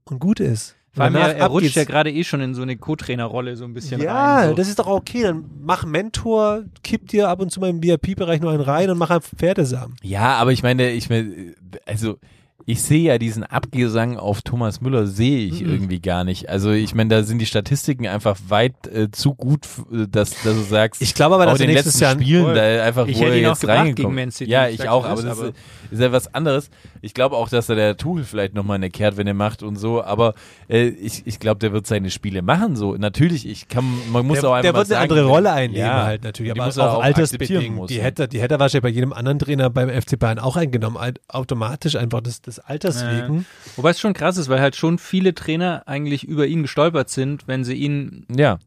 und 0.05 0.19
gut 0.19 0.39
ist. 0.39 0.75
Vor 0.91 1.03
allem, 1.05 1.13
Danach 1.13 1.29
er, 1.29 1.37
er 1.37 1.47
rutscht 1.47 1.63
geht's. 1.65 1.75
ja 1.75 1.83
gerade 1.83 2.11
eh 2.11 2.23
schon 2.23 2.41
in 2.41 2.53
so 2.55 2.61
eine 2.63 2.75
Co-Trainer-Rolle 2.77 3.55
so 3.55 3.65
ein 3.65 3.73
bisschen 3.73 4.01
Ja, 4.01 4.35
rein. 4.37 4.49
So. 4.49 4.55
das 4.55 4.67
ist 4.67 4.79
doch 4.79 4.87
okay. 4.87 5.23
Dann 5.23 5.45
mach 5.61 5.85
Mentor, 5.85 6.63
kipp 6.83 7.07
dir 7.09 7.29
ab 7.29 7.39
und 7.39 7.51
zu 7.51 7.59
mal 7.59 7.69
im 7.69 7.83
VIP-Bereich 7.83 8.39
nur 8.41 8.51
einen 8.51 8.61
rein 8.61 8.89
und 8.89 8.97
mach 8.97 9.09
einfach 9.11 9.29
Pferdesamen. 9.35 9.95
Ja, 10.01 10.35
aber 10.35 10.51
ich 10.53 10.63
meine, 10.63 10.91
ich 10.91 11.09
meine, 11.09 11.53
also 11.85 12.17
ich 12.65 12.81
sehe 12.81 13.01
ja 13.03 13.17
diesen 13.17 13.43
Abgesang 13.43 14.17
auf 14.17 14.41
Thomas 14.41 14.81
Müller 14.81 15.05
sehe 15.07 15.45
ich 15.47 15.61
Mhm. 15.61 15.69
irgendwie 15.71 16.01
gar 16.01 16.23
nicht. 16.25 16.49
Also 16.49 16.71
ich 16.71 16.93
meine, 16.93 17.09
da 17.09 17.23
sind 17.23 17.39
die 17.39 17.45
Statistiken 17.45 18.07
einfach 18.07 18.37
weit 18.49 18.87
äh, 18.87 19.09
zu 19.11 19.35
gut, 19.35 19.65
äh, 19.91 20.07
dass, 20.09 20.31
dass 20.31 20.55
du 20.55 20.61
sagst, 20.63 21.01
Ich 21.01 21.13
glaube 21.13 21.35
aber, 21.35 21.45
dass 21.45 21.59
er 21.59 21.65
in 21.65 21.67
den 21.75 21.77
letzten 21.83 21.99
Jahr 22.01 22.13
Spielen, 22.13 22.43
Voll. 22.43 22.55
da 22.55 22.83
einfach, 22.83 23.07
Ich 23.07 23.17
wo 23.17 23.21
hätte 23.21 23.31
er 23.31 23.37
ihn 23.37 23.43
jetzt 23.45 23.67
reingekommen 23.67 24.31
City, 24.31 24.51
Ja, 24.51 24.67
ich 24.67 24.89
auch, 24.89 25.05
aber 25.05 25.21
das 25.21 25.37
ist, 25.37 25.43
ist, 25.43 25.53
ist 25.91 26.01
ja 26.01 26.11
was 26.11 26.33
anderes. 26.33 26.69
Ich 27.01 27.13
glaube 27.13 27.37
auch, 27.37 27.47
dass 27.47 27.67
da 27.67 27.75
der 27.75 27.95
Tuchel 27.95 28.25
vielleicht 28.25 28.53
nochmal 28.53 28.75
eine 28.75 28.89
kehrt, 28.89 29.15
wenn 29.15 29.27
er 29.27 29.33
macht 29.33 29.63
und 29.63 29.77
so, 29.77 30.03
aber 30.03 30.33
äh, 30.67 30.87
ich, 30.87 31.21
ich 31.25 31.39
glaube, 31.39 31.59
der 31.59 31.71
wird 31.71 31.87
seine 31.87 32.09
Spiele 32.11 32.41
machen 32.41 32.75
so. 32.75 32.95
Natürlich, 32.95 33.47
ich 33.47 33.69
kann, 33.69 33.85
man 34.11 34.25
muss 34.25 34.41
der, 34.41 34.49
auch 34.49 34.53
einfach 34.53 34.63
der 34.63 34.73
wird 34.73 34.87
eine 34.87 34.95
sagen, 34.95 35.11
andere 35.11 35.25
Rolle 35.25 35.51
einnehmen 35.53 35.79
ja, 35.87 36.03
halt 36.03 36.23
natürlich, 36.23 36.51
aber 36.51 36.65
muss 36.65 36.75
er 36.77 36.91
auch, 36.91 36.97
auch 36.97 37.03
altersbedingt. 37.03 37.75
muss, 37.75 37.87
Die 37.89 37.97
ne? 37.97 38.03
hätte, 38.03 38.27
die 38.27 38.41
hätte 38.41 38.55
er 38.55 38.59
wahrscheinlich 38.59 38.83
bei 38.83 38.89
jedem 38.89 39.13
anderen 39.13 39.39
Trainer 39.39 39.69
beim 39.69 39.89
FC 39.89 40.19
Bayern 40.19 40.39
auch 40.39 40.57
eingenommen, 40.57 40.97
automatisch 41.27 41.95
einfach 41.95 42.21
des, 42.21 42.41
des 42.47 42.59
Alters 42.59 43.01
Ja. 43.01 43.25
wegen. 43.27 43.45
Wobei 43.75 43.91
es 43.91 43.99
schon 43.99 44.13
krass 44.13 44.37
ist, 44.37 44.49
weil 44.49 44.59
halt 44.61 44.75
schon 44.75 44.97
viele 44.97 45.35
Trainer 45.35 45.83
eigentlich 45.85 46.23
über 46.23 46.47
ihn 46.47 46.63
gestolpert 46.63 47.09
sind, 47.09 47.47
wenn 47.47 47.63
sie 47.63 47.75
ihn 47.75 48.25
Ja, 48.35 48.57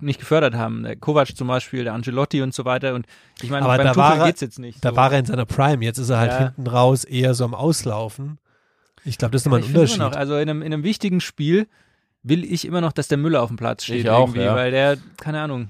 nicht 0.00 0.20
gefördert 0.20 0.54
haben. 0.54 0.82
Der 0.84 0.96
Kovac 0.96 1.34
zum 1.36 1.48
Beispiel, 1.48 1.84
der 1.84 1.94
Angelotti 1.94 2.42
und 2.42 2.54
so 2.54 2.64
weiter. 2.64 2.94
Und 2.94 3.06
ich 3.42 3.50
meine, 3.50 3.64
Aber 3.64 3.76
beim 3.76 3.86
da 3.86 3.92
Tuchel 3.94 4.02
war 4.10 4.18
er- 4.18 4.26
geht's 4.26 4.40
jetzt 4.40 4.58
nicht. 4.58 4.84
Da 4.84 4.90
so. 4.90 4.96
war 4.96 5.12
er 5.12 5.18
in 5.20 5.26
seiner 5.26 5.44
Prime, 5.46 5.84
jetzt 5.84 5.98
ist 5.98 6.10
er 6.10 6.18
halt 6.18 6.30
Ja. 6.32 6.38
hinten 6.38 6.66
raus 6.66 7.04
eher 7.04 7.34
so 7.34 7.44
am 7.44 7.54
Auslaufen. 7.54 8.38
Ich 9.04 9.16
glaube, 9.18 9.32
das 9.32 9.42
ist 9.42 9.46
nochmal 9.46 9.60
ein 9.60 9.66
Unterschied. 9.66 9.96
Immer 9.96 10.10
noch, 10.10 10.16
also 10.16 10.34
in 10.36 10.42
einem, 10.50 10.62
in 10.62 10.72
einem 10.72 10.82
wichtigen 10.84 11.20
Spiel 11.20 11.66
will 12.22 12.44
ich 12.44 12.64
immer 12.66 12.80
noch, 12.80 12.92
dass 12.92 13.08
der 13.08 13.16
Müller 13.18 13.42
auf 13.42 13.48
dem 13.48 13.56
Platz 13.56 13.84
steht. 13.84 14.00
Ich 14.00 14.10
auch, 14.10 14.28
irgendwie, 14.28 14.40
ja. 14.42 14.54
Weil 14.54 14.70
der, 14.70 14.98
keine 15.20 15.40
Ahnung. 15.40 15.68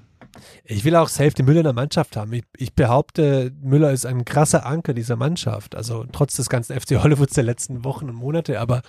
Ich 0.65 0.85
will 0.85 0.95
auch 0.97 1.09
safe 1.09 1.31
den 1.31 1.47
Müller 1.47 1.61
in 1.61 1.65
der 1.65 1.73
Mannschaft 1.73 2.17
haben. 2.17 2.33
Ich, 2.33 2.45
ich 2.57 2.75
behaupte, 2.75 3.53
Müller 3.61 3.93
ist 3.93 4.07
ein 4.07 4.25
krasser 4.25 4.65
Anker 4.67 4.95
dieser 4.95 5.17
Mannschaft. 5.17 5.75
Also 5.75 6.05
trotz 6.13 6.37
des 6.37 6.49
ganzen 6.49 6.79
FC 6.79 7.03
Hollywoods 7.03 7.35
der 7.35 7.45
letzten 7.45 7.85
Wochen 7.85 8.09
und 8.09 8.17
Monate. 8.17 8.61
Aber 8.61 8.83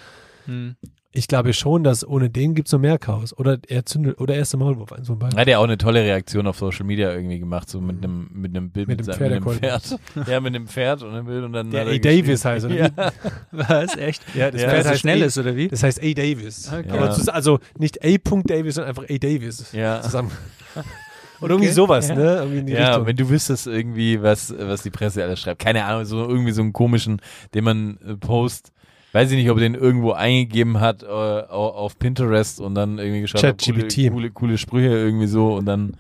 Hm. 0.46 0.78
ich 1.12 1.28
glaube 1.28 1.54
schon, 1.54 1.84
dass 1.84 2.08
ohne 2.08 2.30
den 2.30 2.56
gibt 2.56 2.70
es 2.70 2.72
so 2.72 2.80
mehr 2.80 2.98
Chaos. 2.98 3.38
Oder 3.38 3.60
er 3.68 3.86
zündet, 3.86 4.20
oder 4.20 4.36
er 4.36 4.42
ist 4.42 4.54
der 4.54 4.60
Maulwurf, 4.60 4.90
beiden. 4.90 5.38
Hat 5.38 5.48
ja 5.48 5.60
auch 5.60 5.66
eine 5.66 5.78
tolle 5.78 6.02
Reaktion 6.02 6.48
auf 6.48 6.58
Social 6.58 6.86
Media 6.86 7.12
irgendwie 7.14 7.38
gemacht, 7.40 7.70
so 7.70 7.82
mit 7.82 7.98
einem 8.04 8.30
mit 8.32 8.56
einem 8.56 8.72
Bild 8.72 8.88
Mit 8.88 9.00
dem 9.02 9.04
seinem- 9.06 9.20
mit 9.20 9.32
einem. 9.34 9.60
Pferd. 9.60 9.96
Ja, 10.28 10.40
mit 10.40 10.56
dem 10.56 10.68
Pferd 10.68 11.04
und 11.04 11.10
einem 11.14 11.26
Bild 11.26 11.44
und 11.44 11.54
dann 11.54 11.70
Der 11.72 11.86
A. 11.86 11.92
er 11.92 12.00
Davis 12.00 12.46
heißt, 12.46 12.66
oder? 12.66 12.76
Ja. 12.76 12.90
Was? 13.52 13.96
Echt? 13.98 14.24
Ja, 14.34 14.50
das 14.50 14.62
Ja, 14.62 14.70
Pferd 14.70 14.78
er 14.80 14.84
so 14.86 14.90
heißt 14.92 15.02
schnell 15.02 15.22
ist, 15.22 15.38
oder 15.38 15.56
wie? 15.56 15.68
Das 15.68 15.84
heißt 15.84 16.02
A. 16.02 16.14
Davis. 16.14 16.72
Okay. 16.74 16.88
Ja. 16.88 17.34
also 17.34 17.60
nicht 17.78 18.04
A. 18.04 18.18
Davis, 18.46 18.76
sondern 18.76 18.90
einfach 18.90 19.04
A. 19.14 19.18
Davis. 19.18 19.72
Ja. 19.74 20.02
Zusammen. 20.02 20.32
Oder 21.42 21.54
irgendwie 21.56 21.72
sowas, 21.72 22.10
Ja. 22.10 22.16
ne? 22.16 22.36
Irgendwie 22.40 22.58
in 22.60 22.66
die 22.68 22.74
Ja, 22.74 22.90
Richtung. 22.90 23.06
wenn 23.08 23.16
du 23.16 23.30
wüsstest 23.30 23.68
irgendwie, 23.68 24.22
was, 24.22 24.54
was 24.58 24.84
die 24.84 24.90
Presse 24.90 25.24
alles 25.24 25.40
schreibt. 25.40 25.62
Keine 25.62 25.86
Ahnung, 25.86 26.06
so 26.06 26.18
irgendwie 26.28 26.52
so 26.52 26.62
einen 26.62 26.74
komischen, 26.74 27.22
den 27.54 27.64
man 27.64 27.98
äh, 28.06 28.16
post, 28.16 28.72
weiß 29.14 29.32
ich 29.32 29.38
nicht, 29.38 29.50
ob 29.50 29.58
er 29.58 29.62
den 29.62 29.76
irgendwo 29.76 30.12
eingegeben 30.12 30.80
hat 30.80 31.04
äh, 31.04 31.08
au- 31.08 31.46
auf 31.74 31.98
Pinterest 31.98 32.60
und 32.60 32.76
dann 32.76 33.00
irgendwie 33.00 33.22
geschaut 33.22 33.44
hat, 33.44 33.62
coole, 33.66 33.88
coole, 34.10 34.32
coole 34.32 34.58
Sprüche 34.58 34.90
irgendwie 34.90 35.28
so 35.28 35.54
und 35.56 35.66
dann 35.66 35.96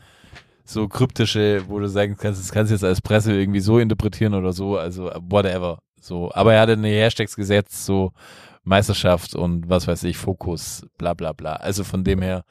so 0.65 0.87
kryptische, 0.87 1.63
wo 1.67 1.79
du 1.79 1.87
sagen 1.89 2.15
kannst, 2.19 2.39
das 2.39 2.51
kannst 2.51 2.69
du 2.69 2.75
jetzt 2.75 2.83
als 2.83 3.01
Presse 3.01 3.33
irgendwie 3.33 3.59
so 3.59 3.79
interpretieren 3.79 4.35
oder 4.35 4.53
so, 4.53 4.77
also 4.77 5.09
whatever. 5.27 5.79
So, 5.99 6.31
aber 6.33 6.53
er 6.53 6.61
hatte 6.61 6.73
eine 6.73 6.89
Hashtags 6.89 7.35
gesetzt, 7.35 7.85
so 7.85 8.11
Meisterschaft 8.63 9.33
und 9.35 9.67
was 9.69 9.87
weiß 9.87 10.03
ich, 10.03 10.17
Fokus, 10.17 10.85
bla 10.97 11.13
bla 11.15 11.33
bla. 11.33 11.53
Also 11.53 11.83
von 11.83 12.03
dem 12.03 12.21
her, 12.21 12.43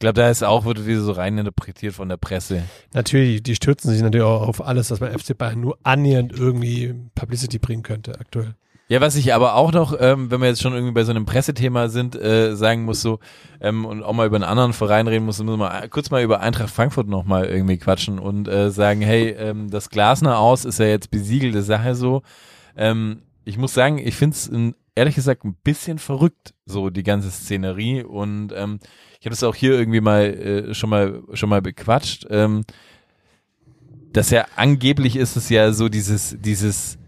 glaube, 0.00 0.14
da 0.14 0.28
ist 0.28 0.42
auch, 0.42 0.64
wird 0.64 0.86
wieder 0.86 1.00
so 1.00 1.12
rein 1.12 1.38
interpretiert 1.38 1.94
von 1.94 2.08
der 2.08 2.16
Presse. 2.16 2.64
Natürlich, 2.92 3.42
die 3.42 3.54
stürzen 3.54 3.90
sich 3.90 4.02
natürlich 4.02 4.26
auch 4.26 4.48
auf 4.48 4.66
alles, 4.66 4.90
was 4.90 4.98
beim 4.98 5.16
FC 5.16 5.38
Bayern 5.38 5.60
nur 5.60 5.78
annähernd 5.84 6.32
irgendwie 6.32 6.94
Publicity 7.14 7.58
bringen 7.58 7.84
könnte 7.84 8.18
aktuell. 8.18 8.54
Ja, 8.88 9.00
was 9.00 9.14
ich 9.14 9.32
aber 9.32 9.54
auch 9.54 9.70
noch, 9.70 9.94
ähm, 10.00 10.32
wenn 10.32 10.40
wir 10.40 10.48
jetzt 10.48 10.62
schon 10.62 10.72
irgendwie 10.72 10.92
bei 10.92 11.04
so 11.04 11.12
einem 11.12 11.24
Pressethema 11.24 11.88
sind, 11.88 12.16
äh, 12.16 12.56
sagen 12.56 12.84
muss 12.84 13.02
so, 13.02 13.20
ähm, 13.60 13.84
und 13.84 14.02
auch 14.02 14.12
mal 14.12 14.26
über 14.26 14.34
einen 14.34 14.44
anderen 14.44 14.72
Verein 14.72 15.06
reden 15.06 15.26
muss, 15.26 15.38
müssen 15.38 15.52
wir 15.52 15.56
mal 15.58 15.88
kurz 15.88 16.10
mal 16.10 16.24
über 16.24 16.40
Eintracht 16.40 16.70
Frankfurt 16.70 17.06
nochmal 17.06 17.44
irgendwie 17.44 17.78
quatschen 17.78 18.18
und 18.18 18.48
äh, 18.48 18.72
sagen, 18.72 19.00
hey, 19.00 19.28
ähm, 19.38 19.70
das 19.70 19.90
Glasner 19.90 20.40
aus 20.40 20.64
ist 20.64 20.80
ja 20.80 20.86
jetzt 20.86 21.12
besiegelte 21.12 21.62
Sache 21.62 21.94
so. 21.94 22.22
Ähm, 22.76 23.22
ich 23.44 23.58
muss 23.58 23.74
sagen, 23.74 23.98
ich 23.98 24.16
finde 24.16 24.34
es 24.34 24.50
ehrlich 24.94 25.14
gesagt 25.14 25.44
ein 25.44 25.54
bisschen 25.62 25.98
verrückt, 25.98 26.54
so 26.66 26.90
die 26.90 27.02
ganze 27.02 27.30
Szenerie. 27.30 28.02
Und 28.02 28.52
ähm, 28.56 28.80
ich 29.20 29.26
habe 29.26 29.30
das 29.30 29.42
auch 29.44 29.54
hier 29.54 29.72
irgendwie 29.78 30.00
mal 30.00 30.24
äh, 30.24 30.74
schon 30.74 30.90
mal 30.90 31.22
schon 31.34 31.48
mal 31.50 31.62
bequatscht. 31.62 32.26
Ähm, 32.30 32.64
dass 34.12 34.30
ja 34.30 34.46
angeblich 34.56 35.16
ist 35.16 35.36
es 35.36 35.48
ja 35.50 35.72
so 35.72 35.88
dieses, 35.88 36.36
dieses, 36.40 36.98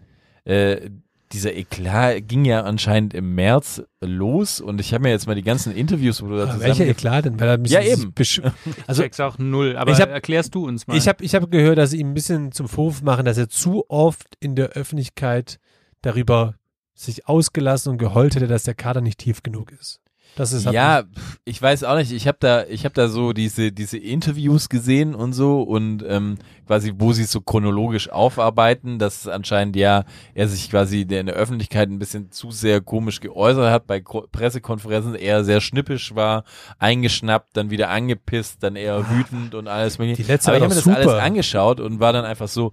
äh, 0.44 0.90
dieser 1.32 1.54
Eklat 1.54 2.28
ging 2.28 2.44
ja 2.44 2.62
anscheinend 2.62 3.14
im 3.14 3.34
März 3.34 3.82
los 4.00 4.60
und 4.60 4.80
ich 4.80 4.92
habe 4.92 5.02
mir 5.04 5.10
jetzt 5.10 5.26
mal 5.26 5.34
die 5.34 5.42
ganzen 5.42 5.74
Interviews, 5.74 6.22
wo 6.22 6.28
du 6.28 6.36
da 6.36 6.44
Aber 6.50 6.60
welcher 6.60 6.86
Eklat 6.86 7.24
denn? 7.24 7.38
Er 7.38 7.58
Ja, 7.66 7.80
eben. 7.82 8.12
besch- 8.12 8.42
Also 8.86 9.02
Check's 9.02 9.18
auch 9.18 9.38
null. 9.38 9.76
Aber 9.76 9.90
ich 9.90 10.00
hab- 10.00 10.10
erklärst 10.10 10.54
du 10.54 10.66
uns 10.66 10.86
mal. 10.86 10.96
ich 10.96 11.08
habe 11.08 11.24
ich 11.24 11.34
hab 11.34 11.50
gehört, 11.50 11.78
dass 11.78 11.90
sie 11.90 11.98
ihm 11.98 12.10
ein 12.10 12.14
bisschen 12.14 12.52
zum 12.52 12.68
Vorwurf 12.68 13.02
machen, 13.02 13.24
dass 13.24 13.38
er 13.38 13.48
zu 13.48 13.84
oft 13.88 14.26
in 14.40 14.54
der 14.54 14.68
Öffentlichkeit 14.70 15.58
darüber 16.02 16.54
sich 16.94 17.26
ausgelassen 17.26 17.90
und 17.92 17.98
geheult 17.98 18.36
hätte, 18.36 18.46
dass 18.46 18.64
der 18.64 18.74
Kader 18.74 19.00
nicht 19.00 19.18
tief 19.18 19.42
genug 19.42 19.72
ist. 19.72 20.01
Das 20.36 20.52
ist 20.52 20.64
Ja, 20.64 21.04
ich 21.44 21.60
weiß 21.60 21.84
auch 21.84 21.96
nicht. 21.96 22.10
Ich 22.12 22.26
habe 22.26 22.38
da, 22.40 22.64
ich 22.64 22.84
habe 22.84 22.94
da 22.94 23.08
so 23.08 23.32
diese 23.32 23.70
diese 23.70 23.98
Interviews 23.98 24.68
gesehen 24.68 25.14
und 25.14 25.34
so 25.34 25.62
und 25.62 26.02
ähm, 26.08 26.38
quasi, 26.66 26.92
wo 26.96 27.12
sie 27.12 27.24
es 27.24 27.32
so 27.32 27.40
chronologisch 27.40 28.08
aufarbeiten, 28.08 28.98
dass 28.98 29.28
anscheinend 29.28 29.76
ja 29.76 30.04
er 30.34 30.48
sich 30.48 30.70
quasi 30.70 31.02
in 31.02 31.26
der 31.26 31.34
Öffentlichkeit 31.34 31.90
ein 31.90 31.98
bisschen 31.98 32.30
zu 32.30 32.50
sehr 32.50 32.80
komisch 32.80 33.20
geäußert 33.20 33.70
hat, 33.70 33.86
bei 33.86 34.00
Ko 34.00 34.26
Pressekonferenzen 34.32 35.14
eher 35.14 35.44
sehr 35.44 35.60
schnippisch 35.60 36.14
war, 36.14 36.44
eingeschnappt, 36.78 37.56
dann 37.56 37.70
wieder 37.70 37.90
angepisst, 37.90 38.62
dann 38.62 38.76
eher 38.76 39.10
wütend 39.10 39.54
und 39.54 39.68
alles 39.68 39.98
mögliche. 39.98 40.22
Die 40.22 40.28
letzte 40.28 40.48
Aber 40.48 40.56
ich 40.58 40.64
habe 40.64 40.74
mir 40.74 40.80
das 40.80 40.88
alles 40.88 41.12
angeschaut 41.12 41.78
und 41.78 42.00
war 42.00 42.14
dann 42.14 42.24
einfach 42.24 42.48
so, 42.48 42.72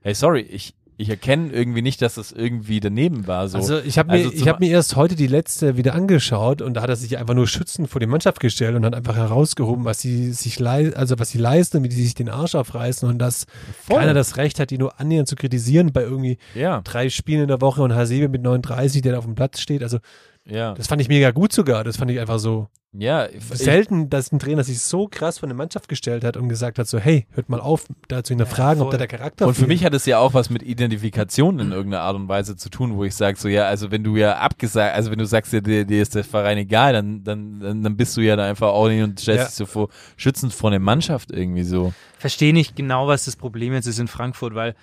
hey, 0.00 0.14
sorry, 0.14 0.42
ich 0.42 0.74
ich 1.00 1.08
erkenne 1.08 1.50
irgendwie 1.50 1.80
nicht, 1.80 2.02
dass 2.02 2.16
das 2.16 2.30
irgendwie 2.30 2.78
daneben 2.78 3.26
war. 3.26 3.48
So. 3.48 3.56
Also 3.56 3.78
ich 3.78 3.98
habe 3.98 4.12
mir, 4.12 4.24
Also 4.24 4.32
ich 4.32 4.46
hab 4.46 4.60
mir 4.60 4.68
erst 4.68 4.96
heute 4.96 5.14
die 5.14 5.28
letzte 5.28 5.78
wieder 5.78 5.94
angeschaut 5.94 6.60
und 6.60 6.74
da 6.74 6.82
hat 6.82 6.90
er 6.90 6.96
sich 6.96 7.16
einfach 7.16 7.32
nur 7.32 7.46
schützend 7.46 7.88
vor 7.88 8.00
die 8.00 8.06
Mannschaft 8.06 8.38
gestellt 8.38 8.76
und 8.76 8.84
hat 8.84 8.94
einfach 8.94 9.16
herausgehoben, 9.16 9.86
was 9.86 10.00
sie 10.00 10.32
sich 10.32 10.60
also 10.60 11.18
was 11.18 11.30
sie 11.30 11.38
leisten 11.38 11.78
und 11.78 11.84
wie 11.84 11.88
die 11.88 12.02
sich 12.02 12.14
den 12.14 12.28
Arsch 12.28 12.54
aufreißen 12.54 13.08
und 13.08 13.18
dass 13.18 13.46
Voll. 13.86 13.98
keiner 13.98 14.12
das 14.12 14.36
Recht 14.36 14.60
hat, 14.60 14.70
die 14.70 14.76
nur 14.76 15.00
annähernd 15.00 15.26
zu 15.26 15.36
kritisieren 15.36 15.90
bei 15.92 16.02
irgendwie 16.02 16.36
ja, 16.54 16.82
drei 16.82 17.08
Spielen 17.08 17.42
in 17.42 17.48
der 17.48 17.62
Woche 17.62 17.82
und 17.82 17.94
Hasebe 17.94 18.28
mit 18.28 18.42
39, 18.42 19.00
der 19.00 19.12
da 19.12 19.18
auf 19.18 19.24
dem 19.24 19.34
Platz 19.34 19.60
steht. 19.60 19.82
Also 19.82 20.00
ja. 20.44 20.74
das 20.74 20.86
fand 20.86 21.00
ich 21.00 21.08
mega 21.08 21.30
gut 21.30 21.54
sogar. 21.54 21.82
Das 21.82 21.96
fand 21.96 22.10
ich 22.10 22.20
einfach 22.20 22.38
so. 22.38 22.68
Ja, 22.92 23.26
ich- 23.28 23.44
Selten, 23.44 24.10
dass 24.10 24.32
ein 24.32 24.40
Trainer 24.40 24.64
sich 24.64 24.80
so 24.80 25.06
krass 25.08 25.38
von 25.38 25.48
der 25.48 25.56
Mannschaft 25.56 25.88
gestellt 25.88 26.24
hat 26.24 26.36
und 26.36 26.48
gesagt 26.48 26.76
hat, 26.76 26.88
so, 26.88 26.98
hey, 26.98 27.28
hört 27.30 27.48
mal 27.48 27.60
auf, 27.60 27.84
da 28.08 28.24
zu 28.24 28.32
hinterfragen, 28.32 28.82
ob 28.82 28.88
voll. 28.88 28.92
da 28.92 28.98
der 28.98 29.06
Charakter 29.06 29.46
Und 29.46 29.54
für 29.54 29.60
fehlt. 29.60 29.68
mich 29.68 29.84
hat 29.84 29.94
es 29.94 30.06
ja 30.06 30.18
auch 30.18 30.34
was 30.34 30.50
mit 30.50 30.64
Identifikation 30.64 31.60
in 31.60 31.70
irgendeiner 31.70 32.02
Art 32.02 32.16
und 32.16 32.26
Weise 32.26 32.56
zu 32.56 32.68
tun, 32.68 32.96
wo 32.96 33.04
ich 33.04 33.14
sage, 33.14 33.38
so 33.38 33.46
ja, 33.48 33.66
also 33.66 33.92
wenn 33.92 34.02
du 34.02 34.16
ja 34.16 34.38
abgesagt, 34.38 34.96
also 34.96 35.12
wenn 35.12 35.18
du 35.20 35.24
sagst, 35.26 35.52
dir, 35.52 35.62
dir, 35.62 35.84
dir 35.84 36.02
ist 36.02 36.16
der 36.16 36.24
Verein 36.24 36.58
egal, 36.58 36.92
dann, 36.92 37.22
dann, 37.22 37.60
dann, 37.60 37.82
dann 37.84 37.96
bist 37.96 38.16
du 38.16 38.22
ja 38.22 38.34
da 38.34 38.44
einfach 38.48 38.70
auch 38.70 38.88
nicht 38.88 39.04
und 39.04 39.20
stellst 39.20 39.38
Ja. 39.38 39.46
dich 39.46 39.54
so 39.54 39.66
vor, 39.66 39.88
schützend 40.16 40.52
vor 40.52 40.70
der 40.70 40.80
Mannschaft 40.80 41.30
irgendwie 41.30 41.62
so. 41.62 41.92
Verstehe 42.18 42.52
nicht 42.52 42.74
genau, 42.74 43.06
was 43.06 43.24
das 43.24 43.36
Problem 43.36 43.72
jetzt 43.72 43.86
ist 43.86 44.00
in 44.00 44.08
Frankfurt, 44.08 44.56
weil 44.56 44.74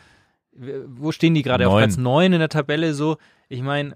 wo 0.88 1.12
stehen 1.12 1.36
die 1.36 1.44
gerade? 1.44 1.68
Auf 1.68 1.74
Neun. 1.74 1.84
Platz 1.84 1.98
9 1.98 2.34
in 2.34 2.40
der 2.40 2.50
Tabelle 2.50 2.94
so. 2.94 3.18
Ich 3.50 3.62
meine, 3.62 3.94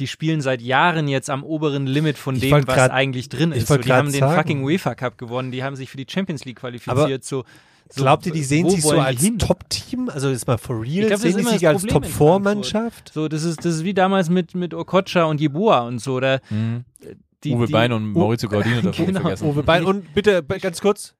die 0.00 0.06
spielen 0.08 0.40
seit 0.40 0.60
Jahren 0.62 1.06
jetzt 1.06 1.30
am 1.30 1.44
oberen 1.44 1.86
Limit 1.86 2.18
von 2.18 2.34
Ich 2.34 2.40
dem, 2.40 2.50
was 2.52 2.64
grad- 2.64 2.90
eigentlich 2.90 3.28
drin 3.28 3.52
ist. 3.52 3.68
So, 3.68 3.76
die 3.76 3.92
haben 3.92 4.10
den 4.10 4.20
sagen. 4.20 4.36
fucking 4.36 4.64
UEFA 4.64 4.94
Cup 4.96 5.18
gewonnen, 5.18 5.52
die 5.52 5.62
haben 5.62 5.76
sich 5.76 5.90
für 5.90 5.96
die 5.96 6.06
Champions 6.08 6.44
League 6.44 6.56
qualifiziert. 6.58 7.22
so, 7.24 7.44
so, 7.92 8.02
Glaubt 8.02 8.24
ihr, 8.26 8.32
die 8.32 8.44
sehen 8.44 8.70
sich 8.70 8.82
so 8.82 8.92
als? 8.98 9.20
Top-Team? 9.38 10.08
Also 10.10 10.30
jetzt 10.30 10.46
mal 10.46 10.58
for 10.58 10.80
real, 10.80 11.02
Ich 11.02 11.06
glaub, 11.08 11.18
sehen 11.20 11.36
die 11.36 11.42
sich 11.44 11.66
als 11.66 11.84
Problem 11.86 12.04
in 12.10 12.16
Top-4-Mannschaft? 12.18 13.12
So, 13.12 13.26
das 13.28 13.42
ist, 13.42 13.64
das 13.64 13.74
ist 13.76 13.84
wie 13.84 13.94
damals 13.94 14.30
mit, 14.30 14.54
mit 14.54 14.74
Okocha 14.74 15.24
und 15.24 15.40
Jeboa 15.40 15.80
und 15.80 15.98
so. 16.00 16.20
Da, 16.20 16.38
die, 17.42 17.52
Uwe 17.52 17.66
die, 17.66 17.72
Bein 17.72 17.92
und 17.92 18.12
Maurizio 18.12 18.48
Gaudino 18.48 18.80
darf 18.82 18.96
man 18.98 19.06
Genau. 19.06 19.20
vergessen. 19.22 19.48
Uwe 19.48 19.62
Bein 19.64 19.84
und 19.84 20.14
bitte 20.14 20.42
ganz 20.42 20.80
kurz, 20.80 21.14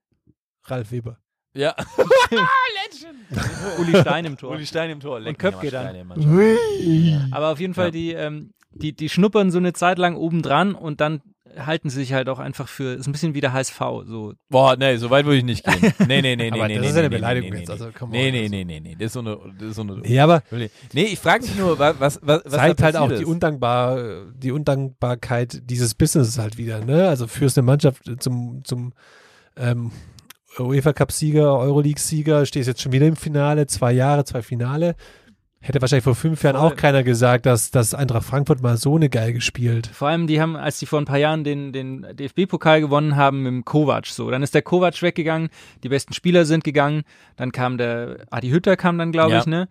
Ralf 0.65 0.91
Weber. 0.93 1.19
Ja. 1.55 1.75
Uli 3.79 3.97
Stein 4.01 4.25
im 4.25 4.37
Tor. 4.37 4.53
Uli 4.53 4.67
Stein 4.67 4.91
im 4.91 5.01
Tor. 5.01 5.19
leck 5.21 5.33
mich 5.33 5.39
Köpke 5.39 5.71
dann. 5.71 7.29
Aber 7.33 7.49
auf 7.49 7.61
jeden 7.61 7.75
Fall, 7.75 7.87
Ja. 7.87 7.91
die, 7.91 8.13
ähm, 8.13 8.53
die, 8.73 8.93
die 8.93 9.09
schnuppern 9.09 9.51
so 9.51 9.59
eine 9.59 9.73
Zeit 9.73 9.99
lang 9.99 10.17
obendran 10.17 10.75
und 10.75 11.01
dann 11.01 11.21
halten 11.59 11.91
sie 11.91 11.97
sich 11.97 12.13
halt 12.13 12.29
auch 12.29 12.39
einfach 12.39 12.69
für, 12.69 12.95
ist 12.95 13.09
ein 13.09 13.13
bisschen 13.13 13.35
wie 13.35 13.41
der 13.41 13.53
HSV. 13.53 13.79
So. 14.07 14.35
Boah, 14.49 14.77
nee, 14.77 14.97
so 14.97 15.11
weit 15.11 15.25
würde 15.25 15.39
ich 15.39 15.45
nicht 15.45 15.65
gehen. 15.65 15.93
Nee, 16.07 16.23
nee, 16.23 16.37
nee, 16.37 16.51
nee, 16.51 16.51
Aber 16.53 16.69
nee. 16.69 16.75
das 16.75 16.83
nee, 16.83 16.89
ist 16.89 16.95
ja 16.95 17.01
eine 17.01 17.09
nee, 17.09 17.17
Beleidigung 17.17 17.51
nee, 17.51 17.59
jetzt, 17.59 17.69
nee, 17.69 17.73
also 17.73 17.89
come 17.97 18.13
Nee, 18.13 18.27
on, 18.29 18.33
nee, 18.33 18.41
also. 18.43 18.51
nee, 18.51 18.65
nee, 18.65 18.81
nee. 18.81 18.95
Das 18.95 19.07
ist 19.07 19.13
so 19.15 19.21
eine, 19.21 19.39
das 19.59 19.69
ist 19.71 19.77
so 19.77 19.83
eine. 19.83 20.07
Ja, 20.07 20.25
aber 20.25 20.43
Nee, 20.93 21.05
ich 21.05 21.19
frage 21.19 21.45
mich 21.45 21.57
nur, 21.57 21.79
was, 21.79 21.97
was, 21.99 22.21
was 22.23 22.43
zeigt 22.45 22.81
da 22.81 22.85
halt 22.85 22.97
auch 22.97 23.01
passiert 23.03 23.21
die, 23.21 23.25
ist. 23.25 23.29
Undankbar, 23.29 24.25
die 24.35 24.53
Undankbarkeit 24.53 25.63
dieses 25.65 25.95
Businesses 25.95 26.39
halt 26.39 26.57
wieder. 26.57 26.85
Ne? 26.85 27.09
Also 27.09 27.27
führst 27.27 27.59
eine 27.59 27.67
Mannschaft 27.67 28.03
zum, 28.21 28.63
zum 28.65 28.93
ähm, 29.57 29.91
UEFA 30.59 30.93
Cup-Sieger, 30.93 31.59
Euroleague-Sieger, 31.59 32.47
stehst 32.47 32.69
jetzt 32.69 32.83
schon 32.83 32.93
wieder 32.93 33.07
im 33.07 33.17
Finale, 33.17 33.67
zwei 33.67 33.93
Jahre, 33.93 34.25
zwei 34.25 34.43
Finale. 34.43 34.97
Hätte 35.63 35.83
wahrscheinlich 35.83 36.05
vor 36.05 36.15
fünf 36.15 36.43
Jahren 36.43 36.57
auch 36.57 36.75
keiner 36.75 37.03
gesagt, 37.03 37.45
dass, 37.45 37.71
dass 37.71 37.93
Eintracht 37.93 38.25
Frankfurt 38.25 38.63
mal 38.63 38.79
so 38.79 38.97
eine 38.97 39.11
Geige 39.11 39.43
spielt. 39.43 39.89
Vor 39.89 40.09
allem, 40.09 40.27
die 40.27 40.41
haben, 40.41 40.57
als 40.57 40.79
die 40.79 40.87
vor 40.87 40.99
ein 40.99 41.05
paar 41.05 41.19
Jahren 41.19 41.45
den, 41.45 41.73
den 41.75 42.07
DFB-Pokal 42.15 42.81
gewonnen 42.81 43.15
haben 43.15 43.43
mit 43.43 43.53
dem 43.53 43.65
Kovac, 43.67 44.07
so. 44.07 44.31
Dann 44.31 44.43
ist 44.43 44.55
der 44.55 44.63
Kovac 44.63 45.03
weggegangen, 45.03 45.51
die 45.83 45.91
besten 45.91 46.15
Spieler 46.15 46.47
sind 46.47 46.65
gegangen, 46.65 47.03
dann 47.37 47.53
kam 47.53 47.77
der, 47.77 48.25
Adi 48.31 48.49
Hütter 48.49 48.77
kam 48.79 48.97
dann, 48.97 49.13
glaube 49.13 49.33
Ja. 49.33 49.41
ich, 49.41 49.47
ne? 49.47 49.69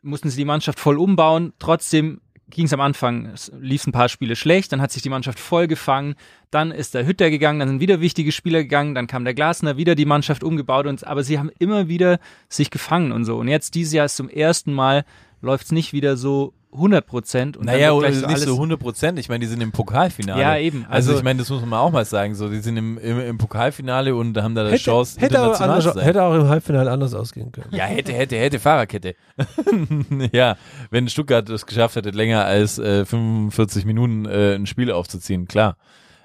Mussten 0.00 0.30
sie 0.30 0.38
die 0.38 0.44
Mannschaft 0.46 0.80
voll 0.80 0.96
umbauen, 0.96 1.52
trotzdem 1.58 2.22
ging 2.50 2.64
es 2.66 2.72
am 2.72 2.80
Anfang, 2.80 3.34
lief 3.60 3.86
ein 3.86 3.92
paar 3.92 4.08
Spiele 4.08 4.36
schlecht, 4.36 4.72
dann 4.72 4.80
hat 4.80 4.90
sich 4.90 5.02
die 5.02 5.10
Mannschaft 5.10 5.38
voll 5.38 5.66
gefangen, 5.66 6.14
dann 6.50 6.70
ist 6.70 6.94
der 6.94 7.06
Hütter 7.06 7.30
gegangen, 7.30 7.60
dann 7.60 7.68
sind 7.68 7.80
wieder 7.80 8.00
wichtige 8.00 8.32
Spieler 8.32 8.62
gegangen, 8.62 8.94
dann 8.94 9.06
kam 9.06 9.24
der 9.24 9.34
Glasner, 9.34 9.76
wieder 9.76 9.94
die 9.94 10.06
Mannschaft 10.06 10.42
umgebaut 10.42 10.86
und 10.86 11.06
aber 11.06 11.22
sie 11.22 11.38
haben 11.38 11.50
immer 11.58 11.88
wieder 11.88 12.18
sich 12.48 12.70
gefangen 12.70 13.12
und 13.12 13.24
so. 13.24 13.36
Und 13.36 13.48
jetzt 13.48 13.74
dieses 13.74 13.92
Jahr 13.92 14.06
ist 14.06 14.16
zum 14.16 14.28
ersten 14.28 14.72
Mal 14.72 15.04
läuft 15.40 15.66
es 15.66 15.72
nicht 15.72 15.92
wieder 15.92 16.16
so 16.16 16.54
100 16.72 17.06
Prozent. 17.06 17.56
und 17.56 17.66
dann 17.66 17.76
Naja, 17.76 17.92
oder 17.92 18.10
gleich 18.10 18.26
nicht 18.26 18.40
so 18.40 18.54
100 18.54 18.78
Prozent. 18.78 19.18
Ich 19.18 19.28
meine, 19.30 19.40
die 19.40 19.46
sind 19.46 19.62
im 19.62 19.72
Pokalfinale. 19.72 20.40
Ja, 20.40 20.58
eben. 20.58 20.84
Also, 20.88 21.10
Also- 21.10 21.18
ich 21.18 21.24
meine, 21.24 21.38
das 21.38 21.48
muss 21.48 21.62
man 21.62 21.78
auch 21.78 21.90
mal 21.90 22.04
sagen. 22.04 22.34
So, 22.34 22.50
die 22.50 22.58
sind 22.60 22.76
im, 22.76 22.98
im, 22.98 23.20
im 23.20 23.38
Pokalfinale 23.38 24.14
und 24.14 24.36
haben 24.36 24.54
da 24.54 24.64
die 24.64 24.72
Hätte, 24.72 24.82
Chance, 24.82 25.18
hätte, 25.18 25.36
auch 25.40 25.44
international 25.44 25.70
anders, 25.78 25.84
zu 25.92 25.98
sein. 25.98 26.04
hätte 26.04 26.22
auch 26.22 26.34
im 26.34 26.48
Halbfinale 26.48 26.90
anders 26.90 27.14
ausgehen 27.14 27.52
können. 27.52 27.68
Ja, 27.70 27.84
hätte, 27.84 28.12
hätte, 28.12 28.36
hätte 28.36 28.58
Fahrerkette. 28.58 29.14
ja, 30.32 30.56
wenn 30.90 31.08
Stuttgart 31.08 31.48
es 31.48 31.64
geschafft 31.64 31.96
hätte, 31.96 32.10
länger 32.10 32.44
als 32.44 32.78
äh, 32.78 33.04
45 33.06 33.84
Minuten 33.86 34.26
äh, 34.26 34.54
ein 34.54 34.66
Spiel 34.66 34.90
aufzuziehen, 34.92 35.48
klar, 35.48 35.76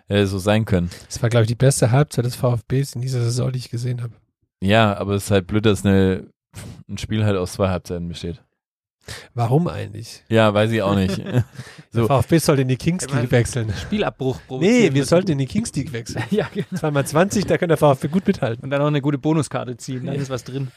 hätte 0.08 0.28
so 0.28 0.40
sein 0.40 0.66
können. 0.66 0.90
Das 1.08 1.22
war, 1.22 1.30
glaube 1.30 1.44
ich, 1.44 1.48
die 1.48 1.56
beste 1.56 1.92
Halbzeit 1.92 2.26
des 2.26 2.36
VfBs 2.36 2.96
in 2.96 3.02
dieser 3.02 3.22
Saison, 3.22 3.52
die 3.52 3.60
ich 3.60 3.70
gesehen 3.70 4.02
habe. 4.02 4.14
Ja, 4.62 4.98
aber 4.98 5.14
es 5.14 5.26
ist 5.26 5.32
halt 5.32 5.48
blöd, 5.48 5.66
dass 5.66 5.86
eine, 5.86 6.28
ein 6.90 6.98
Spiel 6.98 7.24
halt 7.24 7.38
aus 7.38 7.54
zwei 7.54 7.70
Halbzeiten 7.70 8.08
besteht. 8.10 8.42
Warum 9.34 9.68
eigentlich? 9.68 10.24
Ja, 10.30 10.54
weiß 10.54 10.72
ich 10.72 10.82
auch 10.82 10.96
nicht. 10.96 11.22
So. 11.96 12.08
VfB 12.08 12.40
sollte 12.40 12.64
in 12.64 12.70
die 12.70 12.76
Kings 12.76 13.08
League 13.08 13.30
wechseln. 13.30 13.72
Spielabbruch 13.80 14.40
Nee, 14.60 14.92
wir 14.94 15.06
sollten 15.06 15.34
in 15.34 15.38
die 15.38 15.46
Kings 15.46 15.72
League 15.76 15.94
wechseln. 15.94 16.24
Ja, 16.32 16.48
genau. 16.52 16.66
Zweimal 16.74 17.06
20, 17.06 17.46
da 17.46 17.60
kann 17.60 17.70
der 17.70 17.78
VfB 17.78 18.08
gut 18.08 18.26
mithalten. 18.26 18.64
Und 18.64 18.72
dann 18.72 18.80
noch 18.80 18.88
eine 18.88 19.00
gute 19.00 19.20
Bonuskarte 19.20 19.78
ziehen, 19.78 20.08
dann 20.08 20.16
ist 20.16 20.32
was 20.32 20.44
drin. 20.44 20.72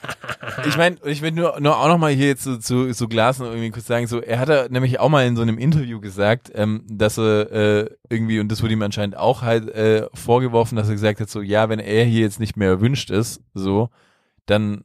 Ich 0.69 0.77
meine, 0.77 0.97
ich 1.07 1.23
will 1.23 1.33
nur, 1.33 1.59
nur 1.59 1.81
auch 1.81 1.89
noch 1.89 1.97
mal 1.97 2.13
hier 2.13 2.27
jetzt 2.27 2.43
zu, 2.43 2.59
zu, 2.59 2.93
zu 2.93 3.09
Glasen 3.09 3.47
irgendwie 3.47 3.71
kurz 3.71 3.87
sagen, 3.87 4.07
so, 4.07 4.21
er 4.21 4.39
hat 4.39 4.51
da 4.51 4.69
nämlich 4.69 5.01
auch 5.01 5.09
mal 5.09 5.27
in 5.27 5.37
so 5.37 5.43
einem 5.43 5.57
Interview 5.57 6.01
gesagt, 6.01 6.53
ähm, 6.55 6.85
dass 6.87 7.17
er 7.17 7.51
äh, 7.51 7.91
irgendwie, 8.11 8.39
und 8.39 8.53
das 8.53 8.63
wurde 8.63 8.75
ihm 8.75 8.83
anscheinend 8.83 9.17
auch 9.17 9.41
halt 9.41 9.71
äh, 9.71 10.09
vorgeworfen, 10.13 10.77
dass 10.77 10.89
er 10.89 10.95
gesagt 10.95 11.21
hat, 11.21 11.31
so, 11.31 11.41
ja, 11.41 11.71
wenn 11.71 11.79
er 11.79 12.05
hier 12.05 12.21
jetzt 12.21 12.41
nicht 12.41 12.59
mehr 12.59 12.69
erwünscht 12.69 13.09
ist, 13.09 13.41
so, 13.55 13.89
dann 14.45 14.85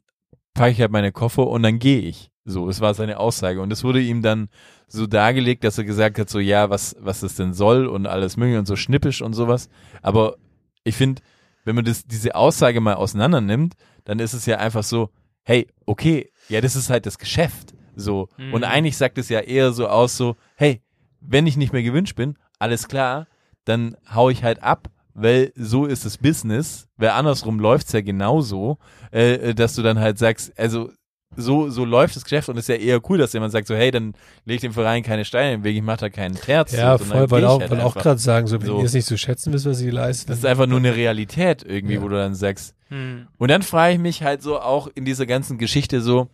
packe 0.54 0.72
ich 0.72 0.80
halt 0.80 0.92
meine 0.92 1.12
Koffer 1.12 1.48
und 1.48 1.64
dann 1.64 1.80
gehe 1.80 2.00
ich. 2.00 2.32
So, 2.52 2.68
das 2.68 2.82
war 2.82 2.94
seine 2.94 3.20
Aussage. 3.20 3.62
Und 3.62 3.70
das 3.70 3.84
wurde 3.84 4.02
ihm 4.02 4.22
dann 4.22 4.50
so 4.88 5.08
dargelegt, 5.08 5.64
dass 5.64 5.78
er 5.78 5.84
gesagt 5.86 6.20
hat, 6.20 6.30
so, 6.30 6.40
ja, 6.40 6.70
was, 6.70 6.96
was 7.00 7.22
das 7.22 7.36
denn 7.36 7.54
soll 7.54 7.88
und 7.88 8.08
alles 8.08 8.38
mögliche 8.38 8.60
und 8.60 8.68
so 8.68 8.76
schnippisch 8.76 9.22
und 9.22 9.34
sowas. 9.34 9.70
Aber 10.02 10.36
ich 10.84 10.96
finde, 10.96 11.22
wenn 11.64 11.76
man 11.76 11.86
das, 11.86 12.06
diese 12.06 12.36
Aussage 12.36 12.82
mal 12.82 12.96
auseinander 12.96 13.42
nimmt, 13.42 13.76
dann 14.04 14.20
ist 14.20 14.34
es 14.34 14.46
ja 14.46 14.58
einfach 14.58 14.84
so, 14.84 15.10
hey, 15.44 15.68
okay, 15.86 16.30
ja, 16.50 16.62
das 16.62 16.76
ist 16.76 16.90
halt 16.90 17.06
das 17.06 17.18
Geschäft. 17.18 17.74
So. 17.96 18.30
Mhm. 18.38 18.54
Und 18.54 18.64
eigentlich 18.64 18.98
sagt 18.98 19.18
es 19.18 19.30
ja 19.30 19.40
eher 19.40 19.72
so 19.72 19.88
aus, 19.88 20.18
so, 20.18 20.36
hey, 20.56 20.82
wenn 21.20 21.48
ich 21.48 21.58
nicht 21.58 21.74
mehr 21.74 21.84
gewünscht 21.84 22.16
bin, 22.16 22.38
alles 22.60 22.88
klar, 22.88 23.28
dann 23.66 23.96
hau 24.14 24.30
ich 24.30 24.44
halt 24.44 24.62
ab, 24.64 24.90
weil 25.14 25.52
so 25.56 25.86
ist 25.86 26.06
das 26.06 26.18
Business, 26.18 26.88
weil 26.98 27.10
andersrum 27.10 27.60
läuft's 27.60 27.92
ja 27.92 28.02
genauso, 28.02 28.78
äh, 29.12 29.54
dass 29.54 29.76
du 29.76 29.82
dann 29.82 30.00
halt 30.00 30.18
sagst, 30.18 30.58
also 30.58 30.92
so, 31.36 31.70
so 31.70 31.86
läuft 31.86 32.16
das 32.16 32.24
Geschäft 32.24 32.50
und 32.50 32.58
es 32.58 32.68
ist 32.68 32.68
ja 32.70 32.76
eher 32.76 33.00
cool, 33.10 33.18
dass 33.18 33.32
jemand 33.34 33.52
sagt 33.54 33.68
so, 33.68 33.76
hey, 33.76 33.90
dann 33.92 34.14
leg 34.46 34.60
dem 34.62 34.74
Verein 34.74 35.02
keine 35.02 35.24
Steine 35.26 35.54
im 35.54 35.64
Weg, 35.64 35.76
ich 35.78 35.82
mach 35.82 35.98
da 35.98 36.10
keinen 36.10 36.36
Terz. 36.36 36.74
Ja, 36.74 36.98
so, 36.98 37.06
voll, 37.06 37.24
ich 37.40 37.46
auch, 37.46 37.60
halt 37.62 37.70
wollte 37.72 37.86
auch 37.86 37.96
gerade 37.96 38.20
sagen, 38.20 38.48
so, 38.48 38.60
wenn 38.60 38.68
So. 38.68 38.80
ihr 38.80 38.86
es 38.86 38.94
nicht 38.94 39.06
so 39.06 39.16
schätzen 39.18 39.54
wisst, 39.54 39.66
was 39.66 39.82
ihr 39.82 39.94
leistet. 39.94 40.30
Das 40.30 40.40
ist 40.40 40.46
einfach 40.46 40.68
nur 40.68 40.80
eine 40.80 40.96
Realität 40.96 41.64
irgendwie, 41.64 41.96
Ja. 41.96 42.02
wo 42.02 42.10
du 42.10 42.16
dann 42.18 42.36
sagst, 42.36 42.76
Hm. 42.90 43.28
und 43.38 43.50
dann 43.50 43.62
frage 43.62 43.94
ich 43.94 44.00
mich 44.00 44.24
halt 44.24 44.42
so 44.42 44.60
auch 44.60 44.90
in 44.94 45.06
dieser 45.06 45.26
ganzen 45.26 45.58
Geschichte 45.58 46.02
so, 46.02 46.28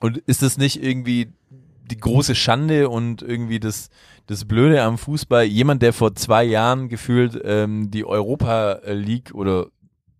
und 0.00 0.16
ist 0.18 0.42
das 0.42 0.56
nicht 0.56 0.82
irgendwie 0.82 1.32
die 1.90 1.98
große 1.98 2.36
Schande 2.36 2.88
und 2.88 3.20
irgendwie 3.22 3.58
das, 3.58 3.90
das 4.26 4.44
Blöde 4.44 4.80
am 4.82 4.96
Fußball? 4.96 5.42
Jemand, 5.44 5.82
der 5.82 5.92
vor 5.92 6.14
zwei 6.14 6.44
Jahren 6.44 6.88
gefühlt 6.88 7.38
ähm, 7.44 7.90
die 7.90 8.04
Europa 8.04 8.80
League 8.86 9.34
oder 9.34 9.66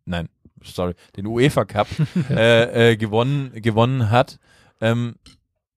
nein, 0.04 0.28
sorry, 0.62 0.94
den 1.16 1.26
UEFA 1.26 1.64
Cup 1.64 1.88
äh, 2.30 2.92
äh, 2.92 2.96
gewonnen, 2.96 3.50
gewonnen 3.54 4.10
hat, 4.10 4.38
ähm, 4.80 5.16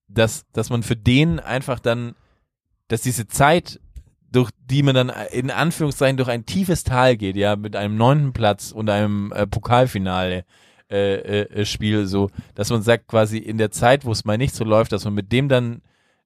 dass, 0.08 0.44
dass 0.52 0.70
man 0.70 0.82
für 0.82 0.96
den 0.96 1.40
einfach 1.40 1.80
dann, 1.80 2.14
dass 2.88 3.02
diese 3.02 3.26
Zeit 3.26 3.80
durch 4.30 4.50
die 4.68 4.82
man 4.82 4.96
dann 4.96 5.12
in 5.30 5.52
Anführungszeichen 5.52 6.16
durch 6.16 6.28
ein 6.28 6.44
tiefes 6.44 6.82
Tal 6.82 7.16
geht, 7.16 7.36
ja, 7.36 7.54
mit 7.54 7.76
einem 7.76 7.96
neunten 7.96 8.32
Platz 8.32 8.72
und 8.72 8.90
einem 8.90 9.30
äh, 9.32 9.46
Pokalfinale 9.46 10.44
äh, 10.90 11.42
äh, 11.42 11.64
Spiel, 11.64 12.06
so, 12.06 12.30
dass 12.56 12.70
man 12.70 12.82
sagt, 12.82 13.06
quasi 13.06 13.38
in 13.38 13.58
der 13.58 13.70
Zeit, 13.70 14.04
wo 14.04 14.10
es 14.10 14.24
mal 14.24 14.36
nicht 14.36 14.54
so 14.54 14.64
läuft, 14.64 14.90
dass 14.90 15.04
man 15.04 15.14
mit 15.14 15.30
dem 15.30 15.48
dann 15.48 15.82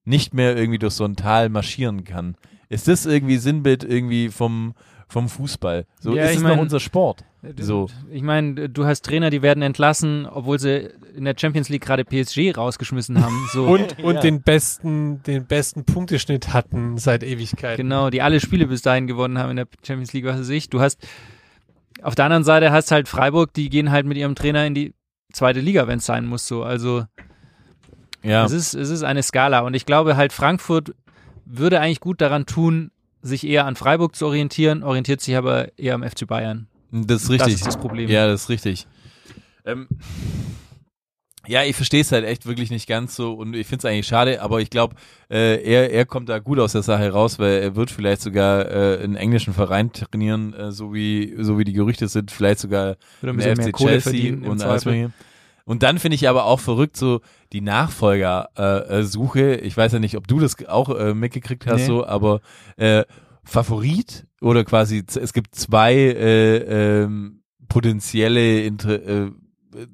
nicht 0.06 0.32
mehr 0.32 0.56
irgendwie 0.56 0.78
durch 0.78 0.94
so 0.94 1.04
ein 1.04 1.16
Tal 1.16 1.50
marschieren 1.50 2.04
kann. 2.04 2.36
Ist 2.70 2.88
das 2.88 3.04
irgendwie 3.04 3.36
Sinnbild 3.36 3.84
irgendwie 3.84 4.30
vom, 4.30 4.74
vom 5.06 5.28
Fußball? 5.28 5.84
So 6.00 6.16
Ja, 6.16 6.24
ist 6.24 6.30
ich 6.30 6.36
es 6.38 6.42
noch 6.42 6.50
mein- 6.50 6.60
unser 6.60 6.80
Sport. 6.80 7.24
So. 7.60 7.86
Ich 8.10 8.22
meine, 8.22 8.68
du 8.68 8.84
hast 8.84 9.04
Trainer, 9.04 9.30
die 9.30 9.42
werden 9.42 9.62
entlassen, 9.62 10.26
obwohl 10.26 10.58
sie 10.58 10.90
in 11.14 11.24
der 11.24 11.34
Champions 11.38 11.68
League 11.68 11.82
gerade 11.84 12.04
PSG 12.04 12.56
rausgeschmissen 12.56 13.22
haben. 13.22 13.48
So. 13.52 13.64
und 13.68 14.02
und 14.02 14.24
den 14.24 14.42
besten, 14.42 15.22
den 15.22 15.46
besten 15.46 15.84
Punkteschnitt 15.84 16.52
hatten 16.52 16.98
seit 16.98 17.22
Ewigkeiten. 17.22 17.76
Genau, 17.76 18.10
die 18.10 18.22
alle 18.22 18.40
Spiele 18.40 18.66
bis 18.66 18.82
dahin 18.82 19.06
gewonnen 19.06 19.38
haben 19.38 19.50
in 19.50 19.56
der 19.56 19.68
Champions 19.86 20.12
League, 20.12 20.24
was 20.24 20.40
weiß 20.40 20.48
ich. 20.48 20.68
Du 20.68 20.80
hast 20.80 21.06
auf 22.02 22.14
der 22.16 22.24
anderen 22.24 22.44
Seite 22.44 22.72
hast 22.72 22.90
halt 22.90 23.08
Freiburg, 23.08 23.52
die 23.54 23.68
gehen 23.70 23.90
halt 23.90 24.06
mit 24.06 24.16
ihrem 24.16 24.34
Trainer 24.34 24.66
in 24.66 24.74
die 24.74 24.94
zweite 25.32 25.60
Liga, 25.60 25.86
wenn 25.86 25.98
es 25.98 26.06
sein 26.06 26.26
muss. 26.26 26.48
So, 26.48 26.64
also 26.64 27.04
Ja. 28.24 28.44
es 28.44 28.52
ist 28.52 28.74
es 28.74 28.90
ist 28.90 29.04
eine 29.04 29.22
Skala 29.22 29.60
und 29.60 29.74
ich 29.74 29.86
glaube 29.86 30.16
halt 30.16 30.32
Frankfurt 30.32 30.92
würde 31.44 31.80
eigentlich 31.80 32.00
gut 32.00 32.20
daran 32.20 32.46
tun, 32.46 32.90
sich 33.22 33.46
eher 33.46 33.64
an 33.64 33.76
Freiburg 33.76 34.16
zu 34.16 34.26
orientieren, 34.26 34.82
orientiert 34.82 35.20
sich 35.20 35.36
aber 35.36 35.76
eher 35.78 35.94
am 35.94 36.02
FC 36.02 36.26
Bayern. 36.26 36.66
Das 36.90 37.22
ist 37.24 37.30
richtig. 37.30 37.52
Das 37.54 37.60
ist 37.60 37.66
das 37.66 37.76
Problem. 37.78 38.08
Ja, 38.08 38.26
das 38.26 38.42
ist 38.42 38.48
richtig. 38.48 38.86
Ähm, 39.64 39.86
Ja, 41.46 41.64
ich 41.64 41.76
verstehe 41.76 42.02
es 42.02 42.12
halt 42.12 42.26
echt 42.26 42.44
wirklich 42.44 42.70
nicht 42.70 42.86
ganz 42.86 43.16
so 43.16 43.32
und 43.32 43.54
ich 43.56 43.66
finde 43.66 43.78
es 43.80 43.84
eigentlich 43.90 44.06
schade, 44.06 44.42
aber 44.42 44.60
ich 44.60 44.68
glaube, 44.68 44.96
äh, 45.30 45.62
er, 45.62 45.90
er 45.90 46.04
kommt 46.04 46.28
da 46.28 46.40
gut 46.40 46.58
aus 46.58 46.72
der 46.72 46.82
Sache 46.82 47.10
raus, 47.10 47.38
weil 47.38 47.62
er 47.62 47.74
wird 47.74 47.90
vielleicht 47.90 48.20
sogar 48.20 48.70
äh, 48.70 49.02
einen 49.02 49.16
englischen 49.16 49.54
Verein 49.54 49.90
trainieren, 49.90 50.52
äh, 50.52 50.72
so 50.72 50.92
wie 50.92 51.34
so 51.38 51.58
wie 51.58 51.64
die 51.64 51.72
Gerüchte 51.72 52.06
sind, 52.08 52.30
vielleicht 52.30 52.60
sogar 52.60 52.96
im 53.22 53.40
FC 53.40 53.72
Kohle 53.72 53.98
Chelsea 53.98 54.34
und 54.34 54.62
alles 54.62 54.84
mögliche. 54.84 55.12
Und 55.64 55.82
dann 55.82 55.98
finde 55.98 56.16
ich 56.16 56.28
aber 56.28 56.44
auch 56.44 56.60
verrückt 56.60 56.96
so 56.98 57.20
die 57.52 57.60
Nachfolger-Suche. 57.62 58.90
Äh, 58.94 59.02
Suche. 59.04 59.54
ich 59.56 59.76
weiß 59.76 59.92
ja 59.92 59.98
nicht, 60.00 60.16
ob 60.18 60.26
du 60.28 60.40
das 60.40 60.56
auch 60.66 60.90
äh, 60.98 61.14
mitgekriegt 61.14 61.66
hast, 61.66 61.80
Nee. 61.80 61.86
so, 61.86 62.06
aber 62.06 62.40
äh, 62.76 63.04
Favorit 63.44 64.26
oder 64.40 64.64
quasi 64.64 65.04
es 65.06 65.32
gibt 65.32 65.54
zwei 65.54 65.94
äh, 65.94 67.02
ähm, 67.02 67.42
potenzielle 67.68 68.62
Inter 68.62 69.02
äh, 69.06 69.30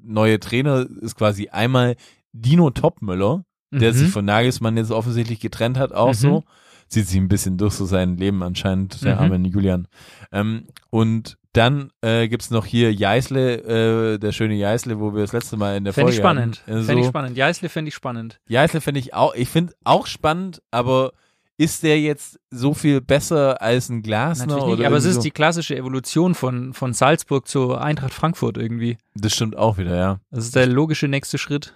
neue 0.03 0.39
Trainer 0.39 0.85
ist 1.01 1.15
quasi 1.15 1.49
einmal 1.49 1.95
Dino 2.31 2.69
Topmüller, 2.69 3.43
der 3.71 3.91
Mhm. 3.91 3.95
sich 3.97 4.09
von 4.09 4.25
Nagelsmann 4.25 4.77
jetzt 4.77 4.91
offensichtlich 4.91 5.39
getrennt 5.39 5.77
hat, 5.77 5.91
auch 5.93 6.09
Mhm. 6.09 6.13
so. 6.13 6.43
Zieht 6.87 7.07
sich 7.07 7.17
ein 7.19 7.27
bisschen 7.27 7.57
durch 7.57 7.73
so 7.73 7.85
sein 7.85 8.15
Leben 8.17 8.43
anscheinend, 8.43 9.03
der 9.03 9.15
Mhm. 9.15 9.21
arme 9.33 9.47
Julian. 9.49 9.87
Ähm, 10.31 10.67
und 10.91 11.37
dann 11.53 11.89
äh, 12.01 12.27
gibt's 12.27 12.51
noch 12.51 12.65
hier 12.65 12.93
Jeißle, 12.93 14.13
äh, 14.13 14.17
der 14.19 14.31
schöne 14.31 14.55
Jeißle, 14.55 14.99
wo 14.99 15.13
wir 15.13 15.21
das 15.21 15.33
letzte 15.33 15.57
Mal 15.57 15.77
in 15.77 15.83
der 15.85 15.93
Fände 15.93 16.11
ich 16.11 16.17
Folge 16.19 16.35
spannend. 16.37 16.61
hatten. 16.67 16.79
Äh, 16.79 16.83
Fände 16.83 17.01
ich 17.01 17.07
spannend. 17.07 17.37
Jeißle 17.37 17.69
fände 17.69 17.89
ich 17.89 17.95
spannend. 17.95 18.39
Jeißle 18.47 18.81
finde 18.81 18.99
ich 18.99 19.13
auch, 19.13 19.33
ich 19.35 19.49
finde 19.49 19.73
auch 19.83 20.05
spannend, 20.05 20.61
aber 20.71 21.13
ist 21.57 21.83
der 21.83 21.99
jetzt 21.99 22.39
so 22.49 22.73
viel 22.73 23.01
besser 23.01 23.61
als 23.61 23.89
ein 23.89 24.01
Glasner? 24.01 24.47
Natürlich 24.47 24.65
nicht, 24.65 24.79
oder 24.79 24.87
aber 24.87 24.97
es 24.97 25.05
ist 25.05 25.15
so? 25.15 25.21
die 25.21 25.31
klassische 25.31 25.75
Evolution 25.75 26.35
von, 26.35 26.73
von 26.73 26.93
Salzburg 26.93 27.47
zu 27.47 27.75
Eintracht 27.75 28.13
Frankfurt 28.13 28.57
irgendwie. 28.57 28.97
Das 29.13 29.33
stimmt 29.33 29.55
auch 29.55 29.77
wieder, 29.77 29.95
ja. 29.95 30.19
Das 30.31 30.45
ist 30.45 30.55
der 30.55 30.67
logische 30.67 31.07
nächste 31.07 31.37
Schritt. 31.37 31.75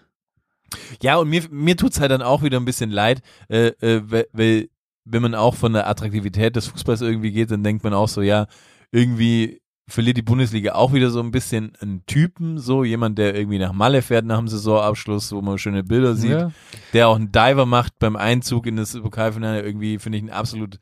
Ja, 1.01 1.17
und 1.17 1.29
mir, 1.29 1.43
mir 1.49 1.77
tut's 1.77 1.99
halt 1.99 2.11
dann 2.11 2.21
auch 2.21 2.43
wieder 2.43 2.59
ein 2.59 2.65
bisschen 2.65 2.91
leid, 2.91 3.21
äh, 3.47 3.67
äh, 3.79 4.01
weil, 4.31 4.69
wenn 5.05 5.21
man 5.21 5.33
auch 5.33 5.55
von 5.55 5.73
der 5.73 5.87
Attraktivität 5.87 6.55
des 6.55 6.67
Fußballs 6.67 7.01
irgendwie 7.01 7.31
geht, 7.31 7.49
dann 7.49 7.63
denkt 7.63 7.83
man 7.83 7.93
auch 7.93 8.09
so, 8.09 8.21
ja, 8.21 8.47
irgendwie 8.91 9.61
verliert 9.89 10.17
die 10.17 10.21
Bundesliga 10.21 10.73
auch 10.73 10.93
wieder 10.93 11.09
so 11.09 11.19
ein 11.19 11.31
bisschen 11.31 11.73
einen 11.81 12.05
Typen, 12.05 12.57
so 12.59 12.83
jemand, 12.83 13.17
der 13.17 13.35
irgendwie 13.35 13.59
nach 13.59 13.73
Malle 13.73 14.01
fährt 14.01 14.25
nach 14.25 14.37
dem 14.37 14.47
Saisonabschluss, 14.47 15.31
wo 15.33 15.41
man 15.41 15.57
schöne 15.57 15.83
Bilder 15.83 16.15
sieht, 16.15 16.31
Ja. 16.31 16.51
der 16.93 17.07
auch 17.09 17.15
einen 17.15 17.31
Diver 17.31 17.65
macht 17.65 17.99
beim 17.99 18.15
Einzug 18.15 18.65
in 18.67 18.75
das 18.77 18.93
Pokalfinale, 18.99 19.61
irgendwie 19.61 19.99
finde 19.99 20.17
ich 20.19 20.23
einen 20.23 20.31
absolut 20.31 20.79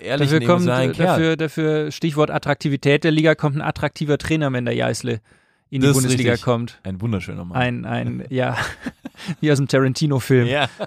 ehrlichen, 0.00 0.40
Dafür 0.40 0.46
kommt, 0.46 0.66
äh, 0.68 0.88
Kerl. 0.92 1.06
dafür, 1.06 1.36
dafür 1.36 1.90
Stichwort 1.92 2.30
Attraktivität 2.30 3.04
der 3.04 3.10
Liga 3.12 3.34
kommt 3.34 3.56
ein 3.56 3.62
attraktiver 3.62 4.18
Trainer, 4.18 4.52
wenn 4.52 4.64
der 4.64 4.74
Jeißle 4.74 5.20
in 5.70 5.80
die 5.82 5.86
Das 5.86 5.96
ist 5.96 6.02
Bundesliga 6.02 6.30
richtig. 6.32 6.44
kommt. 6.44 6.80
Ein 6.82 7.00
wunderschöner 7.00 7.44
Mann. 7.44 7.56
Ein, 7.56 7.84
ein, 7.84 8.24
ja, 8.30 8.56
wie 9.40 9.52
aus 9.52 9.58
dem 9.58 9.68
Tarantino-Film. 9.68 10.46
Ja. 10.48 10.68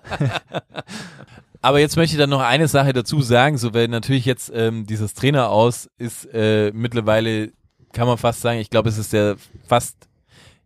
Aber 1.62 1.80
jetzt 1.80 1.96
möchte 1.96 2.16
ich 2.16 2.20
dann 2.20 2.30
noch 2.30 2.42
eine 2.42 2.68
Sache 2.68 2.94
dazu 2.94 3.22
sagen, 3.22 3.58
so 3.58 3.74
weil 3.74 3.88
natürlich 3.88 4.26
jetzt 4.26 4.52
ähm, 4.54 4.86
dieses 4.86 5.14
Trainer 5.14 5.50
aus 5.50 5.90
ist 5.98 6.26
äh, 6.34 6.72
mittlerweile, 6.74 7.52
kann 7.94 8.08
man 8.08 8.18
fast 8.18 8.42
sagen, 8.42 8.60
ich 8.60 8.70
glaube, 8.70 8.90
es 8.90 8.98
ist 8.98 9.14
der 9.14 9.36
fast, 9.68 9.96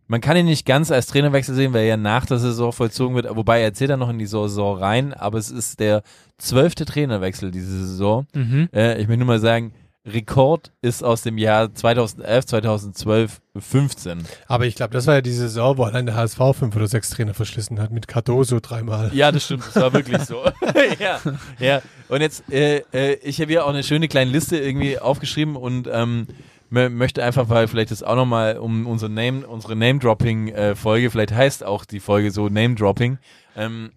man 0.06 0.20
kann 0.20 0.36
ihn 0.36 0.46
nicht 0.46 0.64
ganz 0.64 0.90
als 0.90 1.06
Trainerwechsel 1.06 1.54
sehen, 1.54 1.74
weil 1.74 1.82
er 1.82 1.86
ja 1.88 1.96
nach 1.96 2.24
der 2.24 2.38
Saison 2.38 2.72
vollzogen 2.72 3.14
wird, 3.14 3.28
wobei 3.36 3.60
er 3.60 3.74
zählt 3.74 3.90
dann 3.90 4.00
noch 4.00 4.08
in 4.08 4.18
die 4.18 4.26
Saison 4.26 4.78
rein, 4.78 5.12
aber 5.12 5.38
es 5.38 5.50
ist 5.50 5.80
der 5.80 6.02
zwölfte 6.38 6.86
Trainerwechsel 6.86 7.50
diese 7.50 7.78
Saison. 7.86 8.26
Mhm. 8.34 8.68
Äh, 8.72 8.98
ich 9.00 9.06
möchte 9.06 9.18
nur 9.18 9.26
mal 9.26 9.40
sagen, 9.40 9.72
Rekord 10.06 10.72
ist 10.82 11.02
aus 11.02 11.22
dem 11.22 11.36
Jahr 11.36 11.74
2011, 11.74 12.46
2012, 12.46 13.40
15. 13.58 14.24
Aber 14.46 14.64
ich 14.66 14.76
glaube, 14.76 14.94
das 14.94 15.06
war 15.08 15.14
ja 15.14 15.20
die 15.20 15.32
Saison, 15.32 15.76
wo 15.78 15.82
allein 15.82 16.06
der 16.06 16.14
HSV 16.14 16.38
fünf 16.56 16.76
oder 16.76 16.86
sechs 16.86 17.10
Trainer 17.10 17.34
verschlissen 17.34 17.80
hat, 17.80 17.90
mit 17.90 18.06
Cardoso 18.06 18.60
dreimal. 18.60 19.10
Ja, 19.12 19.32
das 19.32 19.44
stimmt, 19.44 19.64
das 19.66 19.74
war 19.76 19.92
wirklich 19.92 20.22
so. 20.22 20.44
ja, 21.00 21.20
ja. 21.58 21.82
Und 22.08 22.20
jetzt, 22.20 22.48
äh, 22.52 22.84
äh, 22.92 23.14
ich 23.22 23.40
habe 23.40 23.50
hier 23.50 23.64
auch 23.64 23.70
eine 23.70 23.82
schöne 23.82 24.06
kleine 24.06 24.30
Liste 24.30 24.56
irgendwie 24.58 24.98
aufgeschrieben 24.98 25.56
und 25.56 25.88
ähm, 25.90 26.28
mö- 26.70 26.88
möchte 26.88 27.24
einfach, 27.24 27.48
weil 27.48 27.66
vielleicht 27.66 27.90
das 27.90 28.04
auch 28.04 28.14
nochmal 28.16 28.58
um 28.58 28.86
unser 28.86 29.08
Name, 29.08 29.44
unsere 29.46 29.74
Name-Dropping-Folge, 29.74 31.10
vielleicht 31.10 31.32
heißt 31.32 31.64
auch 31.64 31.84
die 31.84 32.00
Folge 32.00 32.30
so 32.30 32.48
Name-Dropping, 32.48 33.18
ähm, 33.56 33.90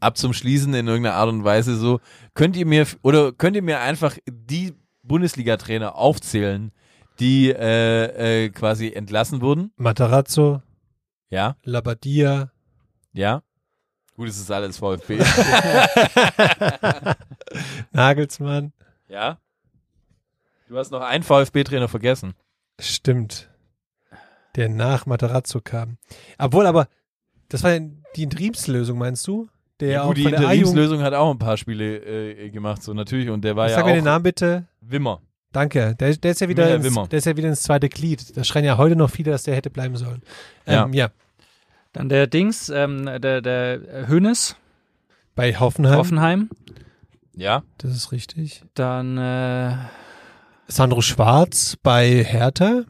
ab 0.00 0.16
zum 0.18 0.32
Schließen 0.32 0.74
in 0.74 0.88
irgendeiner 0.88 1.16
Art 1.16 1.28
und 1.28 1.44
Weise 1.44 1.76
so, 1.76 2.00
könnt 2.34 2.56
ihr 2.56 2.66
mir, 2.66 2.86
oder 3.02 3.30
könnt 3.32 3.54
ihr 3.54 3.62
mir 3.62 3.80
einfach 3.80 4.16
die 4.28 4.72
Bundesliga-Trainer 5.04 5.96
aufzählen, 5.96 6.72
die 7.20 7.50
äh, 7.50 8.44
äh, 8.44 8.48
quasi 8.50 8.92
entlassen 8.92 9.40
wurden? 9.40 9.72
Matarazzo, 9.76 10.62
Ja, 11.28 11.56
Labadia, 11.62 12.50
ja. 13.12 13.42
Gut, 14.16 14.28
es 14.28 14.38
ist 14.38 14.50
alles 14.50 14.78
VfB. 14.78 15.18
Nagelsmann. 17.92 18.72
Ja. 19.08 19.38
Du 20.68 20.78
hast 20.78 20.90
noch 20.90 21.02
einen 21.02 21.24
VfB-Trainer 21.24 21.88
vergessen. 21.88 22.34
Stimmt. 22.80 23.50
Der 24.56 24.68
nach 24.68 25.06
Matarazzo 25.06 25.60
kam. 25.60 25.98
Obwohl 26.38 26.66
aber, 26.66 26.88
das 27.48 27.62
war 27.64 27.78
die 27.78 28.22
Interimslösung, 28.22 28.98
meinst 28.98 29.26
du? 29.26 29.48
Der 29.84 29.92
ja, 29.92 30.02
auch 30.02 30.08
gut, 30.08 30.16
die 30.16 30.22
der 30.24 30.38
A-Jugend. 30.38 30.54
Interimslösung 30.54 31.02
hat 31.02 31.12
auch 31.12 31.30
ein 31.30 31.38
paar 31.38 31.58
Spiele 31.58 31.98
äh, 31.98 32.48
gemacht, 32.48 32.82
so 32.82 32.94
natürlich. 32.94 33.28
Und 33.28 33.44
der 33.44 33.54
war 33.54 33.68
ja 33.68 33.74
Sag 33.74 33.84
auch 33.84 33.88
mir 33.88 33.94
den 33.94 34.04
Namen 34.04 34.22
bitte. 34.22 34.64
Wimmer. 34.80 35.20
Danke. 35.52 35.94
Der, 36.00 36.16
der 36.16 36.30
ist 36.30 36.40
ja 36.40 36.48
wieder 36.48 36.74
ins, 36.74 36.84
Wimmer. 36.86 37.06
der 37.06 37.18
ist 37.18 37.26
ja 37.26 37.36
wieder 37.36 37.48
ins 37.48 37.62
zweite 37.62 37.90
Glied. 37.90 38.34
Da 38.34 38.44
schreien 38.44 38.64
ja 38.64 38.78
heute 38.78 38.96
noch 38.96 39.10
viele, 39.10 39.30
dass 39.30 39.42
der 39.42 39.54
hätte 39.54 39.68
bleiben 39.68 39.96
sollen. 39.96 40.22
Ähm, 40.66 40.94
ja. 40.94 41.10
Dann 41.92 42.08
der 42.08 42.26
Dings, 42.26 42.70
ähm, 42.70 43.04
der, 43.04 43.42
der 43.42 44.08
Hönes, 44.08 44.56
Bei 45.34 45.54
Hoffenheim. 45.54 45.98
Hoffenheim. 45.98 46.50
Ja. 47.36 47.62
Das 47.76 47.90
ist 47.90 48.10
richtig. 48.10 48.62
Dann, 48.72 49.18
äh, 49.18 49.76
Sandro 50.66 51.02
Schwarz 51.02 51.76
bei 51.82 52.24
Hertha. 52.24 52.84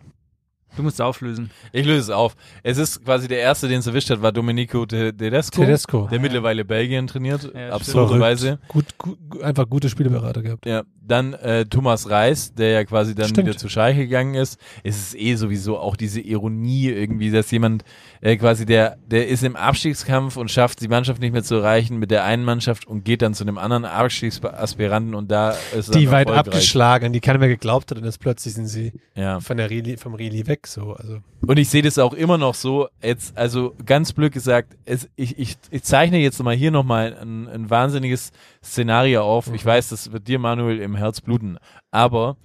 Du 0.77 0.83
musst 0.83 1.01
auflösen. 1.01 1.51
Ich 1.73 1.85
löse 1.87 2.01
es 2.01 2.11
auf. 2.11 2.37
Es 2.63 2.79
ist 2.79 3.05
quasi 3.05 3.29
der 3.29 3.39
erste, 3.39 3.69
den 3.69 3.81
es 3.81 3.87
erwischt 3.87 4.11
hat, 4.11 4.23
war 4.23 4.33
Domenico 4.33 4.87
Te- 4.87 5.15
Tedesco, 5.17 5.61
Tedesco. 5.65 6.09
der 6.11 6.21
mittlerweile 6.21 6.65
Belgien 6.65 7.07
trainiert, 7.07 7.51
Ja, 7.55 7.71
absurderweise. 7.71 8.59
Gut, 8.69 8.87
gut, 8.99 9.19
einfach 9.43 9.69
gute 9.69 9.89
Spielberater 9.89 10.43
gehabt. 10.43 10.67
Ja, 10.67 10.83
dann 11.07 11.35
äh, 11.35 11.67
Thomas 11.67 12.09
Reis, 12.09 12.55
der 12.55 12.71
ja 12.71 12.85
quasi 12.85 13.15
dann 13.15 13.29
Stimmt. 13.29 13.49
wieder 13.49 13.57
zu 13.59 13.69
Schalke 13.69 14.01
gegangen 14.01 14.35
ist. 14.35 14.59
Es 14.83 14.97
ist 14.97 15.17
eh 15.21 15.35
sowieso 15.35 15.79
auch 15.79 15.97
diese 15.97 16.21
Ironie 16.21 16.89
irgendwie, 16.89 17.31
dass 17.31 17.51
jemand 17.51 17.85
äh, 18.23 18.37
quasi 18.37 18.65
der, 18.67 18.97
der 19.07 19.29
ist 19.29 19.45
im 19.45 19.55
Abstiegskampf 19.57 20.37
und 20.37 20.51
schafft 20.51 20.81
die 20.81 20.89
Mannschaft 20.89 21.21
nicht 21.21 21.33
mehr 21.33 21.43
zu 21.43 21.57
erreichen 21.57 21.99
mit 21.99 22.11
der 22.11 22.25
einen 22.25 22.45
Mannschaft 22.45 22.87
und 22.87 23.05
geht 23.05 23.21
dann 23.23 23.35
zu 23.35 23.45
einem 23.45 23.59
anderen 23.59 23.85
Abstiegsaspiranten 23.85 25.15
und 25.15 25.31
da 25.31 25.55
ist 25.77 25.95
Die 25.95 26.11
weit 26.11 26.31
abgeschlagen, 26.31 27.13
die 27.13 27.21
keiner 27.21 27.39
mehr 27.39 27.49
geglaubt 27.49 27.91
hat 27.91 27.99
und 27.99 28.05
jetzt 28.05 28.21
plötzlich 28.21 28.55
sind 28.55 28.67
sie 28.67 28.93
Ja. 29.15 29.41
von 29.41 29.57
der 29.57 29.71
Reli, 29.71 29.97
vom 29.97 30.15
Reli 30.15 30.47
weg. 30.47 30.64
So, 30.67 30.93
also 30.95 31.19
Und 31.47 31.59
ich 31.59 31.69
sehe 31.69 31.83
das 31.83 31.99
auch 31.99 32.15
immer 32.15 32.39
noch 32.39 32.55
so, 32.55 32.89
jetzt, 33.03 33.37
also 33.37 33.75
ganz 33.85 34.13
blöd 34.13 34.33
gesagt, 34.33 34.77
es, 34.85 35.09
ich, 35.17 35.39
ich, 35.39 35.57
ich 35.71 35.83
zeichne 35.83 36.19
jetzt 36.19 36.43
mal 36.43 36.55
hier 36.55 36.71
nochmal 36.71 37.17
ein, 37.21 37.49
ein 37.49 37.71
wahnsinniges 37.71 38.33
Szenario 38.63 39.23
auf. 39.23 39.53
Ich 39.53 39.65
weiß, 39.65 39.89
das 39.91 40.13
wird 40.13 40.29
dir, 40.29 40.39
Manuel, 40.39 40.81
im 40.81 40.97
Herz 40.97 41.21
bluten. 41.21 41.59
Aber 41.91 42.37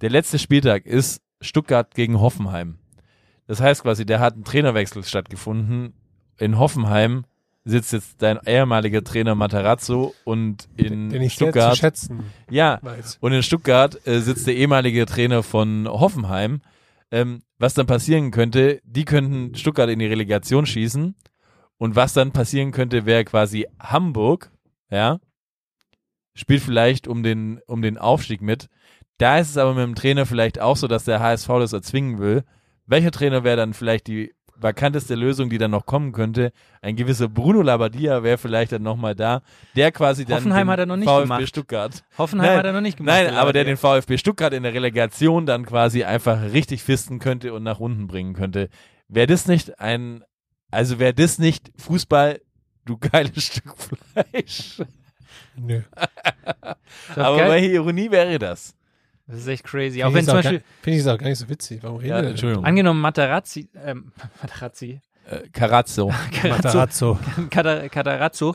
der 0.00 0.10
letzte 0.10 0.38
Spieltag 0.38 0.86
ist 0.86 1.20
Stuttgart 1.40 1.94
gegen 1.94 2.20
Hoffenheim. 2.20 2.78
Das 3.46 3.60
heißt 3.60 3.82
quasi, 3.82 4.04
der 4.04 4.20
hat 4.20 4.36
ein 4.36 4.44
Trainerwechsel 4.44 5.04
stattgefunden. 5.04 5.94
In 6.38 6.58
Hoffenheim 6.58 7.24
sitzt 7.64 7.92
jetzt 7.92 8.22
dein 8.22 8.38
ehemaliger 8.46 9.04
Trainer 9.04 9.34
Matarazzo 9.34 10.14
und 10.24 10.68
in 10.76 11.10
den 11.10 11.22
zu 11.22 11.30
Stuttgart. 11.30 11.76
schätzen 11.76 12.24
Ja, 12.50 12.78
weiß. 12.82 13.18
und 13.20 13.32
in 13.32 13.42
Stuttgart 13.42 14.06
äh, 14.06 14.20
sitzt 14.20 14.46
der 14.46 14.56
ehemalige 14.56 15.04
Trainer 15.06 15.42
von 15.42 15.86
Hoffenheim. 15.88 16.60
Ähm, 17.10 17.42
was 17.58 17.74
dann 17.74 17.86
passieren 17.86 18.30
könnte, 18.30 18.80
die 18.84 19.04
könnten 19.04 19.54
Stuttgart 19.54 19.88
in 19.88 19.98
die 19.98 20.06
Relegation 20.06 20.66
schießen. 20.66 21.14
Und 21.78 21.96
was 21.96 22.12
dann 22.12 22.32
passieren 22.32 22.72
könnte, 22.72 23.06
wäre 23.06 23.24
quasi 23.24 23.66
Hamburg, 23.78 24.50
ja, 24.90 25.20
spielt 26.34 26.62
vielleicht 26.62 27.08
um 27.08 27.22
den, 27.22 27.60
um 27.66 27.82
den 27.82 27.98
Aufstieg 27.98 28.42
mit. 28.42 28.68
Da 29.16 29.38
ist 29.38 29.50
es 29.50 29.56
aber 29.56 29.74
mit 29.74 29.84
dem 29.84 29.94
Trainer 29.94 30.26
vielleicht 30.26 30.60
auch 30.60 30.76
so, 30.76 30.86
dass 30.86 31.04
der 31.04 31.20
HSV 31.20 31.48
das 31.48 31.72
erzwingen 31.72 32.18
will. 32.18 32.44
Welcher 32.86 33.10
Trainer 33.10 33.44
wäre 33.44 33.56
dann 33.56 33.74
vielleicht 33.74 34.06
die 34.06 34.34
vakanteste 34.60 35.14
Lösung, 35.14 35.50
die 35.50 35.58
dann 35.58 35.70
noch 35.70 35.86
kommen 35.86 36.12
könnte? 36.12 36.52
Ein 36.82 36.96
gewisser 36.96 37.28
Bruno 37.28 37.62
Labbadia 37.62 38.22
wäre 38.22 38.38
vielleicht 38.38 38.72
dann 38.72 38.82
nochmal 38.82 39.14
da, 39.14 39.42
der 39.76 39.92
quasi 39.92 40.24
dann 40.24 40.38
Hoffenheim 40.38 40.66
den 40.66 40.72
hat 40.72 40.78
er 40.80 40.86
noch 40.86 40.96
nicht 40.96 41.08
VfB 41.08 41.22
gemacht. 41.22 41.48
Stuttgart 41.48 42.04
Hoffenheim 42.18 42.48
Nein, 42.48 42.58
hat 42.58 42.66
er 42.66 42.72
noch 42.72 42.80
nicht 42.80 42.96
gemacht. 42.98 43.14
Nein, 43.14 43.34
aber 43.34 43.52
der 43.52 43.64
den. 43.64 43.76
VfB 43.76 44.18
Stuttgart 44.18 44.52
in 44.52 44.62
der 44.62 44.74
Relegation 44.74 45.46
dann 45.46 45.64
quasi 45.64 46.04
einfach 46.04 46.52
richtig 46.52 46.82
fisten 46.82 47.18
könnte 47.18 47.52
und 47.54 47.62
nach 47.62 47.80
unten 47.80 48.06
bringen 48.06 48.34
könnte. 48.34 48.68
Wäre 49.08 49.26
das 49.26 49.46
nicht 49.46 49.80
ein, 49.80 50.24
also 50.70 50.98
wäre 50.98 51.14
das 51.14 51.38
nicht 51.38 51.70
Fußball, 51.78 52.40
du 52.84 52.98
geiles 52.98 53.44
Stück 53.44 53.74
Fleisch. 54.12 54.82
Nö. 55.56 55.82
Aber 57.16 57.36
geil. 57.36 57.50
welche 57.50 57.72
Ironie 57.72 58.10
wäre 58.10 58.38
das? 58.38 58.74
Das 59.28 59.38
ist 59.40 59.46
echt 59.48 59.64
crazy. 59.64 60.00
Finde 60.00 60.06
Auch 60.06 60.08
ich 60.08 60.14
wenn 60.16 60.24
zum 60.24 60.30
auch 60.38 60.42
gar- 60.42 60.52
Beispiel, 60.52 60.62
Finde 60.82 60.96
ich 60.96 61.02
es 61.04 61.08
auch 61.08 61.18
gar 61.18 61.28
nicht 61.28 61.38
so 61.38 61.48
witzig. 61.48 61.82
Warum 61.82 61.98
reden 61.98 62.08
Ja, 62.08 62.16
wir 62.16 62.22
denn? 62.22 62.30
Entschuldigung. 62.30 62.64
angenommen 62.64 63.00
Materazzi, 63.00 63.68
ähm, 63.84 64.10
Materazzi, 64.42 65.00
äh, 65.30 65.40
Carazzo. 65.52 66.10
Matarazzo. 66.42 67.18
Cata- 67.50 67.88
Catarazzo, 67.90 68.54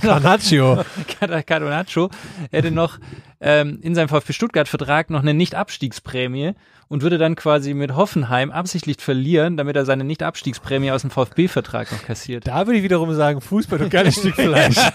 Carnaccio. 0.00 0.82
Cardonaccio, 1.46 2.08
hätte 2.50 2.70
noch 2.70 2.98
ähm, 3.40 3.78
in 3.82 3.94
seinem 3.94 4.08
VfB 4.08 4.32
Stuttgart-Vertrag 4.32 5.10
noch 5.10 5.20
eine 5.20 5.34
Nicht-Abstiegsprämie 5.34 6.54
und 6.88 7.02
würde 7.02 7.18
dann 7.18 7.34
quasi 7.36 7.74
mit 7.74 7.94
Hoffenheim 7.94 8.50
absichtlich 8.50 8.96
verlieren, 9.00 9.58
damit 9.58 9.76
er 9.76 9.84
seine 9.84 10.04
Nicht-Abstiegsprämie 10.04 10.90
aus 10.90 11.02
dem 11.02 11.10
VfB-Vertrag 11.10 11.92
noch 11.92 12.02
kassiert. 12.02 12.46
Da 12.48 12.66
würde 12.66 12.78
ich 12.78 12.82
wiederum 12.82 13.12
sagen, 13.14 13.42
Fußball 13.42 13.82
und 13.82 13.90
geiles 13.90 14.14
Stück 14.18 14.34
Fleisch. 14.36 14.76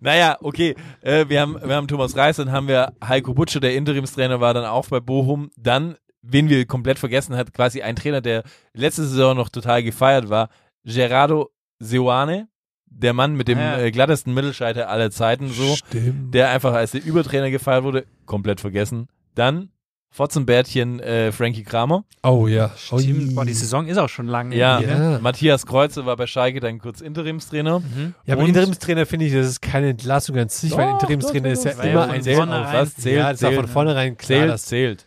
Naja, 0.00 0.36
okay. 0.40 0.74
Äh, 1.02 1.26
wir, 1.28 1.40
haben, 1.40 1.56
wir 1.62 1.74
haben 1.74 1.88
Thomas 1.88 2.16
Reis, 2.16 2.36
dann 2.36 2.52
haben 2.52 2.68
wir 2.68 2.92
Heiko 3.06 3.34
Butsche, 3.34 3.60
der 3.60 3.74
Interimstrainer 3.76 4.40
war 4.40 4.54
dann 4.54 4.64
auch 4.64 4.88
bei 4.88 5.00
Bochum. 5.00 5.50
Dann, 5.56 5.96
wen 6.22 6.48
wir 6.48 6.64
komplett 6.66 6.98
vergessen 6.98 7.36
hat, 7.36 7.52
quasi 7.54 7.82
ein 7.82 7.96
Trainer, 7.96 8.20
der 8.20 8.42
letzte 8.74 9.04
Saison 9.04 9.36
noch 9.36 9.48
total 9.48 9.82
gefeiert 9.82 10.28
war, 10.28 10.48
Gerardo 10.84 11.50
Seoane, 11.78 12.48
der 12.86 13.12
Mann 13.12 13.34
mit 13.36 13.48
dem 13.48 13.58
Ah, 13.58 13.78
ja. 13.78 13.80
äh, 13.84 13.90
glattesten 13.90 14.34
Mittelscheiter 14.34 14.88
aller 14.88 15.10
Zeiten, 15.10 15.48
so, 15.48 15.76
Stimmt. 15.76 16.34
der 16.34 16.50
einfach 16.50 16.72
als 16.74 16.90
der 16.90 17.04
Übertrainer 17.04 17.50
gefeiert 17.50 17.84
wurde, 17.84 18.06
komplett 18.26 18.60
vergessen. 18.60 19.08
Dann 19.34 19.70
Fotzenbärtchen 20.12 20.98
äh, 21.00 21.30
Frankie 21.30 21.62
Kramer. 21.62 22.04
Oh 22.24 22.46
ja. 22.48 22.72
Stimmt, 22.76 23.34
boah, 23.34 23.44
die 23.44 23.52
Saison 23.52 23.86
ist 23.86 23.96
auch 23.96 24.08
schon 24.08 24.26
lang. 24.26 24.50
Ja? 24.52 24.80
Ja. 24.80 25.18
Matthias 25.20 25.64
Kreuze 25.66 26.04
war 26.04 26.16
bei 26.16 26.26
Schalke 26.26 26.58
dann 26.60 26.78
kurz 26.80 27.00
Interimstrainer. 27.00 27.78
Mhm. 27.80 28.14
Ja, 28.26 28.34
aber 28.34 28.42
Und- 28.42 28.48
Interimstrainer 28.48 29.06
finde 29.06 29.26
ich, 29.26 29.32
das 29.32 29.46
ist 29.46 29.62
keine 29.62 29.90
Entlassung 29.90 30.36
an 30.36 30.48
sich, 30.48 30.72
weil 30.76 30.86
Doch, 30.86 30.94
Interimstrainer 30.94 31.48
doch, 31.48 31.52
ist 31.52 31.64
ja 31.64 31.72
doch, 31.74 31.84
immer 31.84 32.06
doch. 32.06 32.12
ein 32.12 32.22
Zählt 32.22 32.40
auf 32.40 32.72
was? 32.72 32.96
Zählt, 32.96 33.16
ja, 33.18 33.30
das 33.32 33.42
war 33.42 33.50
zählt. 33.50 33.60
von 33.60 33.70
vornherein 33.70 34.16
klar. 34.16 34.26
Zählt, 34.40 34.50
dass- 34.50 34.64
zählt. 34.66 35.06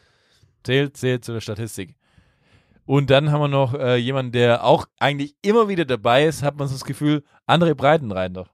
Zählt, 0.64 0.96
zählt 0.98 1.26
zu 1.26 1.34
der 1.34 1.42
Statistik. 1.42 1.96
Und 2.86 3.10
dann 3.10 3.32
haben 3.32 3.42
wir 3.42 3.48
noch 3.50 3.74
äh, 3.74 3.96
jemanden, 3.98 4.32
der 4.32 4.64
auch 4.64 4.86
eigentlich 5.00 5.36
immer 5.42 5.68
wieder 5.68 5.84
dabei 5.86 6.26
ist, 6.26 6.44
hat 6.44 6.58
man 6.58 6.68
so 6.70 6.74
das 6.76 6.86
Gefühl, 6.86 7.24
André 7.48 7.74
Breitenreiter. 7.76 8.48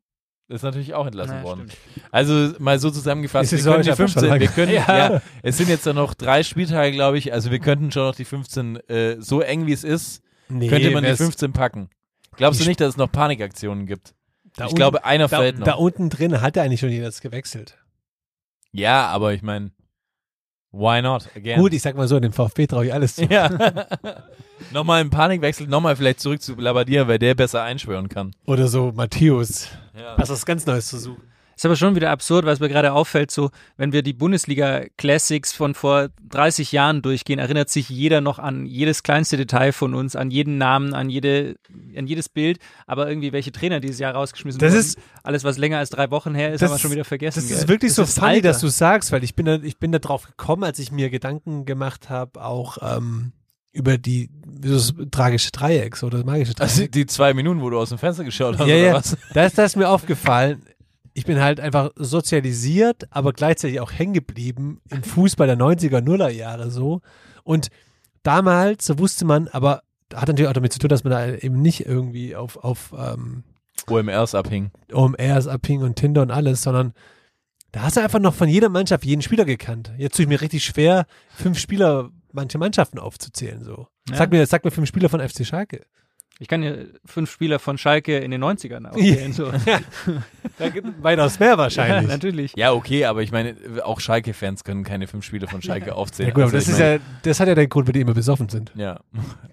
Ist 0.50 0.64
natürlich 0.64 0.94
auch 0.96 1.06
entlassen 1.06 1.36
Ja, 1.38 1.44
worden. 1.44 1.70
stimmt. 1.70 2.08
Also 2.12 2.54
mal 2.60 2.80
so 2.80 2.90
zusammengefasst, 2.90 3.52
wir 3.52 3.60
können 3.60 3.84
die 3.84 3.90
ist 3.90 4.00
einfach 4.00 4.08
schon 4.14 4.22
15, 4.24 4.30
lang. 4.30 4.40
wir 4.40 4.48
können, 4.48 4.74
Ja. 4.74 4.98
ja. 5.14 5.22
es 5.44 5.58
sind 5.58 5.70
jetzt 5.70 5.86
dann 5.86 5.96
noch 5.96 6.16
drei 6.16 6.42
Spieltage, 6.44 6.92
glaube 6.92 7.18
ich, 7.20 7.32
also 7.32 7.52
wir 7.52 7.60
könnten 7.60 7.92
schon 7.92 8.04
noch 8.08 8.16
die 8.16 8.26
15, 8.26 8.78
äh, 8.90 9.18
so 9.20 9.42
eng 9.42 9.68
wie 9.68 9.74
es 9.74 9.84
ist, 9.84 10.24
Nee, 10.50 10.68
könnte 10.68 10.90
man 10.90 11.04
die 11.04 11.10
wär's- 11.10 11.18
15 11.20 11.54
packen. 11.54 11.90
Glaubst 12.36 12.60
du 12.62 12.66
nicht, 12.68 12.82
dass 12.82 12.90
es 12.90 12.98
noch 12.98 13.12
Panikaktionen 13.12 13.86
gibt? 13.86 14.16
da 14.56 14.64
ich 14.66 14.72
unten- 14.72 14.76
glaube, 14.78 15.06
einer 15.06 15.28
da, 15.28 15.38
fällt 15.38 15.60
noch. 15.60 15.66
da 15.66 15.74
unten 15.76 16.10
drin 16.10 16.42
hat 16.42 16.58
er 16.58 16.64
eigentlich 16.64 16.80
schon 16.80 16.90
jedes 16.90 17.22
gewechselt. 17.22 17.78
ja, 18.72 19.06
aber 19.08 19.34
ich 19.34 19.44
meine, 19.44 19.72
why 20.72 21.02
not? 21.02 21.28
Again. 21.36 21.60
Gut, 21.60 21.74
ich 21.74 21.82
sag 21.82 21.96
mal 21.96 22.08
so, 22.08 22.20
dem 22.20 22.34
VfB 22.34 22.68
traue 22.68 22.88
ich 22.88 22.94
alles 22.94 23.16
zu. 23.16 23.26
Ja. 23.26 23.50
nochmal 24.72 25.02
einen 25.02 25.10
Panikwechsel, 25.10 25.68
nochmal 25.68 25.96
vielleicht 25.96 26.20
zurück 26.20 26.42
zu 26.42 26.56
Labadia, 26.56 27.08
weil 27.08 27.20
der 27.20 27.36
besser 27.36 27.64
einschwören 27.64 28.10
kann. 28.10 28.32
Oder 28.46 28.68
so 28.68 28.92
Matthäus. 28.92 29.68
Ja. 29.98 30.18
Was 30.18 30.30
was 30.30 30.46
ganz 30.46 30.66
Neues 30.66 30.88
zu 30.88 30.98
suchen. 30.98 31.24
Ist 31.60 31.66
aber 31.66 31.76
schon 31.76 31.94
wieder 31.94 32.10
absurd, 32.10 32.46
weil 32.46 32.54
es 32.54 32.62
mir 32.62 32.70
gerade 32.70 32.94
auffällt, 32.94 33.32
so, 33.32 33.50
wenn 33.76 33.92
wir 33.92 34.02
die 34.02 34.14
Bundesliga 34.14 34.84
Classics 34.98 35.52
von 35.52 35.74
vor 35.74 36.08
30 36.30 36.72
Jahren 36.72 37.02
durchgehen, 37.02 37.38
erinnert 37.38 37.70
sich 37.70 37.90
jeder 37.90 38.22
noch 38.22 38.40
an 38.40 38.66
jedes 38.66 39.04
kleinste 39.04 39.36
Detail 39.36 39.74
von 39.74 39.94
uns, 39.94 40.16
an 40.16 40.32
jeden 40.32 40.58
Namen, 40.58 40.94
an 40.94 41.10
jede, 41.10 41.58
an 41.98 42.08
jedes 42.08 42.30
Bild, 42.30 42.60
aber 42.88 43.10
irgendwie 43.10 43.34
welche 43.34 43.52
Trainer 43.52 43.82
dieses 43.82 44.00
Jahr 44.00 44.14
rausgeschmissen 44.14 44.58
Das 44.58 44.72
wurden. 44.72 44.80
ist- 44.80 45.00
alles, 45.22 45.44
was 45.44 45.58
länger 45.58 45.80
als 45.80 45.90
drei 45.90 46.10
Wochen 46.12 46.34
her 46.34 46.54
ist, 46.54 46.62
Das 46.62 46.70
haben 46.70 46.78
wir 46.78 46.80
schon 46.80 46.92
wieder 46.92 47.04
vergessen. 47.04 47.42
Das 47.42 47.50
gell? 47.50 47.58
ist 47.58 47.68
wirklich 47.68 47.94
so 47.94 48.04
ist 48.04 48.18
funny, 48.18 48.36
Alter. 48.36 48.48
dass 48.48 48.62
du 48.62 48.70
sagst, 48.70 49.12
weil 49.12 49.26
ich 49.26 49.36
bin 49.36 49.46
da, 49.46 49.56
ich 49.62 49.78
bin 49.80 49.92
da 49.92 50.00
drauf 50.00 50.28
gekommen, 50.28 50.64
als 50.64 50.80
ich 50.80 50.94
mir 50.94 51.10
Gedanken 51.10 51.66
gemacht 51.66 52.10
habe, 52.10 52.42
auch 52.42 52.78
ähm, 52.82 53.34
über 53.74 53.98
die 53.98 54.30
das 54.62 54.94
tragische 55.12 55.52
Dreiecks 55.52 56.04
oder 56.06 56.20
das 56.20 56.26
magische 56.26 56.54
Dreieck. 56.54 56.70
Also 56.70 56.88
die 56.88 57.06
zwei 57.06 57.34
Minuten, 57.34 57.60
wo 57.60 57.70
du 57.70 57.78
aus 57.78 57.90
dem 57.90 57.98
Fenster 57.98 58.24
geschaut 58.24 58.58
hast, 58.58 58.66
ja, 58.66 58.76
oder 58.76 58.86
ja. 58.86 58.94
was? 58.94 59.18
Da 59.34 59.46
ist 59.46 59.58
das 59.58 59.76
mir 59.76 59.90
aufgefallen. 59.90 60.64
Ich 61.14 61.26
bin 61.26 61.40
halt 61.40 61.60
einfach 61.60 61.92
sozialisiert, 61.96 63.08
aber 63.12 63.34
gleichzeitig 63.34 63.80
auch 63.80 63.92
hängen 63.92 64.14
geblieben 64.14 64.82
im 64.90 65.04
Fußball 65.04 65.48
der 65.48 65.58
90er, 65.58 66.02
Nuller 66.02 66.30
Jahre 66.30 66.70
so. 66.72 67.02
Und 67.44 67.70
damals 68.24 68.98
wusste 68.98 69.26
man, 69.26 69.48
aber 69.48 69.84
hat 70.14 70.28
natürlich 70.28 70.50
auch 70.50 70.54
damit 70.54 70.74
zu 70.74 70.80
tun, 70.80 70.90
dass 70.90 71.04
man 71.04 71.12
da 71.12 71.28
eben 71.28 71.62
nicht 71.62 71.86
irgendwie 71.86 72.36
auf, 72.36 72.58
auf 72.58 72.94
ähm, 72.98 73.44
OMRs 73.88 74.36
abhing. 74.36 74.72
OMRs 74.92 75.48
abhing 75.48 75.82
und 75.82 75.96
Tinder 75.96 76.22
und 76.22 76.32
alles, 76.32 76.62
sondern 76.62 76.94
da 77.72 77.84
hast 77.84 77.98
du 77.98 78.02
einfach 78.02 78.20
noch 78.20 78.34
von 78.34 78.50
jeder 78.50 78.70
Mannschaft 78.70 79.06
jeden 79.06 79.22
Spieler 79.22 79.46
gekannt. 79.46 79.92
Jetzt 79.98 80.16
tue 80.16 80.24
ich 80.24 80.30
mir 80.30 80.42
richtig 80.42 80.64
schwer, 80.64 81.06
fünf 81.36 81.60
Spieler, 81.60 82.10
manche 82.32 82.58
Mannschaften 82.58 82.98
aufzuzählen 83.00 83.64
so. 83.64 83.88
Ja. 84.10 84.16
Sag 84.16 84.32
mir, 84.32 84.46
sag 84.48 84.66
mir 84.66 84.72
fünf 84.72 84.88
Spieler 84.88 85.10
von 85.10 85.20
FC 85.20 85.46
Schalke. 85.46 85.86
Ich 86.42 86.48
kann 86.48 86.62
dir 86.62 86.88
fünf 87.06 87.30
Spieler 87.30 87.60
von 87.60 87.78
Schalke 87.78 88.18
in 88.18 88.32
den 88.32 88.42
90ern 88.42 88.86
aufzählen. 88.90 89.34
So. 89.34 89.52
Da 90.58 90.70
gibt 90.70 91.04
weitaus 91.04 91.38
mehr 91.38 91.50
ja, 91.50 91.58
wahrscheinlich. 91.58 92.08
natürlich. 92.10 92.54
Ja, 92.56 92.72
okay, 92.72 93.04
aber 93.06 93.22
ich 93.24 93.32
meine, 93.34 93.56
auch 93.84 94.00
Schalke-Fans 94.00 94.64
können 94.64 94.86
keine 94.86 95.08
fünf 95.08 95.26
Spiele 95.26 95.48
von 95.48 95.62
Schalke 95.62 95.94
aufzählen. 95.96 96.30
Ja 96.30 96.34
gut, 96.34 96.44
aber 96.44 96.54
Also 96.54 96.58
das 96.58 96.68
ist 96.70 96.80
meine, 96.80 96.96
ja, 96.96 97.02
das 97.24 97.40
hat 97.42 97.50
ja 97.50 97.56
den 97.56 97.68
Grund, 97.68 97.88
weil 97.88 97.94
die 97.94 98.02
immer 98.02 98.14
besoffen 98.14 98.48
sind. 98.48 98.72
Ja, 98.76 99.02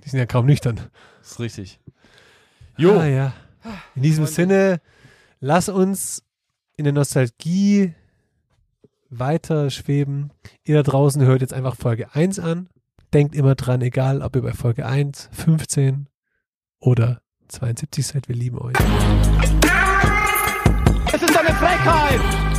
Die 0.04 0.08
sind 0.08 0.20
ja 0.20 0.26
kaum 0.26 0.46
nüchtern. 0.46 0.78
ist 1.20 1.40
richtig. 1.40 1.80
Jo, 2.76 2.98
Ah, 3.00 3.06
ja. 3.06 3.32
In 3.96 4.02
diesem 4.02 4.26
Sinne, 4.26 4.80
lass 5.40 5.68
uns 5.68 6.22
in 6.76 6.84
der 6.84 6.92
Nostalgie 6.92 7.94
weiter 9.10 9.70
schweben. 9.70 10.30
Ihr 10.64 10.76
da 10.76 10.82
draußen 10.84 11.20
hört 11.22 11.40
jetzt 11.40 11.52
einfach 11.52 11.74
Folge 11.74 12.14
1 12.14 12.38
an. 12.38 12.68
Denkt 13.12 13.34
immer 13.34 13.56
dran, 13.56 13.80
egal 13.82 14.22
ob 14.22 14.36
ihr 14.36 14.42
bei 14.42 14.52
Folge 14.52 14.86
1, 14.86 15.30
15 15.32 16.06
oder 16.80 17.20
72 17.48 18.06
seid, 18.06 18.28
wir 18.28 18.36
lieben 18.36 18.58
euch. 18.58 18.74
Es 21.12 21.22
ist 21.22 21.36
eine 21.36 21.54
Frechheit! 21.54 22.55